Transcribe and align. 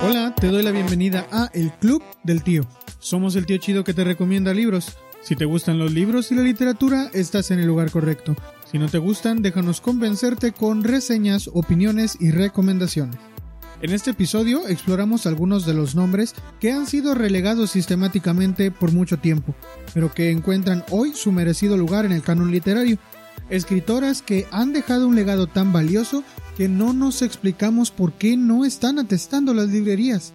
Hola, 0.00 0.32
te 0.40 0.46
doy 0.46 0.62
la 0.62 0.70
bienvenida 0.70 1.26
a 1.32 1.50
El 1.52 1.72
Club 1.72 2.04
del 2.22 2.44
Tío. 2.44 2.62
Somos 3.00 3.34
el 3.34 3.46
tío 3.46 3.56
chido 3.56 3.82
que 3.82 3.94
te 3.94 4.04
recomienda 4.04 4.54
libros. 4.54 4.96
Si 5.22 5.34
te 5.34 5.44
gustan 5.44 5.80
los 5.80 5.92
libros 5.92 6.30
y 6.30 6.36
la 6.36 6.42
literatura, 6.42 7.10
estás 7.12 7.50
en 7.50 7.58
el 7.58 7.66
lugar 7.66 7.90
correcto. 7.90 8.36
Si 8.70 8.78
no 8.78 8.88
te 8.88 8.98
gustan, 8.98 9.42
déjanos 9.42 9.80
convencerte 9.80 10.52
con 10.52 10.84
reseñas, 10.84 11.50
opiniones 11.52 12.16
y 12.20 12.30
recomendaciones. 12.30 13.18
En 13.80 13.92
este 13.92 14.10
episodio 14.10 14.68
exploramos 14.68 15.26
algunos 15.26 15.64
de 15.64 15.74
los 15.74 15.96
nombres 15.96 16.34
que 16.60 16.72
han 16.72 16.86
sido 16.86 17.14
relegados 17.14 17.70
sistemáticamente 17.70 18.70
por 18.70 18.92
mucho 18.92 19.18
tiempo, 19.18 19.54
pero 19.94 20.12
que 20.12 20.30
encuentran 20.30 20.84
hoy 20.90 21.12
su 21.12 21.32
merecido 21.32 21.76
lugar 21.76 22.04
en 22.04 22.12
el 22.12 22.22
canon 22.22 22.50
literario. 22.50 22.98
Escritoras 23.50 24.20
que 24.20 24.46
han 24.50 24.72
dejado 24.72 25.08
un 25.08 25.16
legado 25.16 25.46
tan 25.46 25.72
valioso 25.72 26.22
que 26.56 26.68
no 26.68 26.92
nos 26.92 27.22
explicamos 27.22 27.90
por 27.90 28.12
qué 28.12 28.36
no 28.36 28.64
están 28.64 28.98
atestando 28.98 29.54
las 29.54 29.68
librerías. 29.68 30.32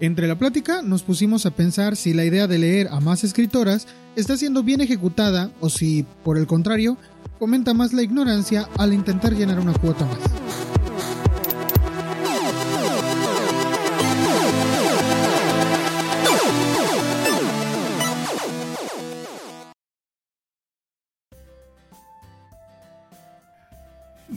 Entre 0.00 0.26
la 0.26 0.38
plática 0.38 0.82
nos 0.82 1.02
pusimos 1.02 1.46
a 1.46 1.52
pensar 1.52 1.96
si 1.96 2.12
la 2.12 2.24
idea 2.24 2.46
de 2.46 2.58
leer 2.58 2.88
a 2.90 3.00
más 3.00 3.24
escritoras 3.24 3.86
está 4.16 4.36
siendo 4.36 4.62
bien 4.62 4.82
ejecutada 4.82 5.50
o 5.60 5.70
si, 5.70 6.04
por 6.22 6.36
el 6.36 6.46
contrario, 6.46 6.98
fomenta 7.38 7.72
más 7.72 7.94
la 7.94 8.02
ignorancia 8.02 8.68
al 8.76 8.92
intentar 8.92 9.34
llenar 9.34 9.58
una 9.58 9.72
cuota 9.72 10.04
más. 10.04 10.18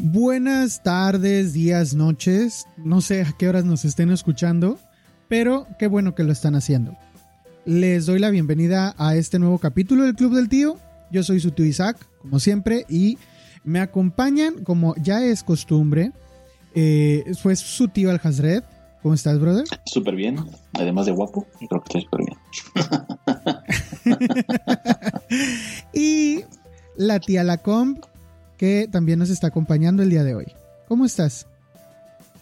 Buenas 0.02 0.82
tardes, 0.82 1.52
días, 1.52 1.94
noches. 1.94 2.66
No 2.78 3.02
sé 3.02 3.22
a 3.22 3.34
qué 3.38 3.50
horas 3.50 3.66
nos 3.66 3.84
estén 3.84 4.12
escuchando, 4.12 4.80
pero 5.28 5.68
qué 5.78 5.88
bueno 5.88 6.16
que 6.16 6.24
lo 6.24 6.32
están 6.32 6.56
haciendo. 6.56 6.96
Les 7.66 8.06
doy 8.06 8.20
la 8.20 8.30
bienvenida 8.30 8.96
a 8.98 9.18
este 9.18 9.40
nuevo 9.40 9.60
capítulo 9.60 10.06
del 10.06 10.16
Club 10.16 10.36
del 10.36 10.48
Tío. 10.48 10.78
Yo 11.12 11.22
soy 11.22 11.42
su 11.42 11.52
tío 11.52 11.66
Isaac, 11.66 11.98
como 12.22 12.40
siempre, 12.40 12.86
y 12.88 13.18
me 13.66 13.82
acompañan, 13.82 14.64
como 14.64 14.96
ya 14.96 15.22
es 15.26 15.44
costumbre, 15.44 16.14
eh, 16.76 17.26
pues 17.44 17.60
su 17.60 17.90
tío 17.90 18.10
Al 18.10 18.22
Hazred. 18.24 18.64
¿Cómo 19.02 19.16
estás, 19.16 19.38
brother? 19.38 19.66
Súper 19.86 20.16
bien, 20.16 20.38
además 20.74 21.08
de 21.08 21.12
guapo, 21.12 21.46
creo 21.68 21.84
que 21.84 22.00
estoy 22.00 22.02
súper 22.04 22.22
bien. 22.26 22.38
y 25.94 26.44
la 26.96 27.20
tía 27.20 27.44
Lacombe, 27.44 28.00
que 28.60 28.90
también 28.92 29.18
nos 29.18 29.30
está 29.30 29.48
acompañando 29.48 30.04
el 30.04 30.10
día 30.10 30.24
de 30.24 30.36
hoy. 30.36 30.54
¿Cómo 30.90 31.06
estás? 31.06 31.48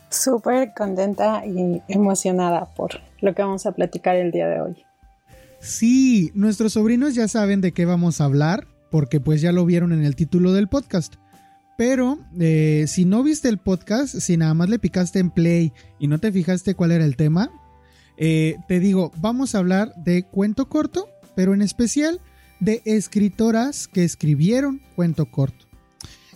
Súper 0.09 0.73
contenta 0.75 1.45
y 1.45 1.81
emocionada 1.87 2.73
por 2.73 2.99
lo 3.21 3.35
que 3.35 3.43
vamos 3.43 3.67
a 3.67 3.71
platicar 3.71 4.15
el 4.15 4.31
día 4.31 4.47
de 4.47 4.59
hoy. 4.59 4.83
Sí, 5.59 6.31
nuestros 6.33 6.73
sobrinos 6.73 7.13
ya 7.13 7.27
saben 7.27 7.61
de 7.61 7.71
qué 7.71 7.85
vamos 7.85 8.19
a 8.19 8.25
hablar, 8.25 8.67
porque 8.89 9.19
pues 9.19 9.41
ya 9.41 9.51
lo 9.51 9.63
vieron 9.65 9.93
en 9.93 10.03
el 10.03 10.15
título 10.15 10.53
del 10.53 10.67
podcast. 10.67 11.15
Pero 11.77 12.17
eh, 12.39 12.85
si 12.87 13.05
no 13.05 13.21
viste 13.21 13.47
el 13.47 13.59
podcast, 13.59 14.15
si 14.15 14.37
nada 14.37 14.55
más 14.55 14.69
le 14.69 14.79
picaste 14.79 15.19
en 15.19 15.29
play 15.29 15.71
y 15.99 16.07
no 16.07 16.17
te 16.17 16.31
fijaste 16.31 16.73
cuál 16.73 16.93
era 16.93 17.05
el 17.05 17.15
tema, 17.15 17.51
eh, 18.17 18.57
te 18.67 18.79
digo, 18.79 19.11
vamos 19.17 19.53
a 19.53 19.59
hablar 19.59 19.93
de 19.97 20.23
cuento 20.23 20.67
corto, 20.67 21.09
pero 21.35 21.53
en 21.53 21.61
especial 21.61 22.21
de 22.59 22.81
escritoras 22.85 23.87
que 23.87 24.03
escribieron 24.03 24.81
cuento 24.95 25.29
corto. 25.29 25.66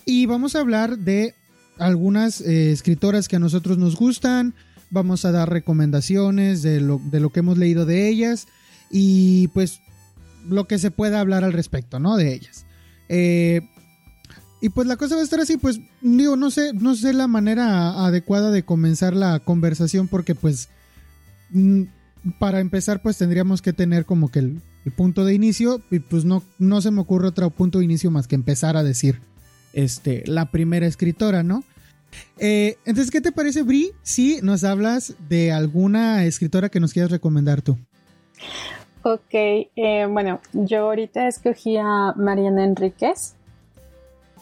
Y 0.06 0.26
vamos 0.26 0.56
a 0.56 0.60
hablar 0.60 0.98
de 0.98 1.36
algunas 1.78 2.42
eh, 2.42 2.72
escritoras 2.72 3.28
que 3.28 3.38
a 3.38 3.40
nosotros 3.40 3.78
nos 3.78 3.96
gustan. 3.96 4.54
Vamos 4.90 5.26
a 5.26 5.32
dar 5.32 5.50
recomendaciones 5.50 6.62
de 6.62 6.82
lo, 6.82 7.02
de 7.12 7.20
lo 7.20 7.30
que 7.30 7.40
hemos 7.40 7.58
leído 7.58 7.86
de 7.86 8.10
ellas. 8.10 8.48
Y 8.90 9.48
pues 9.50 9.80
lo 10.48 10.68
que 10.68 10.80
se 10.80 10.92
pueda 10.92 11.20
hablar 11.20 11.44
al 11.44 11.54
respecto, 11.54 12.00
¿no? 12.00 12.18
De 12.18 12.34
ellas. 12.34 12.66
Eh, 13.10 13.62
y 14.62 14.70
pues 14.70 14.88
la 14.88 14.96
cosa 14.96 15.16
va 15.16 15.22
a 15.22 15.24
estar 15.24 15.40
así, 15.40 15.58
pues 15.58 15.80
digo, 16.02 16.36
no 16.36 16.52
sé, 16.52 16.72
no 16.74 16.96
sé 16.96 17.14
la 17.14 17.28
manera 17.28 18.06
adecuada 18.06 18.52
de 18.52 18.64
comenzar 18.64 19.16
la 19.16 19.40
conversación 19.40 20.08
porque 20.08 20.36
pues 20.36 20.70
mm, 21.50 21.84
para 22.40 22.60
empezar 22.60 23.02
pues 23.02 23.18
tendríamos 23.18 23.64
que 23.64 23.74
tener 23.74 24.06
como 24.06 24.30
que 24.30 24.40
el, 24.40 24.62
el, 24.86 24.92
punto 24.92 25.26
de 25.26 25.34
inicio 25.34 25.82
y 25.90 26.00
pues 26.00 26.26
no, 26.26 26.44
no 26.60 26.80
se 26.80 26.92
me 26.92 27.02
ocurre 27.02 27.30
otro 27.30 27.50
punto 27.50 27.80
de 27.80 27.86
inicio 27.86 28.12
más 28.12 28.28
que 28.28 28.36
empezar 28.36 28.78
a 28.78 28.84
decir 28.84 29.20
este, 29.74 30.24
la 30.26 30.46
primera 30.46 30.86
escritora, 30.86 31.44
¿no? 31.44 31.64
Eh, 32.38 32.78
entonces, 32.86 33.12
¿qué 33.12 33.22
te 33.22 33.32
parece, 33.32 33.64
Bri, 33.64 33.92
si 34.04 34.42
nos 34.42 34.64
hablas 34.64 35.16
de 35.30 35.52
alguna 35.52 36.26
escritora 36.26 36.70
que 36.70 36.80
nos 36.80 36.94
quieras 36.94 37.12
recomendar 37.12 37.62
tú? 37.62 37.78
Ok, 39.04 39.34
eh, 39.34 40.08
bueno, 40.10 40.40
yo 40.54 40.82
ahorita 40.82 41.28
escogí 41.28 41.78
a 41.78 42.14
Mariana 42.16 42.64
Enríquez, 42.66 43.36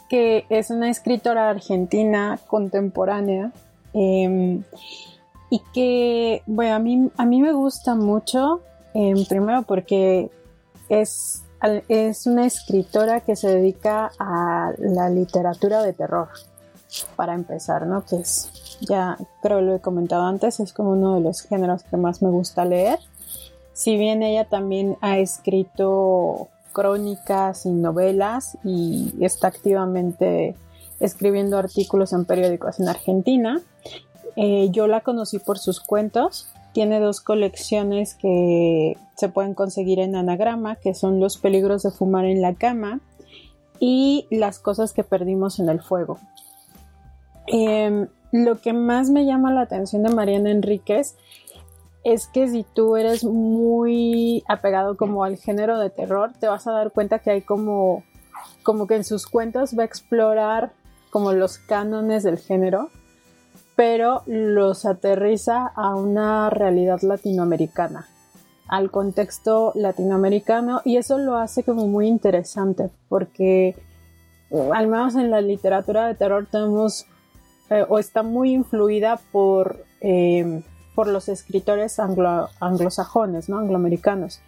que 0.10 0.46
es 0.50 0.70
una 0.70 0.90
escritora 0.90 1.50
argentina 1.50 2.40
contemporánea 2.48 3.52
eh, 3.94 4.60
y 5.50 5.62
que, 5.74 6.42
bueno, 6.46 6.76
a 6.76 6.80
mí, 6.80 7.10
a 7.16 7.26
mí 7.26 7.42
me 7.42 7.54
gusta 7.54 7.96
mucho, 7.96 8.62
eh, 8.94 9.14
primero 9.30 9.64
porque 9.64 10.30
es 10.90 11.44
es 11.88 12.26
una 12.26 12.46
escritora 12.46 13.22
que 13.22 13.36
se 13.36 13.50
dedica 13.50 14.12
a 14.20 14.72
la 14.78 15.10
literatura 15.10 15.84
de 15.84 15.94
terror, 15.94 16.30
para 17.16 17.34
empezar, 17.34 17.86
¿no? 17.86 18.04
Que 18.06 18.18
es, 18.18 18.78
ya 18.82 19.18
creo 19.42 19.62
lo 19.62 19.76
he 19.76 19.80
comentado 19.80 20.24
antes, 20.24 20.60
es 20.60 20.74
como 20.74 20.92
uno 20.92 21.16
de 21.16 21.22
los 21.22 21.42
géneros 21.42 21.84
que 21.84 21.98
más 21.98 22.22
me 22.22 22.30
gusta 22.30 22.66
leer. 22.66 23.00
Si 23.74 23.98
bien 23.98 24.24
ella 24.24 24.46
también 24.46 24.98
ha 25.02 25.20
escrito 25.20 26.50
crónicas 26.74 27.66
y 27.66 27.72
novelas 27.72 28.58
y 28.64 29.14
está 29.22 29.48
activamente 29.48 30.56
escribiendo 31.00 31.58
artículos 31.58 32.14
en 32.14 32.26
periódicos 32.26 32.80
en 32.80 32.90
Argentina, 32.90 33.62
eh, 34.36 34.70
yo 34.72 34.88
la 34.88 35.02
conocí 35.02 35.40
por 35.40 35.60
sus 35.60 35.80
cuentos 35.80 36.48
tiene 36.80 37.02
dos 37.02 37.20
colecciones 37.20 38.14
que 38.14 38.96
se 39.16 39.28
pueden 39.28 39.54
conseguir 39.54 40.00
en 40.00 40.16
anagrama, 40.16 40.78
que 40.78 40.94
son 40.94 41.20
Los 41.20 41.38
peligros 41.38 41.84
de 41.84 41.92
fumar 41.92 42.24
en 42.24 42.42
la 42.42 42.54
cama 42.54 43.02
y 43.82 44.28
Las 44.30 44.60
cosas 44.60 44.94
que 44.94 45.04
perdimos 45.04 45.60
en 45.60 45.68
el 45.68 45.82
fuego. 45.82 46.20
Em, 47.48 48.08
lo 48.32 48.62
que 48.62 48.72
más 48.72 49.10
me 49.10 49.26
llama 49.26 49.52
la 49.52 49.64
atención 49.64 50.04
de 50.04 50.16
Mariana 50.16 50.52
Enríquez 50.52 51.18
es 52.06 52.28
que 52.28 52.48
si 52.48 52.64
tú 52.64 52.96
eres 52.96 53.26
muy 53.26 54.42
apegado 54.48 54.96
como 54.96 55.26
al 55.26 55.36
género 55.36 55.80
de 55.80 55.90
terror, 55.90 56.32
te 56.40 56.48
vas 56.48 56.66
a 56.66 56.72
dar 56.72 56.94
cuenta 56.94 57.20
que 57.20 57.32
hay 57.32 57.42
como, 57.42 58.06
como 58.64 58.88
que 58.88 58.96
en 58.96 59.04
sus 59.04 59.28
cuentos 59.28 59.78
va 59.78 59.84
a 59.84 59.86
explorar 59.86 60.72
como 61.10 61.34
los 61.34 61.58
cánones 61.58 62.24
del 62.24 62.38
género 62.38 62.90
pero 63.80 64.24
los 64.26 64.86
aterriza 64.86 65.68
a 65.74 65.96
una 65.96 66.50
realidad 66.50 67.00
latinoamericana, 67.02 68.10
al 68.68 68.92
contexto 68.92 69.72
latinoamericano 69.74 70.82
y 70.84 70.98
eso 70.98 71.18
lo 71.18 71.38
hace 71.38 71.64
como 71.64 71.88
muy 71.88 72.10
interesante 72.10 72.90
porque 73.08 73.78
uh, 74.50 74.74
al 74.74 74.88
menos 74.88 75.16
en 75.16 75.32
la 75.32 75.40
literatura 75.40 76.08
de 76.08 76.16
terror 76.16 76.46
tenemos 76.52 77.06
eh, 77.70 77.86
o 77.88 78.00
está 78.00 78.22
muy 78.22 78.52
influida 78.52 79.18
por, 79.32 79.86
eh, 80.02 80.62
por 80.94 81.08
los 81.08 81.30
escritores 81.30 82.02
anglosajones, 82.02 83.48
¿no? 83.48 83.60
angloamericanos. 83.60 84.42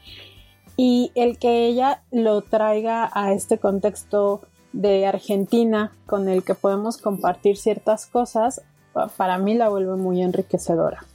Y 0.75 1.13
el 1.15 1.37
que 1.37 1.67
ella 1.67 2.01
lo 2.11 2.41
traiga 2.41 3.09
a 3.13 3.31
este 3.31 3.59
contexto 3.59 4.41
de 4.73 5.05
Argentina 5.05 5.93
con 6.05 6.27
el 6.27 6.43
que 6.43 6.53
podemos 6.53 6.97
compartir 6.97 7.55
ciertas 7.55 8.07
cosas 8.07 8.61
para 9.17 9.37
mí 9.37 9.53
la 9.55 9.69
vuelve 9.69 9.95
muy 9.95 10.21
enriquecedora. 10.21 11.05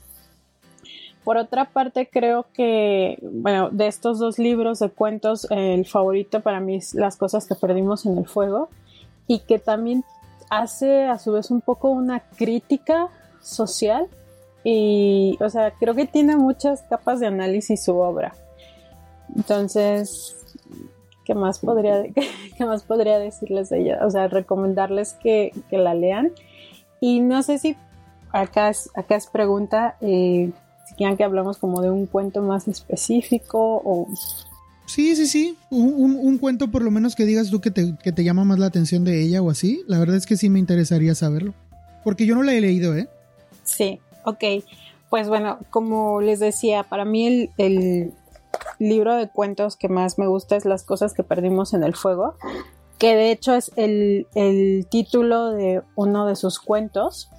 Por 1.24 1.38
otra 1.38 1.64
parte, 1.64 2.08
creo 2.08 2.46
que, 2.52 3.18
bueno, 3.20 3.68
de 3.70 3.88
estos 3.88 4.20
dos 4.20 4.38
libros 4.38 4.78
de 4.78 4.90
cuentos, 4.90 5.48
el 5.50 5.84
favorito 5.84 6.40
para 6.40 6.60
mí 6.60 6.76
es 6.76 6.94
Las 6.94 7.16
cosas 7.16 7.46
que 7.46 7.56
perdimos 7.56 8.06
en 8.06 8.16
el 8.16 8.26
fuego 8.26 8.68
y 9.26 9.40
que 9.40 9.58
también 9.58 10.04
hace 10.50 11.06
a 11.06 11.18
su 11.18 11.32
vez 11.32 11.50
un 11.50 11.60
poco 11.60 11.90
una 11.90 12.20
crítica 12.20 13.08
social 13.40 14.06
y, 14.62 15.36
o 15.40 15.50
sea, 15.50 15.72
creo 15.72 15.94
que 15.94 16.06
tiene 16.06 16.36
muchas 16.36 16.82
capas 16.82 17.20
de 17.20 17.26
análisis 17.26 17.84
su 17.84 17.96
obra. 17.96 18.34
Entonces, 19.34 20.36
¿qué 21.24 21.34
más 21.34 21.58
podría, 21.58 22.04
qué 22.56 22.64
más 22.64 22.84
podría 22.84 23.18
decirles 23.18 23.68
de 23.68 23.80
ella? 23.80 24.00
O 24.06 24.10
sea, 24.10 24.28
recomendarles 24.28 25.14
que, 25.14 25.52
que 25.70 25.78
la 25.78 25.94
lean 25.94 26.32
y 27.00 27.20
no 27.20 27.42
sé 27.42 27.58
si 27.58 27.76
acá 28.32 28.70
es, 28.70 28.90
acá 28.94 29.16
es 29.16 29.26
pregunta, 29.26 29.96
eh, 30.00 30.50
si 30.86 30.94
quieren 30.94 31.16
que 31.16 31.24
hablamos 31.24 31.58
como 31.58 31.80
de 31.80 31.90
un 31.90 32.06
cuento 32.06 32.42
más 32.42 32.68
específico 32.68 33.82
o... 33.84 34.08
Sí, 34.86 35.16
sí, 35.16 35.26
sí. 35.26 35.58
Un, 35.68 36.38
cuento 36.38 36.70
por 36.70 36.82
lo 36.82 36.92
menos 36.92 37.16
que 37.16 37.24
digas 37.24 37.50
tú 37.50 37.60
que 37.60 37.72
te, 37.72 37.96
que 38.02 38.12
te 38.12 38.22
llama 38.22 38.44
más 38.44 38.60
la 38.60 38.66
atención 38.66 39.04
de 39.04 39.20
ella 39.20 39.42
o 39.42 39.50
así. 39.50 39.82
La 39.88 39.98
verdad 39.98 40.16
es 40.16 40.26
que 40.26 40.36
sí 40.36 40.48
me 40.48 40.60
interesaría 40.60 41.16
saberlo. 41.16 41.54
Porque 42.04 42.24
yo 42.24 42.36
no 42.36 42.44
la 42.44 42.54
he 42.54 42.60
leído, 42.60 42.94
¿eh? 42.96 43.08
Sí, 43.64 43.98
ok. 44.24 44.44
Pues 45.10 45.28
bueno, 45.28 45.58
como 45.70 46.20
les 46.20 46.38
decía, 46.38 46.84
para 46.84 47.04
mí 47.04 47.26
el, 47.26 47.50
el 47.58 48.12
libro 48.78 49.16
de 49.16 49.28
cuentos 49.28 49.76
que 49.76 49.88
más 49.88 50.18
me 50.18 50.28
gusta 50.28 50.54
es 50.54 50.64
Las 50.64 50.84
cosas 50.84 51.14
que 51.14 51.24
perdimos 51.24 51.74
en 51.74 51.82
el 51.82 51.96
fuego, 51.96 52.36
que 52.98 53.14
de 53.14 53.30
hecho 53.30 53.54
es 53.54 53.72
el, 53.76 54.26
el 54.34 54.86
título 54.88 55.50
de 55.50 55.82
uno 55.94 56.26
de 56.26 56.36
sus 56.36 56.58
cuentos 56.58 57.30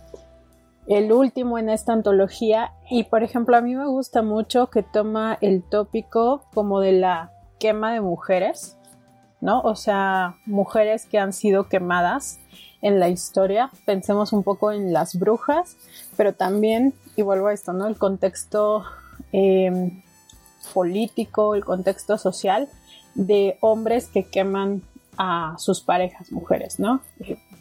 el 0.87 1.11
último 1.11 1.59
en 1.59 1.69
esta 1.69 1.91
antología 1.91 2.71
y 2.89 3.03
por 3.03 3.21
ejemplo 3.21 3.57
a 3.57 3.61
mí 3.61 3.75
me 3.75 3.87
gusta 3.87 4.21
mucho 4.21 4.67
que 4.67 4.83
toma 4.83 5.37
el 5.41 5.61
tópico 5.61 6.43
como 6.53 6.79
de 6.79 6.93
la 6.93 7.31
quema 7.59 7.91
de 7.91 7.99
mujeres, 7.99 8.77
¿no? 9.41 9.59
O 9.61 9.75
sea, 9.75 10.37
mujeres 10.45 11.05
que 11.05 11.19
han 11.19 11.33
sido 11.33 11.67
quemadas 11.67 12.39
en 12.81 12.99
la 12.99 13.09
historia. 13.09 13.69
Pensemos 13.85 14.31
un 14.31 14.43
poco 14.43 14.71
en 14.71 14.93
las 14.93 15.19
brujas, 15.19 15.75
pero 16.15 16.33
también, 16.33 16.93
y 17.17 17.21
vuelvo 17.21 17.47
a 17.47 17.53
esto, 17.53 17.73
¿no? 17.73 17.87
El 17.87 17.97
contexto 17.97 18.85
em, 19.33 20.03
político, 20.73 21.55
el 21.55 21.65
contexto 21.65 22.17
social 22.17 22.69
de 23.15 23.57
hombres 23.61 24.07
que 24.07 24.23
queman 24.23 24.83
a 25.17 25.55
sus 25.57 25.81
parejas 25.81 26.31
mujeres, 26.31 26.79
¿no? 26.79 27.01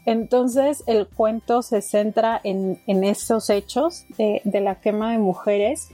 Entonces 0.05 0.85
el 0.87 1.06
cuento 1.08 1.62
se 1.62 1.82
centra 1.82 2.41
en, 2.44 2.79
esos 2.87 3.50
hechos 3.50 4.05
de, 4.19 4.61
la 4.61 4.76
quema 4.76 5.12
de 5.12 5.19
mujeres 5.19 5.88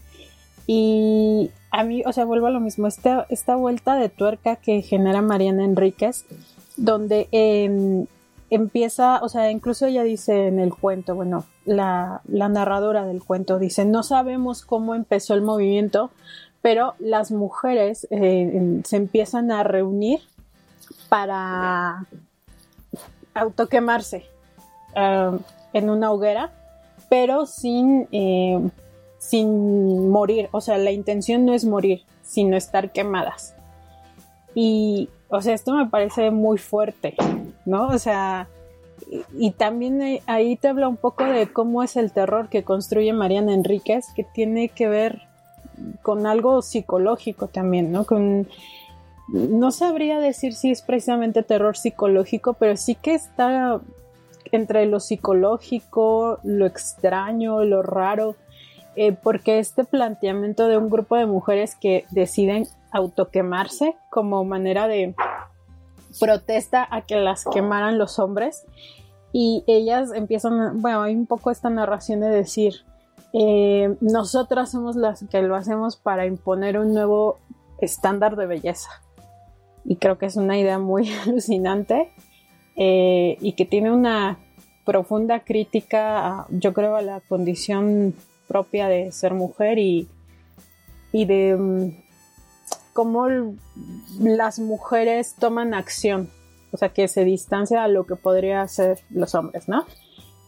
y 0.67 1.51
a 1.71 1.85
mí, 1.85 2.03
o 2.05 2.13
sea, 2.13 2.25
vuelvo 2.25 2.47
a 2.47 2.51
lo 2.51 2.61
mismo, 2.61 2.87
esta, 2.87 3.27
esta 3.31 3.57
vuelta 3.57 3.97
de 3.97 4.09
tuerca 4.09 4.57
que 4.57 4.83
genera 4.83 5.23
Mariana 5.23 5.65
Enríquez, 5.65 6.27
donde 6.77 7.29
em, 7.33 8.07
empieza, 8.51 9.21
o 9.23 9.31
sea, 9.31 9.51
incluso 9.51 9.87
ella 9.87 10.03
dice 10.03 10.49
en 10.49 10.61
el 10.61 10.75
cuento, 10.75 11.15
bueno, 11.15 11.47
la, 11.65 12.21
narradora 12.27 13.07
del 13.07 13.23
cuento 13.23 13.59
dice, 13.59 13.87
no 13.87 14.03
sabemos 14.03 14.65
cómo 14.65 14.95
empezó 14.95 15.33
el 15.33 15.41
movimiento, 15.41 16.11
pero 16.61 16.95
las 16.99 17.33
mujeres 17.33 18.07
eh, 18.11 18.83
se 18.85 18.97
empiezan 18.97 19.51
a 19.51 19.65
reunir 19.65 20.21
para 21.13 22.07
autoquemarse 23.35 24.25
uh, 24.97 25.37
en 25.75 25.91
una 25.91 26.11
hoguera, 26.11 26.51
pero 27.11 27.45
sin, 27.45 28.09
eh, 28.13 28.59
sin 29.19 30.09
morir. 30.09 30.49
O 30.53 30.63
sea, 30.63 30.79
la 30.79 30.91
intención 30.91 31.45
no 31.45 31.53
es 31.53 31.67
morir, 31.67 32.01
sino 32.23 32.57
estar 32.57 32.93
quemadas. 32.93 33.55
Y, 34.55 35.11
o 35.29 35.43
sea, 35.43 35.53
esto 35.53 35.75
me 35.75 35.85
parece 35.85 36.31
muy 36.31 36.57
fuerte, 36.57 37.15
¿no? 37.67 37.89
O 37.89 37.99
sea, 37.99 38.49
y, 39.39 39.51
también 39.51 40.23
ahí 40.27 40.57
te 40.57 40.69
habla 40.69 40.89
un 40.89 40.97
poco 40.97 41.25
de 41.25 41.53
cómo 41.53 41.83
es 41.83 41.97
el 41.97 42.11
terror 42.11 42.49
que 42.49 42.65
construye 42.65 43.13
Mariana 43.13 43.53
Enríquez, 43.53 44.07
que 44.17 44.25
tiene 44.25 44.71
que 44.71 44.89
ver 44.89 45.21
con 46.01 46.27
algo 46.27 46.63
psicológico 46.63 47.49
también, 47.49 47.93
¿no? 47.93 48.07
Con 48.07 48.49
no 49.33 49.71
sabría 49.71 50.19
decir 50.21 50.53
si 50.53 50.71
es 50.71 50.83
precisamente 50.83 51.43
terror 51.43 51.77
psicológico, 51.77 52.53
pero 52.53 52.77
sí 52.77 52.95
que 52.95 53.15
está 53.15 53.81
entre 54.53 54.85
lo 54.85 55.01
psicológico, 55.01 56.39
lo 56.43 56.67
extraño, 56.67 57.65
lo 57.65 57.83
raro, 57.83 58.37
eh, 58.95 59.13
porque 59.13 59.59
este 59.59 59.85
planteamiento 59.85 60.69
de 60.69 60.77
un 60.77 60.91
grupo 60.91 61.17
de 61.17 61.25
mujeres 61.25 61.75
que 61.77 62.05
deciden 62.11 62.67
autoquemarse 62.91 63.97
como 64.11 64.45
manera 64.45 64.87
de 64.87 65.15
protesta 66.21 66.87
a 66.91 67.01
que 67.01 67.17
las 67.17 67.47
quemaran 67.47 67.97
los 67.97 68.19
hombres 68.19 68.67
y 69.33 69.65
ellas 69.67 70.13
empiezan, 70.15 70.83
bueno, 70.83 71.01
hay 71.01 71.15
un 71.15 71.25
poco 71.25 71.51
esta 71.51 71.71
narración 71.71 72.21
de 72.21 72.29
decir, 72.29 72.85
eh, 73.33 73.97
nosotras 74.03 74.73
somos 74.73 74.95
las 74.95 75.25
que 75.31 75.41
lo 75.41 75.57
hacemos 75.57 75.97
para 75.97 76.27
imponer 76.27 76.79
un 76.79 76.93
nuevo 76.93 77.39
estándar 77.79 78.37
de 78.37 78.45
belleza 78.45 79.02
y 79.85 79.97
creo 79.97 80.19
que 80.19 80.27
es 80.27 80.37
una 80.37 80.59
idea 80.59 80.79
muy 80.79 81.11
alucinante 81.27 82.11
eh, 82.77 83.37
y 83.41 83.53
que 83.53 83.65
tiene 83.65 83.91
una 83.91 84.39
profunda 84.85 85.41
crítica, 85.41 86.47
yo 86.51 86.73
creo, 86.73 86.97
a 86.97 87.03
la 87.03 87.21
condición 87.21 88.15
propia 88.49 88.89
de 88.89 89.13
ser 89.13 89.35
mujer 89.35 89.79
y, 89.79 90.09
y 91.13 91.25
de 91.25 91.57
mm, 91.57 92.03
cómo 92.93 93.29
las 94.21 94.59
mujeres 94.59 95.37
toman 95.39 95.75
acción, 95.75 96.29
o 96.73 96.77
sea, 96.77 96.91
que 96.91 97.09
se 97.09 97.25
distancia 97.25 97.85
a 97.85 97.89
lo 97.89 98.07
que 98.07 98.17
podría 98.17 98.63
hacer 98.63 99.01
los 99.11 99.35
hombres, 99.35 99.69
¿no? 99.69 99.85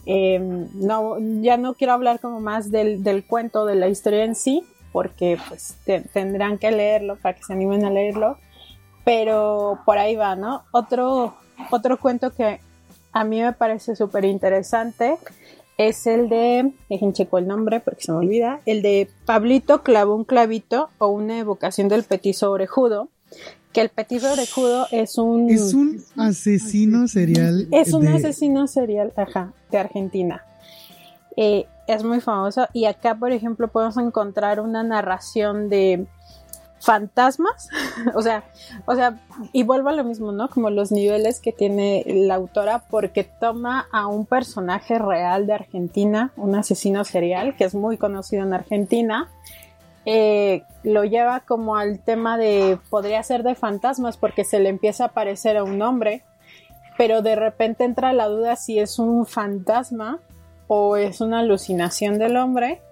Em, 0.06 0.68
no, 0.74 1.16
ya 1.42 1.56
no 1.56 1.74
quiero 1.74 1.94
hablar 1.94 2.20
como 2.20 2.40
más 2.40 2.70
del, 2.70 3.02
del, 3.02 3.24
cuento, 3.24 3.64
de 3.64 3.74
la 3.74 3.88
historia 3.88 4.24
en 4.24 4.34
sí, 4.34 4.62
porque 4.92 5.38
pues 5.48 5.76
tendrán 6.12 6.58
que 6.58 6.70
leerlo 6.70 7.16
para 7.16 7.34
que 7.34 7.44
se 7.44 7.52
animen 7.52 7.84
a 7.84 7.90
leerlo, 7.90 8.38
pero 9.04 9.80
por 9.84 9.98
ahí 9.98 10.16
va, 10.16 10.36
¿no? 10.36 10.64
Otro, 10.72 11.34
otro 11.70 11.98
cuento 11.98 12.32
que 12.34 12.60
a 13.12 13.24
mí 13.24 13.40
me 13.40 13.52
parece 13.52 13.94
súper 13.96 14.24
interesante 14.24 15.16
es 15.76 16.06
el 16.06 16.28
de, 16.28 16.72
dejen 16.88 17.12
checo 17.12 17.38
el 17.38 17.46
nombre 17.46 17.80
porque 17.80 18.04
se 18.04 18.12
me 18.12 18.18
olvida, 18.18 18.60
el 18.64 18.82
de 18.82 19.08
Pablito 19.26 19.82
clavó 19.82 20.14
un 20.14 20.24
clavito 20.24 20.88
o 20.98 21.08
una 21.08 21.38
evocación 21.38 21.88
del 21.88 22.04
petiso 22.04 22.50
orejudo, 22.50 23.08
que 23.72 23.80
el 23.80 23.88
petiso 23.88 24.32
orejudo 24.32 24.86
es 24.92 25.18
un... 25.18 25.50
Es 25.50 25.74
un 25.74 26.00
asesino 26.16 27.08
serial. 27.08 27.66
Es 27.72 27.92
un 27.92 28.06
asesino 28.06 28.68
serial, 28.68 29.12
ajá, 29.16 29.52
de 29.72 29.78
Argentina. 29.78 30.44
Eh, 31.36 31.66
es 31.88 32.04
muy 32.04 32.20
famoso 32.20 32.68
y 32.72 32.84
acá, 32.84 33.16
por 33.16 33.32
ejemplo, 33.32 33.66
podemos 33.68 33.96
encontrar 33.96 34.60
una 34.60 34.84
narración 34.84 35.68
de 35.68 36.06
fantasmas, 36.84 37.70
o 38.14 38.22
sea, 38.22 38.44
o 38.84 38.94
sea, 38.94 39.18
y 39.52 39.62
vuelvo 39.62 39.88
a 39.88 39.92
lo 39.92 40.04
mismo, 40.04 40.32
¿no? 40.32 40.48
Como 40.48 40.70
los 40.70 40.92
niveles 40.92 41.40
que 41.40 41.52
tiene 41.52 42.04
la 42.06 42.34
autora, 42.34 42.84
porque 42.90 43.24
toma 43.24 43.88
a 43.90 44.06
un 44.06 44.26
personaje 44.26 44.98
real 44.98 45.46
de 45.46 45.54
Argentina, 45.54 46.32
un 46.36 46.54
asesino 46.54 47.04
serial, 47.04 47.56
que 47.56 47.64
es 47.64 47.74
muy 47.74 47.96
conocido 47.96 48.42
en 48.42 48.52
Argentina, 48.52 49.30
eh, 50.04 50.62
lo 50.82 51.04
lleva 51.04 51.40
como 51.40 51.76
al 51.76 52.00
tema 52.00 52.36
de, 52.36 52.78
podría 52.90 53.22
ser 53.22 53.42
de 53.42 53.54
fantasmas, 53.54 54.18
porque 54.18 54.44
se 54.44 54.60
le 54.60 54.68
empieza 54.68 55.06
a 55.06 55.12
parecer 55.12 55.56
a 55.56 55.64
un 55.64 55.80
hombre, 55.80 56.22
pero 56.98 57.22
de 57.22 57.34
repente 57.34 57.84
entra 57.84 58.12
la 58.12 58.28
duda 58.28 58.56
si 58.56 58.78
es 58.78 58.98
un 58.98 59.26
fantasma 59.26 60.20
o 60.68 60.96
es 60.96 61.20
una 61.20 61.40
alucinación 61.40 62.18
del 62.18 62.36
hombre 62.36 62.82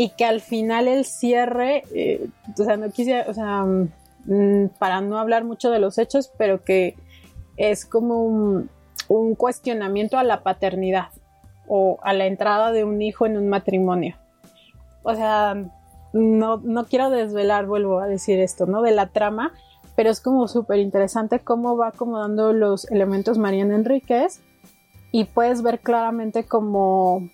y 0.00 0.10
que 0.10 0.24
al 0.24 0.40
final 0.40 0.86
el 0.86 1.04
cierre, 1.04 1.82
eh, 1.92 2.28
o 2.56 2.62
sea, 2.62 2.76
no 2.76 2.88
quisiera, 2.88 3.28
o 3.28 3.34
sea, 3.34 3.64
mm, 3.64 4.68
para 4.78 5.00
no 5.00 5.18
hablar 5.18 5.42
mucho 5.42 5.72
de 5.72 5.80
los 5.80 5.98
hechos, 5.98 6.30
pero 6.38 6.62
que 6.62 6.94
es 7.56 7.84
como 7.84 8.22
un, 8.22 8.70
cuestionamiento 9.36 10.16
a 10.16 10.22
la 10.22 10.44
paternidad 10.44 11.08
o 11.66 11.98
a 12.04 12.12
la 12.12 12.26
entrada 12.26 12.70
de 12.70 12.84
un 12.84 13.02
hijo 13.02 13.26
en 13.26 13.38
un 13.38 13.48
matrimonio. 13.48 14.14
O 15.02 15.16
sea, 15.16 15.56
no, 16.12 16.58
no 16.58 16.86
quiero 16.86 17.10
desvelar, 17.10 17.66
vuelvo 17.66 17.98
a 17.98 18.06
decir 18.06 18.38
esto, 18.38 18.66
¿no? 18.66 18.82
De 18.82 18.92
la 18.92 19.08
trama, 19.08 19.50
pero 19.96 20.10
es 20.10 20.20
como 20.20 20.46
súper 20.46 20.78
interesante 20.78 21.40
cómo 21.40 21.76
va 21.76 21.88
acomodando 21.88 22.52
los 22.52 22.88
elementos 22.92 23.36
Mariana 23.36 23.74
Enríquez 23.74 24.40
y 25.10 25.24
puedes 25.24 25.60
ver 25.62 25.80
claramente 25.80 26.44
como, 26.44 27.28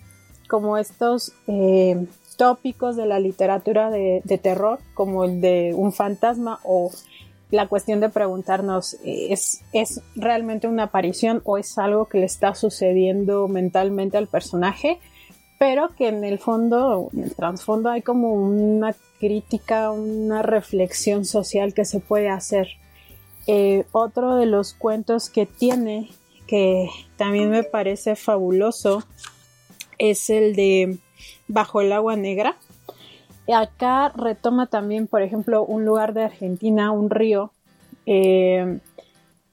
como 0.49 0.79
estos 0.79 1.35
eh, 1.47 2.07
tópicos 2.37 2.97
de 2.97 3.07
la 3.07 3.21
literatura 3.21 3.91
de, 3.91 4.23
terror, 4.43 4.79
como 4.95 5.25
el 5.25 5.41
de 5.41 5.73
un 5.75 5.93
fantasma 5.93 6.61
o 6.63 6.91
la 7.51 7.69
cuestión 7.69 8.01
de 8.01 8.09
preguntarnos, 8.09 8.97
¿es, 9.05 9.63
¿es 9.73 10.01
realmente 10.17 10.67
una 10.67 10.85
aparición 10.85 11.41
o 11.45 11.59
es 11.59 11.79
algo 11.79 12.07
que 12.07 12.19
le 12.19 12.27
está 12.27 12.55
sucediendo 12.55 13.47
mentalmente 13.49 14.17
al 14.17 14.27
personaje? 14.27 14.99
Pero 15.59 15.95
que 15.97 16.09
en 16.09 16.25
el 16.25 16.39
fondo, 16.39 17.11
en 17.13 17.25
el 17.25 17.35
trasfondo 17.35 17.91
hay 17.91 18.03
como 18.03 18.33
una 18.33 18.95
crítica, 19.21 19.91
una 19.93 20.43
reflexión 20.43 21.25
social 21.25 21.75
que 21.75 21.85
se 21.85 22.01
puede 22.01 22.29
hacer. 22.29 22.69
Eh, 23.47 23.85
otro 23.93 24.37
de 24.37 24.47
los 24.47 24.75
cuentos 24.75 25.31
que 25.31 25.47
tiene, 25.47 26.11
que 26.47 26.89
también 27.17 27.51
me 27.51 27.63
parece 27.63 28.17
fabuloso, 28.17 29.05
es 29.99 30.29
el 30.31 30.57
de 30.57 30.99
bajo 31.49 31.81
el 31.81 31.93
agua 31.93 32.17
negra. 32.17 32.57
Acá 33.53 34.11
retoma 34.17 34.67
también, 34.67 35.07
por 35.07 35.23
ejemplo, 35.23 35.65
un 35.65 35.85
lugar 35.85 36.15
de 36.15 36.25
Argentina, 36.25 36.91
un 36.93 37.11
río, 37.11 37.51
eh, 38.07 38.79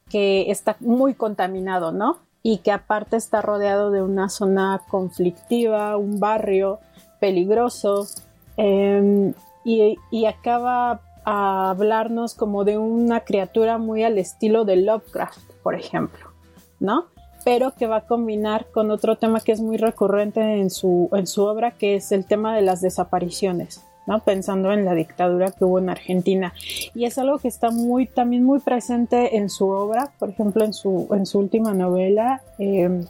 que 0.10 0.52
está 0.52 0.76
muy 0.80 1.14
contaminado, 1.14 1.92
¿no? 1.92 2.18
Y 2.44 2.58
que 2.60 2.72
aparte 2.72 3.16
está 3.16 3.42
rodeado 3.42 3.92
de 3.92 4.02
una 4.02 4.30
zona 4.30 4.82
conflictiva, 4.90 5.96
un 5.98 6.20
barrio 6.20 6.80
peligroso, 7.20 8.08
em, 8.58 9.34
y, 9.64 10.26
acaba 10.26 11.02
a 11.24 11.70
hablarnos 11.70 12.34
como 12.34 12.64
de 12.64 12.78
una 12.78 13.22
criatura 13.22 13.78
muy 13.78 14.04
al 14.04 14.18
estilo 14.18 14.66
de 14.66 14.78
Lovecraft, 14.78 15.52
por 15.62 15.76
ejemplo, 15.76 16.32
¿no? 16.80 17.06
Pero 17.44 17.74
que 17.74 17.88
va 17.88 17.98
a 17.98 18.06
combinar 18.06 18.68
con 18.72 18.92
otro 18.92 19.16
tema 19.16 19.40
que 19.40 19.52
es 19.52 19.62
muy 19.62 19.78
recurrente 19.78 20.60
en 20.60 20.70
su, 20.70 21.10
en 21.14 21.28
su 21.28 21.44
obra, 21.44 21.72
que 21.72 21.96
es 21.96 22.12
el 22.12 22.26
tema 22.26 22.56
de 22.56 22.62
las 22.62 22.82
desapariciones, 22.82 23.84
¿no? 24.06 24.20
Pensando 24.20 24.72
en 24.72 24.86
la 24.86 24.94
dictadura 24.94 25.52
que 25.52 25.66
hubo 25.66 25.80
en 25.80 25.90
Argentina. 25.90 26.54
Y 26.94 27.06
es 27.06 27.18
algo 27.18 27.40
que 27.40 27.48
está 27.48 27.72
muy, 27.72 28.06
también 28.06 28.44
muy 28.44 28.60
presente 28.60 29.38
en 29.38 29.50
su 29.50 29.68
obra, 29.70 30.12
por 30.20 30.30
ejemplo, 30.30 30.64
en 30.64 30.74
su, 30.74 31.08
en 31.12 31.26
su 31.26 31.40
última 31.40 31.74
novela, 31.74 32.42
eh, 32.60 33.06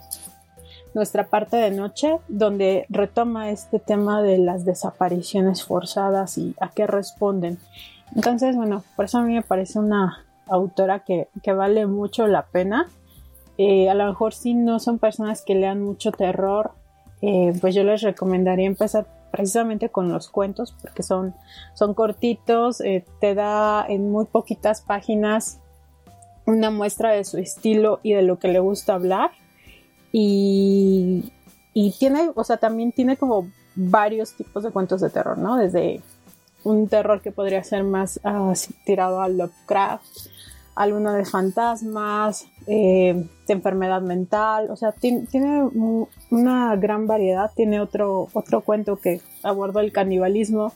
nuestra 0.94 1.26
parte 1.26 1.58
de 1.58 1.72
noche, 1.72 2.18
donde 2.28 2.86
retoma 2.90 3.50
este 3.50 3.80
tema 3.80 4.22
de 4.22 4.38
las 4.38 4.66
desapariciones 4.66 5.64
forzadas 5.64 6.38
y 6.38 6.56
a 6.60 6.70
qué 6.70 6.88
responden. 6.88 7.58
Entonces, 8.16 8.56
bueno, 8.56 8.84
por 8.96 9.06
eso 9.06 9.20
a 9.20 9.24
mí 9.24 9.34
me 9.34 9.42
parece 9.42 9.80
una 9.80 10.26
autora 10.48 11.00
que, 11.00 11.28
vale 11.46 11.86
mucho 11.86 12.28
la 12.28 12.44
pena. 12.44 12.88
Eh, 13.64 13.92
a 13.92 13.94
lo 13.94 14.08
mejor 14.08 14.34
si 14.34 14.56
no 14.56 14.80
son 14.80 14.98
personas 14.98 15.44
que 15.44 15.54
lean 15.54 15.84
mucho 15.84 16.12
terror, 16.12 16.72
eh, 17.22 17.54
pues 17.62 17.76
yo 17.76 17.84
les 17.84 18.02
recomendaría 18.02 18.66
empezar 18.66 19.06
precisamente 19.32 19.90
con 19.90 20.12
los 20.12 20.30
cuentos, 20.30 20.76
porque 20.82 21.04
son, 21.04 21.36
son 21.76 21.94
cortitos, 21.94 22.82
eh, 22.82 23.06
te 23.20 23.36
da 23.36 23.86
en 23.88 24.10
muy 24.10 24.26
poquitas 24.26 24.82
páginas 24.82 25.60
una 26.48 26.72
muestra 26.72 27.12
de 27.12 27.24
su 27.24 27.38
estilo 27.38 28.00
y 28.02 28.14
de 28.14 28.24
lo 28.24 28.40
que 28.40 28.48
le 28.48 28.60
gusta 28.60 28.96
hablar. 28.96 29.30
Y, 30.12 31.32
tiene, 32.00 32.32
o 32.34 32.44
sea, 32.44 32.58
también 32.58 32.92
tiene 32.92 33.16
como 33.16 33.48
varios 33.76 34.34
tipos 34.34 34.64
de 34.64 34.72
cuentos 34.72 35.02
de 35.02 35.12
terror, 35.12 35.38
¿no? 35.38 35.58
Desde 35.58 36.02
un 36.64 36.88
terror 36.88 37.22
que 37.22 37.32
podría 37.32 37.64
ser 37.64 37.84
más 37.84 38.20
ah, 38.24 38.54
tirado 38.86 39.22
a 39.22 39.30
Lovecraft, 39.30 40.31
alguno 40.76 41.14
de 41.14 41.26
fantasmas, 41.26 42.48
eh, 42.68 43.28
de 43.48 43.54
enfermedad 43.54 44.02
mental, 44.02 44.70
o 44.70 44.76
sea, 44.76 44.92
tiene, 44.92 45.28
una 46.30 46.76
gran 46.76 47.08
variedad, 47.08 47.52
tiene 47.56 47.82
otro, 47.82 48.30
otro 48.34 48.62
cuento 48.62 48.96
que 48.96 49.22
aborda 49.44 49.82
el 49.82 49.92
canibalismo, 49.92 50.74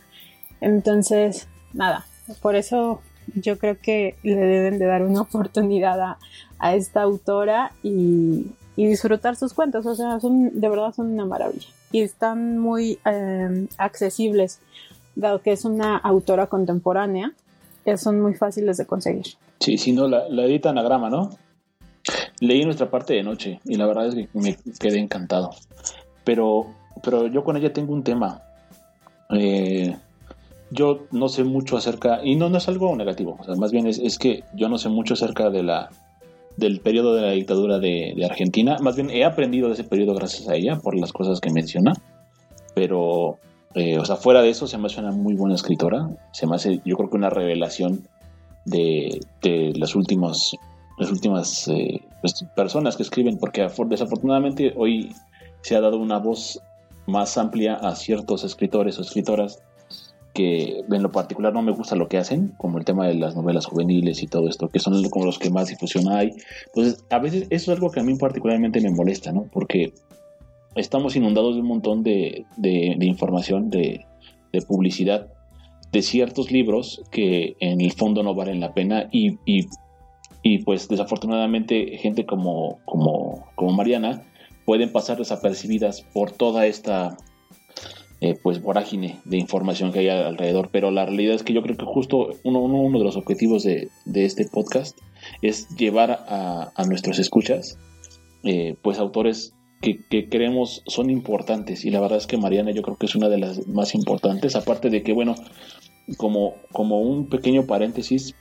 entonces, 0.61 1.47
nada, 1.73 2.05
por 2.41 2.55
eso 2.55 3.01
yo 3.35 3.57
creo 3.57 3.77
que 3.79 4.15
le 4.23 4.35
deben 4.35 4.79
de 4.79 4.85
dar 4.85 5.03
una 5.03 5.21
oportunidad 5.21 5.99
a, 6.01 6.17
a 6.59 6.75
esta 6.75 7.01
autora 7.01 7.71
y, 7.83 8.51
y 8.75 8.87
disfrutar 8.87 9.35
sus 9.35 9.53
cuentos. 9.53 9.85
O 9.85 9.95
sea, 9.95 10.19
son 10.19 10.59
de 10.59 10.69
verdad 10.69 10.93
son 10.93 11.13
una 11.13 11.25
maravilla. 11.25 11.67
Y 11.91 12.01
están 12.01 12.57
muy 12.57 12.99
eh, 13.05 13.67
accesibles, 13.77 14.59
dado 15.15 15.41
que 15.41 15.51
es 15.51 15.65
una 15.65 15.97
autora 15.97 16.47
contemporánea, 16.47 17.33
son 17.97 18.21
muy 18.21 18.33
fáciles 18.33 18.77
de 18.77 18.85
conseguir. 18.85 19.25
Sí, 19.59 19.77
si 19.77 19.91
no, 19.91 20.07
la, 20.07 20.27
la 20.29 20.45
editan 20.45 20.77
a 20.77 20.83
grama, 20.83 21.09
¿no? 21.09 21.29
Leí 22.39 22.63
nuestra 22.65 22.89
parte 22.89 23.13
de 23.13 23.23
noche 23.23 23.59
y 23.65 23.75
la 23.75 23.87
verdad 23.87 24.07
es 24.07 24.15
que 24.15 24.27
me 24.33 24.57
quedé 24.79 24.99
encantado. 24.99 25.51
Pero, 26.23 26.67
pero 27.03 27.27
yo 27.27 27.43
con 27.43 27.57
ella 27.57 27.73
tengo 27.73 27.93
un 27.93 28.03
tema. 28.03 28.41
Eh, 29.29 29.95
yo 30.71 31.05
no 31.11 31.29
sé 31.29 31.43
mucho 31.43 31.77
acerca, 31.77 32.19
y 32.23 32.35
no, 32.35 32.49
no 32.49 32.57
es 32.57 32.67
algo 32.67 32.95
negativo, 32.95 33.37
o 33.39 33.43
sea, 33.43 33.55
más 33.55 33.71
bien 33.71 33.87
es, 33.87 33.99
es 33.99 34.17
que 34.17 34.43
yo 34.55 34.67
no 34.67 34.77
sé 34.77 34.89
mucho 34.89 35.13
acerca 35.13 35.49
de 35.49 35.63
la, 35.63 35.89
del 36.57 36.79
periodo 36.79 37.15
de 37.15 37.21
la 37.21 37.31
dictadura 37.31 37.79
de, 37.79 38.15
Argentina. 38.25 38.77
Más 38.81 38.95
bien 38.95 39.09
he 39.09 39.25
aprendido 39.25 39.67
de 39.67 39.73
ese 39.73 39.83
periodo 39.83 40.13
gracias 40.13 40.47
a 40.47 40.55
ella 40.55 40.77
por 40.77 40.97
las 40.97 41.11
cosas 41.11 41.39
que 41.39 41.51
menciona. 41.51 41.93
Pero, 42.73 43.37
eh, 43.75 43.99
o 43.99 44.05
sea, 44.05 44.15
fuera 44.15 44.41
de 44.41 44.49
eso 44.49 44.67
se 44.67 44.77
me 44.77 44.87
hace 44.87 45.01
una 45.01 45.11
muy 45.11 45.35
buena 45.35 45.55
escritora. 45.55 46.09
Se 46.31 46.47
me 46.47 46.55
hace, 46.55 46.81
yo 46.85 46.95
creo 46.95 47.09
que 47.09 47.17
una 47.17 47.29
revelación 47.29 48.07
de, 48.63 49.19
las 49.75 49.95
últimas, 49.95 50.55
las 50.97 51.11
últimas 51.11 51.67
eh, 51.67 52.01
pues, 52.21 52.45
personas 52.55 52.95
que 52.95 53.03
escriben, 53.03 53.37
porque 53.37 53.67
desafortunadamente 53.87 54.73
hoy 54.77 55.13
se 55.61 55.75
ha 55.75 55.81
dado 55.81 55.97
una 55.97 56.19
voz 56.19 56.59
más 57.05 57.37
amplia 57.37 57.75
a 57.75 57.95
ciertos 57.95 58.43
escritores 58.43 58.97
o 58.97 59.01
escritoras 59.01 59.61
que 60.33 60.83
en 60.89 61.03
lo 61.03 61.11
particular 61.11 61.53
no 61.53 61.61
me 61.61 61.71
gusta 61.71 61.95
lo 61.95 62.09
que 62.09 62.17
hacen, 62.17 62.53
como 62.57 62.77
el 62.77 62.85
tema 62.85 63.07
de 63.07 63.15
las 63.15 63.35
novelas 63.35 63.65
juveniles 63.65 64.21
y 64.21 64.27
todo 64.27 64.49
esto, 64.49 64.67
que 64.67 64.79
son 64.79 65.01
como 65.09 65.25
los 65.25 65.39
que 65.39 65.49
más 65.49 65.67
difusión 65.67 66.11
hay. 66.11 66.33
Entonces, 66.67 67.03
a 67.09 67.19
veces 67.19 67.47
eso 67.49 67.71
es 67.71 67.77
algo 67.77 67.89
que 67.89 68.01
a 68.01 68.03
mí 68.03 68.15
particularmente 68.15 68.81
me 68.81 68.91
molesta, 68.91 69.31
¿no? 69.31 69.47
Porque 69.51 69.93
estamos 70.75 71.15
inundados 71.15 71.55
de 71.55 71.61
un 71.61 71.67
montón 71.67 72.03
de, 72.03 72.45
información, 73.01 73.69
de, 73.69 74.05
publicidad, 74.67 75.27
de 75.91 76.01
ciertos 76.01 76.51
libros 76.51 77.01
que 77.11 77.55
en 77.59 77.81
el 77.81 77.91
fondo 77.93 78.23
no 78.23 78.35
valen 78.35 78.59
la 78.59 78.73
pena 78.73 79.09
y, 79.11 79.37
y, 79.45 80.59
pues 80.59 80.87
desafortunadamente 80.87 81.97
gente 81.97 82.25
como, 82.25 82.79
como, 82.85 83.45
como 83.55 83.73
Mariana 83.73 84.21
pueden 84.65 84.91
pasar 84.91 85.17
desapercibidas 85.17 86.01
por 86.13 86.31
toda 86.31 86.67
esta 86.67 87.17
eh, 88.21 88.37
pues 88.41 88.61
vorágine 88.61 89.19
de 89.25 89.37
información 89.37 89.91
que 89.91 89.99
hay 89.99 90.09
alrededor, 90.09 90.69
pero 90.71 90.89
la 90.89 91.05
realidad 91.05 91.35
es 91.35 91.43
que 91.43 91.53
yo 91.53 91.61
creo 91.61 91.75
que 91.75 91.85
justo 91.85 92.29
uno, 92.43 92.59
uno, 92.61 92.97
de 92.97 93.03
los 93.03 93.17
objetivos 93.17 93.63
de, 93.63 93.89
este 94.13 94.45
podcast 94.45 94.97
es 95.41 95.67
llevar 95.75 96.25
a, 96.27 96.71
nuestros 96.87 97.19
escuchas 97.19 97.77
eh, 98.43 98.75
pues 98.81 98.99
autores 98.99 99.53
que, 99.93 100.29
creemos 100.29 100.83
son 100.87 101.09
importantes 101.09 101.85
y 101.85 101.91
la 101.91 102.01
verdad 102.01 102.17
es 102.17 102.27
que 102.27 102.37
Mariana 102.37 102.71
yo 102.71 102.81
creo 102.81 102.97
que 102.97 103.05
es 103.05 103.15
una 103.15 103.29
de 103.29 103.37
las 103.37 103.67
más 103.67 103.93
importantes, 103.93 104.55
aparte 104.55 104.89
de 104.89 105.03
que 105.03 105.13
bueno, 105.13 105.35
como, 106.17 106.55
como 106.71 107.01
un 107.01 107.29
pequeño 107.29 107.65
paréntesis 107.65 108.35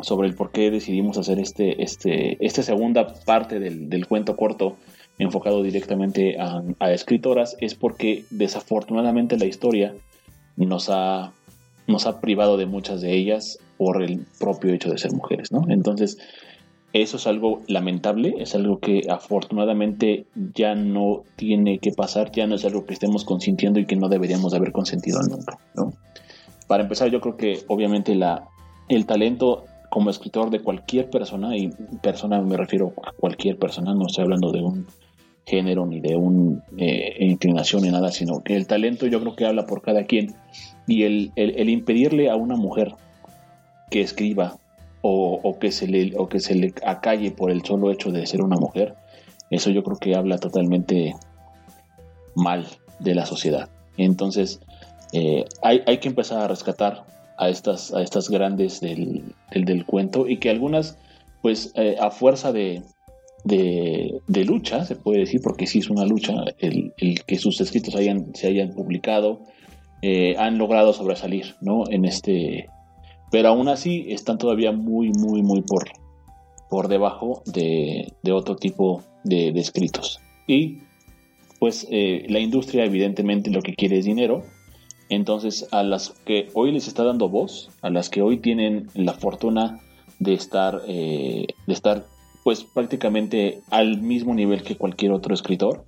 sobre 0.00 0.28
el 0.28 0.34
por 0.34 0.50
qué 0.50 0.70
decidimos 0.70 1.16
hacer 1.18 1.38
este, 1.38 1.82
este, 1.82 2.44
esta 2.44 2.62
segunda 2.62 3.14
parte 3.24 3.60
del, 3.60 3.88
del 3.88 4.06
cuento 4.06 4.36
corto 4.36 4.76
enfocado 5.18 5.62
directamente 5.62 6.36
a, 6.38 6.92
escritoras 6.92 7.56
es 7.60 7.74
porque 7.74 8.24
desafortunadamente 8.30 9.38
la 9.38 9.46
historia 9.46 9.94
nos 10.56 10.88
ha, 10.90 11.32
nos 11.86 12.06
ha 12.06 12.20
privado 12.20 12.56
de 12.56 12.66
muchas 12.66 13.00
de 13.00 13.14
ellas 13.14 13.58
por 13.76 14.02
el 14.02 14.26
propio 14.38 14.72
hecho 14.74 14.90
de 14.90 14.98
ser 14.98 15.12
mujeres, 15.12 15.52
¿no? 15.52 15.64
Entonces, 15.68 16.18
eso 16.92 17.16
es 17.16 17.26
algo 17.26 17.62
lamentable, 17.68 18.34
es 18.38 18.54
algo 18.54 18.78
que 18.78 19.02
afortunadamente 19.08 20.26
ya 20.54 20.74
no 20.74 21.22
tiene 21.36 21.78
que 21.78 21.92
pasar, 21.92 22.30
ya 22.32 22.46
no 22.46 22.56
es 22.56 22.64
algo 22.64 22.84
que 22.84 22.94
estemos 22.94 23.24
consintiendo 23.24 23.80
y 23.80 23.86
que 23.86 23.96
no 23.96 24.08
deberíamos 24.08 24.52
haber 24.54 24.72
consentido 24.72 25.20
nunca, 25.22 25.58
¿no? 25.74 25.92
Para 26.66 26.82
empezar, 26.84 27.10
yo 27.10 27.20
creo 27.20 27.36
que 27.36 27.60
obviamente 27.68 28.14
la, 28.14 28.48
el 28.88 29.06
talento 29.06 29.64
como 29.90 30.10
escritor 30.10 30.50
de 30.50 30.60
cualquier 30.60 31.10
persona, 31.10 31.56
y 31.56 31.70
persona 32.02 32.40
me 32.40 32.56
refiero 32.56 32.94
a 33.04 33.12
cualquier 33.12 33.58
persona, 33.58 33.94
no 33.94 34.06
estoy 34.06 34.24
hablando 34.24 34.50
de 34.50 34.62
un 34.62 34.86
género 35.44 35.86
ni 35.86 36.00
de 36.00 36.16
una 36.16 36.62
eh, 36.78 37.16
inclinación 37.20 37.82
ni 37.82 37.90
nada, 37.90 38.10
sino 38.10 38.42
que 38.42 38.56
el 38.56 38.66
talento 38.66 39.06
yo 39.06 39.20
creo 39.20 39.36
que 39.36 39.44
habla 39.44 39.66
por 39.66 39.82
cada 39.82 40.04
quien 40.04 40.34
y 40.86 41.02
el, 41.02 41.32
el, 41.36 41.68
impedirle 41.68 42.30
a 42.30 42.36
una 42.36 42.56
mujer 42.56 42.94
que 43.90 44.00
escriba 44.00 44.56
o, 45.02 45.58
que 45.58 45.72
se 45.72 45.88
le, 45.88 46.12
o 46.16 46.28
que 46.28 46.40
se 46.40 46.54
le 46.54 46.72
acalle 46.86 47.32
por 47.32 47.50
el 47.50 47.64
solo 47.64 47.90
hecho 47.90 48.10
de 48.10 48.24
ser 48.26 48.40
una 48.42 48.56
mujer, 48.56 48.94
eso 49.50 49.70
yo 49.70 49.82
creo 49.82 49.98
que 49.98 50.14
habla 50.14 50.38
totalmente 50.38 51.14
mal 52.34 52.66
de 53.00 53.14
la 53.14 53.26
sociedad. 53.26 53.68
Entonces, 53.96 54.60
eh, 55.12 55.44
hay, 55.60 55.82
hay, 55.86 55.98
que 55.98 56.08
empezar 56.08 56.40
a 56.40 56.48
rescatar 56.48 57.04
a 57.36 57.48
estas, 57.48 57.92
a 57.92 58.00
estas 58.02 58.30
grandes 58.30 58.80
del, 58.80 59.34
del, 59.50 59.84
cuento 59.84 60.28
y 60.28 60.38
que 60.38 60.50
algunas, 60.50 60.96
pues 61.42 61.72
eh, 61.74 61.96
a 62.00 62.10
fuerza 62.10 62.52
de, 62.52 62.82
de, 63.44 64.44
lucha, 64.44 64.84
se 64.84 64.96
puede 64.96 65.20
decir, 65.20 65.40
porque 65.42 65.66
sí 65.66 65.80
es 65.80 65.90
una 65.90 66.06
lucha, 66.06 66.34
el, 66.58 66.92
que 67.26 67.38
sus 67.38 67.60
escritos 67.60 67.96
hayan, 67.96 68.34
se 68.34 68.46
hayan 68.46 68.72
publicado, 68.72 69.40
eh, 70.00 70.36
han 70.38 70.58
logrado 70.58 70.92
sobresalir, 70.92 71.56
¿no? 71.60 71.84
En 71.90 72.04
este, 72.04 72.68
pero 73.32 73.48
aún 73.48 73.68
así 73.68 74.04
están 74.10 74.36
todavía 74.36 74.70
muy, 74.72 75.10
muy, 75.10 75.42
muy 75.42 75.62
por, 75.62 75.90
por 76.68 76.86
debajo 76.86 77.42
de, 77.46 78.12
otro 78.30 78.56
tipo 78.56 79.02
de, 79.24 79.48
escritos. 79.56 80.20
Y 80.46 80.80
pues 81.58 81.86
eh, 81.90 82.26
la 82.28 82.40
industria 82.40 82.84
evidentemente 82.84 83.50
lo 83.50 83.62
que 83.62 83.74
quiere 83.74 83.98
es 83.98 84.04
dinero, 84.04 84.42
entonces 85.08 85.66
a 85.72 85.82
las 85.82 86.10
que 86.26 86.50
hoy 86.52 86.72
les 86.72 86.86
está 86.86 87.04
dando 87.04 87.30
voz, 87.30 87.70
a 87.80 87.88
las 87.88 88.10
que 88.10 88.20
hoy 88.20 88.36
tienen 88.36 88.88
la 88.94 89.14
fortuna 89.14 89.80
de 90.18 90.34
estar, 90.34 90.82
eh, 90.86 91.46
de 91.66 91.72
estar 91.72 92.04
pues 92.44 92.64
prácticamente 92.64 93.62
al 93.70 94.02
mismo 94.02 94.34
nivel 94.34 94.62
que 94.62 94.76
cualquier 94.76 95.12
otro 95.12 95.32
escritor. 95.32 95.84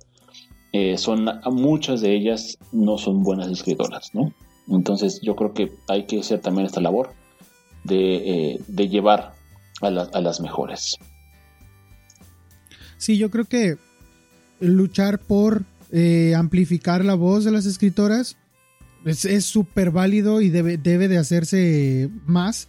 Eh, 0.73 0.97
son 0.97 1.29
muchas 1.51 2.01
de 2.01 2.15
ellas 2.15 2.57
no 2.71 2.97
son 2.97 3.23
buenas 3.23 3.49
escritoras, 3.49 4.13
¿no? 4.13 4.33
Entonces 4.67 5.21
yo 5.21 5.35
creo 5.35 5.53
que 5.53 5.71
hay 5.87 6.05
que 6.05 6.19
hacer 6.19 6.41
también 6.41 6.65
esta 6.65 6.81
labor 6.81 7.11
de, 7.85 8.53
eh, 8.53 8.87
llevar 8.87 9.33
a, 9.81 9.89
las 9.89 10.41
mejores. 10.41 10.97
Sí, 12.97 13.17
yo 13.17 13.29
creo 13.29 13.45
que 13.45 13.77
luchar 14.59 15.19
por 15.19 15.63
eh, 15.91 16.33
amplificar 16.35 17.05
la 17.05 17.15
voz 17.15 17.43
de 17.43 17.51
las 17.51 17.65
escritoras 17.65 18.37
es 19.05 19.45
súper 19.45 19.91
válido 19.91 20.41
y 20.41 20.49
debe, 20.49 20.77
debe 20.77 21.07
de 21.07 21.19
hacerse 21.19 22.09
más, 22.25 22.67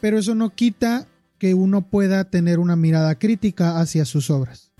pero 0.00 0.18
eso 0.18 0.34
no 0.34 0.50
quita 0.50 1.06
que 1.38 1.54
uno 1.54 1.82
pueda 1.82 2.24
tener 2.24 2.58
una 2.58 2.76
mirada 2.76 3.14
crítica 3.14 3.80
hacia 3.80 4.04
sus 4.04 4.30
obras. 4.30 4.72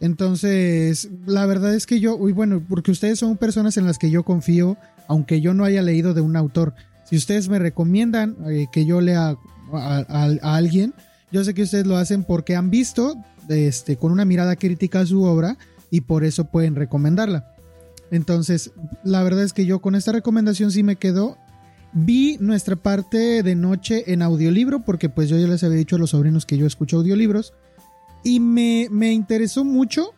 Entonces, 0.00 1.10
la 1.26 1.46
verdad 1.46 1.74
es 1.74 1.86
que 1.86 2.00
yo, 2.00 2.16
uy, 2.16 2.32
bueno, 2.32 2.60
porque 2.68 2.90
ustedes 2.90 3.18
son 3.20 3.36
personas 3.36 3.76
en 3.76 3.86
las 3.86 3.98
que 3.98 4.10
yo 4.10 4.24
confío, 4.24 4.76
aunque 5.06 5.40
yo 5.40 5.54
no 5.54 5.64
haya 5.64 5.80
leído 5.80 6.14
de 6.14 6.20
un 6.20 6.34
autor. 6.36 6.74
Si 7.04 7.16
ustedes 7.16 7.48
me 7.48 7.58
recomiendan 7.58 8.36
eh, 8.46 8.66
que 8.72 8.84
yo 8.84 9.00
lea 9.00 9.36
a, 9.72 10.30
alguien, 10.42 10.94
yo 11.30 11.44
sé 11.44 11.54
que 11.54 11.62
ustedes 11.62 11.86
lo 11.86 11.96
hacen 11.96 12.24
porque 12.24 12.56
han 12.56 12.70
visto 12.70 13.16
este, 13.48 13.96
con 13.96 14.12
una 14.12 14.24
mirada 14.24 14.56
crítica 14.56 15.04
su 15.06 15.22
obra 15.22 15.58
y 15.90 16.02
por 16.02 16.24
eso 16.24 16.44
pueden 16.44 16.74
recomendarla. 16.74 17.54
Entonces, 18.10 18.72
la 19.04 19.22
verdad 19.22 19.42
es 19.42 19.52
que 19.52 19.64
yo 19.64 19.80
con 19.80 19.94
esta 19.94 20.12
recomendación 20.12 20.70
sí 20.70 20.82
me 20.82 20.96
quedo. 20.96 21.38
Vi 21.94 22.36
nuestra 22.40 22.76
parte 22.76 23.42
de 23.42 23.54
noche 23.54 24.12
en 24.12 24.22
audiolibro, 24.22 24.80
porque 24.80 25.08
pues 25.08 25.28
yo 25.28 25.38
ya 25.38 25.46
les 25.46 25.64
había 25.64 25.78
dicho 25.78 25.96
a 25.96 25.98
los 25.98 26.10
sobrinos 26.10 26.46
que 26.46 26.58
yo 26.58 26.66
escucho 26.66 26.98
audiolibros. 26.98 27.54
Y 28.24 28.40
me, 28.40 28.88
me 28.90 29.12
interesó 29.12 29.64
mucho, 29.64 30.14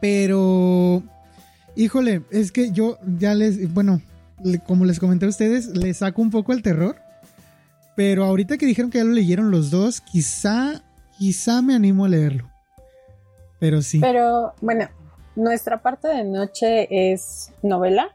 pero... 0.00 1.02
Híjole, 1.74 2.22
es 2.30 2.52
que 2.52 2.70
yo 2.72 2.98
ya 3.18 3.34
les... 3.34 3.72
Bueno, 3.72 4.02
como 4.66 4.84
les 4.84 4.98
comenté 4.98 5.26
a 5.26 5.28
ustedes, 5.28 5.76
les 5.76 5.98
saco 5.98 6.22
un 6.22 6.30
poco 6.30 6.52
el 6.52 6.62
terror. 6.62 6.96
Pero 7.94 8.24
ahorita 8.24 8.56
que 8.56 8.66
dijeron 8.66 8.90
que 8.90 8.98
ya 8.98 9.04
lo 9.04 9.12
leyeron 9.12 9.50
los 9.50 9.70
dos, 9.70 10.00
quizá, 10.00 10.82
quizá 11.18 11.60
me 11.60 11.74
animo 11.74 12.06
a 12.06 12.08
leerlo. 12.08 12.50
Pero 13.58 13.82
sí. 13.82 14.00
Pero 14.00 14.54
bueno, 14.60 14.88
nuestra 15.36 15.82
parte 15.82 16.08
de 16.08 16.24
noche 16.24 17.12
es 17.12 17.52
novela. 17.62 18.08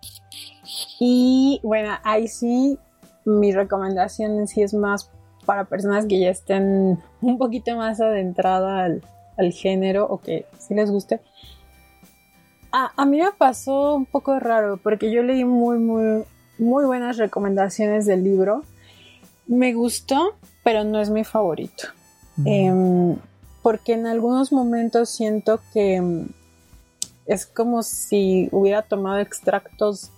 Y 0.99 1.59
bueno, 1.63 1.91
ahí 2.03 2.27
sí, 2.27 2.77
mi 3.25 3.51
recomendación 3.51 4.47
sí 4.47 4.61
es 4.61 4.73
más 4.73 5.09
para 5.45 5.65
personas 5.65 6.05
que 6.05 6.19
ya 6.19 6.29
estén 6.29 6.99
un 7.21 7.37
poquito 7.37 7.75
más 7.75 8.01
adentrada 8.01 8.85
al, 8.85 9.01
género 9.53 10.05
o 10.05 10.19
que 10.19 10.45
sí 10.59 10.73
les 10.73 10.91
guste. 10.91 11.21
A, 12.79 12.91
a, 12.95 13.05
mí 13.07 13.17
me 13.17 13.31
pasó 13.31 13.95
un 13.95 14.05
poco 14.05 14.39
raro 14.39 14.77
porque 14.77 15.11
yo 15.11 15.23
leí 15.23 15.43
muy, 15.43 15.79
muy, 15.79 16.23
muy 16.59 16.85
buenas 16.85 17.17
recomendaciones 17.17 18.05
del 18.05 18.23
libro. 18.23 18.65
Me 19.47 19.73
gustó, 19.73 20.35
pero 20.63 20.83
no 20.83 20.99
es 20.99 21.09
mi 21.09 21.23
favorito. 21.23 21.87
Em, 22.45 23.15
porque 23.63 23.93
en 23.93 24.05
algunos 24.05 24.51
momentos 24.51 25.09
siento 25.09 25.59
que 25.73 26.27
es 27.25 27.47
como 27.47 27.81
si 27.81 28.47
hubiera 28.51 28.83
tomado 28.83 29.17
extractos 29.17 30.11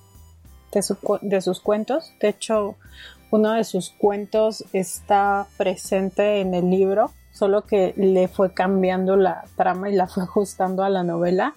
de, 0.74 0.82
de, 1.22 1.42
sus 1.42 1.62
cuentos. 1.62 2.12
De 2.20 2.28
hecho, 2.28 2.76
uno 3.32 3.54
de 3.54 3.64
sus 3.64 3.92
cuentos 3.92 4.66
está 4.74 5.48
presente 5.56 6.42
en 6.42 6.54
el 6.54 6.70
libro, 6.70 7.12
solo 7.32 7.66
que 7.66 7.94
le 7.96 8.28
fue 8.28 8.54
cambiando 8.54 9.16
la 9.16 9.46
trama 9.56 9.90
y 9.90 9.96
la 9.96 10.08
fue 10.08 10.24
ajustando 10.24 10.84
a 10.84 10.90
la 10.90 11.04
novela. 11.04 11.56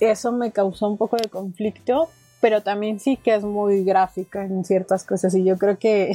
Eso 0.00 0.32
me 0.32 0.52
causó 0.52 0.88
un 0.88 0.96
poco 0.96 1.16
de 1.16 1.28
conflicto, 1.28 2.08
pero 2.40 2.62
también 2.62 3.00
sí 3.00 3.16
que 3.16 3.34
es 3.34 3.42
muy 3.42 3.84
gráfica 3.84 4.44
en 4.44 4.64
ciertas 4.64 5.04
cosas 5.04 5.34
y 5.34 5.44
yo 5.44 5.58
creo 5.58 5.78
que 5.78 6.12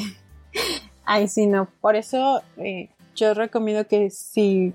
ahí 1.05 1.27
sí 1.27 1.47
no. 1.47 1.67
Por 1.81 1.95
eso 1.95 2.41
eh, 2.57 2.89
yo 3.15 3.33
recomiendo 3.33 3.87
que 3.87 4.09
si 4.09 4.73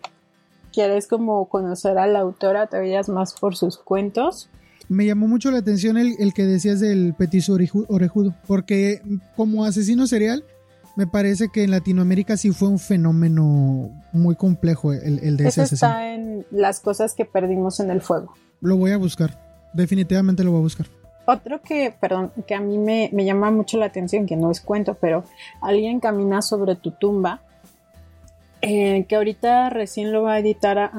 quieres 0.72 1.06
como 1.06 1.48
conocer 1.48 1.98
a 1.98 2.06
la 2.06 2.20
autora, 2.20 2.66
te 2.66 2.78
veas 2.78 3.08
más 3.08 3.34
por 3.34 3.56
sus 3.56 3.78
cuentos. 3.78 4.48
Me 4.88 5.04
llamó 5.04 5.28
mucho 5.28 5.50
la 5.50 5.58
atención 5.58 5.98
el, 5.98 6.32
que 6.32 6.44
decías 6.44 6.80
del 6.80 7.14
petiso 7.14 7.52
orejudo, 7.52 8.34
porque 8.46 9.02
como 9.36 9.64
asesino 9.64 10.06
serial, 10.06 10.44
me 10.98 11.06
parece 11.06 11.48
que 11.48 11.62
en 11.62 11.70
Latinoamérica 11.70 12.36
sí 12.36 12.50
fue 12.50 12.66
un 12.66 12.80
fenómeno 12.80 13.88
muy 14.12 14.34
complejo 14.34 14.92
el, 14.92 15.20
el 15.20 15.36
de 15.36 15.46
ese 15.46 15.62
asesino. 15.62 15.92
está 15.92 16.12
en 16.12 16.44
las 16.50 16.80
cosas 16.80 17.14
que 17.14 17.24
perdimos 17.24 17.78
en 17.78 17.92
el 17.92 18.00
fuego. 18.00 18.34
Lo 18.60 18.76
voy 18.76 18.90
a 18.90 18.96
buscar, 18.96 19.38
definitivamente 19.72 20.42
lo 20.42 20.50
voy 20.50 20.58
a 20.58 20.62
buscar. 20.62 20.86
Otro 21.24 21.62
que, 21.62 21.94
perdón, 22.00 22.32
que 22.48 22.56
a 22.56 22.60
mí 22.60 22.78
me, 22.78 23.10
me 23.12 23.24
llama 23.24 23.52
mucho 23.52 23.78
la 23.78 23.86
atención, 23.86 24.26
que 24.26 24.34
no 24.34 24.50
es 24.50 24.60
cuento, 24.60 24.94
pero 25.00 25.22
alguien 25.62 26.00
camina 26.00 26.42
sobre 26.42 26.74
tu 26.74 26.90
tumba 26.90 27.42
eh, 28.60 29.04
que 29.08 29.14
ahorita 29.14 29.70
recién 29.70 30.10
lo 30.10 30.22
va 30.22 30.32
a 30.34 30.38
editar 30.40 30.90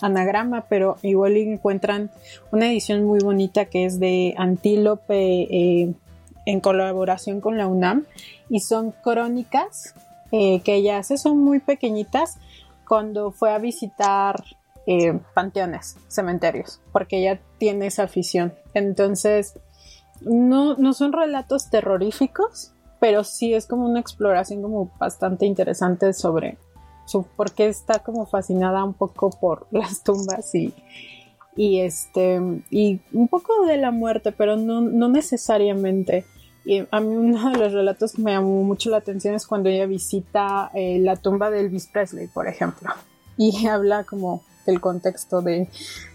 Anagrama, 0.00 0.66
pero 0.68 0.96
igual 1.02 1.36
encuentran 1.36 2.08
una 2.52 2.70
edición 2.70 3.04
muy 3.04 3.18
bonita 3.18 3.64
que 3.64 3.84
es 3.84 3.98
de 3.98 4.32
Antílope 4.38 5.42
eh, 5.50 5.92
en 6.50 6.60
colaboración 6.60 7.40
con 7.40 7.58
la 7.58 7.66
UNAM 7.66 8.06
y 8.48 8.60
son 8.60 8.92
crónicas 8.92 9.94
eh, 10.32 10.60
que 10.60 10.74
ella 10.74 10.98
hace, 10.98 11.18
son 11.18 11.38
muy 11.38 11.60
pequeñitas 11.60 12.38
cuando 12.86 13.30
fue 13.30 13.52
a 13.52 13.58
visitar 13.58 14.42
panteones, 15.34 15.96
cementerios, 16.08 16.80
porque 16.90 17.18
ella 17.18 17.40
tiene 17.58 17.86
esa 17.86 18.02
afición. 18.04 18.54
Entonces, 18.74 19.54
no, 20.20 20.74
no 20.74 20.94
son 20.94 21.12
relatos 21.12 21.70
terroríficos, 21.70 22.72
pero 22.98 23.22
sí 23.22 23.54
es 23.54 23.66
como 23.66 23.88
una 23.88 24.00
exploración 24.00 24.62
como 24.62 24.90
bastante 24.98 25.46
interesante 25.46 26.12
sobre 26.12 26.58
porque 27.36 27.66
está 27.66 27.98
como 28.00 28.26
fascinada 28.26 28.84
un 28.84 28.94
poco 28.94 29.30
por 29.30 29.66
las 29.72 30.02
tumbas 30.04 30.54
y, 30.54 30.74
y 31.56 31.80
este 31.80 32.40
y 32.70 33.00
un 33.12 33.28
poco 33.28 33.66
de 33.66 33.76
la 33.76 33.90
muerte, 33.90 34.32
pero 34.32 34.56
no, 34.56 34.80
no 34.80 35.08
necesariamente. 35.08 36.24
Y 36.64 36.86
a 36.90 37.00
mí 37.00 37.16
uno 37.16 37.50
de 37.50 37.58
los 37.58 37.72
relatos 37.72 38.12
que 38.12 38.22
me 38.22 38.32
llamó 38.32 38.62
mucho 38.62 38.90
la 38.90 38.98
atención 38.98 39.34
es 39.34 39.46
cuando 39.46 39.68
ella 39.68 39.86
visita 39.86 40.70
eh, 40.74 40.98
la 41.00 41.16
tumba 41.16 41.50
de 41.50 41.60
Elvis 41.60 41.86
Presley, 41.86 42.26
por 42.26 42.46
ejemplo, 42.46 42.90
y 43.36 43.66
habla 43.68 44.04
como 44.04 44.42
del 44.66 44.80
contexto 44.80 45.40
de, 45.40 45.68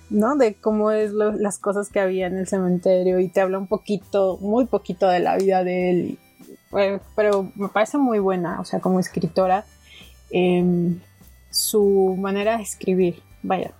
¿no? 0.09 0.35
De 0.35 0.53
cómo 0.53 0.91
es 0.91 1.11
las 1.13 1.57
cosas 1.57 1.89
que 1.89 1.99
había 1.99 2.27
en 2.27 2.37
el 2.37 2.47
cementerio 2.47 3.19
y 3.19 3.27
te 3.27 3.41
habla 3.41 3.57
un 3.57 3.67
poquito, 3.67 4.37
muy 4.39 4.65
poquito 4.65 5.07
de 5.07 5.19
la 5.19 5.35
vida 5.37 5.63
de 5.63 5.89
él. 5.89 6.19
pero 7.15 7.51
me 7.55 7.69
parece 7.69 7.97
muy 7.97 8.19
buena, 8.19 8.59
o 8.59 8.65
sea, 8.65 8.79
como 8.79 8.99
escritora 8.99 9.65
Em, 10.37 10.99
su 11.49 12.15
manera 12.19 12.57
de 12.57 12.63
escribir, 12.63 13.21
vaya, 13.41 13.71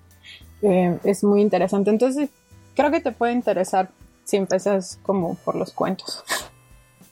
eh, 0.62 0.98
es 1.04 1.24
muy 1.24 1.42
interesante. 1.42 1.90
Entonces, 1.90 2.30
creo 2.76 2.92
que 2.92 3.02
te 3.02 3.12
puede 3.12 3.34
interesar 3.34 3.90
si 4.24 4.38
empiezas 4.38 4.98
como 5.04 5.36
por 5.36 5.56
los 5.56 5.72
cuentos. 5.72 6.24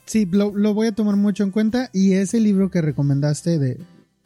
Sí, 0.05 0.25
lo, 0.25 0.51
voy 0.73 0.87
a 0.87 0.91
tomar 0.91 1.15
mucho 1.15 1.43
en 1.43 1.51
cuenta. 1.51 1.89
¿Y 1.93 2.13
ese 2.13 2.39
libro 2.39 2.69
que 2.69 2.81
recomendaste 2.81 3.59
de 3.59 3.77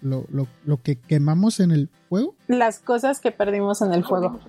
lo, 0.02 0.48
que 0.84 0.96
quemamos 0.96 1.60
en 1.60 1.72
el 1.72 1.90
fuego? 2.10 2.36
Las 2.48 2.80
cosas 2.80 3.20
que 3.20 3.32
perdimos 3.32 3.82
en 3.82 3.94
el 3.94 4.04
fuego. 4.04 4.40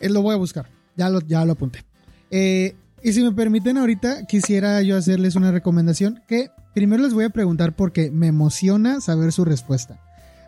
Eh, 0.00 0.08
lo 0.08 0.22
voy 0.22 0.34
a 0.34 0.38
buscar, 0.38 0.66
ya 0.96 1.08
lo, 1.08 1.20
ya 1.20 1.44
lo 1.44 1.52
apunté. 1.52 1.84
Eh, 2.30 2.74
y 3.02 3.12
si 3.12 3.22
me 3.22 3.32
permiten 3.32 3.78
ahorita, 3.78 4.26
quisiera 4.26 4.80
yo 4.82 4.96
hacerles 4.96 5.36
una 5.36 5.50
recomendación 5.50 6.22
que 6.26 6.50
Primero 6.74 7.02
les 7.02 7.12
voy 7.12 7.24
a 7.24 7.30
preguntar 7.30 7.74
porque 7.74 8.10
me 8.10 8.28
emociona 8.28 9.00
saber 9.00 9.32
su 9.32 9.44
respuesta. 9.44 10.00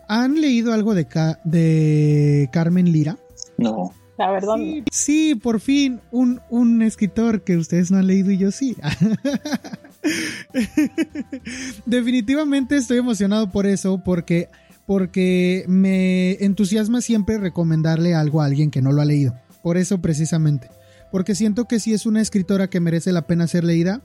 ¿Han 0.09 0.41
leído 0.41 0.73
algo 0.73 0.95
de, 0.95 1.07
de 1.45 2.49
Carmen 2.53 2.91
Lira? 2.93 3.19
No. 3.59 3.93
La 4.17 4.31
verdad. 4.31 4.55
Sí, 4.93 5.35
por 5.35 5.61
fin, 5.61 6.01
un, 6.13 6.41
un, 6.49 6.83
escritor 6.83 7.43
que 7.43 7.57
ustedes 7.57 7.91
no 7.91 7.99
han 7.99 8.07
leído 8.07 8.31
y 8.31 8.39
yo 8.39 8.53
sí. 8.53 8.77
Definitivamente 11.87 12.77
estoy 12.77 12.99
emocionado 12.99 13.51
por 13.51 13.67
eso, 13.67 14.03
porque, 14.05 14.49
porque 14.87 15.65
me 15.69 16.33
entusiasma 16.45 17.01
siempre 17.01 17.39
recomendarle 17.39 18.15
algo 18.15 18.43
a 18.43 18.47
alguien 18.47 18.71
que 18.71 18.83
no 18.83 18.93
lo 18.93 19.03
ha 19.03 19.07
leído. 19.07 19.35
Por 19.63 19.77
eso 19.77 20.01
precisamente. 20.01 20.69
Porque 21.11 21.35
siento 21.35 21.67
que 21.67 21.81
si 21.81 21.95
es 21.95 22.07
una 22.07 22.21
escritora 22.21 22.69
que 22.69 22.81
merece 22.81 23.13
la 23.13 23.27
pena 23.27 23.47
ser 23.47 23.65
leída, 23.65 24.03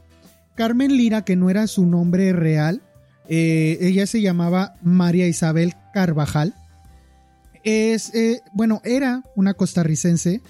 Carmen 0.55 0.95
Lira, 0.95 1.23
que 1.23 1.35
no 1.35 1.49
era 1.49 1.67
su 1.67 1.85
nombre 1.85 2.33
real, 2.33 2.81
eh, 3.27 3.77
ella 3.81 4.07
se 4.07 4.21
llamaba 4.21 4.75
María 4.81 5.27
Isabel 5.27 5.73
Carvajal. 5.93 6.53
Es, 7.63 8.13
eh, 8.13 8.41
bueno, 8.53 8.81
era 8.83 9.23
una 9.35 9.53
costarricense 9.53 10.41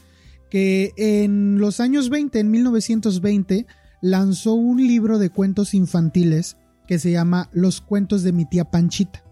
que 0.49 0.93
en 0.97 1.59
los 1.59 1.79
años 1.79 2.09
20, 2.09 2.39
en 2.39 2.51
1920, 2.51 3.67
lanzó 4.01 4.53
un 4.53 4.85
libro 4.85 5.19
de 5.19 5.29
cuentos 5.29 5.73
infantiles 5.73 6.57
que 6.87 6.99
se 6.99 7.11
llama 7.11 7.49
Los 7.51 7.81
cuentos 7.81 8.23
de 8.23 8.31
mi 8.31 8.45
tía 8.45 8.71
Panchita. 8.71 9.23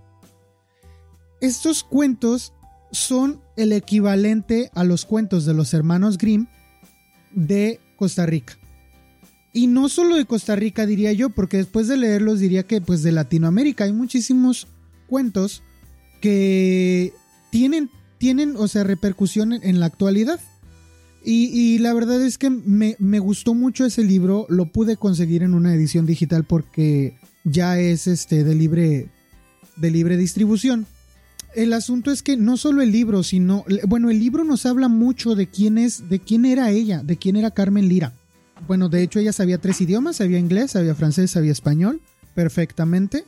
Estos 1.41 1.83
cuentos 1.83 2.53
son 2.91 3.41
el 3.55 3.73
equivalente 3.73 4.71
a 4.73 4.83
los 4.83 5.05
cuentos 5.05 5.45
de 5.45 5.53
los 5.53 5.73
hermanos 5.73 6.17
Grimm 6.17 6.47
de 7.31 7.79
Costa 7.97 8.25
Rica. 8.25 8.57
Y 9.53 9.67
no 9.67 9.89
solo 9.89 10.15
de 10.15 10.25
Costa 10.25 10.55
Rica, 10.55 10.85
diría 10.85 11.13
yo, 11.13 11.29
porque 11.29 11.57
después 11.57 11.87
de 11.87 11.97
leerlos 11.97 12.39
diría 12.39 12.63
que 12.63 12.79
pues 12.81 13.01
de 13.01 13.11
Latinoamérica 13.11 13.85
hay 13.85 13.93
muchísimos 13.93 14.67
cuentos 15.07 15.63
que 16.21 17.13
tienen, 17.49 17.89
tienen 18.19 18.55
o 18.55 18.67
sea, 18.67 18.83
repercusión 18.83 19.53
en, 19.53 19.79
la 19.79 19.87
actualidad. 19.87 20.39
Y, 21.29 21.79
la 21.79 21.93
verdad 21.93 22.23
es 22.23 22.37
que 22.37 22.49
me, 22.49 22.95
me, 22.99 23.19
gustó 23.19 23.53
mucho 23.53 23.85
ese 23.85 24.01
libro. 24.01 24.45
Lo 24.47 24.71
pude 24.71 24.95
conseguir 24.95 25.43
en 25.43 25.55
una 25.55 25.73
edición 25.73 26.05
digital 26.05 26.45
porque 26.45 27.17
ya 27.43 27.77
es 27.77 28.07
este 28.07 28.45
de 28.45 28.55
libre, 28.55 29.09
de 29.75 29.91
libre 29.91 30.15
distribución. 30.15 30.85
El 31.53 31.73
asunto 31.73 32.11
es 32.11 32.23
que 32.23 32.37
no 32.37 32.55
solo 32.55 32.81
el 32.81 32.93
libro, 32.93 33.23
sino. 33.23 33.65
Bueno, 33.89 34.09
el 34.09 34.19
libro 34.19 34.45
nos 34.45 34.65
habla 34.65 34.87
mucho 34.87 35.35
de 35.35 35.47
quién 35.47 35.77
es, 35.77 36.07
de 36.07 36.19
quién 36.19 36.45
era 36.45 36.71
ella, 36.71 37.03
de 37.03 37.17
quién 37.17 37.35
era 37.35 37.51
Carmen 37.51 37.89
Lira. 37.89 38.13
Bueno, 38.65 38.87
de 38.87 39.03
hecho, 39.03 39.19
ella 39.19 39.33
sabía 39.33 39.57
tres 39.57 39.81
idiomas: 39.81 40.15
sabía 40.15 40.39
inglés, 40.39 40.71
sabía 40.71 40.95
francés, 40.95 41.31
sabía 41.31 41.51
español 41.51 41.99
perfectamente. 42.35 43.25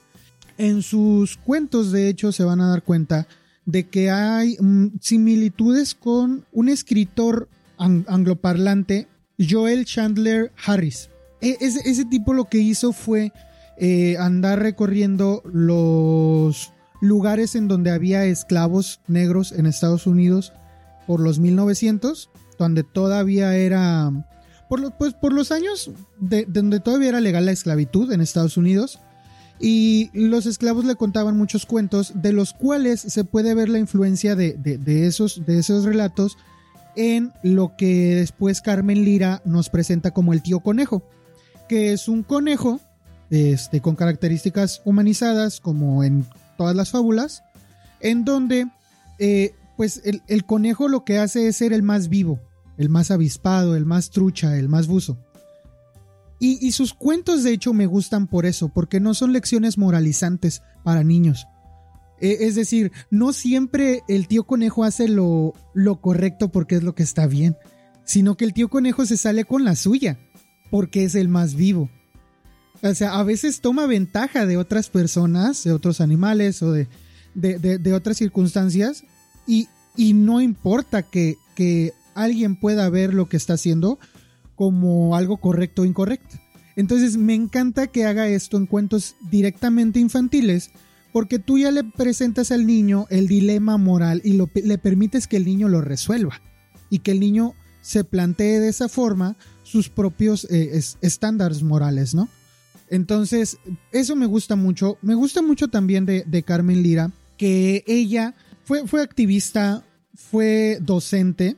En 0.58 0.84
sus 0.84 1.36
cuentos, 1.36 1.92
de 1.92 2.08
hecho, 2.08 2.32
se 2.32 2.46
van 2.46 2.62
a 2.62 2.70
dar 2.70 2.82
cuenta 2.82 3.28
de 3.66 3.90
que 3.90 4.10
hay 4.10 4.56
mm, 4.58 5.00
similitudes 5.02 5.96
con 5.96 6.46
un 6.54 6.70
escritor 6.70 7.50
angloparlante, 7.80 9.08
Joel 9.40 9.86
Chandler 9.86 10.52
Harris. 10.64 11.10
E, 11.42 11.58
ese, 11.62 12.06
tipo 12.06 12.34
lo 12.34 12.46
que 12.46 12.60
hizo 12.60 12.92
fue 12.92 13.32
eh, 13.78 14.18
andar 14.20 14.60
recorriendo 14.60 15.42
los 15.46 16.74
lugares 17.02 17.56
en 17.56 17.68
donde 17.68 17.92
había 17.92 18.26
esclavos 18.26 19.00
negros 19.08 19.54
en 19.54 19.66
Estados 19.66 20.06
Unidos 20.06 20.54
por 21.08 21.22
los 21.22 21.40
1900, 21.40 22.30
donde 22.58 22.84
todavía 22.84 23.56
era, 23.56 24.12
por, 24.68 24.92
pues, 24.98 25.14
por 25.14 25.34
los 25.34 25.52
años 25.52 25.92
de, 26.20 26.46
donde 26.46 26.80
todavía 26.82 27.10
era 27.10 27.22
legal 27.22 27.46
la 27.46 27.52
esclavitud 27.52 28.12
en 28.12 28.22
Estados 28.22 28.58
Unidos. 28.58 29.00
Y 29.62 30.10
los 30.14 30.46
esclavos 30.46 30.86
le 30.86 30.96
contaban 30.96 31.38
muchos 31.38 31.66
cuentos, 31.66 32.14
de 32.16 32.32
los 32.32 32.54
cuales 32.54 33.02
se 33.02 33.26
puede 33.26 33.54
ver 33.56 33.68
la 33.68 33.80
influencia 33.80 34.36
de, 34.36 34.56
esos, 35.06 35.46
de 35.46 35.60
esos 35.60 35.84
relatos 35.84 36.38
en 37.00 37.32
lo 37.44 37.78
que 37.78 38.16
después 38.16 38.60
Carmen 38.60 39.06
Lira 39.06 39.42
nos 39.46 39.70
presenta 39.70 40.12
como 40.12 40.34
el 40.34 40.44
tío 40.44 40.60
conejo, 40.60 41.08
que 41.70 41.94
es 41.94 42.10
un 42.10 42.24
conejo 42.24 42.82
este, 43.30 43.80
con 43.80 43.96
características 43.96 44.82
humanizadas 44.84 45.62
como 45.62 46.04
en 46.04 46.26
todas 46.58 46.76
las 46.76 46.90
fábulas, 46.90 47.42
en 48.02 48.26
donde 48.26 48.68
eh, 49.18 49.56
pues 49.78 50.02
el, 50.04 50.44
conejo 50.44 50.90
lo 50.90 51.06
que 51.06 51.20
hace 51.20 51.48
es 51.48 51.56
ser 51.56 51.72
el 51.72 51.84
más 51.84 52.10
vivo, 52.10 52.42
el 52.78 52.90
más 52.90 53.12
avispado, 53.12 53.78
el 53.78 53.86
más 53.86 54.10
trucha, 54.10 54.58
el 54.58 54.68
más 54.68 54.88
buzo. 54.88 55.18
Y, 56.42 56.72
sus 56.74 56.94
cuentos 56.94 57.44
de 57.44 57.52
hecho 57.52 57.74
me 57.74 57.86
gustan 57.86 58.28
por 58.28 58.46
eso, 58.46 58.70
porque 58.70 59.00
no 59.00 59.14
son 59.14 59.32
lecciones 59.32 59.78
moralizantes 59.78 60.64
para 60.84 61.04
niños, 61.04 61.48
es 62.22 62.56
decir, 62.56 62.92
no 63.10 63.34
siempre 63.34 64.04
el 64.08 64.28
tío 64.28 64.44
conejo 64.44 64.84
hace 64.84 65.08
lo, 65.08 65.54
lo 65.74 66.02
correcto 66.02 66.50
porque 66.50 66.76
es 66.76 66.84
lo 66.84 66.96
que 66.96 67.04
está 67.04 67.28
bien, 67.28 67.56
sino 68.06 68.36
que 68.36 68.46
el 68.46 68.54
tío 68.54 68.70
conejo 68.70 69.06
se 69.06 69.18
sale 69.18 69.46
con 69.46 69.64
la 69.64 69.76
suya 69.76 70.20
porque 70.72 71.04
es 71.04 71.16
el 71.16 71.28
más 71.30 71.56
vivo. 71.56 71.90
O 72.82 72.94
sea, 72.94 73.20
a 73.20 73.24
veces 73.24 73.62
toma 73.62 73.88
ventaja 73.88 74.46
de 74.46 74.58
otras 74.58 74.90
personas, 74.90 75.64
de 75.64 75.74
otros 75.74 76.00
animales 76.00 76.64
o 76.64 76.72
de, 76.72 76.88
de, 77.34 77.94
otras 77.94 78.18
circunstancias 78.18 79.04
y, 79.46 79.68
y 79.96 80.14
no 80.14 80.42
importa 80.42 81.04
que, 81.04 81.36
que, 81.56 81.94
alguien 82.16 82.58
pueda 82.58 82.90
ver 82.90 83.14
lo 83.14 83.30
que 83.30 83.38
está 83.38 83.54
haciendo 83.54 83.98
como 84.56 85.16
algo 85.16 85.38
correcto 85.38 85.84
o 85.84 85.86
incorrecto. 85.86 86.38
Entonces 86.76 87.16
me 87.16 87.34
encanta 87.34 87.88
que 87.88 88.06
haga 88.06 88.28
esto 88.28 88.58
en 88.58 88.66
cuentos 88.66 89.16
directamente 89.32 90.00
infantiles 90.00 90.72
porque 91.12 91.40
tú 91.40 91.58
ya 91.58 91.72
le 91.72 91.84
presentas 91.84 92.52
al 92.52 92.68
niño 92.68 93.08
el 93.10 93.28
dilema 93.28 93.78
moral 93.78 94.22
y 94.24 94.40
le 94.62 94.78
permites 94.78 95.28
que 95.28 95.38
el 95.38 95.46
niño 95.46 95.68
lo 95.68 95.82
resuelva 95.82 96.42
y 96.90 97.00
que 97.00 97.12
el 97.12 97.20
niño 97.20 97.56
se 97.82 98.04
plantee 98.04 98.60
de 98.60 98.70
esa 98.70 98.90
forma 98.90 99.36
sus 99.64 99.90
propios 99.90 100.46
eh, 100.50 100.80
estándares 101.02 101.64
morales, 101.64 102.14
¿no? 102.14 102.30
Entonces, 102.90 103.58
eso 103.92 104.16
me 104.16 104.26
gusta 104.26 104.56
mucho. 104.56 104.98
Me 105.02 105.14
gusta 105.14 105.42
mucho 105.42 105.68
también 105.68 106.06
de, 106.06 106.44
Carmen 106.44 106.82
Lira, 106.82 107.12
que 107.38 107.84
ella 107.88 108.34
fue, 108.64 108.88
fue 108.88 109.02
activista, 109.02 109.84
fue 110.16 110.80
docente, 110.82 111.56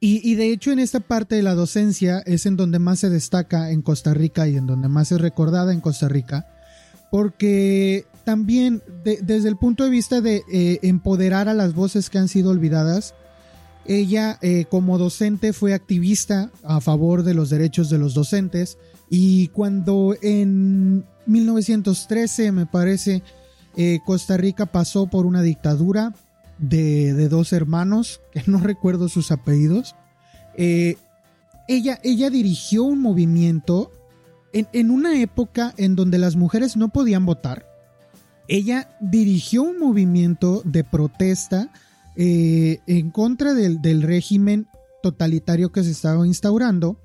y, 0.00 0.20
y, 0.30 0.36
de 0.36 0.52
hecho 0.52 0.70
en 0.70 0.78
esta 0.78 1.00
parte 1.00 1.34
de 1.34 1.42
la 1.42 1.56
docencia 1.56 2.22
es 2.24 2.46
en 2.46 2.56
donde 2.56 2.78
más 2.78 3.00
se 3.00 3.10
destaca 3.10 3.72
en 3.72 3.82
Costa 3.82 4.14
Rica 4.14 4.46
y 4.46 4.56
en 4.56 4.64
donde 4.64 4.86
más 4.86 5.10
es 5.10 5.20
recordada 5.20 5.72
en 5.72 5.80
Costa 5.80 6.08
Rica, 6.08 6.46
porque 7.10 8.06
también 8.28 8.82
desde 9.04 9.48
el 9.48 9.56
punto 9.56 9.84
de 9.84 9.88
vista 9.88 10.20
de 10.20 10.44
eh, 10.52 10.80
empoderar 10.82 11.48
a 11.48 11.54
las 11.54 11.74
voces 11.74 12.10
que 12.10 12.18
han 12.18 12.28
sido 12.28 12.50
olvidadas, 12.50 13.14
ella 13.86 14.38
eh, 14.42 14.66
como 14.68 14.98
docente 14.98 15.54
fue 15.54 15.72
activista 15.72 16.50
a 16.62 16.82
favor 16.82 17.22
de 17.22 17.32
los 17.32 17.48
derechos 17.48 17.88
de 17.88 17.96
los 17.96 18.12
docentes 18.12 18.76
y 19.08 19.48
cuando 19.48 20.14
en 20.20 21.06
1913 21.24 22.52
me 22.52 22.66
parece 22.66 23.22
eh, 23.78 24.00
Costa 24.04 24.36
Rica 24.36 24.66
pasó 24.66 25.06
por 25.06 25.24
una 25.24 25.40
dictadura 25.40 26.12
de, 26.58 27.30
dos 27.30 27.54
hermanos, 27.54 28.20
que 28.30 28.42
no 28.46 28.58
recuerdo 28.62 29.08
sus 29.08 29.32
apellidos, 29.32 29.94
ella, 30.54 31.98
ella 32.02 32.28
dirigió 32.28 32.82
un 32.82 33.00
movimiento 33.00 33.90
en, 34.52 34.68
en, 34.74 34.90
una 34.90 35.18
época 35.18 35.72
en 35.78 35.96
donde 35.96 36.18
las 36.18 36.36
mujeres 36.36 36.76
no 36.76 36.90
podían 36.90 37.24
votar 37.24 37.67
ella 38.48 38.88
dirigió 39.00 39.62
un 39.62 39.78
movimiento 39.78 40.62
de 40.64 40.82
protesta 40.82 41.70
eh, 42.16 42.80
en 42.86 43.10
contra 43.10 43.54
del, 43.54 44.02
régimen 44.02 44.66
totalitario 45.02 45.70
que 45.70 45.84
se 45.84 45.90
estaba 45.90 46.26
instaurando 46.26 46.98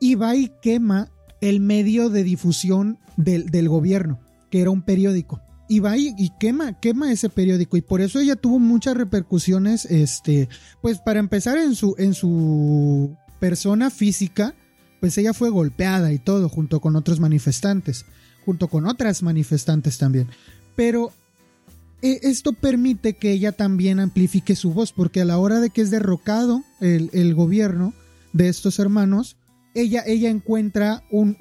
y 0.00 0.14
va 0.14 0.34
y 0.36 0.50
quema 0.62 1.10
el 1.40 1.60
medio 1.60 2.08
de 2.08 2.22
difusión 2.22 2.98
del, 3.16 3.68
gobierno, 3.68 4.20
que 4.50 4.60
era 4.60 4.70
un 4.70 4.82
periódico. 4.82 5.40
Y 5.68 5.80
va 5.80 5.96
y, 5.96 6.30
quema, 6.38 6.78
quema 6.80 7.12
ese 7.12 7.28
periódico. 7.28 7.76
Y 7.76 7.82
por 7.82 8.00
eso 8.00 8.20
ella 8.20 8.36
tuvo 8.36 8.58
muchas 8.58 8.96
repercusiones. 8.96 9.86
Este, 9.86 10.48
pues 10.82 10.98
para 10.98 11.18
empezar 11.18 11.56
en 11.56 11.74
su, 11.74 11.94
en 11.98 12.14
su 12.14 13.16
persona 13.40 13.90
física, 13.90 14.54
pues 15.00 15.16
ella 15.18 15.32
fue 15.32 15.50
golpeada 15.50 16.12
y 16.12 16.18
todo, 16.18 16.48
junto 16.48 16.80
con 16.80 16.94
otros 16.94 17.20
manifestantes 17.20 18.04
junto 18.44 18.68
con 18.68 18.86
otras 18.86 19.22
manifestantes 19.22 19.98
también. 19.98 20.28
Pero 20.76 21.12
eh, 22.02 22.18
esto 22.22 22.52
permite 22.52 23.14
que 23.14 23.30
ella 23.30 23.52
también 23.52 24.00
amplifique 24.00 24.56
su 24.56 24.72
voz, 24.72 24.92
porque 24.92 25.20
a 25.20 25.24
la 25.24 25.38
hora 25.38 25.60
de 25.60 25.70
que 25.70 25.82
es 25.82 25.90
derrocado 25.90 26.64
el, 26.80 27.34
gobierno 27.34 27.94
de 28.32 28.48
estos 28.48 28.80
hermanos, 28.80 29.36
ella, 29.74 30.02
ella 30.04 30.28
encuentra 30.28 31.04
un, 31.10 31.36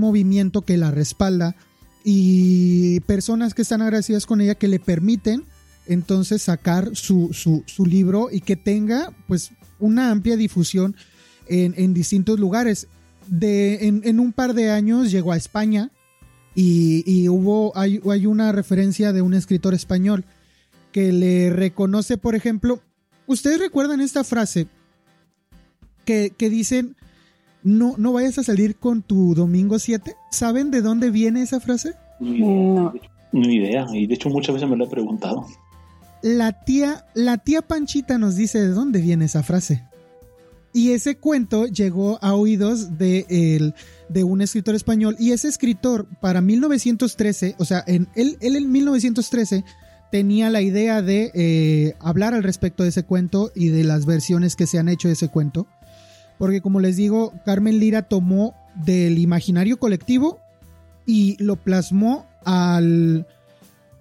movimiento 0.00 0.62
que 0.62 0.78
la 0.78 0.90
respalda 0.90 1.54
y 2.02 3.00
personas 3.00 3.52
que 3.52 3.62
están 3.62 3.82
agradecidas 3.82 4.24
con 4.24 4.40
ella 4.40 4.54
que 4.54 4.68
le 4.68 4.80
permiten 4.80 5.44
entonces 5.86 6.40
sacar 6.40 6.96
su, 6.96 7.32
su, 7.32 7.86
libro 7.86 8.28
y 8.32 8.40
que 8.40 8.56
tenga 8.56 9.12
pues 9.28 9.50
una 9.78 10.10
amplia 10.10 10.36
difusión 10.36 10.96
en, 11.46 11.92
distintos 11.92 12.40
lugares. 12.40 12.88
De, 13.26 13.86
en, 13.86 14.00
en, 14.04 14.18
un 14.18 14.32
par 14.32 14.54
de 14.54 14.70
años 14.70 15.10
llegó 15.10 15.32
a 15.32 15.36
España, 15.36 15.90
y, 16.58 17.28
hubo, 17.28 17.76
hay, 17.76 18.00
hay, 18.10 18.24
una 18.24 18.50
referencia 18.50 19.12
de 19.12 19.20
un 19.20 19.34
escritor 19.34 19.74
español 19.74 20.24
que 20.90 21.12
le 21.12 21.50
reconoce, 21.50 22.16
por 22.16 22.34
ejemplo, 22.34 22.80
¿ustedes 23.26 23.58
recuerdan 23.58 24.00
esta 24.00 24.24
frase 24.24 24.66
que, 26.06 26.32
dicen, 26.38 26.96
no, 27.62 27.96
no 27.98 28.14
vayas 28.14 28.38
a 28.38 28.42
salir 28.42 28.76
con 28.76 29.02
tu 29.02 29.34
domingo 29.34 29.78
7? 29.78 30.14
¿Saben 30.30 30.70
de 30.70 30.80
dónde 30.80 31.10
viene 31.10 31.42
esa 31.42 31.60
frase? 31.60 31.92
No. 32.20 32.94
Ni 33.32 33.56
idea, 33.56 33.86
y 33.92 34.06
de 34.06 34.14
hecho 34.14 34.30
muchas 34.30 34.54
veces 34.54 34.70
me 34.70 34.76
lo 34.76 34.86
he 34.86 34.88
preguntado. 34.88 35.46
La 36.22 36.64
tía, 36.64 37.04
la 37.12 37.36
tía 37.36 37.60
Panchita 37.60 38.16
nos 38.16 38.34
dice 38.36 38.58
de 38.62 38.68
dónde 38.68 39.02
viene 39.02 39.26
esa 39.26 39.42
frase. 39.42 39.84
Y 40.72 40.92
ese 40.92 41.18
cuento 41.18 41.66
llegó 41.66 42.18
a 42.22 42.34
oídos 42.34 42.96
de, 42.96 43.74
de 44.08 44.24
un 44.24 44.40
escritor 44.40 44.74
español. 44.74 45.16
Y 45.18 45.32
ese 45.32 45.48
escritor, 45.48 46.06
para 46.20 46.40
1913, 46.40 47.56
o 47.58 47.64
sea, 47.64 47.82
en, 47.86 48.08
él, 48.14 48.36
él 48.40 48.56
en 48.56 48.70
1913 48.70 49.64
tenía 50.10 50.50
la 50.50 50.60
idea 50.60 51.02
de 51.02 51.30
eh, 51.34 51.94
hablar 52.00 52.34
al 52.34 52.42
respecto 52.42 52.82
de 52.82 52.90
ese 52.90 53.02
cuento 53.02 53.50
y 53.54 53.68
de 53.68 53.84
las 53.84 54.06
versiones 54.06 54.56
que 54.56 54.66
se 54.66 54.78
han 54.78 54.88
hecho 54.88 55.08
de 55.08 55.14
ese 55.14 55.28
cuento. 55.28 55.66
Porque 56.38 56.60
como 56.60 56.80
les 56.80 56.96
digo, 56.96 57.32
Carmen 57.44 57.78
Lira 57.78 58.02
tomó 58.02 58.54
del 58.74 59.18
imaginario 59.18 59.78
colectivo 59.78 60.40
y 61.06 61.42
lo 61.42 61.56
plasmó 61.56 62.26
al... 62.44 63.26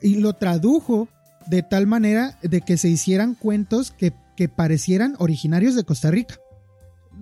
y 0.02 0.16
lo 0.16 0.34
tradujo 0.34 1.08
de 1.48 1.64
tal 1.64 1.88
manera 1.88 2.38
de 2.42 2.62
que 2.62 2.78
se 2.78 2.90
hicieran 2.90 3.36
cuentos 3.36 3.92
que, 3.92 4.14
que 4.36 4.50
parecieran 4.50 5.16
originarios 5.20 5.76
de 5.76 5.84
Costa 5.84 6.12
Rica 6.12 6.36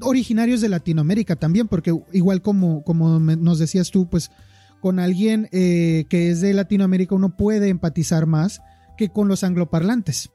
originarios 0.04 0.62
de 0.62 0.70
Latinoamérica 0.70 1.36
también, 1.36 1.68
porque 1.68 1.98
igual 2.12 2.42
como, 2.42 2.84
como 2.84 3.20
nos 3.20 3.60
decías 3.60 3.92
tú, 3.92 4.10
pues 4.10 4.32
con 4.80 5.00
alguien 5.00 5.48
eh, 5.52 6.06
que 6.10 6.30
es 6.30 6.42
de 6.42 6.54
Latinoamérica 6.54 7.16
uno 7.16 7.36
puede 7.38 7.70
empatizar 7.70 8.26
más 8.26 8.62
que 8.98 9.10
con 9.10 9.28
los 9.28 9.44
angloparlantes. 9.44 10.30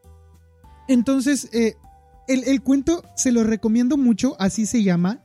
Entonces, 0.89 1.49
eh, 1.53 1.75
el, 2.29 2.45
el 2.45 2.63
cuento 2.63 3.05
se 3.15 3.31
lo 3.31 3.45
recomiendo 3.45 3.97
mucho, 3.97 4.37
así 4.39 4.67
se 4.67 4.83
llama, 4.83 5.23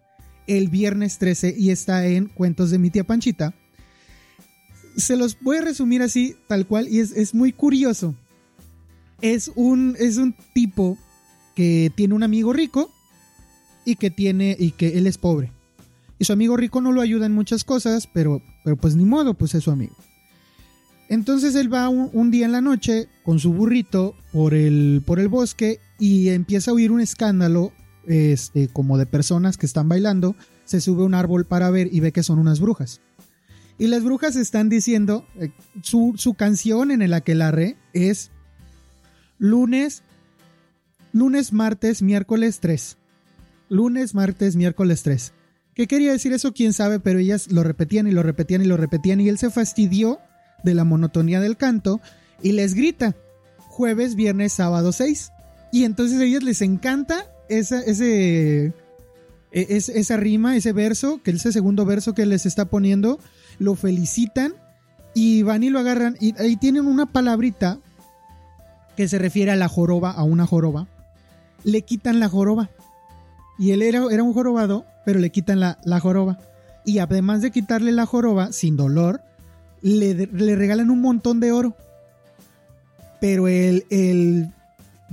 el 0.47 0.67
viernes 0.67 1.17
13 1.17 1.55
y 1.57 1.69
está 1.69 2.05
en 2.05 2.27
Cuentos 2.27 2.69
de 2.69 2.79
mi 2.79 2.89
tía 2.89 3.03
Panchita. 3.03 3.53
Se 4.95 5.15
los 5.15 5.39
voy 5.39 5.57
a 5.57 5.61
resumir 5.61 6.01
así, 6.01 6.35
tal 6.47 6.67
cual, 6.67 6.87
y 6.87 6.99
es, 6.99 7.11
es 7.13 7.33
muy 7.33 7.51
curioso. 7.51 8.15
Es 9.21 9.49
un, 9.55 9.95
es 9.99 10.17
un 10.17 10.35
tipo 10.53 10.97
que 11.55 11.91
tiene 11.95 12.13
un 12.13 12.23
amigo 12.23 12.51
rico 12.53 12.91
y 13.85 13.95
que 13.95 14.09
tiene 14.09 14.55
y 14.59 14.71
que 14.71 14.97
él 14.97 15.07
es 15.07 15.17
pobre. 15.17 15.51
Y 16.19 16.25
su 16.25 16.33
amigo 16.33 16.57
rico 16.57 16.81
no 16.81 16.91
lo 16.91 17.01
ayuda 17.01 17.25
en 17.25 17.33
muchas 17.33 17.63
cosas, 17.63 18.07
pero, 18.13 18.41
pero 18.63 18.77
pues 18.77 18.95
ni 18.95 19.05
modo, 19.05 19.33
pues 19.33 19.55
es 19.55 19.63
su 19.63 19.71
amigo. 19.71 19.95
Entonces 21.09 21.53
él 21.55 21.71
va 21.71 21.89
un, 21.89 22.31
día 22.31 22.45
en 22.45 22.53
la 22.53 22.61
noche 22.61 23.07
con 23.23 23.39
su 23.39 23.53
burrito 23.53 24.15
por 24.31 24.53
el, 24.53 25.03
por 25.05 25.19
el 25.19 25.27
bosque 25.27 25.79
y 25.99 26.29
empieza 26.29 26.71
a 26.71 26.73
oír 26.73 26.91
un 26.91 27.01
escándalo 27.01 27.71
este, 28.07 28.67
como 28.67 28.97
de 28.97 29.05
personas 29.05 29.57
que 29.57 29.65
están 29.65 29.89
bailando. 29.89 30.35
Se 30.65 30.81
sube 30.81 31.03
a 31.03 31.05
un 31.05 31.13
árbol 31.13 31.45
para 31.45 31.69
ver 31.69 31.89
y 31.91 31.99
ve 31.99 32.11
que 32.11 32.23
son 32.23 32.39
unas 32.39 32.59
brujas. 32.59 33.01
Y 33.77 33.87
las 33.87 34.03
brujas 34.03 34.35
están 34.35 34.69
diciendo, 34.69 35.25
eh, 35.35 35.51
su, 35.81 36.13
su 36.15 36.35
canción 36.35 36.89
en 36.89 37.01
el 37.01 37.13
aquelarre 37.13 37.75
es 37.91 38.31
lunes, 39.39 40.03
lunes, 41.11 41.53
martes, 41.53 42.01
miércoles 42.01 42.59
3. 42.59 42.97
Lunes, 43.73 44.13
martes, 44.13 44.55
miércoles 44.55 45.01
3. 45.01 45.33
¿Qué 45.73 45.87
quería 45.87 46.11
decir 46.11 46.31
eso? 46.31 46.53
Quién 46.53 46.73
sabe, 46.73 46.99
pero 46.99 47.17
ellas 47.17 47.51
lo 47.51 47.63
repetían 47.63 48.05
y 48.05 48.11
lo 48.11 48.21
repetían 48.21 48.61
y 48.61 48.65
lo 48.65 48.77
repetían 48.77 49.19
y 49.19 49.29
él 49.29 49.39
se 49.39 49.49
fastidió 49.49 50.19
de 50.63 50.75
la 50.75 50.83
monotonía 50.83 51.39
del 51.39 51.57
canto 51.57 51.99
y 52.43 52.51
les 52.51 52.75
grita 52.75 53.15
jueves, 53.57 54.13
viernes, 54.13 54.53
sábado 54.53 54.91
6. 54.91 55.31
Y 55.71 55.85
entonces 55.85 56.19
a 56.19 56.23
ellas 56.23 56.43
les 56.43 56.61
encanta 56.61 57.25
esa, 57.49 57.81
ese, 57.81 58.65
e, 58.65 58.73
es, 59.51 59.89
esa 59.89 60.17
rima, 60.17 60.55
ese 60.55 60.71
verso, 60.71 61.23
que 61.23 61.31
ese 61.31 61.51
segundo 61.51 61.83
verso 61.83 62.13
que 62.13 62.27
les 62.27 62.45
está 62.45 62.65
poniendo, 62.65 63.19
lo 63.57 63.73
felicitan 63.73 64.53
y 65.15 65.41
van 65.41 65.63
y 65.63 65.71
lo 65.71 65.79
agarran 65.79 66.15
y 66.19 66.39
ahí 66.39 66.57
tienen 66.57 66.85
una 66.85 67.07
palabrita 67.07 67.79
que 68.95 69.07
se 69.07 69.17
refiere 69.17 69.49
a 69.49 69.55
la 69.55 69.67
joroba, 69.67 70.11
a 70.11 70.21
una 70.21 70.45
joroba. 70.45 70.87
Le 71.63 71.81
quitan 71.81 72.19
la 72.19 72.29
joroba. 72.29 72.69
Y 73.59 73.71
él 73.71 73.81
era, 73.81 74.05
era 74.11 74.23
un 74.23 74.33
jorobado, 74.33 74.85
pero 75.05 75.19
le 75.19 75.31
quitan 75.31 75.59
la, 75.59 75.79
la, 75.83 75.99
joroba. 75.99 76.39
Y 76.85 76.99
además 76.99 77.41
de 77.41 77.51
quitarle 77.51 77.91
la 77.91 78.05
joroba, 78.05 78.51
sin 78.51 78.75
dolor, 78.75 79.21
le, 79.81 80.13
le 80.13 80.55
regalan 80.55 80.89
un 80.89 81.01
montón 81.01 81.39
de 81.39 81.51
oro. 81.51 81.75
Pero 83.19 83.47
el, 83.47 83.85
el, 83.89 84.51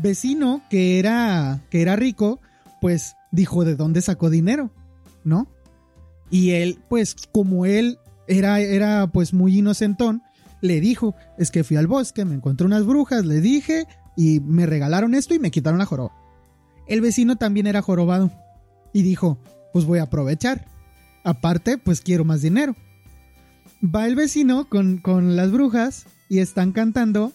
vecino 0.00 0.62
que 0.70 0.98
era, 0.98 1.60
que 1.70 1.82
era 1.82 1.96
rico, 1.96 2.40
pues 2.80 3.16
dijo 3.30 3.64
de 3.64 3.76
dónde 3.76 4.00
sacó 4.00 4.30
dinero, 4.30 4.70
¿no? 5.24 5.48
Y 6.30 6.52
él, 6.52 6.78
pues 6.88 7.16
como 7.32 7.66
él 7.66 7.98
era, 8.26 8.60
era 8.60 9.06
pues 9.08 9.32
muy 9.34 9.58
inocentón, 9.58 10.22
le 10.60 10.80
dijo, 10.80 11.14
es 11.38 11.50
que 11.50 11.64
fui 11.64 11.76
al 11.76 11.86
bosque, 11.86 12.24
me 12.24 12.34
encontré 12.34 12.66
unas 12.66 12.84
brujas, 12.84 13.24
le 13.24 13.40
dije 13.40 13.86
y 14.16 14.40
me 14.40 14.66
regalaron 14.66 15.14
esto 15.14 15.34
y 15.34 15.38
me 15.38 15.50
quitaron 15.50 15.78
la 15.78 15.86
joroba. 15.86 16.12
El 16.90 17.00
vecino 17.00 17.36
también 17.36 17.68
era 17.68 17.82
jorobado 17.82 18.32
y 18.92 19.02
dijo, 19.02 19.38
pues 19.72 19.84
voy 19.84 20.00
a 20.00 20.04
aprovechar. 20.04 20.66
Aparte, 21.22 21.78
pues 21.78 22.00
quiero 22.00 22.24
más 22.24 22.42
dinero. 22.42 22.74
Va 23.82 24.08
el 24.08 24.16
vecino 24.16 24.68
con, 24.68 24.98
con 24.98 25.36
las 25.36 25.52
brujas 25.52 26.06
y 26.28 26.40
están 26.40 26.72
cantando 26.72 27.32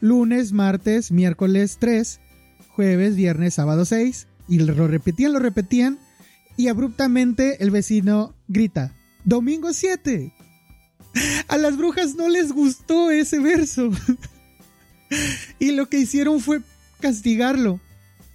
lunes, 0.00 0.52
martes, 0.52 1.12
miércoles 1.12 1.76
3, 1.78 2.20
jueves, 2.68 3.16
viernes, 3.16 3.52
sábado 3.52 3.84
6. 3.84 4.28
Y 4.48 4.60
lo 4.60 4.88
repetían, 4.88 5.34
lo 5.34 5.40
repetían. 5.40 5.98
Y 6.56 6.68
abruptamente 6.68 7.62
el 7.62 7.70
vecino 7.70 8.34
grita, 8.48 8.94
domingo 9.26 9.74
7. 9.74 10.32
A 11.48 11.58
las 11.58 11.76
brujas 11.76 12.14
no 12.14 12.30
les 12.30 12.50
gustó 12.50 13.10
ese 13.10 13.40
verso. 13.40 13.90
y 15.58 15.72
lo 15.72 15.90
que 15.90 15.98
hicieron 15.98 16.40
fue 16.40 16.62
castigarlo. 17.00 17.78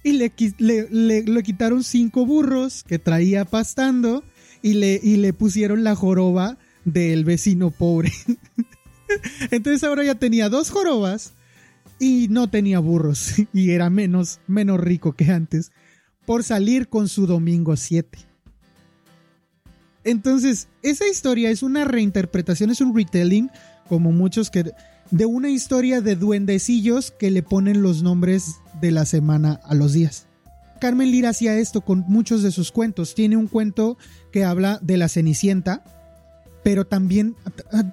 Y 0.02 0.12
le, 0.12 0.32
le, 0.58 1.22
le, 1.22 1.42
quitaron 1.42 1.84
cinco 1.84 2.24
burros 2.24 2.84
que 2.84 2.98
traía 2.98 3.44
pastando 3.44 4.24
y 4.62 4.74
le, 4.74 4.98
y 5.02 5.16
le 5.16 5.32
pusieron 5.32 5.84
la 5.84 5.94
joroba 5.94 6.58
del 6.84 7.24
vecino 7.24 7.70
pobre. 7.70 8.12
Entonces 9.50 9.84
ahora 9.84 10.04
ya 10.04 10.14
tenía 10.14 10.48
dos 10.48 10.70
jorobas 10.70 11.34
y 11.98 12.28
no 12.30 12.48
tenía 12.48 12.78
burros 12.78 13.34
y 13.52 13.70
era 13.70 13.90
menos, 13.90 14.40
menos 14.46 14.80
rico 14.80 15.12
que 15.12 15.30
antes 15.30 15.70
por 16.26 16.44
salir 16.44 16.88
con 16.88 17.08
su 17.08 17.26
domingo 17.26 17.76
7. 17.76 18.18
Entonces, 20.04 20.68
esa 20.82 21.06
historia 21.06 21.50
es 21.50 21.62
una 21.62 21.84
reinterpretación, 21.84 22.70
es 22.70 22.80
un 22.80 22.96
retelling, 22.96 23.50
como 23.88 24.12
muchos 24.12 24.50
que 24.50 24.72
de 25.10 25.26
una 25.26 25.48
historia 25.50 26.00
de 26.00 26.16
duendecillos 26.16 27.10
que 27.10 27.30
le 27.30 27.42
ponen 27.42 27.82
los 27.82 28.02
nombres 28.02 28.56
de 28.80 28.90
la 28.90 29.04
semana 29.04 29.60
a 29.64 29.74
los 29.74 29.92
días. 29.92 30.26
Carmen 30.80 31.10
Lira 31.10 31.30
hacía 31.30 31.58
esto 31.58 31.82
con 31.82 32.04
muchos 32.08 32.42
de 32.42 32.50
sus 32.50 32.72
cuentos. 32.72 33.14
Tiene 33.14 33.36
un 33.36 33.48
cuento 33.48 33.98
que 34.32 34.44
habla 34.44 34.78
de 34.82 34.96
la 34.96 35.08
Cenicienta, 35.08 35.84
pero 36.62 36.86
también 36.86 37.36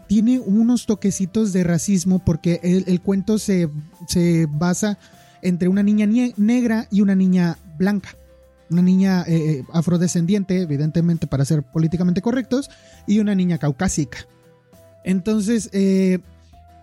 tiene 0.07 0.39
unos 0.39 0.85
toquecitos 0.85 1.53
de 1.53 1.63
racismo 1.63 2.19
porque 2.23 2.59
el, 2.63 3.01
cuento 3.01 3.39
se, 3.39 3.69
se, 4.07 4.47
basa 4.49 4.97
entre 5.41 5.67
una 5.67 5.83
niña 5.83 6.07
negra 6.37 6.87
y 6.91 7.01
una 7.01 7.15
niña 7.15 7.57
blanca. 7.77 8.09
Una 8.69 8.81
niña 8.81 9.23
eh, 9.27 9.35
eh, 9.35 9.63
afrodescendiente, 9.73 10.61
evidentemente 10.61 11.27
para 11.27 11.45
ser 11.45 11.63
políticamente 11.63 12.21
correctos, 12.21 12.69
y 13.05 13.19
una 13.19 13.33
niña 13.35 13.57
caucásica. 13.57 14.19
Entonces, 15.05 15.69
eh, 15.71 16.19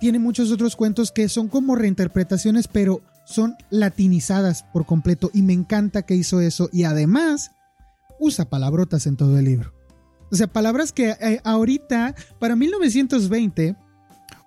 tiene 0.00 0.18
muchos 0.18 0.50
otros 0.50 0.76
cuentos 0.76 1.12
que 1.12 1.28
son 1.28 1.48
como 1.48 1.76
reinterpretaciones, 1.76 2.68
pero 2.68 3.02
son 3.24 3.56
latinizadas 3.70 4.64
por 4.72 4.86
completo. 4.86 5.30
Y 5.32 5.42
me 5.42 5.52
encanta 5.52 6.02
que 6.02 6.14
hizo 6.14 6.40
eso. 6.40 6.68
Y 6.72 6.84
además, 6.84 7.52
usa 8.18 8.48
palabrotas 8.48 9.06
en 9.06 9.16
todo 9.16 9.38
el 9.38 9.46
libro. 9.46 9.72
O 10.30 10.36
sea, 10.36 10.46
palabras 10.46 10.92
que 10.92 11.10
eh, 11.10 11.40
ahorita, 11.44 12.14
para 12.38 12.56
1920, 12.56 13.76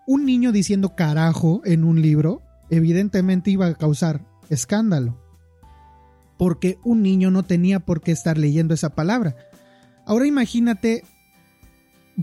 un 0.06 0.26
niño 0.26 0.52
diciendo 0.52 0.96
carajo 0.96 1.62
en 1.66 1.84
un 1.84 2.02
libro, 2.02 2.42
evidentemente 2.70 3.52
iba 3.52 3.68
a 3.68 3.76
causar 3.76 4.26
escándalo. 4.50 5.22
Porque 6.38 6.78
un 6.84 7.02
niño 7.02 7.32
no 7.32 7.44
tenía 7.44 7.80
por 7.80 8.02
qué 8.02 8.12
estar 8.12 8.38
leyendo 8.38 8.74
esa 8.74 8.90
palabra. 8.90 9.36
Ahora 10.06 10.28
imagínate, 10.28 11.04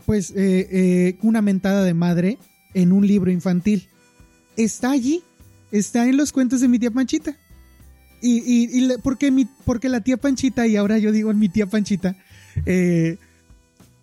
pues, 0.06 0.30
eh, 0.30 0.68
eh, 0.70 1.18
una 1.22 1.42
mentada 1.42 1.82
de 1.82 1.94
madre 1.94 2.38
en 2.74 2.92
un 2.92 3.06
libro 3.06 3.30
infantil. 3.30 3.88
Está 4.56 4.90
allí, 4.90 5.22
está 5.70 6.06
en 6.06 6.16
los 6.16 6.32
cuentos 6.32 6.60
de 6.60 6.68
mi 6.68 6.78
tía 6.78 6.90
Panchita. 6.90 7.36
Y, 8.20 8.38
y, 8.38 8.84
y 8.84 8.88
porque, 9.02 9.30
mi, 9.30 9.46
porque 9.64 9.88
la 9.88 10.00
tía 10.00 10.16
Panchita, 10.16 10.66
y 10.66 10.76
ahora 10.76 10.98
yo 10.98 11.12
digo 11.12 11.32
mi 11.34 11.48
tía 11.48 11.66
Panchita, 11.66 12.16
eh, 12.66 13.18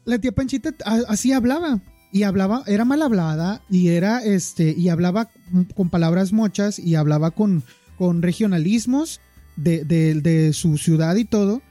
la 0.06 0.20
tía 0.20 0.32
Panchita 0.32 0.74
así 1.08 1.32
hablaba 1.32 1.82
y 2.12 2.24
hablaba, 2.24 2.64
era 2.68 2.86
mal 2.86 3.02
hablada 3.02 3.62
y 3.70 3.90
era 3.90 4.24
este, 4.24 4.76
y 4.78 4.90
hablaba 4.90 5.30
con 5.76 5.90
palabras 5.90 6.34
mochas 6.34 6.78
y 6.78 6.96
hablaba 6.96 7.32
con, 7.32 7.64
con 7.98 8.22
regionalismos 8.22 9.22
de, 9.56 9.86
de, 9.86 10.16
de, 10.16 10.54
su 10.54 10.78
ciudad 10.78 11.16
y 11.16 11.26
todo, 11.26 11.62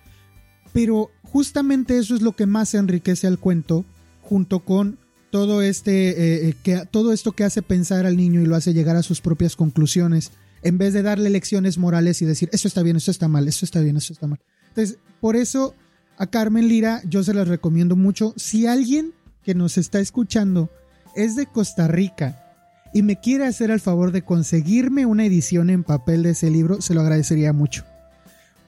pero 0.73 1.11
justamente 1.23 1.99
eso 1.99 2.15
es 2.15 2.23
lo 2.23 2.33
que 2.33 2.47
más 2.47 2.75
enriquece 2.75 3.27
al 3.27 3.39
cuento, 3.39 3.85
junto 4.23 4.61
con 4.61 4.99
todo 5.31 5.63
este, 5.63 6.11
eh, 6.11 6.49
eh, 6.49 6.55
que, 6.63 6.85
todo 6.91 7.13
esto 7.13 7.33
que 7.33 7.45
hace 7.45 7.63
pensar 7.63 8.07
al 8.07 8.17
niño 8.17 8.41
y 8.41 8.47
lo 8.47 8.57
hace 8.57 8.75
llegar 8.75 8.97
a 8.97 9.03
sus 9.03 9.21
propias 9.21 9.57
conclusiones, 9.57 10.33
en 10.63 10.77
vez 10.77 10.93
de 10.93 11.03
darle 11.03 11.31
lecciones 11.31 11.79
morales 11.79 12.21
y 12.21 12.27
decir, 12.27 12.51
eso 12.53 12.69
está 12.69 12.83
bien, 12.83 12.97
eso 12.97 13.11
está 13.11 13.29
mal, 13.29 13.49
eso 13.49 13.65
está 13.65 13.81
bien, 13.81 13.97
eso 13.97 14.13
está 14.13 14.27
mal. 14.27 14.41
Entonces, 14.69 14.99
por 15.21 15.37
eso 15.37 15.75
a 16.19 16.27
Carmen 16.27 16.69
Lira 16.69 17.01
yo 17.09 17.25
se 17.25 17.33
las 17.33 17.49
recomiendo 17.49 17.97
mucho. 17.97 18.35
Si 18.37 18.67
alguien 18.67 19.13
que 19.45 19.55
nos 19.55 19.79
está 19.79 20.01
escuchando 20.01 20.69
es 21.15 21.37
de 21.37 21.47
Costa 21.47 21.89
Rica 21.89 22.45
y 22.93 23.03
me 23.03 23.21
quiere 23.21 23.47
hacer 23.47 23.71
el 23.71 23.81
favor 23.81 24.13
de 24.13 24.23
conseguirme 24.23 25.07
una 25.07 25.25
edición 25.25 25.71
en 25.71 25.85
papel 25.85 26.23
de 26.23 26.31
ese 26.31 26.51
libro, 26.51 26.83
se 26.83 26.93
lo 26.93 27.01
agradecería 27.01 27.53
mucho. 27.53 27.85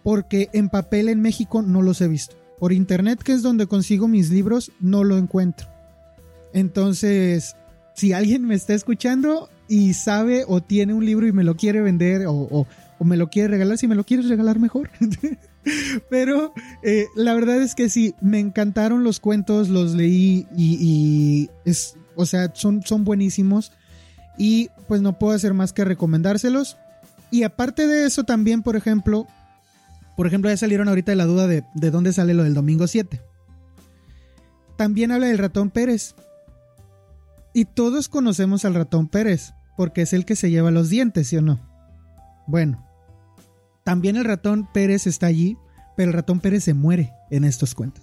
Porque 0.02 0.48
en 0.52 0.68
papel 0.68 1.08
en 1.08 1.20
México 1.20 1.62
no 1.62 1.82
los 1.82 2.00
he 2.00 2.08
visto. 2.08 2.36
Por 2.58 2.72
internet, 2.72 3.22
que 3.22 3.32
es 3.32 3.42
donde 3.42 3.66
consigo 3.66 4.08
mis 4.08 4.30
libros, 4.30 4.72
no 4.80 5.04
lo 5.04 5.18
encuentro. 5.18 5.68
Entonces, 6.52 7.56
si 7.94 8.12
alguien 8.12 8.46
me 8.46 8.54
está 8.54 8.74
escuchando 8.74 9.48
y 9.68 9.94
sabe 9.94 10.44
o 10.46 10.60
tiene 10.60 10.94
un 10.94 11.04
libro 11.04 11.26
y 11.26 11.32
me 11.32 11.44
lo 11.44 11.56
quiere 11.56 11.80
vender 11.80 12.24
o, 12.26 12.66
me 13.00 13.16
lo 13.16 13.30
quiere 13.30 13.48
regalar, 13.48 13.78
si 13.78 13.88
me 13.88 13.96
lo 13.96 14.04
quieres 14.04 14.28
regalar 14.28 14.60
mejor. 14.60 14.90
Pero 16.10 16.52
eh, 16.84 17.06
la 17.16 17.34
verdad 17.34 17.60
es 17.60 17.74
que 17.74 17.88
sí, 17.88 18.14
me 18.20 18.38
encantaron 18.38 19.02
los 19.02 19.18
cuentos, 19.18 19.68
los 19.68 19.94
leí 19.94 20.46
y, 20.56 21.50
es, 21.64 21.96
o 22.14 22.26
sea, 22.26 22.52
son, 22.54 22.82
son 22.82 23.04
buenísimos. 23.04 23.72
Y 24.38 24.70
pues 24.88 25.02
no 25.02 25.18
puedo 25.18 25.34
hacer 25.34 25.52
más 25.52 25.72
que 25.72 25.84
recomendárselos. 25.84 26.76
Y 27.30 27.42
aparte 27.42 27.86
de 27.86 28.06
eso 28.06 28.24
también, 28.24 28.62
por 28.62 28.76
ejemplo, 28.76 29.26
por 30.16 30.26
ejemplo, 30.26 30.50
ya 30.50 30.56
salieron 30.56 30.88
ahorita 30.88 31.14
la 31.14 31.26
duda 31.26 31.46
de, 31.46 31.64
de 31.74 31.90
dónde 31.90 32.12
sale 32.12 32.34
lo 32.34 32.44
del 32.44 32.54
domingo 32.54 32.86
7. 32.86 33.20
También 34.76 35.12
habla 35.12 35.26
del 35.26 35.38
ratón 35.38 35.70
Pérez. 35.70 36.14
Y 37.54 37.66
todos 37.66 38.08
conocemos 38.08 38.64
al 38.64 38.74
ratón 38.74 39.08
Pérez, 39.08 39.52
porque 39.76 40.02
es 40.02 40.12
el 40.12 40.24
que 40.24 40.36
se 40.36 40.50
lleva 40.50 40.70
los 40.70 40.88
dientes, 40.88 41.28
¿sí 41.28 41.36
o 41.36 41.42
no? 41.42 41.60
Bueno, 42.46 42.86
también 43.84 44.16
el 44.16 44.24
ratón 44.24 44.68
Pérez 44.72 45.06
está 45.06 45.26
allí, 45.26 45.56
pero 45.96 46.10
el 46.10 46.14
ratón 46.14 46.40
Pérez 46.40 46.64
se 46.64 46.74
muere 46.74 47.12
en 47.30 47.44
estos 47.44 47.74
cuentos. 47.74 48.02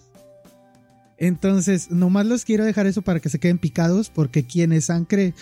Entonces, 1.18 1.92
nomás 1.92 2.26
los 2.26 2.46
quiero 2.46 2.64
dejar 2.64 2.88
eso 2.88 3.02
para 3.02 3.20
que 3.20 3.30
se 3.30 3.40
queden 3.40 3.58
picados, 3.58 4.10
porque 4.10 4.46
quienes 4.46 4.90
han, 4.90 5.06
cre 5.06 5.34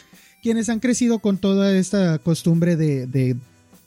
quienes 0.42 0.70
han 0.70 0.80
crecido 0.80 1.20
con 1.20 1.38
toda 1.38 1.76
esta 1.76 2.18
costumbre 2.20 2.76
de, 2.76 3.06
de, 3.06 3.38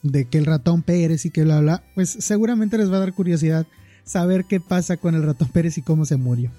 de, 0.01 0.25
que 0.25 0.37
el 0.37 0.45
ratón 0.45 0.83
Pérez 0.83 1.25
y 1.25 1.31
que 1.31 1.43
bla, 1.43 1.59
bla, 1.59 1.83
pues 1.95 2.09
seguramente 2.09 2.77
les 2.77 2.91
va 2.91 2.97
a 2.97 3.01
dar 3.01 3.13
curiosidad 3.13 3.65
saber 4.05 4.45
qué 4.45 4.59
pasa 4.59 4.97
con 4.97 5.15
el 5.15 5.23
ratón 5.23 5.49
Pérez 5.49 5.77
y 5.77 5.81
cómo 5.81 6.05
se 6.05 6.15
murió. 6.15 6.51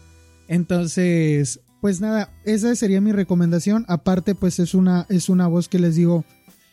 Entonces, 0.48 1.60
pues 1.82 2.00
nada, 2.00 2.32
esa 2.44 2.76
sería 2.76 3.00
mi 3.00 3.10
recomendación. 3.10 3.84
Aparte, 3.88 4.36
pues 4.36 4.60
es 4.60 4.72
una, 4.72 5.04
es 5.08 5.28
una 5.28 5.48
voz 5.48 5.68
que 5.68 5.80
les 5.80 5.96
digo, 5.96 6.24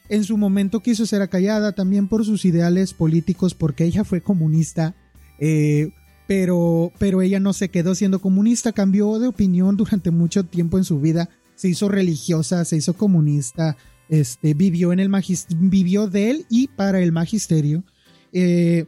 en 0.07 0.23
su 0.23 0.37
momento 0.37 0.81
quiso 0.81 1.07
ser 1.07 1.23
acallada 1.23 1.71
también 1.71 2.07
por 2.07 2.23
sus 2.25 2.45
ideales 2.45 2.93
políticos, 2.93 3.55
porque 3.55 3.85
ella 3.85 4.03
fue 4.03 4.21
comunista, 4.21 4.95
eh, 5.39 5.89
pero, 6.27 6.91
pero 6.99 7.23
ella 7.23 7.39
no 7.39 7.53
se 7.53 7.69
quedó 7.69 7.95
siendo 7.95 8.21
comunista, 8.21 8.71
cambió 8.71 9.17
de 9.17 9.27
opinión 9.27 9.77
durante 9.77 10.11
mucho 10.11 10.43
tiempo 10.43 10.77
en 10.77 10.83
su 10.83 11.01
vida, 11.01 11.27
se 11.55 11.69
hizo 11.69 11.89
religiosa, 11.89 12.63
se 12.63 12.77
hizo 12.77 12.93
comunista, 12.93 13.77
este, 14.09 14.53
vivió 14.53 14.93
en 14.93 14.99
el 14.99 15.09
vivió 15.57 16.07
de 16.07 16.29
él 16.29 16.45
y 16.49 16.67
para 16.67 17.01
el 17.01 17.11
magisterio. 17.11 17.83
Eh, 18.31 18.85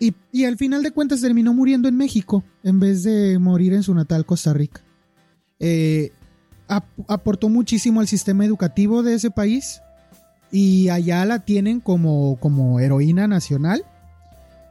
y, 0.00 0.12
y, 0.32 0.44
al 0.44 0.56
final 0.56 0.82
de 0.82 0.90
cuentas 0.90 1.20
terminó 1.20 1.54
muriendo 1.54 1.86
en 1.86 1.96
México 1.96 2.42
en 2.64 2.80
vez 2.80 3.04
de 3.04 3.38
morir 3.38 3.74
en 3.74 3.84
su 3.84 3.94
natal 3.94 4.26
Costa 4.26 4.52
Rica. 4.52 4.82
Eh, 5.60 6.12
aportó 6.68 7.48
muchísimo 7.48 8.00
al 8.00 8.08
sistema 8.08 8.44
educativo 8.44 9.02
de 9.02 9.14
ese 9.14 9.30
país 9.30 9.80
y 10.50 10.88
allá 10.88 11.24
la 11.24 11.40
tienen 11.40 11.80
como, 11.80 12.36
como 12.40 12.80
heroína 12.80 13.28
nacional, 13.28 13.84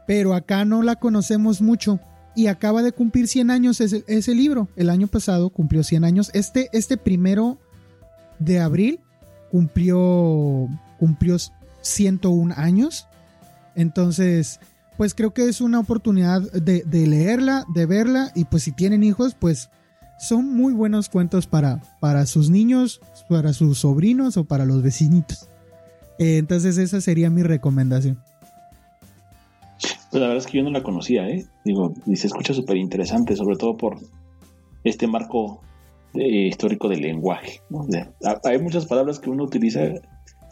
pero 0.06 0.34
acá 0.34 0.64
no 0.64 0.82
la 0.82 0.96
conocemos 0.96 1.62
mucho 1.62 2.00
y 2.34 2.48
acaba 2.48 2.82
de 2.82 2.92
cumplir 2.92 3.28
100 3.28 3.50
años 3.50 3.80
ese, 3.80 4.04
ese 4.06 4.34
libro. 4.34 4.68
El 4.76 4.90
año 4.90 5.06
pasado 5.06 5.48
cumplió 5.48 5.82
100 5.82 6.04
años. 6.04 6.30
Este, 6.34 6.68
este 6.72 6.98
primero 6.98 7.58
de 8.38 8.60
abril 8.60 9.00
cumplió, 9.50 10.68
cumplió 10.98 11.36
101 11.80 12.54
años. 12.56 13.06
Entonces, 13.74 14.60
pues 14.98 15.14
creo 15.14 15.32
que 15.32 15.48
es 15.48 15.62
una 15.62 15.80
oportunidad 15.80 16.42
de, 16.52 16.82
de 16.82 17.06
leerla, 17.06 17.64
de 17.74 17.86
verla 17.86 18.32
y 18.34 18.44
pues 18.44 18.64
si 18.64 18.72
tienen 18.72 19.02
hijos, 19.02 19.34
pues 19.34 19.70
son 20.18 20.54
muy 20.54 20.72
buenos 20.72 21.08
cuentos 21.08 21.46
para, 21.46 21.80
para 22.00 22.26
sus 22.26 22.50
niños, 22.50 23.00
para 23.28 23.52
sus 23.52 23.78
sobrinos 23.78 24.36
o 24.36 24.44
para 24.44 24.64
los 24.64 24.82
vecinitos. 24.82 25.48
Eh, 26.18 26.38
entonces 26.38 26.78
esa 26.78 27.00
sería 27.00 27.30
mi 27.30 27.42
recomendación. 27.42 28.18
Pues 30.10 30.20
la 30.20 30.28
verdad 30.28 30.36
es 30.38 30.46
que 30.46 30.58
yo 30.58 30.64
no 30.64 30.70
la 30.70 30.82
conocía, 30.82 31.28
¿eh? 31.28 31.44
Digo, 31.64 31.92
y 32.06 32.16
se 32.16 32.28
escucha 32.28 32.54
súper 32.54 32.76
interesante, 32.76 33.36
sobre 33.36 33.56
todo 33.56 33.76
por 33.76 33.98
este 34.84 35.06
marco 35.06 35.60
eh, 36.14 36.46
histórico 36.46 36.88
del 36.88 37.02
lenguaje. 37.02 37.60
hay 38.44 38.58
muchas 38.58 38.86
palabras 38.86 39.18
que 39.18 39.28
uno 39.28 39.44
utiliza 39.44 39.80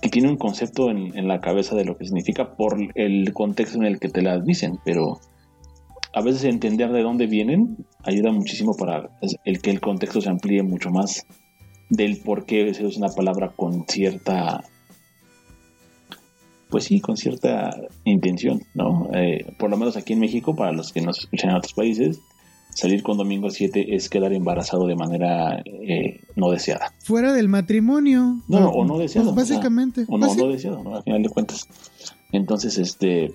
que 0.02 0.08
tiene 0.10 0.28
un 0.28 0.36
concepto 0.36 0.90
en, 0.90 1.16
en, 1.16 1.28
la 1.28 1.40
cabeza 1.40 1.74
de 1.74 1.86
lo 1.86 1.96
que 1.96 2.04
significa 2.04 2.56
por 2.56 2.76
el 2.94 3.32
contexto 3.32 3.78
en 3.78 3.84
el 3.84 3.98
que 3.98 4.10
te 4.10 4.20
las 4.20 4.44
dicen, 4.44 4.78
pero 4.84 5.18
a 6.14 6.22
veces 6.22 6.44
entender 6.44 6.92
de 6.92 7.02
dónde 7.02 7.26
vienen 7.26 7.84
ayuda 8.04 8.30
muchísimo 8.30 8.76
para 8.76 9.10
el 9.44 9.60
que 9.60 9.70
el 9.70 9.80
contexto 9.80 10.20
se 10.20 10.30
amplíe 10.30 10.62
mucho 10.62 10.90
más 10.90 11.26
del 11.90 12.18
por 12.18 12.46
qué 12.46 12.72
se 12.72 12.86
usa 12.86 13.06
una 13.06 13.14
palabra 13.14 13.52
con 13.54 13.84
cierta 13.88 14.64
pues 16.70 16.84
sí, 16.84 17.00
con 17.00 17.16
cierta 17.16 17.70
intención, 18.02 18.60
¿no? 18.74 19.08
Eh, 19.14 19.54
por 19.60 19.70
lo 19.70 19.76
menos 19.76 19.96
aquí 19.96 20.14
en 20.14 20.18
México, 20.18 20.56
para 20.56 20.72
los 20.72 20.92
que 20.92 21.00
nos 21.02 21.20
escuchan 21.20 21.50
en 21.50 21.56
otros 21.56 21.72
países, 21.72 22.18
salir 22.70 23.04
con 23.04 23.16
domingo 23.16 23.48
7 23.48 23.94
es 23.94 24.08
quedar 24.08 24.32
embarazado 24.32 24.88
de 24.88 24.96
manera 24.96 25.62
eh, 25.64 26.20
no 26.34 26.50
deseada. 26.50 26.92
Fuera 26.98 27.32
del 27.32 27.48
matrimonio. 27.48 28.40
No, 28.48 28.70
o, 28.70 28.84
no 28.84 28.98
deseado. 28.98 29.32
Pues 29.32 29.48
básicamente. 29.48 30.04
O, 30.08 30.18
no, 30.18 30.34
no 30.34 30.48
deseado, 30.48 30.82
¿no? 30.82 30.96
Al 30.96 31.04
final 31.04 31.22
de 31.22 31.28
cuentas. 31.28 31.68
Entonces, 32.32 32.76
este, 32.78 33.32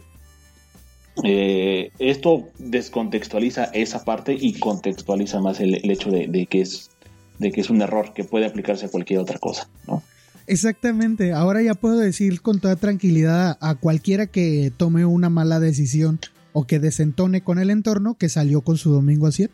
eh, 1.23 1.91
esto 1.99 2.49
descontextualiza 2.57 3.65
esa 3.65 4.03
parte 4.03 4.35
y 4.39 4.53
contextualiza 4.59 5.39
más 5.41 5.59
el, 5.59 5.89
hecho 5.89 6.11
de, 6.11 6.47
que 6.49 6.61
es, 6.61 6.91
de 7.39 7.51
que 7.51 7.61
es 7.61 7.69
un 7.69 7.81
error 7.81 8.13
que 8.13 8.23
puede 8.23 8.45
aplicarse 8.45 8.85
a 8.85 8.89
cualquier 8.89 9.19
otra 9.19 9.39
cosa, 9.39 9.69
¿no? 9.87 10.03
Exactamente, 10.47 11.31
ahora 11.31 11.61
ya 11.61 11.75
puedo 11.75 11.99
decir 11.99 12.41
con 12.41 12.59
toda 12.59 12.75
tranquilidad 12.75 13.57
a 13.61 13.75
cualquiera 13.75 14.25
que 14.25 14.71
tome 14.75 15.05
una 15.05 15.29
mala 15.29 15.59
decisión 15.59 16.19
o 16.53 16.65
que 16.65 16.79
desentone 16.79 17.41
con 17.41 17.59
el 17.59 17.69
entorno 17.69 18.15
que 18.15 18.29
salió 18.29 18.61
con 18.61 18.77
su 18.77 18.89
domingo 18.91 19.27
a 19.27 19.31
7. 19.31 19.53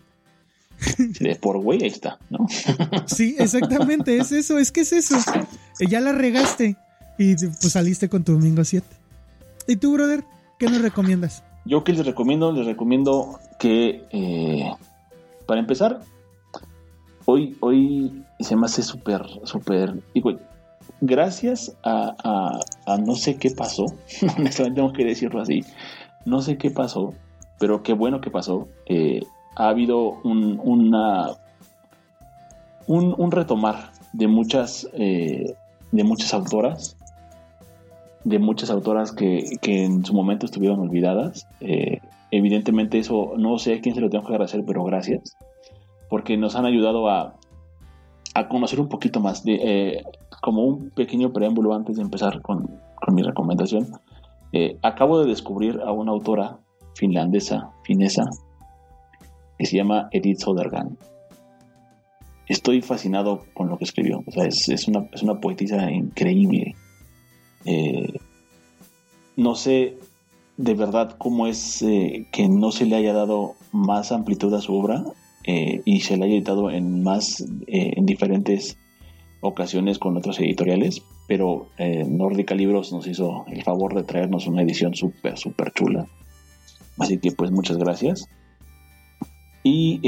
por 1.42 1.58
güey 1.60 1.84
ahí 1.84 1.90
está, 1.90 2.18
¿no? 2.30 2.48
sí, 3.08 3.36
exactamente, 3.40 4.18
es 4.18 4.32
eso, 4.32 4.58
es 4.58 4.72
que 4.72 4.82
es 4.82 4.94
eso. 4.94 5.18
Ya 5.90 6.00
la 6.00 6.14
regaste 6.14 6.78
y 7.18 7.36
pues 7.36 7.74
saliste 7.74 8.08
con 8.08 8.24
tu 8.24 8.34
domingo 8.34 8.62
a 8.62 8.66
7. 8.66 8.88
¿Y 9.68 9.76
tú, 9.78 9.94
brother? 9.94 10.24
¿Qué 10.60 10.68
nos 10.68 10.82
recomiendas? 10.82 11.44
Yo 11.66 11.84
que 11.84 11.94
les 11.94 12.06
recomiendo, 12.06 12.52
les 12.52 12.66
recomiendo 12.66 13.40
que, 13.58 14.04
eh, 14.12 14.72
para 15.48 15.60
empezar, 15.60 16.02
hoy, 17.26 17.58
hoy 17.60 18.24
se 18.40 18.56
me 18.56 18.68
hace 18.68 18.84
súper, 18.84 19.24
súper, 19.44 19.96
gracias 21.02 21.76
a, 21.84 22.60
no 23.04 23.16
sé 23.16 23.38
qué 23.38 23.50
pasó, 23.50 23.86
honestamente 24.38 24.80
tengo 24.80 24.94
que 24.94 25.06
decirlo 25.06 25.42
así, 25.42 25.64
no 26.26 26.42
sé 26.42 26.58
qué 26.58 26.70
pasó, 26.70 27.14
pero 27.60 27.82
qué 27.82 27.94
bueno 27.94 28.22
que 28.22 28.30
pasó, 28.30 28.68
eh, 28.86 29.22
ha 29.56 29.70
habido 29.70 30.20
un, 30.24 30.60
una, 30.64 31.32
un, 32.86 33.32
retomar 33.32 33.92
de 34.14 34.28
muchas, 34.28 34.88
eh, 34.94 35.56
de 35.92 36.04
muchas 36.04 36.32
autoras 36.34 36.96
de 38.26 38.40
muchas 38.40 38.72
autoras 38.72 39.12
que, 39.12 39.58
en 39.62 40.04
su 40.04 40.14
momento 40.14 40.46
estuvieron 40.46 40.80
olvidadas. 40.80 41.48
Eh, 41.62 42.02
evidentemente 42.32 42.98
eso 42.98 43.34
no 43.38 43.58
sé 43.60 43.76
a 43.76 43.82
quién 43.82 43.96
se 43.96 44.02
lo 44.02 44.10
tengo 44.10 44.26
que 44.26 44.34
agradecer, 44.34 44.64
pero 44.66 44.84
gracias, 44.84 45.38
porque 46.10 46.36
nos 46.36 46.56
han 46.56 46.66
ayudado 46.66 47.08
a, 47.08 47.36
conocer 48.50 48.82
un 48.82 48.90
poquito 48.90 49.22
más. 49.22 49.44
De, 49.44 49.54
eh, 49.62 50.04
como 50.42 50.64
un 50.64 50.90
pequeño 50.90 51.32
preámbulo 51.32 51.74
antes 51.74 51.96
de 51.96 52.02
empezar 52.02 52.42
con, 52.42 52.82
mi 53.08 53.22
recomendación, 53.22 53.88
eh, 54.52 54.80
acabo 54.82 55.20
de 55.20 55.28
descubrir 55.28 55.80
a 55.86 55.92
una 55.92 56.12
autora 56.12 56.58
finlandesa, 56.96 57.72
finesa, 57.84 58.26
que 59.60 59.68
se 59.68 59.78
llama 59.78 60.10
Edith 60.12 60.40
Sodergan. 60.40 60.98
Estoy 62.48 62.82
fascinado 62.82 63.44
con 63.54 63.70
lo 63.70 63.78
que 63.78 63.84
escribió. 63.84 64.24
O 64.26 64.32
sea, 64.32 64.46
es, 64.46 64.88
una, 64.88 65.08
es 65.14 65.22
una 65.22 65.40
poetisa 65.40 65.92
increíble 65.92 66.76
eh, 67.66 68.20
no 69.36 69.56
sé 69.56 69.98
de 70.58 70.74
verdad 70.74 71.16
cómo 71.18 71.48
es 71.48 71.82
eh, 71.82 72.28
que 72.32 72.48
no 72.48 72.72
se 72.72 72.86
le 72.86 72.96
haya 72.96 73.14
dado 73.14 73.56
más 73.72 74.12
amplitud 74.12 74.54
a 74.54 74.62
su 74.62 74.74
obra 74.74 75.04
eh, 75.44 75.82
y 75.84 76.02
se 76.02 76.16
le 76.16 76.26
haya 76.26 76.36
editado 76.36 76.72
en 76.72 77.04
más 77.04 77.44
en 77.68 78.06
diferentes 78.06 78.78
ocasiones 79.42 80.00
con 80.00 80.18
otras 80.18 80.40
editoriales, 80.40 81.04
pero 81.28 81.68
Nórdica 81.78 82.56
Libros 82.56 82.92
nos 82.92 83.06
hizo 83.06 83.46
el 83.48 83.62
favor 83.62 83.94
de 83.94 84.02
traernos 84.02 84.48
una 84.48 84.64
edición 84.64 84.96
súper, 84.96 85.38
súper 85.38 85.72
chula. 85.74 86.08
Así 86.98 87.20
que 87.20 87.32
pues 87.32 87.52
muchas 87.52 87.78
gracias. 87.78 88.28
Y 89.62 90.00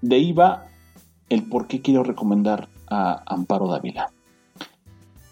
de 0.00 0.16
ahí 0.16 0.32
va 0.32 0.68
el 1.28 1.42
por 1.42 1.66
qué 1.66 1.82
quiero 1.82 2.02
recomendar 2.02 2.70
a 2.88 3.22
Amparo 3.26 3.68
Dávila. 3.68 4.10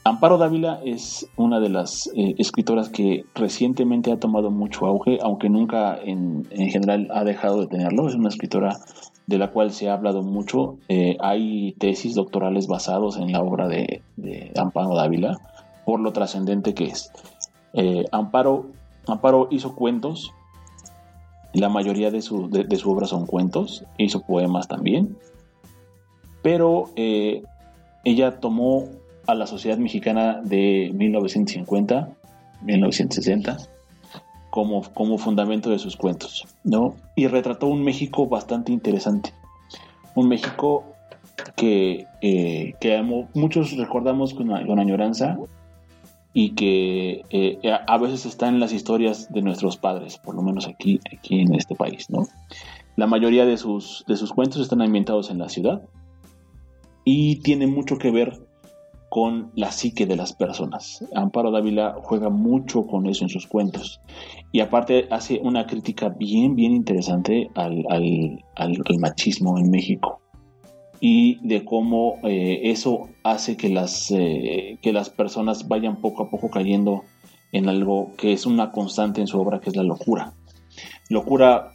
Amparo 0.09 0.39
Dávila 0.39 0.81
es 0.87 1.29
una 1.37 1.61
de 1.61 1.69
las 1.69 2.11
eh, 2.17 2.35
escritoras 2.39 2.89
que 2.89 3.27
recientemente 3.35 4.11
ha 4.11 4.19
tomado 4.19 4.51
mucho 4.51 4.87
auge, 4.87 5.19
aunque 5.21 5.51
nunca 5.51 5.99
en, 6.03 6.47
general 6.51 7.09
ha 7.13 7.25
dejado 7.25 7.61
de 7.61 7.67
tenerlo. 7.67 8.09
Es 8.09 8.15
una 8.15 8.31
escritora 8.31 8.79
de 9.27 9.37
la 9.37 9.51
cual 9.51 9.71
se 9.71 9.91
ha 9.91 9.93
hablado 9.93 10.23
mucho. 10.23 10.79
Eh, 10.89 11.19
hay 11.21 11.73
tesis 11.73 12.15
doctorales 12.15 12.69
basados 12.69 13.19
en 13.19 13.33
la 13.33 13.43
obra 13.43 13.69
de, 13.69 14.01
Amparo 14.57 14.95
Dávila 14.95 15.37
por 15.85 16.01
lo 16.01 16.11
trascendente 16.15 16.73
que 16.73 16.85
es. 16.85 17.13
Eh, 17.75 18.07
Amparo, 18.11 18.65
Amparo 19.07 19.49
hizo 19.51 19.75
cuentos, 19.75 20.33
la 21.53 21.69
mayoría 21.69 22.11
de 22.11 22.23
su, 22.23 22.49
de 22.49 22.77
su 22.77 22.91
obra 22.91 23.07
son 23.07 23.27
cuentos, 23.27 23.85
hizo 23.99 24.23
poemas 24.23 24.69
también, 24.69 25.19
pero 26.41 26.89
ella 26.97 28.41
tomó 28.41 28.87
a 29.29 29.35
la 29.37 29.47
sociedad 29.47 29.79
mexicana 29.79 30.41
de 30.43 30.91
1950 30.95 32.19
1960, 32.63 33.57
como, 34.51 34.83
como 34.95 35.19
fundamento 35.19 35.71
de 35.71 35.79
sus 35.79 35.97
cuentos, 35.97 36.47
¿no? 36.65 36.97
Y 37.15 37.27
retrató 37.27 37.67
un 37.67 37.83
México 37.83 38.27
bastante 38.27 38.73
interesante. 38.73 39.33
Un 40.15 40.29
México 40.29 40.85
que, 41.57 42.07
eh, 42.21 42.75
muchos 43.35 43.77
recordamos 43.77 44.35
con, 44.35 44.49
con 44.67 44.79
añoranza 44.81 45.39
y 46.33 46.51
que 46.51 47.23
eh, 47.31 47.59
a 47.87 47.99
veces 47.99 48.27
está 48.27 48.49
en 48.49 48.61
las 48.61 48.73
historias 48.73 49.33
de 49.33 49.43
nuestros 49.43 49.77
padres, 49.77 50.19
por 50.19 50.35
lo 50.35 50.43
menos 50.43 50.67
aquí, 50.67 51.01
aquí 51.17 51.41
en 51.41 51.55
este 51.55 51.75
país, 51.75 52.11
¿no? 52.11 52.27
La 52.97 53.07
mayoría 53.07 53.47
de 53.47 53.57
sus, 53.57 54.05
de 54.09 54.17
sus 54.17 54.33
cuentos 54.33 54.61
están 54.61 54.83
ambientados 54.83 55.31
en 55.31 55.39
la 55.39 55.49
ciudad 55.49 55.83
y 57.05 57.37
tiene 57.37 57.67
mucho 57.69 57.97
que 57.97 58.11
ver 58.11 58.48
con 59.09 59.51
la 59.55 59.73
psique 59.73 60.07
de 60.07 60.17
las 60.17 60.33
personas. 60.33 61.05
Amparo 61.15 61.51
Dávila 61.51 61.97
juega 62.03 62.29
mucho 62.29 62.87
con 62.87 63.07
eso 63.07 63.25
en 63.25 63.31
sus 63.31 63.47
cuentos 63.47 64.01
y 64.53 64.61
aparte 64.61 65.09
hace 65.11 65.41
una 65.43 65.67
crítica 65.67 66.09
bien, 66.11 66.55
bien 66.55 66.73
interesante 66.73 67.51
al, 67.55 67.85
machismo 68.99 69.59
en 69.59 69.71
México 69.71 70.21
y 71.01 71.39
de 71.47 71.65
cómo 71.65 72.19
eh, 72.25 72.61
eso 72.65 73.09
hace 73.23 73.57
que 73.57 73.69
las, 73.69 74.11
eh, 74.11 74.79
que 74.83 74.93
las 74.93 75.11
personas 75.11 75.69
vayan 75.69 76.01
poco 76.01 76.25
a 76.25 76.31
poco 76.31 76.51
cayendo 76.51 77.05
en 77.53 77.69
algo 77.69 78.13
que 78.17 78.33
es 78.33 78.47
una 78.47 78.71
constante 78.73 79.21
en 79.21 79.27
su 79.27 79.41
obra, 79.41 79.61
que 79.61 79.71
es 79.71 79.77
la 79.77 79.83
locura. 79.83 80.35
Locura, 81.09 81.73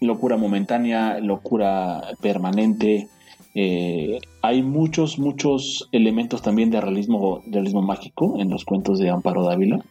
locura 0.00 0.36
momentánea, 0.36 1.18
locura 1.20 2.02
permanente, 2.20 3.08
eh, 3.54 4.18
hay 4.42 4.62
muchos, 4.62 5.18
muchos 5.18 5.88
elementos 5.92 6.42
también 6.42 6.70
de 6.70 6.80
realismo, 6.80 7.40
realismo 7.46 7.82
mágico 7.82 8.36
en 8.40 8.50
los 8.50 8.64
cuentos 8.64 8.98
de 8.98 9.10
Amparo 9.10 9.44
Dávila. 9.44 9.84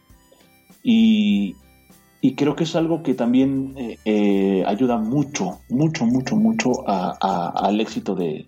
Y, 0.82 1.56
creo 2.36 2.56
que 2.56 2.64
es 2.64 2.76
algo 2.76 3.02
que 3.02 3.14
también 3.14 3.74
eh, 3.76 3.98
eh, 4.04 4.64
ayuda 4.66 4.98
mucho, 4.98 5.60
mucho, 5.68 6.04
mucho, 6.06 6.36
mucho 6.36 6.70
al 6.86 7.80
éxito 7.80 8.14
de, 8.14 8.46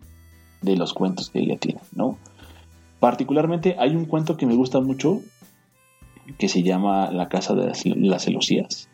los 0.62 0.93
cuentos 0.93 1.31
que 1.31 1.41
ella 1.41 1.57
tiene, 1.57 1.81
¿no? 1.95 2.19
Particularmente 3.01 3.77
hay 3.79 3.95
un 3.95 4.07
cuento 4.07 4.37
que 4.37 4.47
me 4.47 4.55
gusta 4.55 4.81
mucho 4.81 5.21
que 6.39 6.49
se 6.49 6.62
llama 6.62 7.11
La 7.11 7.29
Casa 7.29 7.55
de 7.55 7.67
las, 7.67 8.25
Celosías. 8.25 8.89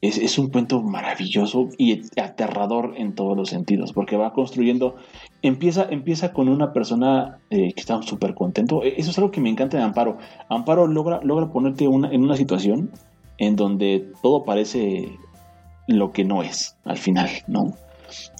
Es, 0.00 0.38
un 0.38 0.50
cuento 0.50 0.80
maravilloso 0.80 1.70
y 1.76 2.02
aterrador 2.20 2.94
en 2.96 3.16
todos 3.16 3.36
los 3.36 3.48
sentidos, 3.48 3.92
porque 3.92 4.16
va 4.16 4.32
construyendo, 4.32 4.94
empieza, 5.42 5.88
empieza 5.90 6.32
con 6.32 6.48
una 6.48 6.72
persona 6.72 7.38
eh, 7.50 7.72
que 7.72 7.80
está 7.80 8.00
súper 8.02 8.34
contento. 8.34 8.84
E, 8.84 8.94
eso 8.96 9.10
es 9.10 9.18
algo 9.18 9.32
que 9.32 9.40
me 9.40 9.50
encanta 9.50 9.76
de 9.76 9.82
Amparo. 9.82 10.18
Amparo 10.48 10.86
logra, 10.86 11.20
logra 11.24 11.50
ponerte 11.50 11.84
en 11.84 12.22
una 12.22 12.36
situación 12.36 12.92
en 13.38 13.56
donde 13.56 14.12
todo 14.22 14.44
parece 14.44 15.18
lo 15.88 16.12
que 16.12 16.24
no 16.24 16.42
es 16.42 16.76
al 16.84 16.98
final, 16.98 17.30
¿no? 17.48 17.74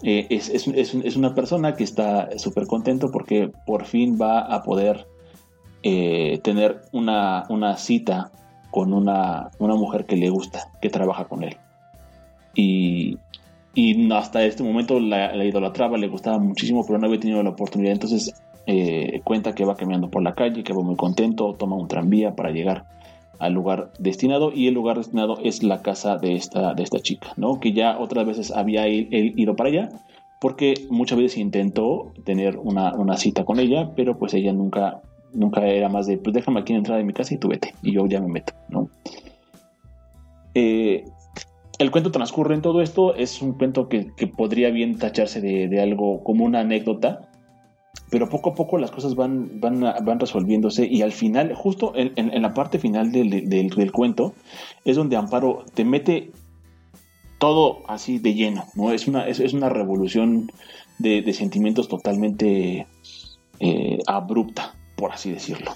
Eh, 0.02 0.26
es, 0.30 1.16
una 1.16 1.34
persona 1.34 1.74
que 1.74 1.84
está 1.84 2.38
súper 2.38 2.66
contento 2.66 3.10
porque 3.10 3.50
por 3.66 3.84
fin 3.84 4.18
va 4.20 4.40
a 4.40 4.62
poder 4.62 5.06
eh, 5.82 6.40
tener 6.42 6.82
una, 6.92 7.44
una 7.48 7.76
cita 7.76 8.32
con 8.70 8.92
una, 8.92 9.50
mujer 9.58 10.06
que 10.06 10.16
le 10.16 10.30
gusta, 10.30 10.70
que 10.80 10.90
trabaja 10.90 11.24
con 11.24 11.42
él. 11.44 11.56
Y, 12.54 13.18
hasta 14.12 14.42
este 14.42 14.64
momento 14.64 14.98
la, 14.98 15.36
la, 15.36 15.44
idolatraba, 15.44 15.98
le 15.98 16.08
gustaba 16.08 16.38
muchísimo, 16.38 16.84
pero 16.84 16.98
no 16.98 17.06
había 17.06 17.20
tenido 17.20 17.42
la 17.44 17.50
oportunidad. 17.50 17.92
Entonces 17.92 18.34
eh, 18.70 19.22
cuenta 19.24 19.54
que 19.54 19.64
va 19.64 19.76
caminando 19.76 20.10
por 20.10 20.22
la 20.22 20.34
calle, 20.34 20.62
que 20.62 20.74
va 20.74 20.82
muy 20.82 20.96
contento, 20.96 21.54
toma 21.54 21.76
un 21.76 21.88
tranvía 21.88 22.34
para 22.34 22.50
llegar 22.50 22.84
al 23.38 23.54
lugar 23.54 23.92
destinado 23.98 24.52
y 24.52 24.66
el 24.66 24.74
lugar 24.74 24.98
destinado 24.98 25.38
es 25.42 25.62
la 25.62 25.80
casa 25.80 26.18
de 26.18 26.34
esta, 26.34 26.74
de 26.74 26.82
esta 26.82 26.98
chica, 26.98 27.32
¿no? 27.36 27.60
Que 27.60 27.72
ya 27.72 27.98
otras 27.98 28.26
veces 28.26 28.50
había 28.50 28.86
ido 28.86 29.56
para 29.56 29.70
allá 29.70 29.88
porque 30.38 30.74
muchas 30.90 31.18
veces 31.18 31.38
intentó 31.38 32.12
tener 32.24 32.58
una, 32.58 32.92
una, 32.94 33.16
cita 33.16 33.46
con 33.46 33.58
ella, 33.58 33.92
pero 33.96 34.18
pues 34.18 34.34
ella 34.34 34.52
nunca 34.52 35.00
nunca 35.32 35.66
era 35.66 35.88
más 35.88 36.06
de, 36.06 36.18
pues 36.18 36.34
déjame 36.34 36.60
aquí 36.60 36.72
en 36.72 36.82
de 36.82 37.04
mi 37.04 37.12
casa 37.12 37.34
y 37.34 37.38
tú 37.38 37.48
vete, 37.48 37.74
y 37.82 37.92
yo 37.92 38.06
ya 38.06 38.20
me 38.20 38.28
meto, 38.28 38.52
¿no? 38.68 38.88
Eh, 40.54 41.04
el 41.78 41.90
cuento 41.92 42.10
transcurre 42.10 42.54
en 42.54 42.62
todo 42.62 42.82
esto, 42.82 43.14
es 43.14 43.40
un 43.40 43.52
cuento 43.52 43.88
que, 43.88 44.10
podría 44.36 44.70
bien 44.70 44.98
tacharse 44.98 45.40
de, 45.40 45.80
algo 45.80 46.24
como 46.24 46.44
una 46.44 46.60
anécdota, 46.60 47.30
pero 48.10 48.28
poco 48.28 48.50
a 48.50 48.54
poco 48.54 48.78
las 48.78 48.90
cosas 48.90 49.14
van, 49.14 49.60
van, 49.60 49.80
van 49.80 50.18
resolviéndose 50.18 50.86
y 50.86 51.02
al 51.02 51.12
final, 51.12 51.54
justo 51.54 51.92
en, 51.94 52.42
la 52.42 52.54
parte 52.54 52.78
final 52.78 53.12
del, 53.12 53.92
cuento, 53.92 54.34
es 54.84 54.96
donde 54.96 55.16
Amparo 55.16 55.64
te 55.74 55.84
mete 55.84 56.32
todo 57.38 57.82
así 57.86 58.18
de 58.18 58.34
lleno, 58.34 58.64
¿no? 58.74 58.92
Es 58.92 59.06
una, 59.06 59.28
es, 59.28 59.52
una 59.52 59.68
revolución 59.68 60.50
de, 60.98 61.32
sentimientos 61.32 61.86
totalmente 61.86 62.88
eh, 63.60 63.98
abrupta, 64.08 64.74
por 64.98 65.12
así 65.12 65.30
decirlo. 65.30 65.72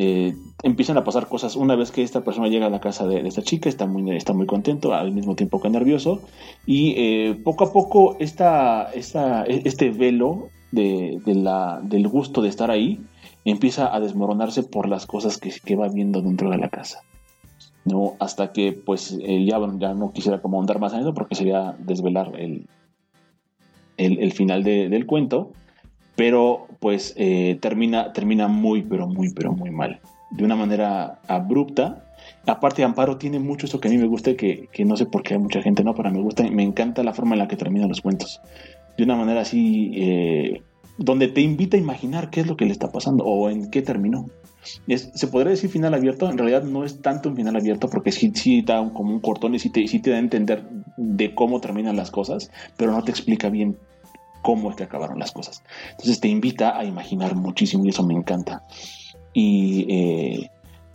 Eh, 0.00 0.32
empiezan 0.62 0.96
a 0.96 1.04
pasar 1.04 1.26
cosas 1.26 1.56
una 1.56 1.76
vez 1.76 1.90
que 1.90 2.02
esta 2.02 2.22
persona 2.22 2.48
llega 2.48 2.66
a 2.66 2.70
la 2.70 2.80
casa 2.80 3.06
de, 3.06 3.20
esta 3.26 3.42
chica, 3.42 3.68
está 3.68 3.86
muy, 3.86 4.16
está 4.16 4.32
muy 4.32 4.46
contento, 4.46 4.94
al 4.94 5.12
mismo 5.12 5.36
tiempo 5.36 5.60
que 5.60 5.68
nervioso, 5.68 6.22
y 6.66 6.94
eh, 6.96 7.40
poco 7.44 7.64
a 7.64 7.72
poco 7.72 8.16
esta, 8.18 8.90
esta, 8.94 9.44
este 9.44 9.90
velo 9.90 10.48
de, 10.70 11.20
la, 11.26 11.80
del 11.82 12.08
gusto 12.08 12.42
de 12.42 12.48
estar 12.48 12.70
ahí 12.70 13.00
empieza 13.44 13.94
a 13.94 14.00
desmoronarse 14.00 14.62
por 14.62 14.88
las 14.88 15.06
cosas 15.06 15.38
que, 15.38 15.52
que 15.64 15.76
va 15.76 15.88
viendo 15.88 16.22
dentro 16.22 16.50
de 16.50 16.58
la 16.58 16.68
casa. 16.68 17.02
¿no? 17.84 18.14
Hasta 18.20 18.52
que 18.52 18.72
pues 18.72 19.18
ya, 19.18 19.58
ya, 19.78 19.94
no 19.94 20.12
quisiera 20.12 20.40
como 20.40 20.60
andar 20.60 20.78
más 20.78 20.92
en 20.92 21.00
eso 21.00 21.14
porque 21.14 21.34
sería 21.34 21.74
desvelar 21.78 22.32
el, 22.38 22.66
el, 23.96 24.32
final 24.32 24.62
del 24.62 25.06
cuento, 25.06 25.52
pero 26.18 26.66
pues 26.80 27.14
eh, 27.16 27.58
termina, 27.60 28.12
termina 28.12 28.48
muy, 28.48 28.82
pero 28.82 29.06
muy, 29.06 29.32
pero 29.32 29.52
muy 29.52 29.70
mal. 29.70 30.00
De 30.32 30.42
una 30.42 30.56
manera 30.56 31.20
abrupta. 31.28 32.04
Aparte, 32.44 32.82
Amparo 32.82 33.18
tiene 33.18 33.38
mucho 33.38 33.66
eso 33.66 33.78
que 33.78 33.86
a 33.86 33.90
mí 33.92 33.98
me 33.98 34.08
gusta, 34.08 34.34
que, 34.34 34.68
que 34.72 34.84
no 34.84 34.96
sé 34.96 35.06
por 35.06 35.22
qué 35.22 35.34
a 35.34 35.38
mucha 35.38 35.62
gente 35.62 35.84
no, 35.84 35.94
pero 35.94 36.10
me 36.10 36.20
gusta, 36.20 36.42
me 36.50 36.64
encanta 36.64 37.04
la 37.04 37.14
forma 37.14 37.36
en 37.36 37.38
la 37.38 37.46
que 37.46 37.54
terminan 37.54 37.88
los 37.88 38.00
cuentos. 38.00 38.40
De 38.96 39.04
una 39.04 39.14
manera 39.14 39.42
así, 39.42 39.92
eh, 39.94 40.62
donde 40.96 41.28
te 41.28 41.40
invita 41.40 41.76
a 41.76 41.80
imaginar 41.80 42.30
qué 42.30 42.40
es 42.40 42.48
lo 42.48 42.56
que 42.56 42.64
le 42.64 42.72
está 42.72 42.90
pasando 42.90 43.24
o 43.24 43.48
en 43.48 43.70
qué 43.70 43.82
terminó. 43.82 44.26
se 44.88 45.26
podría 45.28 45.52
decir 45.52 45.70
final 45.70 45.94
abierto, 45.94 46.28
en 46.28 46.36
realidad 46.36 46.64
no 46.64 46.84
es 46.84 47.00
tanto 47.00 47.28
un 47.28 47.36
final 47.36 47.54
abierto 47.54 47.88
porque 47.88 48.10
sí, 48.10 48.32
sí 48.34 48.62
da 48.62 48.78
como 48.92 49.14
un 49.14 49.20
cortón 49.20 49.54
y 49.54 49.60
sí 49.60 49.70
te, 49.70 49.86
sí 49.86 50.00
te 50.00 50.10
da 50.10 50.16
a 50.16 50.20
entender 50.20 50.64
de 50.96 51.32
cómo 51.36 51.60
terminan 51.60 51.94
las 51.94 52.10
cosas, 52.10 52.50
pero 52.76 52.90
no 52.90 53.04
te 53.04 53.12
explica 53.12 53.50
bien 53.50 53.76
cómo 54.42 54.70
es 54.70 54.76
que 54.76 54.84
acabaron 54.84 55.18
las 55.18 55.32
cosas. 55.32 55.62
Entonces 55.90 56.20
te 56.20 56.28
invita 56.28 56.78
a 56.78 56.84
imaginar 56.84 57.34
muchísimo 57.34 57.84
y 57.84 57.90
eso 57.90 58.04
me 58.04 58.14
encanta. 58.14 58.64
Y 59.32 59.86
eh, 59.88 60.50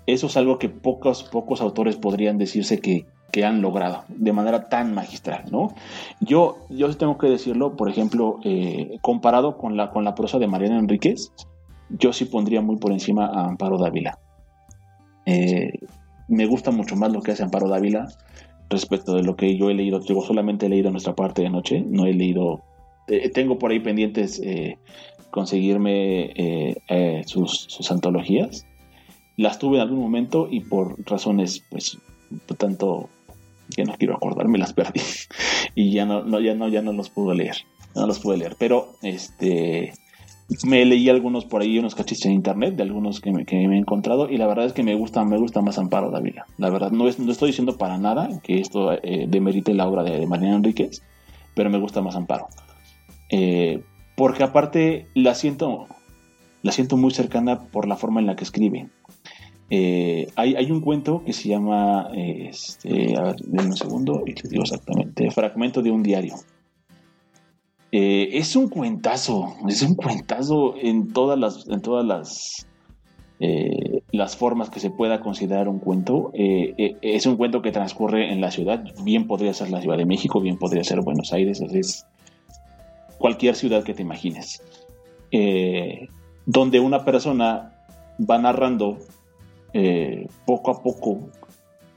eso 0.06 0.28
es 0.28 0.38
algo 0.38 0.60
que 0.60 0.70
pocos, 0.70 1.24
pocos 1.24 1.62
autores 1.62 1.96
podrían 1.96 2.38
decirse 2.38 2.80
que, 2.80 3.06
han 3.44 3.64
logrado 3.64 4.04
de 4.10 4.32
manera 4.32 4.70
tan 4.70 4.94
magistral, 4.94 5.46
¿no? 5.50 5.74
Yo, 6.20 6.60
yo 6.70 6.96
tengo 6.96 7.18
que 7.18 7.26
decirlo, 7.26 7.76
por 7.76 7.90
ejemplo, 7.90 8.38
eh, 8.44 9.00
comparado 9.02 9.58
con 9.58 9.76
la, 9.76 9.90
con 9.90 10.04
la 10.04 10.14
prosa 10.14 10.38
de 10.38 10.46
Mariana 10.46 10.78
Enríquez, 10.78 11.32
yo 11.90 12.14
sí 12.14 12.26
pondría 12.26 12.62
muy 12.62 12.76
por 12.76 12.92
encima 12.92 13.26
a 13.26 13.46
Amparo 13.46 13.80
Dávila. 13.80 14.20
Eh, 15.26 15.72
me 16.28 16.46
gusta 16.46 16.70
mucho 16.70 16.96
más 16.96 17.12
lo 17.12 17.24
que 17.24 17.32
hace 17.32 17.42
Amparo 17.42 17.68
Dávila 17.68 18.08
respecto 18.70 19.16
de 19.16 19.24
lo 19.24 19.36
que 19.36 19.58
yo 19.58 19.72
he 19.72 19.74
leído. 19.74 20.00
Yo 20.02 20.22
solamente 20.22 20.68
he 20.68 20.70
leído 20.70 20.92
nuestra 20.92 21.16
parte 21.16 21.42
de 21.42 21.50
noche, 21.50 21.84
no 21.88 22.06
he 22.06 22.14
leído 22.14 22.62
eh, 23.08 23.30
tengo 23.30 23.60
por 23.60 23.72
ahí 23.72 23.80
pendientes 23.80 24.40
eh, 24.44 24.78
conseguirme 25.30 26.32
eh, 26.36 27.24
sus, 27.26 27.92
antologías. 27.92 28.66
Las 29.36 29.60
tuve 29.60 29.78
en 29.78 29.82
algún 29.82 30.00
momento 30.00 30.48
y 30.50 30.62
por 30.62 30.96
razones, 31.10 31.64
pues, 31.70 31.98
tanto 32.58 33.10
que 33.76 33.84
no 33.84 33.96
quiero 33.98 34.16
acordarme, 34.16 34.60
las 34.60 34.74
perdí. 34.74 35.02
y 35.76 35.92
ya 35.92 36.06
no, 36.06 36.40
ya 36.40 36.54
no, 36.54 36.68
ya 36.68 36.82
no 36.82 36.94
los 36.94 37.10
pude 37.10 37.36
leer. 37.36 37.58
No 37.96 38.08
los 38.08 38.20
pude 38.20 38.38
leer. 38.38 38.56
Pero 38.58 38.94
este 39.02 39.94
me 40.66 40.86
leí 40.86 41.10
algunos 41.10 41.46
por 41.46 41.62
ahí, 41.62 41.80
unos 41.80 41.96
cachistes 41.96 42.26
en 42.28 42.34
internet 42.34 42.76
de 42.76 42.84
algunos 42.84 43.22
que 43.22 43.32
me, 43.32 43.44
he 43.48 43.78
encontrado 43.78 44.30
y 44.30 44.38
la 44.38 44.46
verdad 44.46 44.66
es 44.66 44.74
que 44.74 44.84
me 44.84 44.94
gusta, 44.94 45.24
me 45.24 45.38
gusta 45.38 45.62
más 45.62 45.78
Amparo 45.78 46.12
Dávila. 46.12 46.46
La 46.58 46.70
verdad, 46.70 46.92
no, 46.92 47.06
no 47.06 47.32
estoy 47.32 47.50
diciendo 47.50 47.78
para 47.78 47.98
nada 47.98 48.30
que 48.44 48.60
esto 48.60 48.92
demerite 49.28 49.74
la 49.74 49.88
obra 49.88 50.04
de, 50.04 50.20
de 50.20 50.28
Mariana 50.28 50.58
Enríquez, 50.58 51.02
pero 51.56 51.70
me 51.70 51.80
gusta 51.80 52.02
más 52.02 52.16
Amparo. 52.16 52.48
Eh, 53.30 53.82
porque 54.16 54.44
aparte 54.44 55.08
la 55.14 55.36
siento, 55.36 55.88
la 56.62 56.72
siento 56.72 56.98
muy 56.98 57.12
cercana 57.12 57.64
por 57.66 57.88
la 57.88 57.98
forma 57.98 58.20
en 58.20 58.28
la 58.28 58.36
que 58.36 58.44
escribe. 58.44 58.90
Eh, 59.70 60.28
hay, 60.36 60.72
un 60.72 60.82
cuento 60.82 61.24
que 61.26 61.34
se 61.34 61.50
llama, 61.50 62.10
este, 62.14 63.18
a 63.18 63.24
ver, 63.24 63.36
un 63.48 63.76
segundo 63.76 64.24
y 64.26 64.34
te 64.34 64.48
digo 64.48 64.64
exactamente, 64.64 65.32
Fragmento 65.32 65.82
de 65.82 65.90
un 65.90 66.04
diario. 66.04 66.36
Eh, 67.92 68.38
es 68.38 68.56
un 68.56 68.70
cuentazo, 68.70 69.56
es 69.68 69.82
un 69.82 69.96
cuentazo 69.96 70.76
en 70.80 71.14
todas 71.14 71.40
las, 71.40 71.68
en 71.68 71.82
todas 71.82 72.06
las, 72.06 72.68
las 74.14 74.38
formas 74.38 74.70
que 74.70 74.80
se 74.80 74.92
pueda 74.92 75.20
considerar 75.20 75.68
un 75.68 75.80
cuento. 75.80 76.32
Eh, 76.34 76.76
eh, 76.78 76.98
es 77.02 77.26
un 77.26 77.36
cuento 77.36 77.62
que 77.62 77.72
transcurre 77.72 78.32
en 78.32 78.40
la 78.40 78.52
ciudad, 78.52 78.84
bien 79.04 79.28
podría 79.28 79.54
ser 79.54 79.72
la 79.72 79.82
Ciudad 79.82 79.98
de 79.98 80.06
México, 80.06 80.40
bien 80.40 80.58
podría 80.58 80.84
ser 80.84 81.02
Buenos 81.02 81.34
Aires, 81.34 81.60
es 81.60 82.06
cualquier 83.24 83.56
ciudad 83.56 83.86
que 83.86 83.94
te 83.94 84.02
imagines, 84.02 84.62
eh, 85.32 86.10
donde 86.46 86.82
una 86.82 87.06
persona 87.06 87.72
va 88.20 88.38
narrando 88.38 88.98
poco 90.46 90.70
a 90.70 90.84
poco 90.84 91.30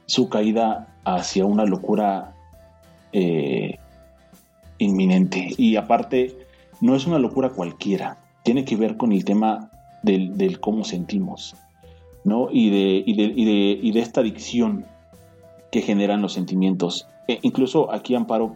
su 0.07 0.29
caída 0.29 0.97
hacia 1.03 1.45
una 1.45 1.65
locura 1.65 2.33
inminente. 4.79 5.49
Y 5.57 5.75
aparte, 5.75 6.35
no 6.81 6.95
es 6.95 7.05
una 7.05 7.19
locura 7.19 7.49
cualquiera, 7.49 8.17
tiene 8.43 8.65
que 8.65 8.77
ver 8.77 8.95
con 8.95 9.11
el 9.11 9.25
tema 9.25 9.69
del 10.01 10.59
cómo 10.61 10.85
sentimos 10.85 11.55
¿no? 12.27 12.49
Y 12.51 12.69
de, 12.69 13.03
y 13.05 13.15
de, 13.15 13.23
y 13.23 13.45
de, 13.45 13.79
y 13.81 13.91
de 13.93 13.99
esta 14.01 14.19
adicción 14.19 14.85
que 15.71 15.81
generan 15.81 16.21
los 16.21 16.33
sentimientos. 16.33 17.07
E 17.27 17.39
incluso 17.41 17.91
aquí 17.91 18.15
Amparo 18.15 18.55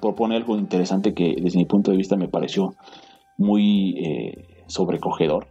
propone 0.00 0.36
algo 0.36 0.58
interesante 0.58 1.14
que 1.14 1.36
desde 1.40 1.58
mi 1.58 1.64
punto 1.64 1.92
de 1.92 1.96
vista 1.96 2.16
me 2.16 2.28
pareció 2.28 2.74
muy 3.38 3.94
eh, 3.98 4.64
sobrecogedor. 4.66 5.46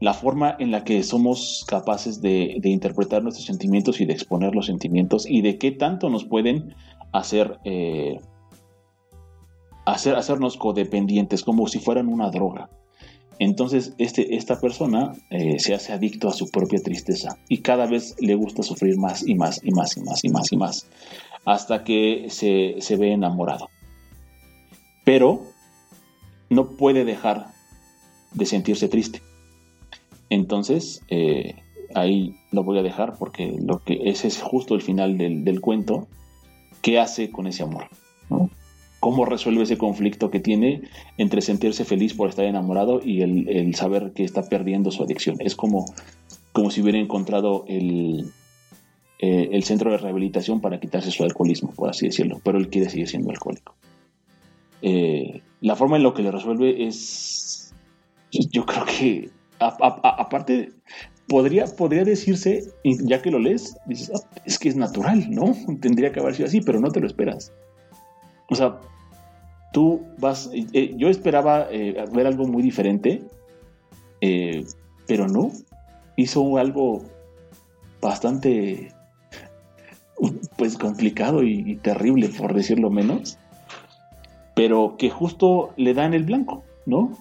La 0.00 0.14
forma 0.14 0.56
en 0.58 0.70
la 0.70 0.84
que 0.84 1.02
somos 1.02 1.64
capaces 1.66 2.20
de, 2.20 2.60
interpretar 2.62 3.22
nuestros 3.22 3.46
sentimientos 3.46 4.00
y 4.00 4.04
de 4.04 4.12
exponer 4.12 4.54
los 4.54 4.66
sentimientos 4.66 5.26
y 5.28 5.40
de 5.40 5.58
qué 5.58 5.72
tanto 5.72 6.10
nos 6.10 6.24
pueden 6.24 6.74
hacer, 7.12 7.58
eh, 7.64 8.18
hacer 9.84 10.16
hacernos 10.16 10.56
codependientes 10.58 11.42
como 11.42 11.66
si 11.66 11.80
fueran 11.80 12.08
una 12.08 12.30
droga. 12.30 12.68
Entonces 13.38 13.94
este, 13.98 14.36
esta 14.36 14.60
persona 14.60 15.12
eh, 15.30 15.58
se 15.58 15.74
hace 15.74 15.92
adicto 15.92 16.28
a 16.28 16.32
su 16.32 16.48
propia 16.50 16.80
tristeza 16.82 17.36
y 17.48 17.58
cada 17.58 17.86
vez 17.86 18.16
le 18.18 18.34
gusta 18.34 18.62
sufrir 18.62 18.96
más 18.98 19.26
y 19.26 19.34
más 19.34 19.60
y 19.62 19.72
más 19.72 19.96
y 19.96 20.00
más 20.02 20.24
y 20.24 20.28
más 20.30 20.52
y 20.52 20.56
más 20.56 20.86
hasta 21.46 21.84
que 21.84 22.26
se, 22.28 22.96
ve 22.96 23.12
enamorado. 23.12 23.70
Pero 25.04 25.42
no 26.50 26.76
puede 26.76 27.04
dejar 27.04 27.46
de 28.32 28.44
sentirse 28.44 28.88
triste. 28.88 29.22
Entonces 30.28 31.02
eh, 31.08 31.54
ahí 31.94 32.36
lo 32.52 32.64
voy 32.64 32.78
a 32.78 32.82
dejar 32.82 33.16
porque 33.18 33.56
lo 33.64 33.82
que 33.82 34.10
ese 34.10 34.28
es 34.28 34.42
justo 34.42 34.74
el 34.74 34.82
final 34.82 35.16
del, 35.16 35.44
del 35.44 35.62
cuento. 35.62 36.08
¿Qué 36.82 37.00
hace 37.00 37.30
con 37.30 37.46
ese 37.46 37.62
amor? 37.62 37.88
cómo 39.06 39.24
resuelve 39.24 39.62
ese 39.62 39.78
conflicto 39.78 40.30
que 40.30 40.40
tiene 40.40 40.82
entre 41.16 41.40
sentirse 41.40 41.84
feliz 41.84 42.12
por 42.12 42.28
estar 42.28 42.44
enamorado 42.44 43.00
y 43.04 43.22
el, 43.22 43.72
saber 43.76 44.10
que 44.12 44.24
está 44.24 44.48
perdiendo 44.48 44.90
su 44.90 45.04
adicción. 45.04 45.36
Es 45.38 45.54
como, 45.54 45.84
como 46.50 46.72
si 46.72 46.82
hubiera 46.82 46.98
encontrado 46.98 47.64
el, 47.68 48.32
eh, 49.18 49.48
el 49.52 49.64
centro 49.64 49.90
de 49.90 49.98
rehabilitación 49.98 50.60
para 50.60 50.80
quitarse 50.80 51.10
su 51.10 51.24
alcoholismo, 51.24 51.72
por 51.74 51.90
así 51.90 52.06
decirlo, 52.06 52.40
pero 52.44 52.58
él 52.58 52.68
quiere 52.68 52.90
seguir 52.90 53.08
siendo 53.08 53.30
alcohólico. 53.30 53.74
Eh, 54.82 55.40
la 55.60 55.76
forma 55.76 55.96
en 55.96 56.02
lo 56.02 56.14
que 56.14 56.22
le 56.22 56.30
resuelve 56.30 56.86
es, 56.86 57.74
yo 58.30 58.66
creo 58.66 58.84
que, 58.84 59.30
aparte, 59.58 60.70
podría, 61.28 61.66
podría 61.66 62.04
decirse, 62.04 62.64
ya 62.84 63.22
que 63.22 63.30
lo 63.30 63.38
lees, 63.38 63.76
dices, 63.86 64.10
ah, 64.14 64.40
es 64.44 64.58
que 64.58 64.68
es 64.68 64.76
natural, 64.76 65.30
¿no? 65.30 65.54
Tendría 65.80 66.12
que 66.12 66.20
haber 66.20 66.34
sido 66.34 66.48
así, 66.48 66.60
pero 66.60 66.80
no 66.80 66.90
te 66.90 67.00
lo 67.00 67.06
esperas. 67.06 67.52
O 68.48 68.54
sea, 68.54 68.78
tú 69.72 70.02
vas, 70.18 70.50
eh, 70.52 70.94
yo 70.96 71.08
esperaba 71.08 71.68
eh, 71.70 72.04
ver 72.12 72.26
algo 72.26 72.46
muy 72.46 72.62
diferente, 72.62 73.22
eh, 74.20 74.64
pero 75.06 75.28
no, 75.28 75.52
hizo 76.16 76.56
algo 76.58 77.02
bastante, 78.00 78.92
pues 80.56 80.76
complicado 80.78 81.42
y, 81.42 81.76
terrible, 81.76 82.28
por 82.28 82.54
decirlo 82.54 82.90
menos, 82.90 83.38
pero 84.54 84.96
que 84.96 85.10
justo 85.10 85.70
le 85.76 85.94
da 85.94 86.06
en 86.06 86.14
el 86.14 86.24
blanco, 86.24 86.64
¿no? 86.86 87.12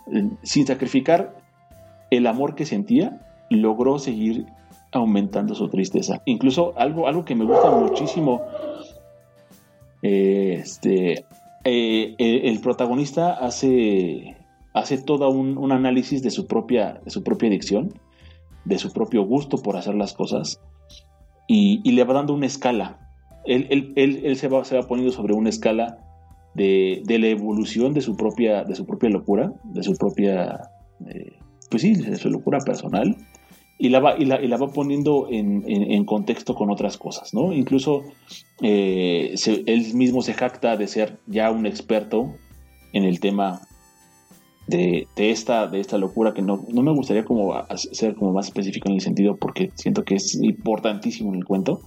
Sin 0.43 0.65
sacrificar 0.65 1.35
el 2.11 2.27
amor 2.27 2.55
que 2.55 2.65
sentía, 2.65 3.21
logró 3.49 3.99
seguir 3.99 4.45
aumentando 4.91 5.55
su 5.55 5.67
tristeza. 5.67 6.21
Incluso 6.25 6.73
algo, 6.77 7.07
algo 7.07 7.25
que 7.25 7.35
me 7.35 7.45
gusta 7.45 7.69
muchísimo 7.69 8.41
este, 10.05 11.25
eh, 11.63 12.15
el 12.17 12.59
protagonista 12.61 13.33
hace, 13.33 14.37
hace 14.73 14.99
todo 14.99 15.29
un, 15.29 15.71
análisis 15.71 16.21
de 16.21 16.29
su, 16.29 16.45
propia, 16.45 17.01
de 17.03 17.09
su 17.09 17.23
propia 17.23 17.49
adicción, 17.49 17.99
de 18.65 18.77
su 18.77 18.93
propio 18.93 19.23
gusto 19.23 19.57
por 19.57 19.77
hacer 19.77 19.95
las 19.95 20.13
cosas, 20.13 20.61
y, 21.47 21.91
le 21.91 22.03
va 22.03 22.13
dando 22.13 22.33
una 22.33 22.45
escala. 22.45 22.99
Él, 23.45 23.93
él, 23.95 24.35
se, 24.37 24.47
va, 24.47 24.63
se, 24.65 24.75
va, 24.75 24.87
poniendo 24.87 25.11
sobre 25.11 25.33
una 25.33 25.49
escala 25.49 25.97
de, 26.55 27.03
la 27.07 27.27
evolución 27.27 27.93
de 27.93 28.01
su 28.01 28.15
propia, 28.15 28.63
de 28.63 28.75
su 28.75 28.85
propia 28.85 29.09
locura, 29.09 29.53
de 29.63 29.83
su 29.83 29.95
propia, 29.95 30.61
eh, 31.07 31.37
pues 31.69 31.81
sí, 31.81 31.93
de 31.93 32.15
su 32.15 32.29
locura 32.29 32.59
personal, 32.59 33.15
y 33.77 33.89
la 33.89 33.99
va, 33.99 34.17
y 34.17 34.25
la, 34.25 34.57
va 34.57 34.71
poniendo 34.71 35.27
en, 35.29 36.05
contexto 36.05 36.55
con 36.55 36.71
otras 36.71 36.97
cosas, 36.97 37.33
¿no? 37.33 37.51
Incluso 37.53 38.03
eh, 38.61 39.35
él 39.65 39.93
mismo 39.93 40.21
se 40.21 40.33
jacta 40.33 40.77
de 40.77 40.87
ser 40.87 41.19
ya 41.27 41.51
un 41.51 41.65
experto 41.65 42.33
en 42.93 43.03
el 43.03 43.19
tema 43.19 43.61
de, 44.67 45.07
esta, 45.15 45.67
de 45.67 45.79
esta 45.79 45.97
locura, 45.97 46.33
que 46.33 46.41
no, 46.41 46.65
no, 46.67 46.81
me 46.81 46.91
gustaría 46.91 47.23
como 47.23 47.53
ser 47.75 48.15
como 48.15 48.33
más 48.33 48.47
específico 48.47 48.89
en 48.89 48.95
el 48.95 49.01
sentido, 49.01 49.35
porque 49.37 49.71
siento 49.75 50.03
que 50.03 50.15
es 50.15 50.35
importantísimo 50.35 51.33
en 51.33 51.39
el 51.39 51.45
cuento, 51.45 51.81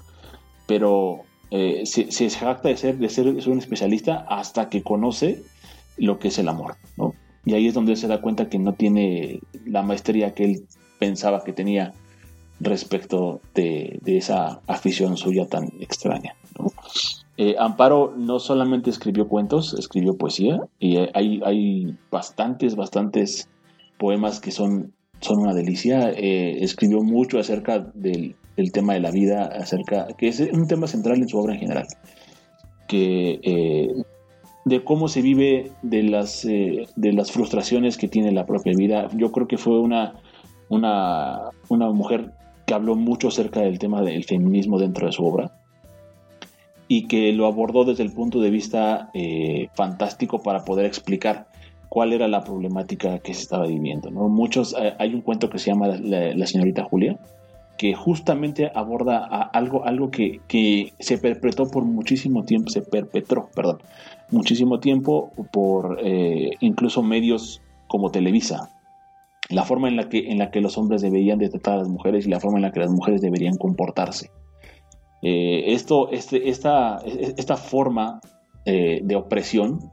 pero 0.67 1.23
eh, 1.51 1.87
se, 1.87 2.11
se, 2.13 2.31
jacta 2.31 2.69
de 2.69 2.77
ser, 2.77 2.99
de 2.99 3.09
ser 3.09 3.27
un 3.27 3.59
especialista 3.59 4.27
hasta 4.29 4.69
que 4.69 4.83
conoce 4.83 5.43
lo 5.97 6.19
que 6.19 6.29
es 6.29 6.39
el 6.39 6.49
amor, 6.49 6.77
¿no? 6.97 7.15
Y 7.45 7.55
ahí 7.55 7.67
es 7.67 7.75
donde 7.75 7.97
se 7.97 8.09
da 8.09 8.21
cuenta 8.21 8.49
que 8.49 8.59
no 8.59 8.75
tiene 8.75 9.41
la 9.65 9.83
maestría 9.83 10.35
que 10.35 10.45
él 10.45 10.67
pensaba 10.99 11.45
que 11.45 11.53
tenía 11.53 11.95
respecto 12.61 13.41
de, 13.55 14.01
esa 14.05 14.61
afición 14.67 15.17
suya 15.17 15.47
tan 15.47 15.65
extraña. 15.81 16.35
Eh, 17.39 17.55
Amparo 17.59 18.13
no 18.17 18.39
solamente 18.39 18.91
escribió 18.91 19.29
cuentos, 19.29 19.75
escribió 19.79 20.17
poesía 20.17 20.61
y 20.79 20.97
hay, 21.15 21.41
hay 21.45 21.97
bastantes, 22.11 22.77
bastantes 22.77 23.49
poemas 23.97 24.41
que 24.41 24.51
son, 24.51 24.93
son 25.21 25.39
una 25.39 25.55
delicia. 25.55 26.11
Eh, 26.11 26.59
escribió 26.63 27.03
mucho 27.03 27.39
acerca 27.39 27.79
del, 27.95 28.35
tema 28.73 28.95
de 28.95 29.01
la 29.01 29.11
vida, 29.11 29.47
acerca 29.47 30.09
que 30.19 30.29
es 30.29 30.41
un 30.41 30.67
tema 30.67 30.87
central 30.87 31.19
en 31.19 31.29
su 31.29 31.39
obra 31.39 31.55
en 31.55 31.61
general, 31.61 31.87
que 32.89 33.41
eh, 33.43 33.95
de 34.65 34.85
cómo 34.85 35.09
se 35.09 35.23
vive 35.23 35.71
de 35.83 36.03
las, 36.03 36.43
de 36.43 37.13
las 37.13 37.33
frustraciones 37.33 37.97
que 37.97 38.09
tiene 38.09 38.33
la 38.33 38.45
propia 38.45 38.75
vida. 38.77 39.09
Yo 39.17 39.33
creo 39.33 39.47
que 39.47 39.57
fue 39.57 39.79
una 39.79 40.21
una, 40.69 41.51
mujer 41.93 42.33
que 42.67 42.75
habló 42.75 42.95
mucho 42.95 43.29
acerca 43.29 43.61
del 43.61 43.79
tema 43.79 44.03
del 44.03 44.25
feminismo 44.25 44.79
dentro 44.79 45.07
de 45.07 45.13
su 45.13 45.25
obra 45.25 45.53
y 46.89 47.07
que 47.07 47.33
lo 47.33 47.47
abordó 47.47 47.85
desde 47.85 48.03
el 48.03 48.13
punto 48.13 48.41
de 48.41 48.51
vista 48.51 49.11
eh, 49.13 49.69
fantástico 49.75 50.43
para 50.43 50.65
poder 50.65 50.87
explicar 50.87 51.47
cuál 51.91 52.15
era 52.15 52.29
la 52.29 52.43
problemática 52.43 53.19
que 53.19 53.35
se 53.35 53.43
estaba 53.43 53.67
viviendo. 53.67 54.11
¿no? 54.11 54.29
Muchos, 54.29 54.75
eh, 54.79 54.95
hay 54.99 55.15
un 55.15 55.21
cuento 55.21 55.51
que 55.51 55.59
se 55.59 55.71
llama 55.71 55.89
La, 55.89 56.47
señorita 56.47 56.85
Julia, 56.85 57.19
que 57.77 57.95
justamente 57.95 58.73
aborda 58.75 59.19
algo, 59.53 59.85
algo 59.85 60.11
que, 60.11 60.93
se 60.99 61.19
perpetró 61.19 61.71
por 61.71 61.85
muchísimo 61.85 62.45
tiempo, 62.45 62.71
se 62.71 62.83
perpetró, 62.83 63.51
perdón, 63.55 63.79
muchísimo 64.31 64.81
tiempo 64.81 65.31
por 65.53 66.01
eh, 66.03 66.53
incluso 66.61 67.03
medios 67.03 67.61
como 67.87 68.11
Televisa, 68.11 68.71
la 69.51 69.65
forma 69.65 69.89
en 69.89 69.97
la 69.97 70.09
que, 70.09 70.31
en 70.31 70.39
la 70.39 70.51
que 70.51 70.61
los 70.61 70.77
hombres 70.77 71.03
deberían 71.03 71.39
de 71.39 71.49
tratar 71.49 71.75
a 71.75 71.79
las 71.79 71.89
mujeres 71.89 72.27
y 72.27 72.31
la 72.31 72.41
forma 72.41 72.59
en 72.59 72.63
la 72.63 72.73
que 72.73 72.81
las 72.81 72.91
mujeres 72.91 73.21
deberían 73.21 73.57
comportarse. 73.57 74.31
Eh, 75.23 75.73
esto, 75.73 76.11
este, 76.11 76.49
esta, 76.49 76.99
esta 77.05 77.57
forma 77.57 78.21
eh, 78.65 79.01
de 79.03 79.17
opresión 79.17 79.91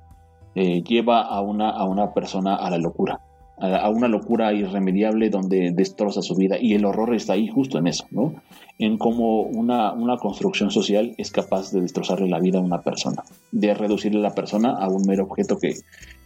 eh, 0.53 0.83
lleva 0.83 1.21
a 1.21 1.41
una, 1.41 1.69
a 1.69 1.85
una 1.85 2.13
persona 2.13 2.55
a 2.55 2.69
la 2.69 2.77
locura, 2.77 3.21
a, 3.57 3.89
una 3.89 4.07
locura 4.07 4.53
irremediable 4.53 5.29
donde 5.29 5.71
destroza 5.73 6.21
su 6.21 6.35
vida 6.35 6.57
y 6.59 6.73
el 6.73 6.85
horror 6.85 7.15
está 7.15 7.33
ahí 7.33 7.47
justo 7.47 7.79
en 7.79 7.87
eso, 7.87 8.05
¿no? 8.11 8.33
en 8.77 8.97
cómo 8.97 9.41
una, 9.41 9.93
una 9.93 10.17
construcción 10.17 10.69
social 10.69 11.13
es 11.17 11.31
capaz 11.31 11.71
de 11.71 11.81
destrozarle 11.81 12.27
la 12.27 12.39
vida 12.39 12.59
a 12.59 12.61
una 12.61 12.81
persona, 12.81 13.23
de 13.51 13.73
reducirle 13.73 14.19
a 14.19 14.29
la 14.29 14.35
persona 14.35 14.71
a 14.71 14.89
un 14.89 15.03
mero 15.07 15.23
objeto 15.23 15.57
que, 15.57 15.73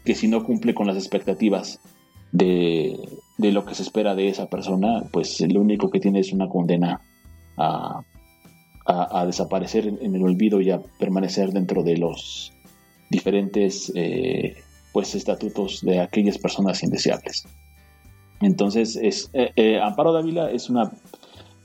que 0.04 0.16
si 0.16 0.28
no 0.28 0.44
cumple 0.44 0.74
con 0.74 0.88
las 0.88 0.98
expectativas 0.98 1.80
de, 2.32 2.98
lo 3.38 3.66
que 3.66 3.76
se 3.76 3.84
espera 3.84 4.16
de 4.16 4.28
esa 4.28 4.48
persona, 4.48 5.04
pues 5.12 5.40
lo 5.42 5.62
único 5.62 5.90
que 5.90 6.00
tiene 6.00 6.20
es 6.20 6.34
una 6.34 6.48
condena 6.48 7.02
a, 7.58 8.02
desaparecer 9.26 9.88
en 9.88 10.16
el 10.16 10.24
olvido 10.24 10.62
y 10.62 10.72
a 10.72 10.82
permanecer 10.98 11.52
dentro 11.52 11.84
de 11.84 11.98
los 11.98 12.52
diferentes 13.10 13.92
eh, 13.96 14.56
pues 14.92 15.16
estatutos 15.16 15.82
de 15.82 16.00
aquellas 16.00 16.38
personas 16.38 16.82
indeseables. 16.84 17.46
Entonces, 18.42 18.96
es, 18.96 19.30
eh, 19.34 19.52
eh, 19.56 19.80
Amparo 19.80 20.14
Dávila 20.14 20.50
es 20.52 20.70
una 20.70 20.92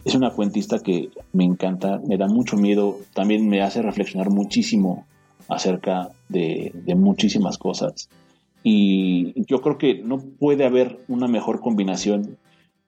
es 0.04 0.14
una 0.14 0.30
cuentista 0.30 0.80
que 0.80 1.08
me 1.32 1.44
encanta, 1.44 1.98
me 2.06 2.18
da 2.18 2.26
mucho 2.26 2.56
miedo, 2.56 2.98
también 3.14 3.48
me 3.48 3.62
hace 3.62 3.80
reflexionar 3.80 4.28
muchísimo 4.30 5.06
acerca 5.48 6.10
de, 6.28 6.72
muchísimas 6.94 7.56
cosas. 7.56 8.08
Y 8.62 9.32
yo 9.46 9.62
creo 9.62 9.78
que 9.78 10.02
no 10.02 10.18
puede 10.18 10.64
haber 10.66 10.98
una 11.08 11.26
mejor 11.26 11.60
combinación 11.60 12.36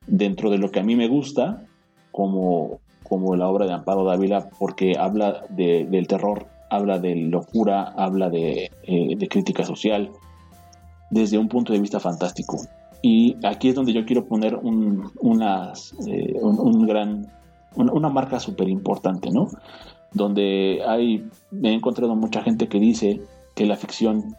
dentro 0.07 0.51
de 0.51 0.59
lo 0.59 0.70
que 0.70 0.80
a 0.80 0.82
mí 0.82 0.95
me 0.95 1.09
gusta, 1.09 1.64
como, 2.12 2.80
como 3.09 3.36
la 3.36 3.48
obra 3.48 3.66
de 3.66 3.72
Amparo 3.72 4.04
Dávila, 4.04 4.48
porque 4.59 4.94
habla 4.98 5.44
del 5.48 6.07
terror, 6.07 6.46
habla 6.70 6.98
de 6.98 7.14
locura, 7.16 7.92
habla 7.96 8.28
de, 8.28 8.70
eh, 8.82 9.16
de 9.16 9.28
crítica 9.28 9.64
social, 9.64 10.11
desde 11.11 11.38
un 11.38 11.48
punto 11.48 11.72
de 11.72 11.80
vista 11.80 12.00
fantástico. 12.00 12.59
Y 13.02 13.36
aquí 13.46 13.68
es 13.68 13.74
donde 13.74 13.92
yo 13.92 14.04
quiero 14.04 14.26
poner 14.26 14.57
un, 14.57 15.11
eh, 16.09 16.32
un, 16.40 16.86
gran, 16.86 17.26
una, 17.76 18.09
marca 18.09 18.40
súper 18.40 18.68
importante, 18.68 19.30
¿no? 19.30 19.48
Donde 20.12 20.80
hay, 20.86 21.24
me 21.50 21.70
he 21.70 21.74
encontrado 21.74 22.16
mucha 22.16 22.42
gente 22.42 22.68
que 22.68 22.80
dice 22.80 23.20
que 23.54 23.66
la 23.66 23.76
ficción 23.76 24.34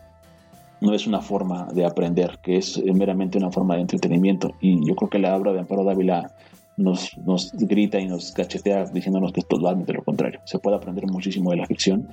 no 0.82 0.94
es 0.94 1.08
una 1.08 1.22
forma 1.22 1.68
de 1.74 1.86
aprender, 1.86 2.40
que 2.42 2.58
es 2.58 2.82
meramente 2.84 3.38
una 3.38 3.52
forma 3.52 3.76
de 3.76 3.82
entretenimiento. 3.82 4.52
Y 4.60 4.86
yo 4.88 4.96
creo 4.96 5.10
que 5.10 5.20
la 5.20 5.36
obra 5.36 5.54
de 5.54 5.60
Amparo 5.60 5.84
Dávila 5.84 6.32
nos, 6.78 7.12
grita 7.54 8.00
y 8.00 8.08
nos 8.08 8.32
cachetea 8.32 8.86
diciéndonos 8.86 9.34
que 9.34 9.42
es 9.42 9.48
totalmente 9.48 9.94
lo 9.94 10.04
contrario. 10.04 10.40
Se 10.46 10.60
puede 10.60 10.78
aprender 10.78 11.08
muchísimo 11.08 11.52
de 11.52 11.58
la 11.58 11.66
ficción 11.66 12.08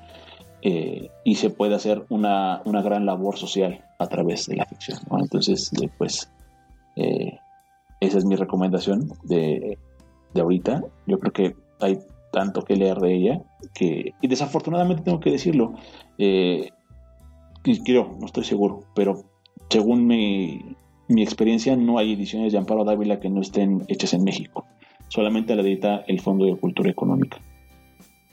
eh, 0.62 1.10
y 1.22 1.34
se 1.36 1.50
puede 1.50 1.74
hacer 1.74 2.04
una, 2.08 2.62
una, 2.64 2.82
gran 2.82 3.04
labor 3.04 3.36
social 3.36 3.84
a 3.98 4.06
través 4.06 4.46
de 4.46 4.56
la 4.56 4.64
ficción. 4.64 4.98
Entonces, 5.20 5.70
eh, 5.80 5.90
pues, 5.98 6.32
eh, 6.96 7.38
esa 8.00 8.18
es 8.18 8.24
mi 8.24 8.36
recomendación 8.36 9.10
de, 9.24 9.78
de, 10.32 10.40
ahorita. 10.40 10.82
Yo 11.06 11.20
creo 11.20 11.32
que 11.32 11.56
hay 11.80 11.98
tanto 12.32 12.62
que 12.62 12.76
leer 12.76 12.98
de 12.98 13.14
ella 13.14 13.42
que, 13.74 14.14
y 14.20 14.28
desafortunadamente 14.28 15.02
tengo 15.02 15.20
que 15.20 15.30
decirlo, 15.30 15.74
eh, 16.18 16.70
creo, 17.84 18.16
no 18.18 18.26
estoy 18.26 18.44
seguro, 18.44 18.80
pero 18.94 19.24
según 19.68 20.06
mi, 20.06 20.76
mi 21.08 21.22
experiencia, 21.22 21.76
no 21.76 21.98
hay 21.98 22.12
ediciones 22.12 22.52
de 22.52 22.58
Amparo 22.58 22.84
Dávila 22.84 23.20
que 23.20 23.28
no 23.28 23.40
estén 23.40 23.84
hechas 23.88 24.14
en 24.14 24.24
México. 24.24 24.66
Solamente 25.08 25.54
la 25.54 25.62
edita 25.62 26.04
el 26.06 26.20
Fondo 26.20 26.46
de 26.46 26.56
Cultura 26.56 26.90
Económica 26.90 27.38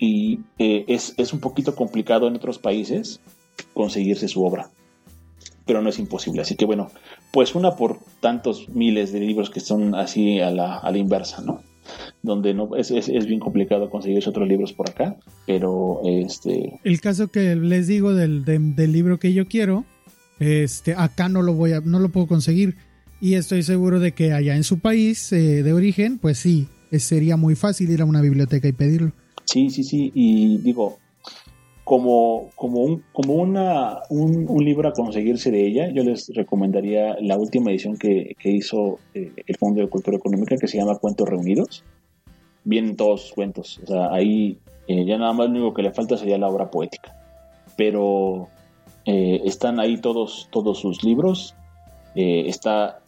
y 0.02 0.40
eh, 0.58 0.84
es, 0.88 1.14
es, 1.18 1.32
un 1.32 1.40
poquito 1.40 1.76
complicado 1.76 2.28
en 2.28 2.36
otros 2.36 2.58
países 2.58 3.22
conseguirse 3.76 4.28
su 4.28 4.44
obra, 4.44 4.70
pero 5.66 5.84
no 5.84 5.90
es 5.90 6.00
imposible. 6.00 6.42
Así 6.42 6.56
que 6.56 6.66
bueno, 6.66 6.90
pues 7.32 7.54
una 7.54 7.76
por 7.76 8.00
tantos 8.20 8.68
miles 8.70 9.14
de 9.14 9.20
libros 9.20 9.52
que 9.52 9.60
son 9.60 9.94
así 9.94 10.42
a 10.42 10.50
la, 10.50 10.78
a 10.78 10.92
la 10.92 10.98
inversa, 10.98 11.42
¿no? 11.44 11.62
Donde 12.24 12.56
no 12.56 12.76
es, 12.76 12.90
es, 12.90 13.10
es, 13.10 13.28
bien 13.28 13.40
complicado 13.40 13.92
conseguirse 13.92 14.32
otros 14.32 14.48
libros 14.48 14.74
por 14.74 14.90
acá, 14.90 15.18
pero 15.46 16.02
este... 16.04 16.80
El 16.84 17.00
caso 17.00 17.28
que 17.28 17.56
les 17.56 17.86
digo 17.86 18.16
del, 18.16 18.44
del 18.44 18.92
libro 18.92 19.20
que 19.20 19.34
yo 19.34 19.48
quiero, 19.48 19.86
este, 20.42 20.96
acá 20.96 21.30
no 21.30 21.44
lo 21.44 21.54
voy 21.54 21.74
a, 21.74 21.82
no 21.82 22.00
lo 22.00 22.10
puedo 22.10 22.26
conseguir. 22.26 22.76
Y 23.22 23.36
estoy 23.36 23.62
seguro 23.62 24.00
de 24.00 24.14
que 24.14 24.34
allá 24.34 24.56
en 24.56 24.64
su 24.64 24.80
país 24.80 25.32
eh, 25.32 25.62
de 25.62 25.74
origen, 25.74 26.18
pues 26.18 26.40
sí, 26.40 26.68
sería 26.92 27.38
muy 27.38 27.54
fácil 27.54 27.92
ir 27.92 28.02
a 28.02 28.06
una 28.06 28.22
biblioteca 28.22 28.68
y 28.68 28.72
pedirlo. 28.72 29.12
Sí, 29.46 29.70
sí, 29.70 29.84
sí, 29.84 30.12
y 30.16 30.58
digo, 30.58 30.98
como, 31.84 32.50
como, 32.56 32.80
un, 32.82 33.04
como 33.14 33.36
una, 33.36 34.00
un, 34.10 34.48
libro 34.66 34.90
a 34.90 34.94
conseguirse 34.94 35.52
de 35.52 35.68
ella, 35.68 35.92
yo 35.92 36.04
les 36.04 36.30
recomendaría 36.34 37.18
la 37.22 37.38
última 37.38 37.70
edición 37.70 37.98
que, 37.98 38.36
hizo 38.44 38.98
eh, 39.14 39.32
el 39.46 39.58
Fondo 39.58 39.82
de 39.82 39.90
Cultura 39.90 40.18
Económica, 40.18 40.58
que 40.58 40.68
se 40.68 40.80
llama 40.80 40.98
Cuentos 40.98 41.30
Reunidos. 41.30 41.84
Vienen 42.64 42.96
todos 42.96 43.22
sus 43.22 43.34
cuentos, 43.34 43.80
o 43.84 43.88
sea, 43.88 44.12
ahí 44.12 44.58
eh, 44.88 45.06
ya 45.06 45.20
nada 45.20 45.34
más 45.34 45.48
lo 45.50 45.54
único 45.54 45.74
que 45.76 45.84
le 45.84 45.92
falta 45.92 46.18
sería 46.18 46.40
la 46.40 46.48
obra 46.48 46.72
poética. 46.72 47.16
Pero 47.78 48.48
eh, 49.06 49.42
están 49.46 49.80
ahí 49.80 49.98
todos, 49.98 50.48
todos 50.52 50.80
sus 50.80 51.04
libros. 51.04 51.56
está 52.16 53.00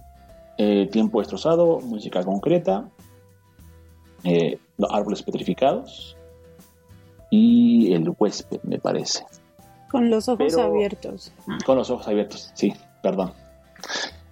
Tiempo 0.91 1.19
Destrozado, 1.19 1.81
Música 1.81 2.23
Concreta, 2.23 2.89
Árboles 4.89 5.23
Petrificados, 5.23 6.15
y 7.29 7.91
el 7.93 8.13
huésped, 8.17 8.61
me 8.61 8.77
parece. 8.77 9.25
Con 9.89 10.09
los 10.09 10.29
ojos 10.29 10.55
abiertos. 10.55 11.33
Con 11.65 11.77
los 11.77 11.89
ojos 11.89 12.07
abiertos, 12.07 12.51
sí, 12.53 12.73
perdón. 13.01 13.33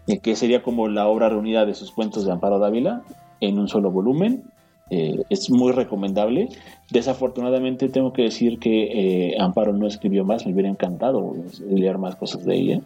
Eh, 0.07 0.19
que 0.19 0.35
sería 0.35 0.61
como 0.61 0.87
la 0.87 1.07
obra 1.07 1.29
reunida 1.29 1.65
de 1.65 1.73
sus 1.73 1.91
cuentos 1.91 2.25
de 2.25 2.31
Amparo 2.31 2.59
Dávila 2.59 3.03
en 3.39 3.59
un 3.59 3.67
solo 3.67 3.91
volumen. 3.91 4.43
Eh, 4.89 5.23
es 5.29 5.49
muy 5.49 5.71
recomendable. 5.71 6.49
Desafortunadamente 6.91 7.89
tengo 7.89 8.11
que 8.13 8.23
decir 8.23 8.59
que 8.59 9.31
eh, 9.31 9.37
Amparo 9.39 9.73
no 9.73 9.87
escribió 9.87 10.25
más, 10.25 10.45
me 10.45 10.53
hubiera 10.53 10.69
encantado 10.69 11.35
leer 11.69 11.97
más 11.97 12.15
cosas 12.15 12.45
de 12.45 12.55
ella. 12.55 12.81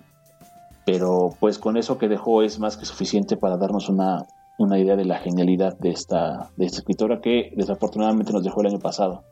Pero 0.86 1.36
pues 1.40 1.58
con 1.58 1.76
eso 1.78 1.98
que 1.98 2.08
dejó 2.08 2.44
es 2.44 2.60
más 2.60 2.78
que 2.78 2.86
suficiente 2.86 3.36
para 3.36 3.58
darnos 3.58 3.90
una, 3.90 4.26
una 4.58 4.78
idea 4.78 4.96
de 4.96 5.06
la 5.06 5.18
genialidad 5.18 5.78
de 5.80 5.90
esta, 5.90 6.52
de 6.56 6.66
esta 6.66 6.80
escritora 6.80 7.20
que 7.20 7.52
desafortunadamente 7.56 8.32
nos 8.32 8.44
dejó 8.44 8.62
el 8.62 8.68
año 8.68 8.80
pasado. 8.80 9.24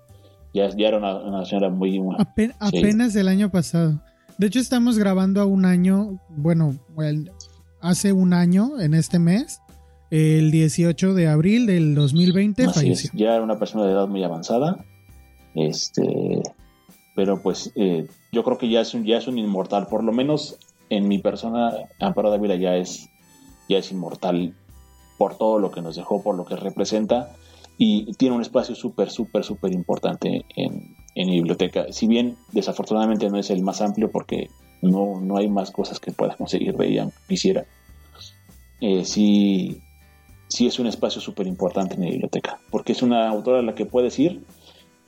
Ya, 0.53 0.65
era 0.65 0.97
una, 0.97 1.45
señora 1.45 1.69
muy... 1.69 1.99
apenas 2.59 3.13
del 3.13 3.27
año 3.27 3.49
pasado. 3.49 3.99
De 4.37 4.47
hecho, 4.47 4.59
estamos 4.59 4.97
grabando 4.97 5.41
a 5.41 5.45
un 5.45 5.65
año, 5.65 6.19
bueno, 6.29 6.75
hace 7.81 8.13
un 8.13 8.33
año, 8.33 8.79
en 8.79 8.93
este 8.93 9.19
mes, 9.19 9.61
el 10.13 10.51
18 10.51 11.15
de 11.15 11.27
abril 11.27 11.65
del 11.65 11.95
2020 11.95 12.69
falleció. 12.69 13.09
Ya 13.15 13.33
era 13.33 13.43
una 13.43 13.57
persona 13.57 13.85
de 13.85 13.93
edad 13.93 14.07
muy 14.07 14.23
avanzada. 14.23 14.85
Este, 15.55 16.43
pero 17.15 17.41
pues 17.41 17.71
eh, 17.75 18.07
yo 18.31 18.43
creo 18.43 18.59
que 18.59 18.69
ya 18.69 18.81
es 18.81 18.93
un, 18.93 19.05
ya 19.05 19.17
es 19.17 19.27
un 19.27 19.39
inmortal. 19.39 19.87
Por 19.87 20.03
lo 20.03 20.11
menos 20.11 20.59
en 20.91 21.07
mi 21.07 21.17
persona, 21.17 21.73
Amparo 21.99 22.29
Dávila 22.29 22.55
ya 22.57 22.75
es, 22.75 23.09
ya 23.67 23.79
es 23.79 23.91
inmortal 23.91 24.53
por 25.17 25.35
todo 25.35 25.57
lo 25.57 25.71
que 25.71 25.81
nos 25.81 25.95
dejó, 25.95 26.21
por 26.21 26.35
lo 26.35 26.45
que 26.45 26.57
representa 26.57 27.35
y 27.79 28.13
tiene 28.13 28.35
un 28.35 28.41
espacio 28.43 28.75
súper, 28.75 29.09
súper, 29.09 29.43
súper 29.43 29.71
importante 29.73 30.45
en, 30.55 30.95
en, 31.15 31.27
mi 31.27 31.37
biblioteca. 31.37 31.91
Si 31.91 32.05
bien 32.05 32.37
desafortunadamente 32.51 33.31
no 33.31 33.39
es 33.39 33.49
el 33.49 33.63
más 33.63 33.81
amplio 33.81 34.11
porque 34.11 34.51
no, 34.83 35.19
no 35.19 35.37
hay 35.37 35.49
más 35.49 35.71
cosas 35.71 35.99
que 35.99 36.11
pueda 36.11 36.35
conseguir 36.35 36.77
de 36.77 36.87
ella, 36.87 37.09
quisiera, 37.27 37.65
eh, 38.79 39.05
sí, 39.05 39.81
sí 40.53 40.67
es 40.67 40.77
un 40.77 40.85
espacio 40.85 41.19
súper 41.19 41.47
importante 41.47 41.95
en 41.95 42.01
mi 42.01 42.11
biblioteca, 42.11 42.59
porque 42.69 42.91
es 42.91 43.01
una 43.01 43.27
autora 43.27 43.59
a 43.59 43.63
la 43.63 43.73
que 43.73 43.87
puedes 43.87 44.19
ir 44.19 44.43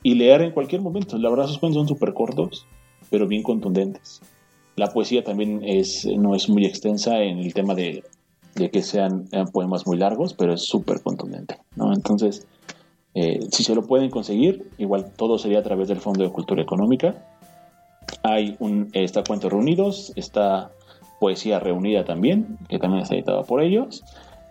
y 0.02 0.14
leer 0.14 0.42
en 0.42 0.50
cualquier 0.50 0.80
momento. 0.80 1.16
La 1.18 1.30
verdad, 1.30 1.46
sus 1.46 1.60
son 1.60 1.86
súper 1.86 2.14
cortos, 2.14 2.66
pero 3.10 3.28
bien 3.28 3.44
contundentes. 3.44 4.20
La 4.74 4.88
poesía 4.88 5.22
también 5.22 5.60
es, 5.62 6.04
no 6.04 6.34
es 6.34 6.48
muy 6.48 6.66
extensa 6.66 7.20
en 7.20 7.38
el 7.38 7.54
tema 7.54 7.76
de, 7.76 8.02
de 8.56 8.70
que 8.70 8.82
sean, 8.82 9.28
poemas 9.52 9.86
muy 9.86 9.96
largos, 9.96 10.34
pero 10.34 10.52
es 10.52 10.64
súper 10.64 11.00
contundente, 11.00 11.58
¿no? 11.76 11.92
Entonces, 11.92 12.44
eh, 13.14 13.38
si 13.52 13.62
se 13.62 13.76
lo 13.76 13.86
pueden 13.86 14.10
conseguir, 14.10 14.68
igual 14.78 15.12
todo 15.16 15.38
sería 15.38 15.60
a 15.60 15.62
través 15.62 15.86
del 15.86 16.00
Fondo 16.00 16.24
de 16.24 16.30
Cultura 16.30 16.60
Económica. 16.60 17.24
Hay 18.24 18.56
un, 18.58 18.90
está 18.94 19.22
Cuentos 19.22 19.52
Reunidos, 19.52 20.12
está 20.16 20.72
Poesía 21.20 21.60
Reunida 21.60 22.04
también, 22.04 22.58
que 22.68 22.80
también 22.80 23.04
está 23.04 23.14
editada 23.14 23.44
por 23.44 23.62
ellos. 23.62 24.02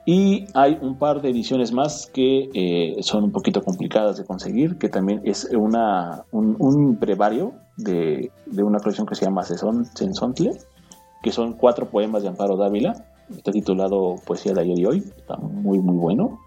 Y 0.06 0.46
hay 0.54 0.78
un 0.82 1.00
par 1.00 1.22
de 1.22 1.32
ediciones 1.32 1.72
más 1.72 2.06
que 2.14 2.50
eh, 2.54 2.98
son 3.02 3.24
un 3.24 3.32
poquito 3.32 3.64
complicadas 3.64 4.18
de 4.18 4.26
conseguir, 4.26 4.78
que 4.78 4.88
también 4.88 5.22
es 5.26 5.50
una, 5.52 6.26
un, 6.32 7.00
brevario 7.00 7.54
de, 7.76 8.32
de, 8.46 8.64
una 8.64 8.80
colección 8.80 9.08
que 9.08 9.16
se 9.16 9.26
llama 9.26 9.44
Sensontle, 9.44 10.52
que 11.24 11.32
son 11.32 11.54
cuatro 11.54 11.90
poemas 11.90 12.22
de 12.22 12.30
Amparo 12.30 12.56
Dávila. 12.56 12.94
Está 13.36 13.52
titulado 13.52 14.18
Poesía 14.28 14.54
de 14.54 14.62
ayer 14.62 14.78
y 14.78 14.86
hoy, 14.86 14.98
está 15.18 15.38
muy, 15.38 15.80
muy 15.80 15.96
bueno. 15.96 16.40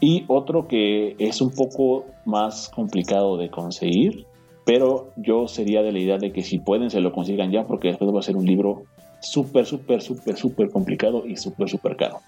Y 0.00 0.24
otro 0.28 0.66
que 0.66 1.14
es 1.18 1.42
un 1.42 1.50
poco 1.50 2.06
más 2.24 2.70
complicado 2.74 3.36
de 3.36 3.50
conseguir, 3.50 4.26
pero 4.64 5.10
yo 5.16 5.48
sería 5.48 5.82
de 5.82 5.92
la 5.92 5.98
idea 5.98 6.16
de 6.16 6.32
que 6.32 6.42
si 6.42 6.58
pueden 6.58 6.88
se 6.88 7.00
lo 7.00 7.12
consigan 7.12 7.50
ya, 7.50 7.66
porque 7.66 7.88
después 7.88 8.12
va 8.14 8.20
a 8.20 8.22
ser 8.22 8.36
un 8.36 8.46
libro 8.46 8.84
súper, 9.20 9.66
súper, 9.66 10.00
súper, 10.00 10.36
súper 10.36 10.70
complicado 10.70 11.26
y 11.26 11.36
súper, 11.36 11.68
súper 11.68 11.96
caro. 11.96 12.20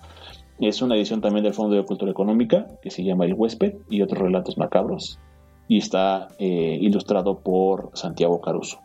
Es 0.61 0.83
una 0.83 0.95
edición 0.97 1.21
también 1.21 1.45
del 1.45 1.55
Fondo 1.55 1.77
de 1.77 1.85
Cultura 1.85 2.11
Económica 2.11 2.69
que 2.83 2.91
se 2.91 3.03
llama 3.03 3.25
El 3.25 3.35
huésped 3.35 3.75
y 3.91 4.03
otros 4.03 4.21
relatos 4.21 4.57
macabros 4.57 5.19
y 5.69 5.79
está 5.79 6.29
eh, 6.39 6.79
ilustrado 6.81 7.41
por 7.41 7.91
Santiago 7.95 8.41
Caruso. 8.41 8.81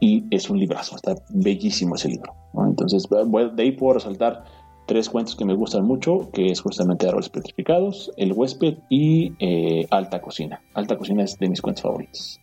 Y 0.00 0.24
es 0.30 0.50
un 0.50 0.58
librazo, 0.58 0.96
está 0.96 1.14
bellísimo 1.30 1.94
ese 1.94 2.08
libro. 2.08 2.34
Entonces, 2.66 3.08
de 3.08 3.62
ahí 3.62 3.72
puedo 3.72 3.94
resaltar 3.94 4.44
tres 4.86 5.08
cuentos 5.08 5.34
que 5.34 5.44
me 5.44 5.54
gustan 5.54 5.84
mucho, 5.84 6.30
que 6.32 6.46
es 6.46 6.60
justamente 6.60 7.08
Árboles 7.08 7.30
Petrificados, 7.30 8.12
El 8.16 8.32
Huésped 8.32 8.78
y 8.90 9.32
eh, 9.38 9.86
Alta 9.90 10.20
Cocina. 10.20 10.60
Alta 10.74 10.96
Cocina 10.96 11.24
es 11.24 11.38
de 11.38 11.48
mis 11.48 11.60
cuentos 11.60 11.82
favoritos. 11.82 12.40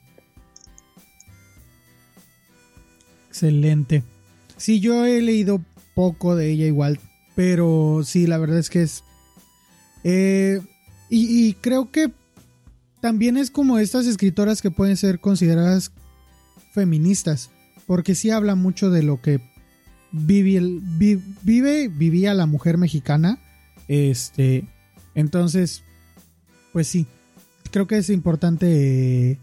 Excelente. 3.27 4.03
Sí, 4.57 4.79
yo 4.79 5.05
he 5.05 5.21
leído 5.21 5.61
poco 5.95 6.35
de 6.35 6.51
ella 6.51 6.65
igual, 6.65 6.99
pero 7.35 8.01
sí, 8.03 8.27
la 8.27 8.37
verdad 8.37 8.59
es 8.59 8.69
que 8.69 8.83
es... 8.83 9.03
Eh, 10.03 10.61
Y, 11.13 11.55
creo 11.55 11.91
que 11.91 12.09
también 13.01 13.35
es 13.35 13.51
como 13.51 13.79
estas 13.79 14.07
escritoras 14.07 14.61
que 14.61 14.71
pueden 14.71 14.95
ser 14.95 15.19
consideradas 15.19 15.91
feministas, 16.73 17.49
porque 17.85 18.15
sí 18.15 18.29
habla 18.29 18.55
mucho 18.55 18.89
de 18.89 19.03
lo 19.03 19.21
que 19.21 19.41
vive, 20.13 21.89
vivía 21.89 22.33
la 22.33 22.45
mujer 22.45 22.77
mexicana. 22.77 23.39
Este, 23.89 24.63
entonces, 25.15 25.83
pues 26.71 26.87
sí, 26.87 27.07
creo 27.71 27.87
que 27.87 27.97
es 27.97 28.09
importante 28.09 29.37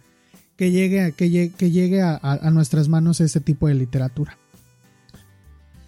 que 0.57 0.70
llegue, 0.70 1.12
que 1.12 1.28
llegue, 1.28 1.53
que 1.55 1.70
llegue 1.70 2.01
a, 2.01 2.16
a, 2.16 2.51
nuestras 2.51 2.89
manos 2.89 3.20
este 3.20 3.41
tipo 3.41 3.68
de 3.68 3.74
literatura. 3.74 4.39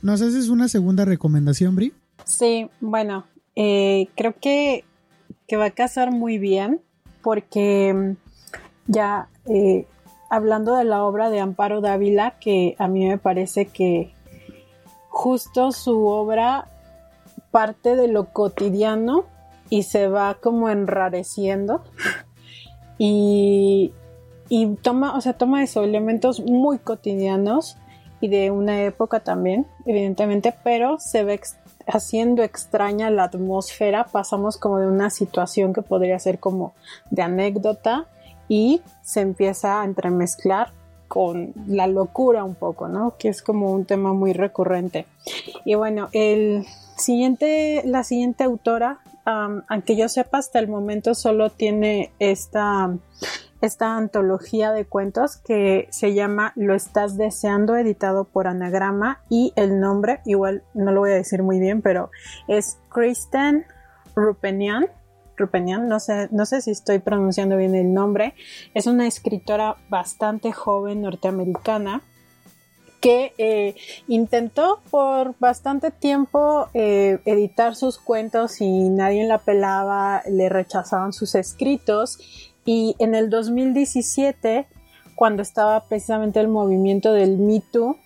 ¿Nos 0.03 0.22
haces 0.22 0.48
una 0.48 0.68
segunda 0.68 1.05
recomendación, 1.05 1.76
Bri? 1.76 1.92
Sí, 2.24 2.70
bueno, 2.80 3.24
eh, 3.55 4.09
creo 4.16 4.34
que, 4.40 4.84
que, 5.46 5.57
va 5.57 5.66
a 5.66 5.70
casar 5.70 6.11
muy 6.11 6.38
bien 6.38 6.80
porque 7.22 7.92
mm, 7.92 8.16
ya 8.86 9.28
eh, 9.46 9.86
hablando 10.30 10.76
de 10.76 10.84
la 10.84 11.05
obra 11.05 11.28
de 11.28 11.40
Amparo 11.40 11.82
Dávila, 11.82 12.38
que 12.40 12.76
a 12.78 12.88
mí 12.88 13.07
me 13.07 13.18
parece 13.18 13.66
que 13.66 14.14
justo 15.09 15.70
su 15.72 16.07
obra 16.07 16.68
parte 17.51 17.94
de 17.94 18.09
lo 18.09 18.32
cotidiano 18.32 19.24
y 19.68 19.82
se 19.82 20.09
va 20.09 20.34
como 20.40 20.70
enrareciendo 20.70 21.82
y, 22.98 23.92
y 24.48 24.66
toma, 24.76 25.14
o 25.14 25.20
sea, 25.20 25.34
toma 25.34 25.62
eso, 25.62 25.82
elementos 25.82 26.40
muy 26.40 26.78
cotidianos 26.78 27.76
y 28.20 28.28
de 28.28 28.50
una 28.50 28.82
época 28.84 29.20
también, 29.20 29.66
evidentemente, 29.86 30.54
pero 30.62 30.98
se 30.98 31.24
ve 31.24 31.40
haciendo 31.86 32.42
extraña 32.42 33.10
la 33.10 33.24
atmósfera, 33.24 34.04
pasamos 34.04 34.56
como 34.56 34.78
de 34.78 34.86
una 34.86 35.10
situación 35.10 35.72
que 35.72 35.82
podría 35.82 36.18
ser 36.18 36.38
como 36.38 36.72
de 37.10 37.22
anécdota 37.22 38.06
y 38.48 38.82
se 39.02 39.20
empieza 39.20 39.80
a 39.80 39.84
entremezclar 39.84 40.72
con 41.08 41.52
la 41.66 41.86
locura 41.86 42.44
un 42.44 42.54
poco, 42.54 42.88
¿no? 42.88 43.14
Que 43.18 43.28
es 43.28 43.42
como 43.42 43.72
un 43.72 43.84
tema 43.84 44.12
muy 44.12 44.32
recurrente. 44.32 45.06
Y 45.64 45.74
bueno, 45.74 46.08
el 46.12 46.66
siguiente, 46.96 47.82
la 47.84 48.04
siguiente 48.04 48.44
autora, 48.44 49.00
aunque 49.24 49.96
yo 49.96 50.08
sepa 50.08 50.38
hasta 50.38 50.58
el 50.58 50.68
momento 50.68 51.14
solo 51.14 51.50
tiene 51.50 52.12
esta 52.18 52.90
esta 53.61 53.96
antología 53.96 54.72
de 54.72 54.84
cuentos 54.84 55.36
que 55.36 55.88
se 55.90 56.14
llama 56.14 56.52
Lo 56.56 56.74
estás 56.74 57.16
deseando, 57.16 57.76
editado 57.76 58.24
por 58.24 58.46
Anagrama 58.46 59.22
y 59.28 59.52
el 59.56 59.80
nombre, 59.80 60.20
igual 60.24 60.62
no 60.74 60.92
lo 60.92 61.00
voy 61.00 61.11
a 61.11 61.14
decir 61.14 61.42
muy 61.42 61.61
bien, 61.61 61.82
pero 61.82 62.11
es 62.48 62.78
Kristen 62.90 63.66
Rupenian. 64.14 64.86
Rupenian, 65.36 65.88
no 65.88 66.00
sé, 66.00 66.28
no 66.32 66.44
sé 66.44 66.61
si 66.61 66.70
estoy 66.70 66.98
pronunciando 66.98 67.56
bien 67.56 67.74
el 67.74 67.94
nombre. 67.94 68.34
Es 68.74 68.86
una 68.86 69.06
escritora 69.06 69.76
bastante 69.88 70.52
joven 70.52 71.02
norteamericana 71.02 72.02
que 73.00 73.32
eh, 73.38 73.74
intentó 74.08 74.80
por 74.90 75.34
bastante 75.38 75.90
tiempo 75.90 76.68
eh, 76.74 77.18
editar 77.24 77.74
sus 77.74 77.98
cuentos 77.98 78.61
y 78.61 78.90
nadie 78.90 79.26
la 79.26 79.38
pelaba, 79.38 80.22
le 80.28 80.50
rechazaban 80.50 81.14
sus 81.14 81.34
escritos 81.34 82.18
y 82.72 82.94
en 83.00 83.16
el 83.16 83.30
2017, 83.30 84.64
cuando 85.16 85.42
estaba 85.42 85.88
precisamente 85.88 86.38
el 86.38 86.46
movimiento 86.46 87.12
del 87.12 87.36
Me 87.36 87.60
Too 87.60 87.96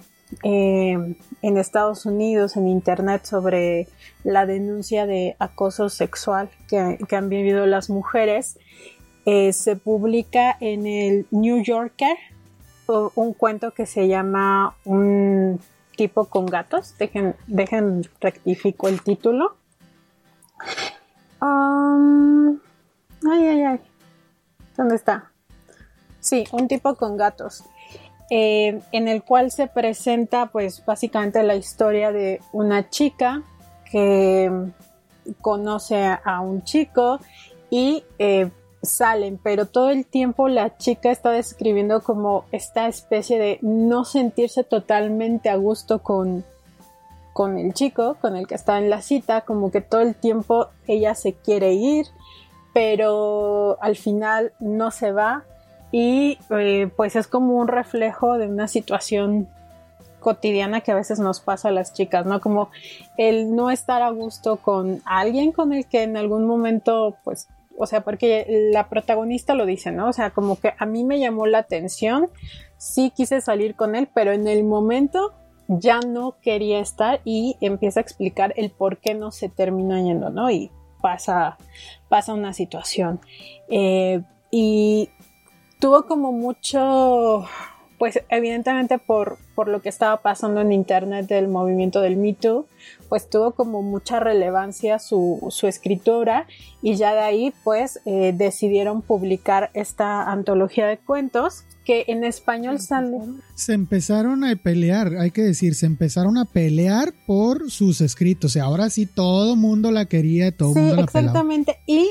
eh, 0.42 1.16
en 1.42 1.58
Estados 1.58 2.06
Unidos, 2.06 2.56
en 2.56 2.68
Internet, 2.68 3.26
sobre 3.26 3.88
la 4.22 4.46
denuncia 4.46 5.04
de 5.04 5.36
acoso 5.38 5.90
sexual 5.90 6.48
que, 6.66 6.98
han 7.14 7.28
vivido 7.28 7.66
las 7.66 7.90
mujeres, 7.90 8.58
eh, 9.26 9.52
se 9.52 9.76
publica 9.76 10.56
en 10.60 10.86
el 10.86 11.26
New 11.30 11.62
Yorker 11.62 12.16
un 12.86 13.34
cuento 13.34 13.72
que 13.72 13.84
se 13.84 14.08
llama 14.08 14.76
Un 14.86 15.60
tipo 15.94 16.24
con 16.24 16.46
gatos. 16.46 16.96
Dejen, 16.98 17.36
dejen 17.46 18.08
rectifico 18.18 18.88
el 18.88 19.02
título. 19.02 19.56
Um, 21.42 22.58
ay, 23.30 23.46
ay, 23.46 23.62
ay. 23.62 23.80
¿Dónde 24.76 24.96
está? 24.96 25.30
Sí, 26.20 26.44
un 26.52 26.68
tipo 26.68 26.94
con 26.94 27.16
gatos. 27.16 27.64
Eh, 28.30 28.80
en 28.92 29.08
el 29.08 29.22
cual 29.22 29.50
se 29.50 29.66
presenta 29.66 30.46
pues 30.46 30.84
básicamente 30.86 31.42
la 31.42 31.56
historia 31.56 32.10
de 32.10 32.40
una 32.52 32.88
chica 32.88 33.42
que 33.90 34.50
conoce 35.40 36.04
a 36.24 36.40
un 36.40 36.64
chico 36.64 37.20
y 37.68 38.04
eh, 38.18 38.50
salen, 38.82 39.38
pero 39.42 39.66
todo 39.66 39.90
el 39.90 40.06
tiempo 40.06 40.48
la 40.48 40.76
chica 40.76 41.10
está 41.10 41.30
describiendo 41.30 42.02
como 42.02 42.44
esta 42.52 42.88
especie 42.88 43.38
de 43.38 43.58
no 43.62 44.04
sentirse 44.04 44.64
totalmente 44.64 45.50
a 45.50 45.56
gusto 45.56 46.02
con, 46.02 46.44
con 47.32 47.58
el 47.58 47.74
chico, 47.74 48.16
con 48.20 48.36
el 48.36 48.46
que 48.46 48.54
está 48.54 48.78
en 48.78 48.90
la 48.90 49.02
cita, 49.02 49.42
como 49.42 49.70
que 49.70 49.80
todo 49.80 50.00
el 50.00 50.14
tiempo 50.14 50.68
ella 50.86 51.14
se 51.14 51.34
quiere 51.34 51.74
ir, 51.74 52.06
pero 52.74 53.78
al 53.80 53.96
final 53.96 54.52
no 54.58 54.90
se 54.90 55.12
va 55.12 55.44
y 55.92 56.38
eh, 56.50 56.90
pues 56.94 57.16
es 57.16 57.28
como 57.28 57.54
un 57.54 57.68
reflejo 57.68 58.36
de 58.36 58.48
una 58.48 58.68
situación 58.68 59.48
cotidiana 60.18 60.80
que 60.80 60.90
a 60.90 60.96
veces 60.96 61.20
nos 61.20 61.38
pasa 61.38 61.68
a 61.68 61.72
las 61.72 61.92
chicas, 61.92 62.26
¿no? 62.26 62.40
Como 62.40 62.70
el 63.16 63.54
no 63.54 63.70
estar 63.70 64.02
a 64.02 64.10
gusto 64.10 64.56
con 64.56 65.00
alguien 65.04 65.52
con 65.52 65.72
el 65.72 65.86
que 65.86 66.02
en 66.02 66.16
algún 66.16 66.46
momento, 66.46 67.16
pues, 67.22 67.46
o 67.78 67.86
sea, 67.86 68.00
porque 68.00 68.70
la 68.72 68.88
protagonista 68.88 69.54
lo 69.54 69.66
dice, 69.66 69.92
¿no? 69.92 70.08
O 70.08 70.12
sea, 70.12 70.30
como 70.30 70.58
que 70.58 70.72
a 70.76 70.86
mí 70.86 71.04
me 71.04 71.20
llamó 71.20 71.46
la 71.46 71.58
atención, 71.58 72.28
sí 72.76 73.12
quise 73.14 73.40
salir 73.40 73.76
con 73.76 73.94
él, 73.94 74.08
pero 74.12 74.32
en 74.32 74.48
el 74.48 74.64
momento 74.64 75.32
ya 75.68 76.00
no 76.00 76.36
quería 76.40 76.80
estar 76.80 77.20
y 77.24 77.56
empieza 77.60 78.00
a 78.00 78.02
explicar 78.02 78.52
el 78.56 78.70
por 78.70 78.98
qué 78.98 79.14
no 79.14 79.30
se 79.30 79.48
termina 79.48 80.02
yendo, 80.02 80.30
¿no? 80.30 80.50
Y 80.50 80.72
pasa, 81.04 81.58
pasa 82.08 82.32
una 82.32 82.54
situación. 82.54 83.20
Eh, 83.68 84.22
y 84.50 85.10
tuvo 85.78 86.06
como 86.06 86.32
mucho, 86.32 87.44
pues 87.98 88.24
evidentemente 88.30 88.96
por, 88.96 89.36
por 89.54 89.68
lo 89.68 89.82
que 89.82 89.90
estaba 89.90 90.22
pasando 90.22 90.62
en 90.62 90.72
internet 90.72 91.26
del 91.26 91.48
movimiento 91.48 92.00
del 92.00 92.16
Me 92.16 92.32
Too, 92.32 92.66
pues 93.10 93.28
tuvo 93.28 93.50
como 93.50 93.82
mucha 93.82 94.18
relevancia 94.18 94.98
su, 94.98 95.46
su 95.50 95.66
escritora 95.66 96.46
y 96.80 96.94
ya 96.94 97.12
de 97.12 97.20
ahí 97.20 97.52
pues 97.64 98.00
eh, 98.06 98.32
decidieron 98.34 99.02
publicar 99.02 99.70
esta 99.74 100.22
antología 100.32 100.86
de 100.86 100.96
cuentos 100.96 101.66
que 101.84 102.04
en 102.08 102.24
español 102.24 102.80
sale. 102.80 103.18
Se 103.54 103.74
empezaron 103.74 104.44
a 104.44 104.56
pelear, 104.56 105.16
hay 105.18 105.30
que 105.30 105.42
decir, 105.42 105.74
se 105.74 105.86
empezaron 105.86 106.38
a 106.38 106.44
pelear 106.44 107.12
por 107.26 107.70
sus 107.70 108.00
escritos. 108.00 108.56
Y 108.56 108.58
ahora 108.58 108.90
sí 108.90 109.06
todo 109.06 109.56
mundo 109.56 109.90
la 109.90 110.06
quería, 110.06 110.56
todo 110.56 110.70
el 110.70 110.76
mundo 110.76 110.96
la 110.96 111.02
exactamente. 111.02 111.78
Y 111.86 112.10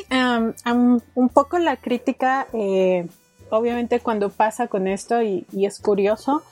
un 1.16 1.30
poco 1.30 1.60
la 1.60 1.78
crítica, 1.78 2.48
eh, 2.54 3.08
obviamente 3.50 4.00
cuando 4.00 4.30
pasa 4.30 4.68
con 4.68 4.88
esto, 4.88 5.22
y, 5.22 5.46
es 5.54 5.80
curioso, 5.80 6.44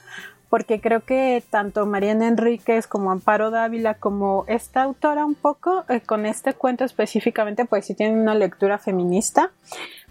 porque 0.52 0.82
creo 0.82 1.00
que 1.00 1.42
tanto 1.48 1.86
Mariana 1.86 2.28
Enríquez 2.28 2.86
como 2.86 3.10
Amparo 3.10 3.50
Dávila 3.50 3.94
como 3.94 4.44
esta 4.48 4.82
autora 4.82 5.24
un 5.24 5.34
poco 5.34 5.86
eh, 5.88 6.02
con 6.02 6.26
este 6.26 6.52
cuento 6.52 6.84
específicamente 6.84 7.64
pues 7.64 7.86
sí 7.86 7.94
tienen 7.94 8.18
una 8.18 8.34
lectura 8.34 8.76
feminista. 8.76 9.50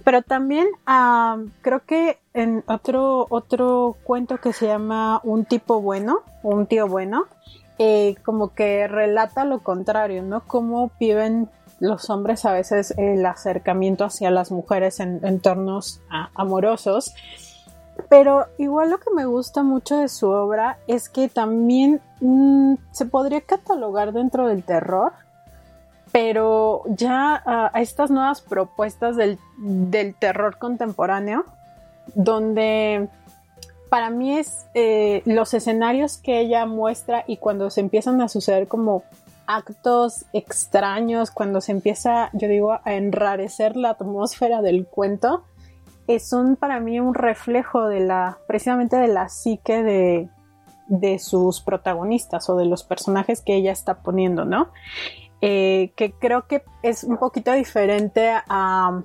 Pero 0.04 0.24
también 0.24 0.66
creo 1.62 1.86
que 1.86 2.18
en 2.34 2.64
otro 2.66 3.28
otro 3.30 3.98
cuento 4.04 4.40
que 4.40 4.52
se 4.52 4.66
llama 4.66 5.22
un 5.24 5.46
tipo 5.46 5.80
bueno 5.80 6.24
un 6.42 6.66
tío 6.66 6.88
bueno 6.88 7.26
eh, 7.78 8.16
como 8.26 8.56
que 8.56 8.88
relata 8.88 9.46
lo 9.46 9.60
contrario 9.60 10.24
no 10.24 10.42
cómo 10.48 10.90
viven 11.00 11.50
los 11.80 12.10
hombres 12.10 12.46
a 12.46 12.52
veces 12.52 12.96
el 12.98 13.24
acercamiento 13.28 14.06
hacia 14.06 14.32
las 14.32 14.50
mujeres 14.50 15.00
en 15.02 15.24
entornos 15.24 16.02
amorosos 16.34 17.14
pero 18.10 18.48
igual 18.58 18.90
lo 18.90 19.00
que 19.00 19.10
me 19.14 19.26
gusta 19.26 19.64
mucho 19.64 19.98
de 19.98 20.10
su 20.10 20.30
obra 20.30 20.78
es 20.88 21.10
que 21.10 21.30
también 21.30 22.02
mm, 22.20 22.76
se 22.92 23.06
podría 23.06 23.42
catalogar 23.42 24.14
dentro 24.14 24.48
del 24.48 24.64
terror, 24.64 25.14
pero 26.12 26.84
ya 26.88 27.42
a 27.46 27.82
estas 27.82 28.12
nuevas 28.12 28.42
propuestas 28.42 29.16
del, 29.16 29.40
terror 30.20 30.58
contemporáneo, 30.58 31.46
donde 32.16 33.08
para 33.90 34.10
mí 34.10 34.38
es 34.38 34.66
eh, 34.74 35.22
los 35.26 35.54
escenarios 35.54 36.18
que 36.18 36.40
ella 36.40 36.66
muestra 36.66 37.24
y 37.28 37.38
cuando 37.38 37.70
se 37.70 37.82
empiezan 37.82 38.22
a 38.22 38.28
suceder 38.28 38.68
como 38.68 39.04
actos 39.48 40.26
extraños, 40.34 41.32
cuando 41.32 41.62
se 41.62 41.72
empieza, 41.72 42.30
yo 42.34 42.48
digo, 42.48 42.80
a 42.84 42.94
enrarecer 42.94 43.76
la 43.76 43.92
atmósfera 43.92 44.62
del 44.62 44.86
cuento, 44.86 45.44
son 46.20 46.56
para 46.56 46.80
mí 46.80 47.00
un 47.00 47.14
reflejo 47.14 47.88
de 47.88 48.02
la, 48.02 48.38
precisamente 48.48 48.98
de 48.98 49.08
la 49.08 49.30
psique 49.30 49.84
de, 49.84 50.30
sus 51.20 51.62
protagonistas 51.62 52.50
o 52.50 52.58
de 52.58 52.66
los 52.66 52.84
personajes 52.84 53.42
que 53.42 53.56
ella 53.56 53.72
está 53.72 54.02
poniendo, 54.02 54.44
¿no? 54.44 54.72
eh, 55.42 55.92
que 55.96 56.14
creo 56.14 56.48
que 56.48 56.64
es 56.84 57.04
un 57.04 57.18
poquito 57.18 57.52
diferente 57.54 58.30
a, 58.30 59.02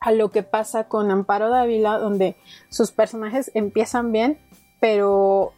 a 0.00 0.12
lo 0.12 0.30
que 0.30 0.42
pasa 0.42 0.88
con 0.88 1.10
Amparo 1.10 1.50
Dávila, 1.50 1.98
donde 1.98 2.36
sus 2.68 2.90
personajes 2.90 3.50
empiezan 3.54 4.10
bien, 4.12 4.38
pero 4.80 5.52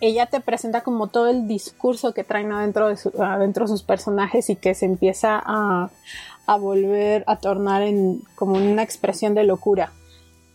ella 0.00 0.26
te 0.26 0.40
presenta 0.40 0.82
como 0.82 1.08
todo 1.08 1.28
el 1.28 1.46
discurso 1.46 2.14
que 2.14 2.24
traen 2.24 2.52
adentro 2.52 2.88
de, 2.88 2.96
adentro 3.22 3.68
sus 3.68 3.82
personajes 3.82 4.48
y 4.48 4.56
que 4.56 4.74
se 4.74 4.86
empieza 4.86 5.42
a, 5.44 5.90
a 6.48 6.56
volver 6.56 7.22
a 7.26 7.36
tornar 7.36 7.82
en 7.82 8.22
como 8.34 8.54
una 8.54 8.82
expresión 8.82 9.34
de 9.34 9.44
locura. 9.44 9.92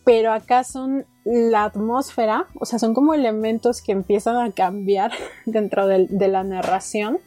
Pero 0.04 0.32
acá 0.32 0.64
son 0.64 1.06
la 1.24 1.64
atmósfera, 1.64 2.46
o 2.60 2.66
sea, 2.66 2.78
son 2.78 2.92
como 2.92 3.14
elementos 3.14 3.80
que 3.80 3.92
empiezan 3.92 4.36
a 4.36 4.52
cambiar 4.52 5.12
dentro 5.46 5.86
de, 5.86 6.28
la 6.28 6.44
narración, 6.44 7.18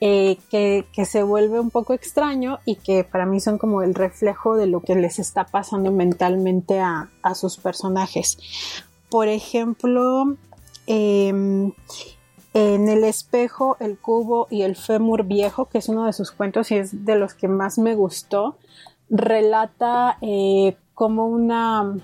eh, 0.00 0.36
que, 0.50 0.84
se 1.04 1.22
vuelve 1.24 1.58
un 1.58 1.70
poco 1.70 1.94
extraño 1.94 2.58
y 2.64 2.76
que 2.76 3.02
para 3.02 3.26
mí 3.26 3.40
son 3.40 3.58
como 3.58 3.82
el 3.82 3.94
reflejo 3.94 4.56
de 4.56 4.66
lo 4.66 4.80
que 4.80 4.94
les 4.94 5.18
está 5.18 5.44
pasando 5.44 5.90
mentalmente 5.90 6.78
a, 6.78 7.08
a 7.22 7.34
sus 7.34 7.56
personajes. 7.56 8.38
Por 9.08 9.28
ejemplo, 9.28 10.36
Em, 10.86 11.72
en 12.54 12.88
el 12.88 13.04
espejo, 13.04 13.76
el 13.80 13.98
cubo 13.98 14.46
y 14.50 14.62
el 14.62 14.76
fémur 14.76 15.24
viejo, 15.24 15.66
que 15.66 15.78
es 15.78 15.88
uno 15.88 16.06
de 16.06 16.12
sus 16.12 16.32
cuentos 16.32 16.70
y 16.70 16.76
es 16.76 17.04
de 17.04 17.16
los 17.16 17.34
que 17.34 17.48
más 17.48 17.78
me 17.78 17.94
gustó, 17.94 18.56
relata 19.08 20.18
eh, 20.20 20.76
como 20.94 21.26
una 21.26 21.96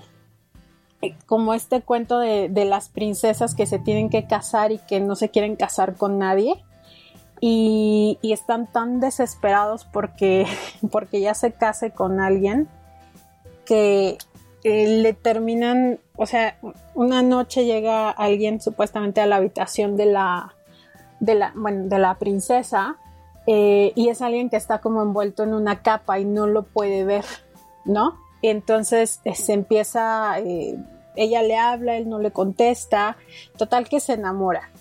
eh, 1.01 1.15
como 1.27 1.53
este 1.53 1.81
cuento 1.81 2.19
de, 2.19 2.49
las 2.65 2.89
princesas 2.89 3.55
que 3.55 3.65
se 3.65 3.79
tienen 3.79 4.09
que 4.09 4.27
casar 4.27 4.71
y 4.71 4.79
que 4.79 4.99
no 4.99 5.15
se 5.15 5.29
quieren 5.29 5.55
casar 5.55 5.95
con 5.95 6.17
nadie. 6.17 6.63
Y, 7.41 8.17
y 8.21 8.33
están 8.33 8.67
tan 8.69 8.99
desesperados 8.99 9.85
porque, 9.85 10.45
porque 10.91 11.21
ya 11.21 11.33
se 11.33 11.53
case 11.53 11.91
con 11.91 12.19
alguien 12.19 12.67
que 13.65 14.17
eh, 14.63 15.01
le 15.01 15.13
terminan, 15.13 15.99
o 16.15 16.25
sea, 16.25 16.57
una 16.95 17.21
noche 17.21 17.65
llega 17.65 18.09
alguien 18.09 18.59
supuestamente 18.59 19.21
a 19.21 19.25
la 19.25 19.37
habitación 19.37 19.95
de 19.95 20.05
la, 20.05 20.55
de 21.19 21.35
la, 21.35 21.53
bueno, 21.55 21.87
de 21.87 21.99
la 21.99 22.15
princesa 22.15 22.97
eh, 23.47 23.93
y 23.95 24.09
es 24.09 24.21
alguien 24.21 24.49
que 24.49 24.57
está 24.57 24.79
como 24.79 25.01
envuelto 25.01 25.43
en 25.43 25.53
una 25.53 25.81
capa 25.81 26.19
y 26.19 26.25
no 26.25 26.47
lo 26.47 26.63
puede 26.63 27.03
ver, 27.03 27.25
¿no? 27.85 28.17
entonces 28.41 29.19
eh, 29.25 29.35
se 29.35 29.51
empieza, 29.51 30.37
ella 31.15 31.41
le 31.41 31.57
habla, 31.57 31.97
él 31.97 32.07
no 32.07 32.19
le 32.19 32.31
contesta, 32.31 33.17
total 33.57 33.89
que 33.89 33.99
se 33.99 34.13
enamora. 34.13 34.71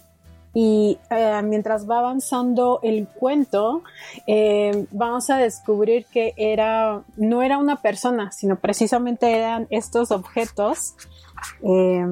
Y 0.60 0.98
eh, 1.10 1.40
mientras 1.44 1.88
va 1.88 2.00
avanzando 2.00 2.80
el 2.82 3.06
cuento, 3.06 3.84
eh, 4.26 4.88
vamos 4.90 5.30
a 5.30 5.36
descubrir 5.36 6.04
que 6.06 6.34
era, 6.36 7.04
no 7.16 7.44
era 7.44 7.58
una 7.58 7.76
persona, 7.76 8.32
sino 8.32 8.56
precisamente 8.56 9.38
eran 9.38 9.68
estos 9.70 10.10
objetos, 10.10 10.96
eh, 11.62 12.04